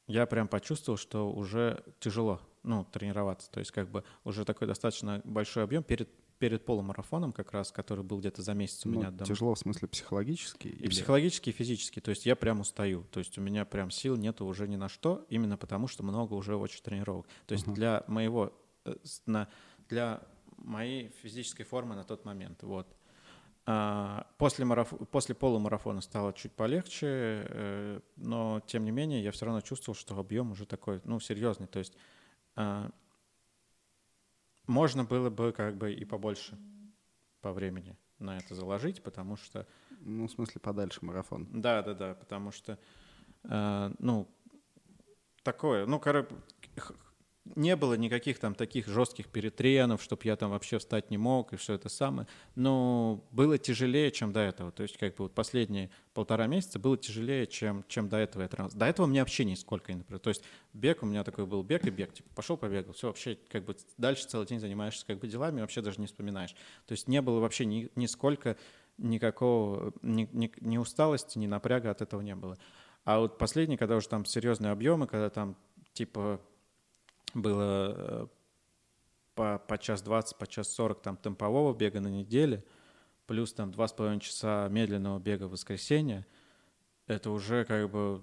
я 0.10 0.26
прям 0.26 0.48
почувствовал, 0.48 0.98
что 0.98 1.32
уже 1.32 1.84
тяжело, 2.00 2.42
ну, 2.64 2.84
тренироваться. 2.84 3.50
То 3.52 3.60
есть 3.60 3.72
как 3.72 3.90
бы 3.90 4.04
уже 4.24 4.44
такой 4.44 4.68
достаточно 4.68 5.22
большой 5.24 5.64
объем 5.64 5.84
перед 5.84 6.10
перед 6.40 6.64
полумарафоном 6.64 7.34
как 7.34 7.52
раз, 7.52 7.70
который 7.70 8.04
был 8.04 8.20
где-то 8.20 8.42
за 8.42 8.54
месяц 8.54 8.86
у 8.86 8.90
ну, 8.90 8.96
меня 8.98 9.12
дома. 9.12 9.28
Тяжело 9.28 9.56
в 9.56 9.60
смысле 9.60 9.90
психологически? 9.90 10.70
И 10.70 10.72
или... 10.72 10.88
психологически, 10.88 11.50
и 11.50 11.54
физически. 11.54 12.00
То 12.00 12.12
есть 12.12 12.26
я 12.26 12.38
прям 12.38 12.62
устаю. 12.62 13.04
То 13.12 13.20
есть 13.20 13.38
у 13.38 13.42
меня 13.42 13.66
прям 13.66 13.92
сил 13.92 14.16
нету 14.16 14.46
уже 14.46 14.66
ни 14.66 14.78
на 14.78 14.88
что, 14.88 15.26
именно 15.28 15.58
потому 15.58 15.88
что 15.88 16.02
много 16.02 16.34
уже 16.36 16.56
очень 16.56 16.82
тренировок. 16.82 17.28
То 17.46 17.54
есть 17.54 17.68
uh-huh. 17.68 17.74
для 17.74 18.04
моего, 18.08 18.54
э, 18.86 18.96
для 19.90 20.22
моей 20.56 21.10
физической 21.22 21.66
формы 21.66 21.96
на 21.96 22.06
тот 22.06 22.24
момент. 22.24 22.64
Вот. 22.64 22.88
А, 23.66 24.26
после, 24.38 24.66
мараф... 24.66 24.94
после 25.12 25.36
полумарафона 25.36 26.02
стало 26.02 26.34
чуть 26.34 26.54
полегче, 26.54 27.08
э, 27.48 28.00
но 28.16 28.62
тем 28.66 28.84
не 28.86 28.92
менее 28.92 29.24
я 29.24 29.32
все 29.32 29.46
равно 29.46 29.62
чувствовал, 29.62 29.96
что 29.96 30.18
объем 30.18 30.52
уже 30.52 30.66
такой, 30.66 31.02
ну, 31.04 31.20
серьезный. 31.20 31.68
То 31.68 31.80
есть 31.80 31.96
а, 32.56 32.90
можно 34.66 35.04
было 35.04 35.30
бы 35.30 35.52
как 35.52 35.78
бы 35.78 35.94
и 35.94 36.06
побольше 36.06 36.58
по 37.42 37.52
времени 37.52 37.98
на 38.20 38.38
это 38.38 38.56
заложить, 38.56 39.02
потому 39.04 39.38
что... 39.38 39.68
Ну, 40.02 40.28
в 40.28 40.32
смысле, 40.32 40.62
подальше 40.62 41.00
марафон. 41.04 41.48
Да, 41.52 41.82
да, 41.82 41.94
да, 41.94 42.14
потому 42.14 42.52
что, 42.52 42.80
э, 43.44 43.92
ну, 44.00 44.28
такое, 45.44 45.86
ну, 45.86 46.00
короче, 46.00 46.30
не 47.56 47.76
было 47.76 47.94
никаких 47.96 48.40
там 48.40 48.56
таких 48.56 48.88
жестких 48.88 49.28
перетренов, 49.28 50.02
чтобы 50.02 50.22
я 50.26 50.36
там 50.36 50.52
вообще 50.52 50.78
встать 50.80 51.10
не 51.12 51.18
мог 51.18 51.54
и 51.54 51.58
все 51.58 51.74
это 51.74 51.90
самое. 51.90 52.28
Но 52.56 53.24
было 53.32 53.58
тяжелее, 53.58 54.12
чем 54.12 54.32
до 54.32 54.42
этого. 54.42 54.72
То 54.72 54.84
есть 54.84 54.98
как 54.98 55.16
бы 55.16 55.24
вот 55.24 55.34
последние 55.34 55.90
полтора 56.14 56.48
месяца 56.48 56.80
было 56.80 56.98
тяжелее, 56.98 57.48
чем, 57.48 57.84
чем 57.88 58.10
до 58.10 58.18
этого 58.18 58.44
я. 58.44 58.50
До 58.74 58.86
этого 58.86 59.06
мне 59.06 59.20
вообще 59.20 59.46
нисколько 59.46 59.92
не 59.92 60.00
напрягало. 60.00 60.20
То 60.20 60.30
есть 60.30 60.44
бег 60.74 61.04
у 61.04 61.06
меня 61.06 61.24
такой 61.24 61.46
был 61.46 61.64
бег 61.64 61.86
и 61.86 61.90
бег. 61.90 62.14
Типа 62.14 62.30
пошел, 62.36 62.58
побегал. 62.58 62.94
Все, 62.94 63.08
вообще 63.08 63.38
как 63.50 63.66
бы 63.66 63.76
дальше 63.98 64.28
целый 64.28 64.48
день 64.48 64.60
занимаешься 64.60 65.06
как 65.06 65.20
бы 65.20 65.28
делами, 65.28 65.62
вообще 65.62 65.82
даже 65.82 66.00
не 66.00 66.08
вспоминаешь. 66.08 66.56
То 66.86 66.92
есть 66.92 67.08
не 67.08 67.22
было 67.22 67.40
вообще 67.40 67.66
ни, 67.66 67.90
нисколько 67.96 68.58
никакого, 68.98 69.94
ни, 70.02 70.30
ни, 70.34 70.52
ни 70.62 70.78
усталости, 70.78 71.38
ни 71.38 71.48
напряга 71.48 71.92
от 71.92 72.02
этого 72.02 72.22
не 72.22 72.36
было. 72.36 72.58
А 73.06 73.20
вот 73.20 73.38
последний, 73.38 73.78
когда 73.78 73.96
уже 73.96 74.08
там 74.08 74.26
серьезные 74.26 74.72
объемы, 74.72 75.08
когда 75.08 75.30
там 75.30 75.56
типа 75.94 76.40
было 77.34 77.96
э, 77.98 78.28
по, 79.36 79.60
по 79.60 79.78
час 79.78 80.02
20, 80.02 80.38
по 80.38 80.48
час 80.48 80.70
40 80.70 81.02
там 81.02 81.18
темпового 81.18 81.74
бега 81.74 82.00
на 82.00 82.08
неделе, 82.08 82.64
плюс 83.26 83.54
там 83.54 83.72
два 83.72 83.88
с 83.88 83.94
половиной 83.94 84.22
часа 84.22 84.68
медленного 84.70 85.20
бега 85.20 85.48
в 85.48 85.52
воскресенье, 85.52 86.26
это 87.08 87.32
уже 87.32 87.66
как 87.66 87.90
бы 87.90 88.22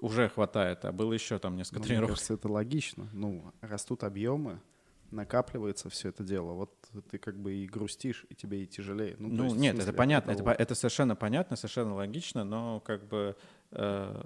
уже 0.00 0.28
хватает, 0.28 0.84
а 0.84 0.92
было 0.92 1.12
еще 1.12 1.38
там 1.38 1.56
несколько 1.56 1.80
ну, 1.80 1.84
тренировок. 1.84 2.10
Мне 2.10 2.16
кажется, 2.16 2.34
это 2.34 2.48
логично. 2.48 3.08
Ну, 3.12 3.52
растут 3.60 4.02
объемы, 4.02 4.60
накапливается 5.10 5.90
все 5.90 6.08
это 6.08 6.24
дело. 6.24 6.52
Вот 6.52 6.74
ты 7.10 7.18
как 7.18 7.38
бы 7.38 7.54
и 7.54 7.66
грустишь, 7.66 8.26
и 8.28 8.34
тебе 8.34 8.62
и 8.62 8.66
тяжелее. 8.66 9.16
Ну, 9.18 9.28
ну 9.28 9.44
есть, 9.44 9.56
нет, 9.56 9.74
смысле, 9.74 9.90
это 9.90 9.96
понятно, 9.96 10.30
это, 10.32 10.50
это 10.50 10.74
совершенно 10.74 11.16
понятно, 11.16 11.56
совершенно 11.56 11.94
логично, 11.94 12.44
но 12.44 12.80
как 12.80 13.06
бы 13.06 13.36
э, 13.72 14.22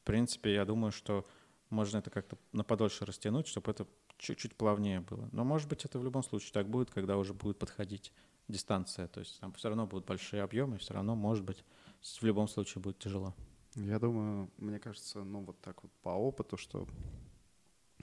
в 0.00 0.04
принципе 0.04 0.54
я 0.54 0.64
думаю, 0.64 0.92
что 0.92 1.24
можно 1.70 1.98
это 1.98 2.10
как-то 2.10 2.36
на 2.52 2.64
подольше 2.64 3.04
растянуть, 3.04 3.46
чтобы 3.46 3.70
это 3.70 3.86
чуть-чуть 4.18 4.56
плавнее 4.56 5.00
было. 5.00 5.28
Но, 5.32 5.44
может 5.44 5.68
быть, 5.68 5.84
это 5.84 5.98
в 5.98 6.04
любом 6.04 6.22
случае 6.22 6.52
так 6.52 6.68
будет, 6.68 6.90
когда 6.90 7.16
уже 7.16 7.32
будет 7.32 7.58
подходить 7.58 8.12
дистанция. 8.48 9.08
То 9.08 9.20
есть 9.20 9.40
там 9.40 9.52
все 9.52 9.68
равно 9.68 9.86
будут 9.86 10.06
большие 10.06 10.42
объемы, 10.42 10.78
все 10.78 10.94
равно, 10.94 11.14
может 11.14 11.44
быть, 11.44 11.64
в 12.02 12.24
любом 12.24 12.48
случае 12.48 12.82
будет 12.82 12.98
тяжело. 12.98 13.34
Я 13.76 13.98
думаю, 13.98 14.50
мне 14.56 14.78
кажется, 14.78 15.22
ну 15.22 15.42
вот 15.44 15.60
так 15.60 15.82
вот 15.82 15.92
по 16.02 16.10
опыту, 16.10 16.56
что, 16.56 16.88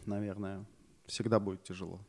наверное, 0.06 0.66
всегда 1.06 1.40
будет 1.40 1.64
тяжело. 1.64 2.00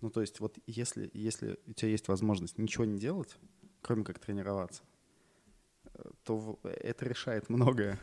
Ну, 0.00 0.10
то 0.10 0.20
есть 0.20 0.40
вот 0.40 0.58
если, 0.66 1.10
если 1.14 1.58
у 1.66 1.72
тебя 1.72 1.90
есть 1.90 2.08
возможность 2.08 2.58
ничего 2.58 2.84
не 2.84 2.98
делать, 2.98 3.36
кроме 3.80 4.04
как 4.04 4.18
тренироваться, 4.18 4.82
э, 5.94 6.10
то 6.24 6.60
это 6.62 7.06
решает 7.06 7.48
многое. 7.48 7.98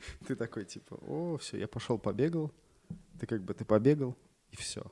Ты 0.26 0.36
такой, 0.36 0.64
типа, 0.64 0.94
о, 0.94 1.36
все, 1.38 1.58
я 1.58 1.68
пошел 1.68 1.98
побегал, 1.98 2.52
Ты 3.18 3.26
как 3.26 3.42
бы, 3.42 3.54
ты 3.54 3.64
побегал, 3.64 4.16
и 4.50 4.56
все. 4.56 4.90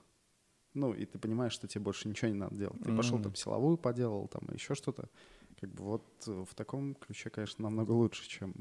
Ну, 0.75 0.93
и 0.93 1.07
ты 1.07 1.19
понимаешь, 1.19 1.53
что 1.53 1.67
тебе 1.67 1.85
больше 1.85 2.09
ничего 2.09 2.29
не 2.29 2.37
надо 2.37 2.55
делать. 2.55 2.81
Ты 2.83 2.95
пошел 2.95 3.21
там 3.21 3.35
силовую 3.35 3.79
поделал, 3.79 4.29
там 4.29 4.43
еще 4.53 4.75
что-то. 4.75 5.09
Как 5.61 5.71
бы 5.73 5.83
вот 5.83 6.05
э, 6.29 6.45
в 6.49 6.55
таком 6.55 6.95
ключе, 6.95 7.31
конечно, 7.31 7.65
намного 7.65 7.91
лучше, 7.91 8.29
чем 8.29 8.55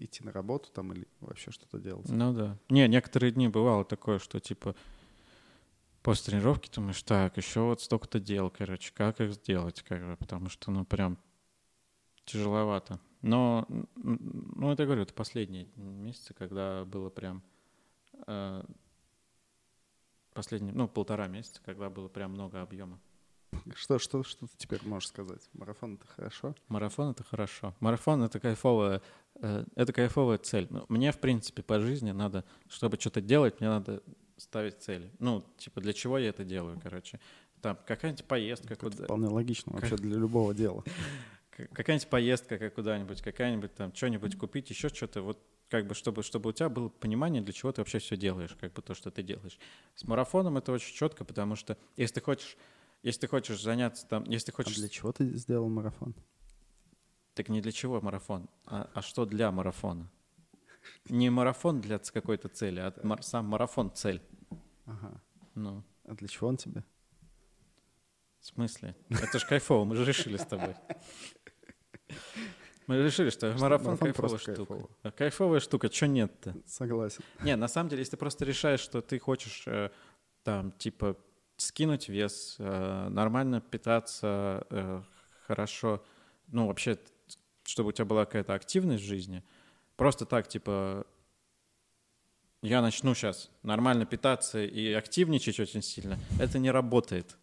идти 0.00 0.24
на 0.24 0.32
работу 0.32 0.68
там 0.72 0.92
или 0.92 1.06
вообще 1.20 1.52
что-то 1.52 1.78
делать. 1.78 2.08
Ну 2.08 2.32
да. 2.32 2.58
Не, 2.70 2.88
некоторые 2.88 3.30
дни 3.30 3.46
бывало 3.46 3.84
такое, 3.84 4.18
что 4.18 4.40
типа 4.40 4.74
после 6.02 6.32
тренировки 6.32 6.68
думаешь, 6.74 7.02
так, 7.02 7.36
еще 7.36 7.60
вот 7.60 7.80
столько-то 7.80 8.18
дел, 8.18 8.50
короче, 8.50 8.92
как 8.92 9.20
их 9.20 9.32
сделать, 9.34 9.82
как 9.82 10.04
бы, 10.04 10.16
потому 10.16 10.48
что, 10.48 10.70
ну, 10.70 10.84
прям 10.84 11.18
тяжеловато. 12.24 12.98
Но, 13.22 13.66
ну, 13.96 14.72
это 14.72 14.82
я 14.82 14.86
говорю, 14.86 15.02
это 15.02 15.12
последние 15.12 15.68
месяцы, 15.76 16.32
когда 16.34 16.84
было 16.84 17.10
прям 17.10 17.42
э, 18.26 18.64
последние, 20.32 20.74
ну, 20.74 20.88
полтора 20.88 21.26
месяца, 21.28 21.60
когда 21.64 21.90
было 21.90 22.08
прям 22.08 22.32
много 22.32 22.62
объема. 22.62 22.98
Что, 23.74 23.98
что, 23.98 24.22
что 24.22 24.46
ты 24.46 24.52
теперь 24.56 24.80
можешь 24.84 25.08
сказать? 25.08 25.42
Марафон— 25.52 25.94
это 25.96 26.06
хорошо? 26.06 26.54
Марафон— 26.68 27.10
это 27.12 27.24
хорошо. 27.24 27.74
Марафон— 27.80 28.22
это 28.24 28.40
кайфовая, 28.40 29.02
э, 29.36 29.64
это 29.74 29.92
кайфовая 29.92 30.38
цель. 30.38 30.66
Ну, 30.70 30.86
Мне, 30.88 31.12
в 31.12 31.18
принципе, 31.18 31.62
по 31.62 31.78
жизни 31.78 32.12
надо, 32.12 32.44
чтобы 32.68 32.98
что-то 32.98 33.20
делать, 33.20 33.60
мне 33.60 33.68
надо 33.68 34.02
ставить 34.36 34.80
цели. 34.80 35.10
Ну, 35.18 35.44
типа, 35.58 35.80
для 35.80 35.92
чего 35.92 36.16
я 36.16 36.28
это 36.30 36.44
делаю, 36.44 36.80
короче. 36.82 37.20
Там 37.60 37.76
какая-нибудь 37.86 38.24
поездка, 38.24 38.72
Это 38.72 38.90
куда, 38.90 39.04
вполне 39.04 39.28
логично 39.28 39.72
вообще 39.72 39.96
для 39.96 40.16
любого 40.16 40.54
дела. 40.54 40.82
какая-нибудь 41.68 42.08
поездка 42.08 42.58
как 42.58 42.74
куда-нибудь, 42.74 43.22
какая-нибудь 43.22 43.74
там 43.74 43.94
что-нибудь 43.94 44.36
купить, 44.38 44.70
еще 44.70 44.88
что-то, 44.88 45.22
вот 45.22 45.38
как 45.68 45.86
бы, 45.86 45.94
чтобы, 45.94 46.22
чтобы 46.22 46.50
у 46.50 46.52
тебя 46.52 46.68
было 46.68 46.88
понимание, 46.88 47.42
для 47.42 47.52
чего 47.52 47.70
ты 47.72 47.80
вообще 47.80 47.98
все 47.98 48.16
делаешь, 48.16 48.56
как 48.60 48.72
бы 48.72 48.82
то, 48.82 48.94
что 48.94 49.10
ты 49.10 49.22
делаешь. 49.22 49.58
С 49.94 50.04
марафоном 50.04 50.56
это 50.56 50.72
очень 50.72 50.94
четко, 50.94 51.24
потому 51.24 51.56
что 51.56 51.78
если 51.96 52.14
ты 52.14 52.20
хочешь, 52.20 52.56
если 53.02 53.20
ты 53.22 53.26
хочешь 53.28 53.62
заняться 53.62 54.06
там, 54.06 54.24
если 54.24 54.46
ты 54.46 54.52
А 54.52 54.56
хочешь 54.56 54.76
для 54.76 54.88
чего 54.88 55.12
ты 55.12 55.36
сделал 55.36 55.68
марафон? 55.68 56.14
Так 57.34 57.48
не 57.48 57.60
для 57.60 57.72
чего 57.72 58.00
марафон, 58.00 58.48
а, 58.66 58.90
а 58.92 59.02
что 59.02 59.24
для 59.24 59.50
марафона? 59.52 60.10
Не 61.08 61.30
марафон 61.30 61.80
для 61.80 61.98
какой-то 61.98 62.48
цели, 62.48 62.80
а 62.80 62.92
мар- 63.02 63.22
сам 63.22 63.46
марафон 63.46 63.92
цель. 63.94 64.20
Ага. 64.86 65.20
Ну, 65.54 65.84
А 66.04 66.14
для 66.14 66.28
чего 66.28 66.48
он 66.48 66.56
тебе? 66.56 66.84
в 68.40 68.46
смысле? 68.46 68.96
Это 69.10 69.38
же 69.38 69.46
кайфово, 69.46 69.84
мы 69.84 69.96
же 69.96 70.04
решили 70.04 70.36
с 70.38 70.46
тобой. 70.46 70.74
Мы 72.86 72.96
решили, 73.04 73.30
что 73.30 73.52
Что 73.52 73.60
марафон, 73.60 73.86
марафон 73.86 74.08
кайфовая 74.08 74.38
штука. 74.38 74.56
кайфово. 74.56 74.90
А 75.02 75.10
Кайфовая 75.12 75.60
штука, 75.60 75.92
что 75.92 76.06
нет-то? 76.08 76.56
Согласен. 76.66 77.22
Не, 77.42 77.54
на 77.56 77.68
самом 77.68 77.88
деле, 77.88 78.00
если 78.00 78.12
ты 78.12 78.16
просто 78.16 78.44
решаешь, 78.44 78.80
что 78.80 79.00
ты 79.00 79.18
хочешь 79.20 79.62
э, 79.66 79.90
там, 80.42 80.72
типа, 80.72 81.16
скинуть 81.56 82.08
вес, 82.08 82.56
э, 82.58 83.08
нормально 83.10 83.60
питаться, 83.60 84.66
э, 84.70 85.02
хорошо, 85.46 86.02
ну, 86.48 86.66
вообще, 86.66 86.98
чтобы 87.64 87.90
у 87.90 87.92
тебя 87.92 88.06
была 88.06 88.24
какая-то 88.24 88.54
активность 88.54 89.04
в 89.04 89.06
жизни, 89.06 89.44
просто 89.96 90.26
так, 90.26 90.48
типа, 90.48 91.06
я 92.62 92.82
начну 92.82 93.14
сейчас 93.14 93.50
нормально 93.62 94.04
питаться 94.04 94.64
и 94.64 94.92
активничать 94.92 95.60
очень 95.60 95.82
сильно, 95.82 96.18
это 96.40 96.58
не 96.58 96.70
работает. 96.72 97.36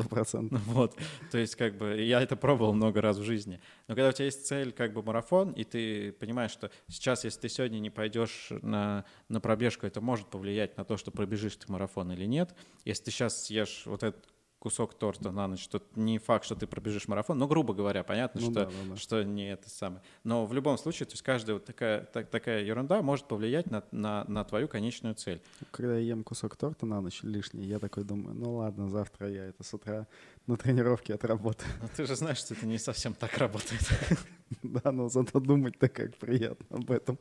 Сто 0.00 0.08
процентов. 0.08 0.60
Вот, 0.66 0.96
то 1.30 1.38
есть 1.38 1.56
как 1.56 1.76
бы 1.76 2.00
я 2.00 2.20
это 2.20 2.36
пробовал 2.36 2.72
много 2.72 3.00
раз 3.00 3.18
в 3.18 3.22
жизни. 3.22 3.60
Но 3.88 3.94
когда 3.94 4.08
у 4.08 4.12
тебя 4.12 4.26
есть 4.26 4.46
цель 4.46 4.72
как 4.72 4.92
бы 4.92 5.02
марафон, 5.02 5.52
и 5.52 5.64
ты 5.64 6.12
понимаешь, 6.12 6.50
что 6.50 6.70
сейчас, 6.88 7.24
если 7.24 7.40
ты 7.40 7.48
сегодня 7.48 7.78
не 7.78 7.90
пойдешь 7.90 8.48
на, 8.62 9.04
на 9.28 9.40
пробежку, 9.40 9.86
это 9.86 10.00
может 10.00 10.26
повлиять 10.28 10.76
на 10.76 10.84
то, 10.84 10.96
что 10.96 11.10
пробежишь 11.10 11.56
ты 11.56 11.70
марафон 11.70 12.12
или 12.12 12.24
нет. 12.24 12.54
Если 12.84 13.04
ты 13.04 13.10
сейчас 13.10 13.46
съешь 13.46 13.82
вот 13.86 14.02
этот 14.02 14.26
кусок 14.60 14.94
торта 14.94 15.32
на 15.32 15.48
ночь, 15.48 15.66
то 15.68 15.82
не 15.96 16.18
факт, 16.18 16.44
что 16.44 16.54
ты 16.54 16.66
пробежишь 16.66 17.08
марафон. 17.08 17.38
Ну, 17.38 17.48
грубо 17.48 17.72
говоря, 17.74 18.04
понятно, 18.04 18.40
Ну 18.42 18.50
что, 18.50 18.54
да, 18.54 18.66
да, 18.66 18.72
да. 18.90 18.96
что 18.96 19.24
не 19.24 19.50
это 19.52 19.68
самое. 19.70 20.02
Но 20.22 20.44
в 20.46 20.52
любом 20.52 20.76
случае, 20.78 21.06
то 21.06 21.14
есть 21.14 21.22
каждая 21.22 21.54
вот 21.54 21.64
такая, 21.64 22.04
так- 22.04 22.28
такая 22.28 22.62
ерунда 22.62 23.00
может 23.00 23.26
повлиять 23.26 23.70
на, 23.70 23.82
на, 23.90 24.24
на 24.28 24.44
твою 24.44 24.68
конечную 24.68 25.14
цель. 25.14 25.40
Когда 25.70 25.94
я 25.96 26.00
ем 26.10 26.22
кусок 26.24 26.56
торта 26.56 26.84
на 26.84 27.00
ночь 27.00 27.22
лишний, 27.22 27.64
я 27.64 27.78
такой 27.78 28.04
думаю, 28.04 28.34
ну 28.36 28.56
ладно, 28.56 28.88
завтра 28.90 29.30
я 29.30 29.46
это 29.46 29.64
с 29.64 29.72
утра 29.72 30.06
на 30.46 30.56
тренировке 30.58 31.14
отработаю. 31.14 31.70
Но 31.80 31.88
ты 31.96 32.04
же 32.06 32.14
знаешь, 32.14 32.38
что 32.38 32.52
это 32.54 32.66
не 32.66 32.78
совсем 32.78 33.14
так 33.14 33.36
работает. 33.38 33.80
Да, 34.64 34.90
но 34.90 35.08
зато 35.08 35.38
думать-то 35.38 35.88
как 35.88 36.16
приятно 36.16 36.66
об 36.78 36.90
этом. 36.90 37.16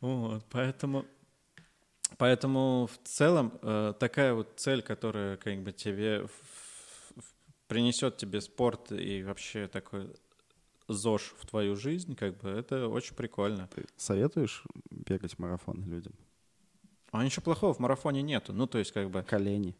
Вот, 0.00 0.44
поэтому, 0.50 1.04
поэтому 2.18 2.88
в 2.92 3.06
целом 3.06 3.58
э, 3.62 3.94
такая 3.98 4.34
вот 4.34 4.52
цель, 4.56 4.82
которая 4.82 5.36
как 5.36 5.62
бы 5.62 5.72
тебе 5.72 6.26
принесет 7.66 8.16
тебе 8.16 8.40
спорт 8.40 8.92
и 8.92 9.22
вообще 9.22 9.66
такой 9.66 10.10
ЗОЖ 10.88 11.34
в 11.38 11.46
твою 11.46 11.76
жизнь, 11.76 12.14
как 12.14 12.36
бы 12.38 12.48
это 12.50 12.88
очень 12.88 13.14
прикольно. 13.14 13.68
Ты 13.74 13.86
советуешь 13.96 14.64
бегать 14.90 15.38
марафон 15.38 15.84
людям? 15.84 16.12
А 17.12 17.24
ничего 17.24 17.42
плохого 17.42 17.74
в 17.74 17.78
марафоне 17.78 18.22
нету. 18.22 18.52
Ну, 18.52 18.66
то 18.66 18.78
есть, 18.78 18.92
как 18.92 19.10
бы, 19.10 19.22
Колени. 19.22 19.76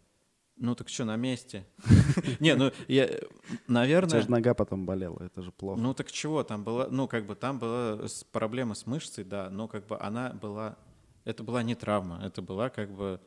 ну 0.56 0.74
так 0.74 0.90
что, 0.90 1.04
на 1.04 1.16
месте? 1.16 1.66
Не, 2.40 2.54
ну, 2.54 2.70
я, 2.88 3.04
У 3.04 3.09
тебя 3.09 3.28
наверное... 3.68 4.20
же 4.20 4.30
нога 4.30 4.52
потом 4.52 4.84
болела, 4.84 5.18
это 5.20 5.40
же 5.42 5.50
плохо. 5.50 5.80
Ну 5.80 5.94
так 5.94 6.12
чего, 6.12 6.44
там 6.44 6.62
была, 6.62 6.88
ну 6.90 7.09
как 7.09 7.24
бы 7.24 7.34
там 7.34 7.59
была 7.59 8.06
проблема 8.32 8.74
с 8.74 8.86
мышцей, 8.86 9.24
да, 9.24 9.48
но 9.48 9.66
как 9.66 9.86
бы 9.86 9.98
она 9.98 10.30
была, 10.30 10.76
это 11.24 11.43
была 11.43 11.62
не 11.62 11.74
травма, 11.74 12.20
это 12.24 12.43
была 12.43 12.70
как 12.70 12.90
бы 12.93 13.20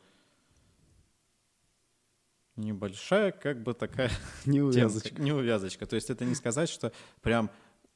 небольшая, 2.56 3.32
как 3.32 3.64
бы 3.64 3.74
такая 3.74 4.10
Не 4.46 4.60
темка, 4.60 4.68
увязочка. 4.68 5.22
неувязочка. 5.22 5.86
То 5.86 5.96
есть 5.96 6.10
это 6.10 6.26
не 6.26 6.36
сказать, 6.36 6.70
что 6.70 6.92
прям, 7.22 7.52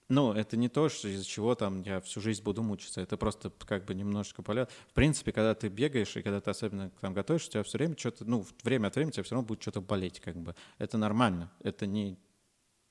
ну 0.09 0.33
это 0.33 0.57
не 0.57 0.69
то, 0.69 0.89
что 0.89 1.07
из-за 1.07 1.25
чего 1.25 1.55
там 1.55 1.81
я 1.81 2.01
всю 2.01 2.19
жизнь 2.21 2.43
буду 2.43 2.61
мучиться, 2.61 3.01
это 3.01 3.17
просто 3.17 3.51
как 3.65 3.85
бы 3.85 3.93
немножко 3.93 4.41
болят. 4.41 4.71
В 4.89 4.93
принципе, 4.93 5.31
когда 5.31 5.55
ты 5.55 5.69
бегаешь 5.69 6.15
и 6.17 6.21
когда 6.21 6.41
ты 6.41 6.49
особенно 6.49 6.89
там 7.01 7.13
готовишься, 7.13 7.49
у 7.49 7.51
тебя 7.51 7.63
все 7.63 7.77
время 7.77 7.95
что-то, 7.97 8.25
ну 8.25 8.45
время 8.63 8.87
от 8.87 8.95
времени 8.95 9.11
у 9.11 9.13
тебя 9.13 9.23
все 9.23 9.35
равно 9.35 9.47
будет 9.47 9.61
что-то 9.61 9.81
болеть, 9.81 10.19
как 10.19 10.35
бы. 10.35 10.55
Это 10.77 10.97
нормально, 10.97 11.51
это 11.61 11.85
не 11.85 12.17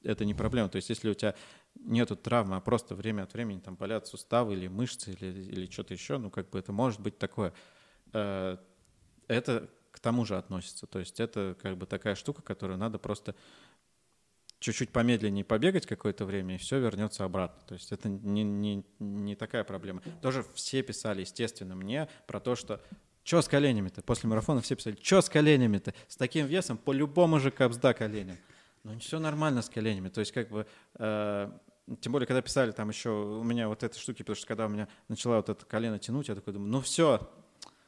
это 0.02 0.24
не 0.24 0.34
проблема. 0.34 0.68
То 0.68 0.76
есть, 0.76 0.88
если 0.88 1.10
у 1.10 1.14
тебя 1.14 1.34
нету 1.80 2.16
травмы, 2.16 2.56
а 2.56 2.60
просто 2.60 2.94
время 2.94 3.22
от 3.22 3.32
времени 3.32 3.60
там 3.60 3.76
болят 3.76 4.06
суставы 4.06 4.54
или 4.54 4.68
мышцы 4.68 5.12
или, 5.12 5.26
или 5.26 5.70
что-то 5.70 5.94
еще, 5.94 6.18
ну, 6.18 6.30
как 6.30 6.50
бы 6.50 6.58
это 6.58 6.72
может 6.72 7.00
быть 7.00 7.18
такое. 7.18 7.52
Э, 8.12 8.56
Это 9.28 9.68
к 9.92 10.00
тому 10.00 10.24
же 10.24 10.36
относится. 10.36 10.86
То 10.86 10.98
есть, 10.98 11.20
это 11.20 11.56
как 11.60 11.76
бы 11.76 11.86
такая 11.86 12.14
штука, 12.14 12.42
которую 12.42 12.78
надо 12.78 12.98
просто 12.98 13.34
чуть-чуть 14.60 14.90
помедленнее 14.90 15.44
побегать 15.44 15.86
какое-то 15.86 16.24
время, 16.24 16.56
и 16.56 16.58
все 16.58 16.78
вернется 16.80 17.24
обратно. 17.24 17.62
То 17.66 17.74
есть 17.74 17.92
это 17.92 18.08
не, 18.08 18.42
не, 18.42 18.84
не 18.98 19.36
такая 19.36 19.64
проблема. 19.64 20.02
Тоже 20.22 20.44
все 20.54 20.82
писали, 20.82 21.20
естественно, 21.20 21.76
мне 21.76 22.08
про 22.26 22.40
то, 22.40 22.56
что 22.56 22.80
что 23.22 23.42
с 23.42 23.48
коленями-то? 23.48 24.00
После 24.02 24.26
марафона 24.28 24.62
все 24.62 24.74
писали, 24.74 24.96
что 25.02 25.20
с 25.20 25.28
коленями-то? 25.28 25.92
С 26.08 26.16
таким 26.16 26.46
весом 26.46 26.78
по-любому 26.78 27.38
же 27.38 27.50
капсда 27.50 27.92
коленям. 27.92 28.38
Ну, 28.84 28.98
все 29.00 29.18
нормально 29.18 29.60
с 29.60 29.68
коленями. 29.68 30.08
То 30.08 30.20
есть, 30.20 30.32
как 30.32 30.48
бы, 30.48 30.66
э, 30.94 31.50
тем 32.00 32.12
более, 32.12 32.26
когда 32.26 32.42
писали 32.42 32.72
там 32.72 32.88
еще 32.88 33.10
у 33.10 33.42
меня 33.42 33.68
вот 33.68 33.82
эти 33.82 33.98
штуки, 33.98 34.18
потому 34.18 34.36
что 34.36 34.46
когда 34.46 34.66
у 34.66 34.68
меня 34.68 34.88
начала 35.08 35.36
вот 35.36 35.48
это 35.48 35.64
колено 35.66 35.98
тянуть, 35.98 36.28
я 36.28 36.34
такой 36.34 36.52
думаю, 36.52 36.70
ну 36.70 36.80
все, 36.80 37.28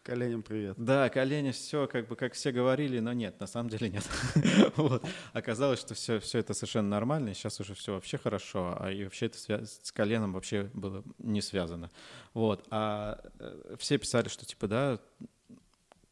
Коленям 0.03 0.43
привет. 0.43 0.77
да, 0.79 1.11
колени, 1.11 1.51
все, 1.51 1.87
как 1.87 2.09
бы, 2.09 2.17
как 2.17 2.33
все 2.33 2.53
говорили, 2.53 3.01
но 3.01 3.13
нет, 3.13 3.39
на 3.39 3.47
самом 3.47 3.69
деле 3.69 3.91
нет. 3.91 4.09
Вот. 4.77 5.05
Оказалось, 5.35 5.79
что 5.79 5.95
все, 5.95 6.21
все 6.21 6.39
это 6.39 6.55
совершенно 6.55 6.89
нормально, 6.89 7.31
и 7.31 7.35
сейчас 7.35 7.61
уже 7.61 7.75
все 7.75 7.93
вообще 7.93 8.17
хорошо, 8.17 8.77
а 8.81 8.91
и 8.91 9.05
вообще 9.05 9.27
это 9.27 9.67
с 9.67 9.93
коленом 9.93 10.33
вообще 10.33 10.71
было 10.73 11.05
не 11.19 11.43
связано. 11.43 11.91
Вот. 12.33 12.67
А 12.71 13.21
э, 13.39 13.77
все 13.79 13.99
писали, 13.99 14.29
что 14.29 14.47
типа, 14.47 14.69
да, 14.69 14.99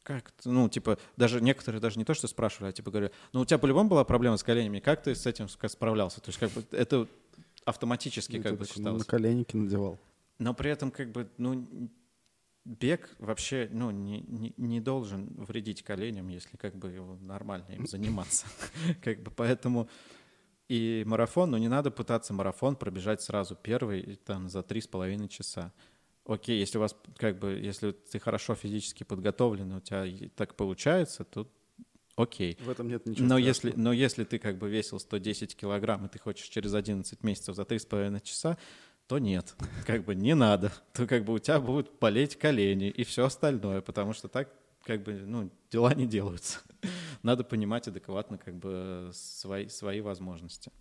как, 0.02 0.32
ну, 0.44 0.68
типа, 0.68 0.98
даже 1.16 1.40
некоторые 1.40 1.80
даже 1.80 1.98
не 1.98 2.04
то, 2.04 2.12
что 2.12 2.28
спрашивали, 2.28 2.70
а 2.70 2.72
типа 2.72 2.90
говорили, 2.90 3.12
ну, 3.32 3.40
у 3.40 3.44
тебя 3.46 3.58
по-любому 3.58 3.88
была 3.88 4.04
проблема 4.04 4.36
с 4.36 4.42
коленями, 4.42 4.80
как 4.80 5.02
ты 5.02 5.14
с 5.14 5.26
этим 5.26 5.48
справлялся? 5.48 6.20
То 6.20 6.28
есть, 6.28 6.38
как 6.38 6.50
бы, 6.50 6.62
это 6.72 7.06
автоматически 7.68 8.36
Ну, 8.36 8.42
как 8.42 8.58
бы 8.58 8.66
считалось. 8.66 9.00
на 9.00 9.04
коленники 9.04 9.56
надевал. 9.56 9.98
Но 10.38 10.54
при 10.54 10.70
этом, 10.70 10.90
как 10.90 11.10
бы, 11.12 11.28
ну, 11.36 11.90
бег 12.64 13.14
вообще, 13.18 13.68
ну, 13.72 13.90
не, 13.90 14.20
не, 14.20 14.54
не 14.56 14.80
должен 14.80 15.28
вредить 15.44 15.82
коленям, 15.82 16.28
если 16.28 16.56
как 16.56 16.76
бы 16.76 16.90
его 16.90 17.16
нормально 17.20 17.70
им 17.70 17.86
заниматься. 17.86 18.46
Как 19.02 19.22
бы 19.22 19.30
поэтому 19.30 19.88
и 20.68 21.02
марафон, 21.06 21.50
ну, 21.50 21.56
не 21.56 21.68
надо 21.68 21.90
пытаться 21.90 22.34
марафон 22.34 22.76
пробежать 22.76 23.22
сразу 23.22 23.56
первый, 23.56 24.16
там, 24.16 24.48
за 24.48 24.62
три 24.62 24.82
с 24.82 24.86
половиной 24.86 25.28
часа. 25.28 25.72
Окей, 26.26 26.60
если 26.60 26.76
у 26.76 26.82
вас, 26.82 26.94
как 27.16 27.38
бы, 27.38 27.52
если 27.52 27.92
ты 27.92 28.18
хорошо 28.18 28.54
физически 28.54 29.02
подготовлен, 29.02 29.72
у 29.72 29.80
тебя 29.80 30.28
так 30.36 30.56
получается, 30.56 31.24
то 31.24 31.50
окей. 32.18 32.58
В 32.60 32.68
этом 32.68 32.88
нет 32.88 33.06
ничего 33.06 33.26
Но 33.26 33.38
страшного. 33.38 33.46
если, 33.46 33.72
но 33.80 33.92
если 33.92 34.24
ты 34.24 34.38
как 34.38 34.58
бы 34.58 34.68
весил 34.68 34.98
110 34.98 35.56
килограмм, 35.56 36.06
и 36.06 36.08
ты 36.08 36.18
хочешь 36.18 36.48
через 36.48 36.74
11 36.74 37.22
месяцев 37.22 37.54
за 37.54 37.62
3,5 37.62 38.20
часа, 38.22 38.58
то 39.06 39.18
нет, 39.18 39.54
как 39.86 40.04
бы 40.04 40.14
не 40.14 40.34
надо. 40.34 40.72
То 40.92 41.06
как 41.06 41.24
бы 41.24 41.34
у 41.34 41.38
тебя 41.38 41.60
будут 41.60 41.98
болеть 41.98 42.36
колени 42.36 42.88
и 42.88 43.04
все 43.04 43.24
остальное, 43.24 43.80
потому 43.80 44.12
что 44.12 44.28
так 44.28 44.52
как 44.84 45.02
бы, 45.02 45.12
ну, 45.12 45.50
дела 45.70 45.94
не 45.94 46.06
делаются. 46.06 46.60
Надо 47.22 47.44
понимать 47.44 47.88
адекватно 47.88 48.38
как 48.38 48.54
бы 48.54 49.10
свои, 49.12 49.68
свои 49.68 50.00
возможности. 50.00 50.72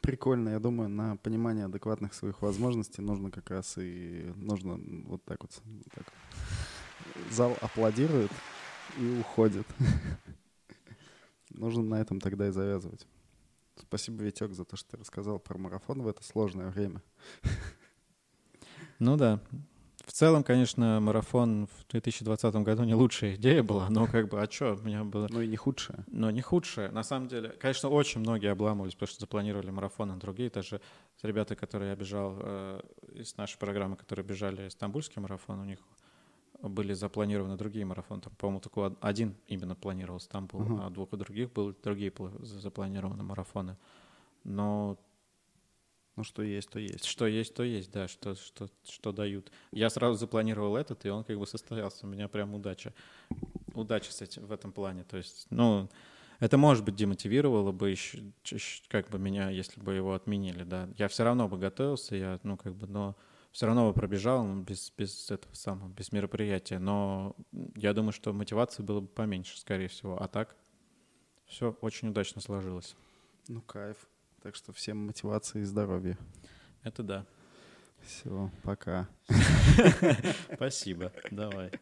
Прикольно, 0.00 0.50
я 0.50 0.58
думаю, 0.58 0.88
на 0.88 1.16
понимание 1.16 1.66
адекватных 1.66 2.14
своих 2.14 2.42
возможностей 2.42 3.02
нужно 3.02 3.30
как 3.30 3.50
раз 3.50 3.78
и 3.78 4.32
нужно 4.36 4.80
вот 5.06 5.24
так 5.24 5.42
вот. 5.42 5.52
Вот 5.64 5.86
так. 5.94 6.12
Зал 7.30 7.56
аплодирует 7.60 8.30
и 8.96 9.20
уходит. 9.20 9.66
Нужно 11.50 11.82
на 11.82 12.00
этом 12.00 12.20
тогда 12.20 12.48
и 12.48 12.50
завязывать. 12.50 13.06
Спасибо, 13.76 14.22
Витек, 14.22 14.52
за 14.52 14.64
то, 14.64 14.76
что 14.76 14.90
ты 14.92 14.96
рассказал 14.96 15.38
про 15.38 15.58
марафон 15.58 16.02
в 16.02 16.08
это 16.08 16.22
сложное 16.24 16.70
время. 16.70 17.02
Ну 18.98 19.16
да. 19.16 19.40
В 20.04 20.12
целом, 20.12 20.42
конечно, 20.42 21.00
марафон 21.00 21.66
в 21.66 21.86
2020 21.90 22.54
году 22.56 22.84
не 22.84 22.94
лучшая 22.94 23.34
идея 23.34 23.62
была, 23.62 23.90
но 23.90 24.06
как 24.06 24.28
бы, 24.28 24.40
а 24.40 24.50
что, 24.50 24.74
у 24.74 24.78
меня 24.86 25.04
было... 25.04 25.28
Ну 25.30 25.42
и 25.42 25.46
не 25.46 25.56
худшая. 25.56 26.04
Но 26.06 26.30
не 26.30 26.40
худшая. 26.40 26.90
На 26.90 27.02
самом 27.02 27.28
деле, 27.28 27.50
конечно, 27.50 27.90
очень 27.90 28.20
многие 28.20 28.50
обламывались, 28.50 28.94
потому 28.94 29.08
что 29.08 29.20
запланировали 29.20 29.70
марафон, 29.70 30.10
а 30.10 30.16
другие 30.16 30.48
даже 30.48 30.80
ребята, 31.22 31.56
которые 31.56 31.90
я 31.90 31.96
бежал 31.96 32.38
э, 32.40 32.80
из 33.12 33.36
нашей 33.36 33.58
программы, 33.58 33.96
которые 33.96 34.24
бежали 34.24 34.70
стамбульский 34.70 35.20
марафон, 35.20 35.60
у 35.60 35.64
них 35.64 35.78
были 36.60 36.92
запланированы 36.92 37.56
другие 37.56 37.84
марафоны. 37.84 38.22
Там, 38.22 38.34
по-моему, 38.36 38.60
только 38.60 38.96
один 39.00 39.36
именно 39.46 39.74
планировал 39.74 40.20
Стамбул, 40.20 40.62
uh-huh. 40.62 40.86
а 40.86 40.90
двух 40.90 41.12
у 41.12 41.16
других 41.16 41.52
были 41.52 41.74
другие 41.82 42.12
запланированы 42.40 43.22
марафоны. 43.22 43.76
Но 44.44 44.98
ну, 46.18 46.24
что 46.24 46.42
есть, 46.42 46.68
то 46.68 46.80
есть. 46.80 47.04
Что 47.04 47.28
есть, 47.28 47.54
то 47.54 47.62
есть, 47.62 47.92
да, 47.92 48.08
что, 48.08 48.34
что, 48.34 48.68
что 48.82 49.12
дают. 49.12 49.52
Я 49.70 49.88
сразу 49.88 50.18
запланировал 50.18 50.76
этот, 50.76 51.06
и 51.06 51.10
он 51.10 51.22
как 51.22 51.38
бы 51.38 51.46
состоялся. 51.46 52.06
У 52.06 52.08
меня 52.08 52.26
прям 52.26 52.54
удача. 52.54 52.92
Удача 53.72 54.12
с 54.12 54.20
этим, 54.20 54.44
в 54.44 54.50
этом 54.50 54.72
плане. 54.72 55.04
То 55.04 55.16
есть, 55.16 55.46
ну, 55.50 55.88
это, 56.40 56.58
может 56.58 56.84
быть, 56.84 56.96
демотивировало 56.96 57.70
бы 57.70 57.90
еще, 57.90 58.18
как 58.88 59.10
бы 59.10 59.20
меня, 59.20 59.50
если 59.50 59.80
бы 59.80 59.94
его 59.94 60.12
отменили, 60.12 60.64
да. 60.64 60.88
Я 60.98 61.06
все 61.06 61.22
равно 61.22 61.46
бы 61.46 61.56
готовился, 61.56 62.16
я, 62.16 62.40
ну, 62.42 62.56
как 62.56 62.74
бы, 62.74 62.88
но 62.88 63.16
все 63.50 63.66
равно 63.66 63.92
пробежал 63.92 64.46
без, 64.56 64.92
без 64.96 65.30
этого 65.30 65.54
самого, 65.54 65.88
без 65.88 66.12
мероприятия. 66.12 66.78
Но 66.78 67.36
я 67.74 67.92
думаю, 67.94 68.12
что 68.12 68.32
мотивации 68.32 68.82
было 68.82 69.00
бы 69.00 69.08
поменьше, 69.08 69.58
скорее 69.58 69.88
всего. 69.88 70.20
А 70.20 70.28
так 70.28 70.56
все 71.46 71.76
очень 71.80 72.08
удачно 72.08 72.40
сложилось. 72.40 72.94
Ну, 73.48 73.62
кайф. 73.62 74.08
Так 74.42 74.54
что 74.54 74.72
всем 74.72 75.06
мотивации 75.06 75.62
и 75.62 75.64
здоровья. 75.64 76.16
Это 76.82 77.02
да. 77.02 77.26
Все, 78.02 78.50
пока. 78.62 79.08
Спасибо. 80.54 81.12
Давай. 81.30 81.72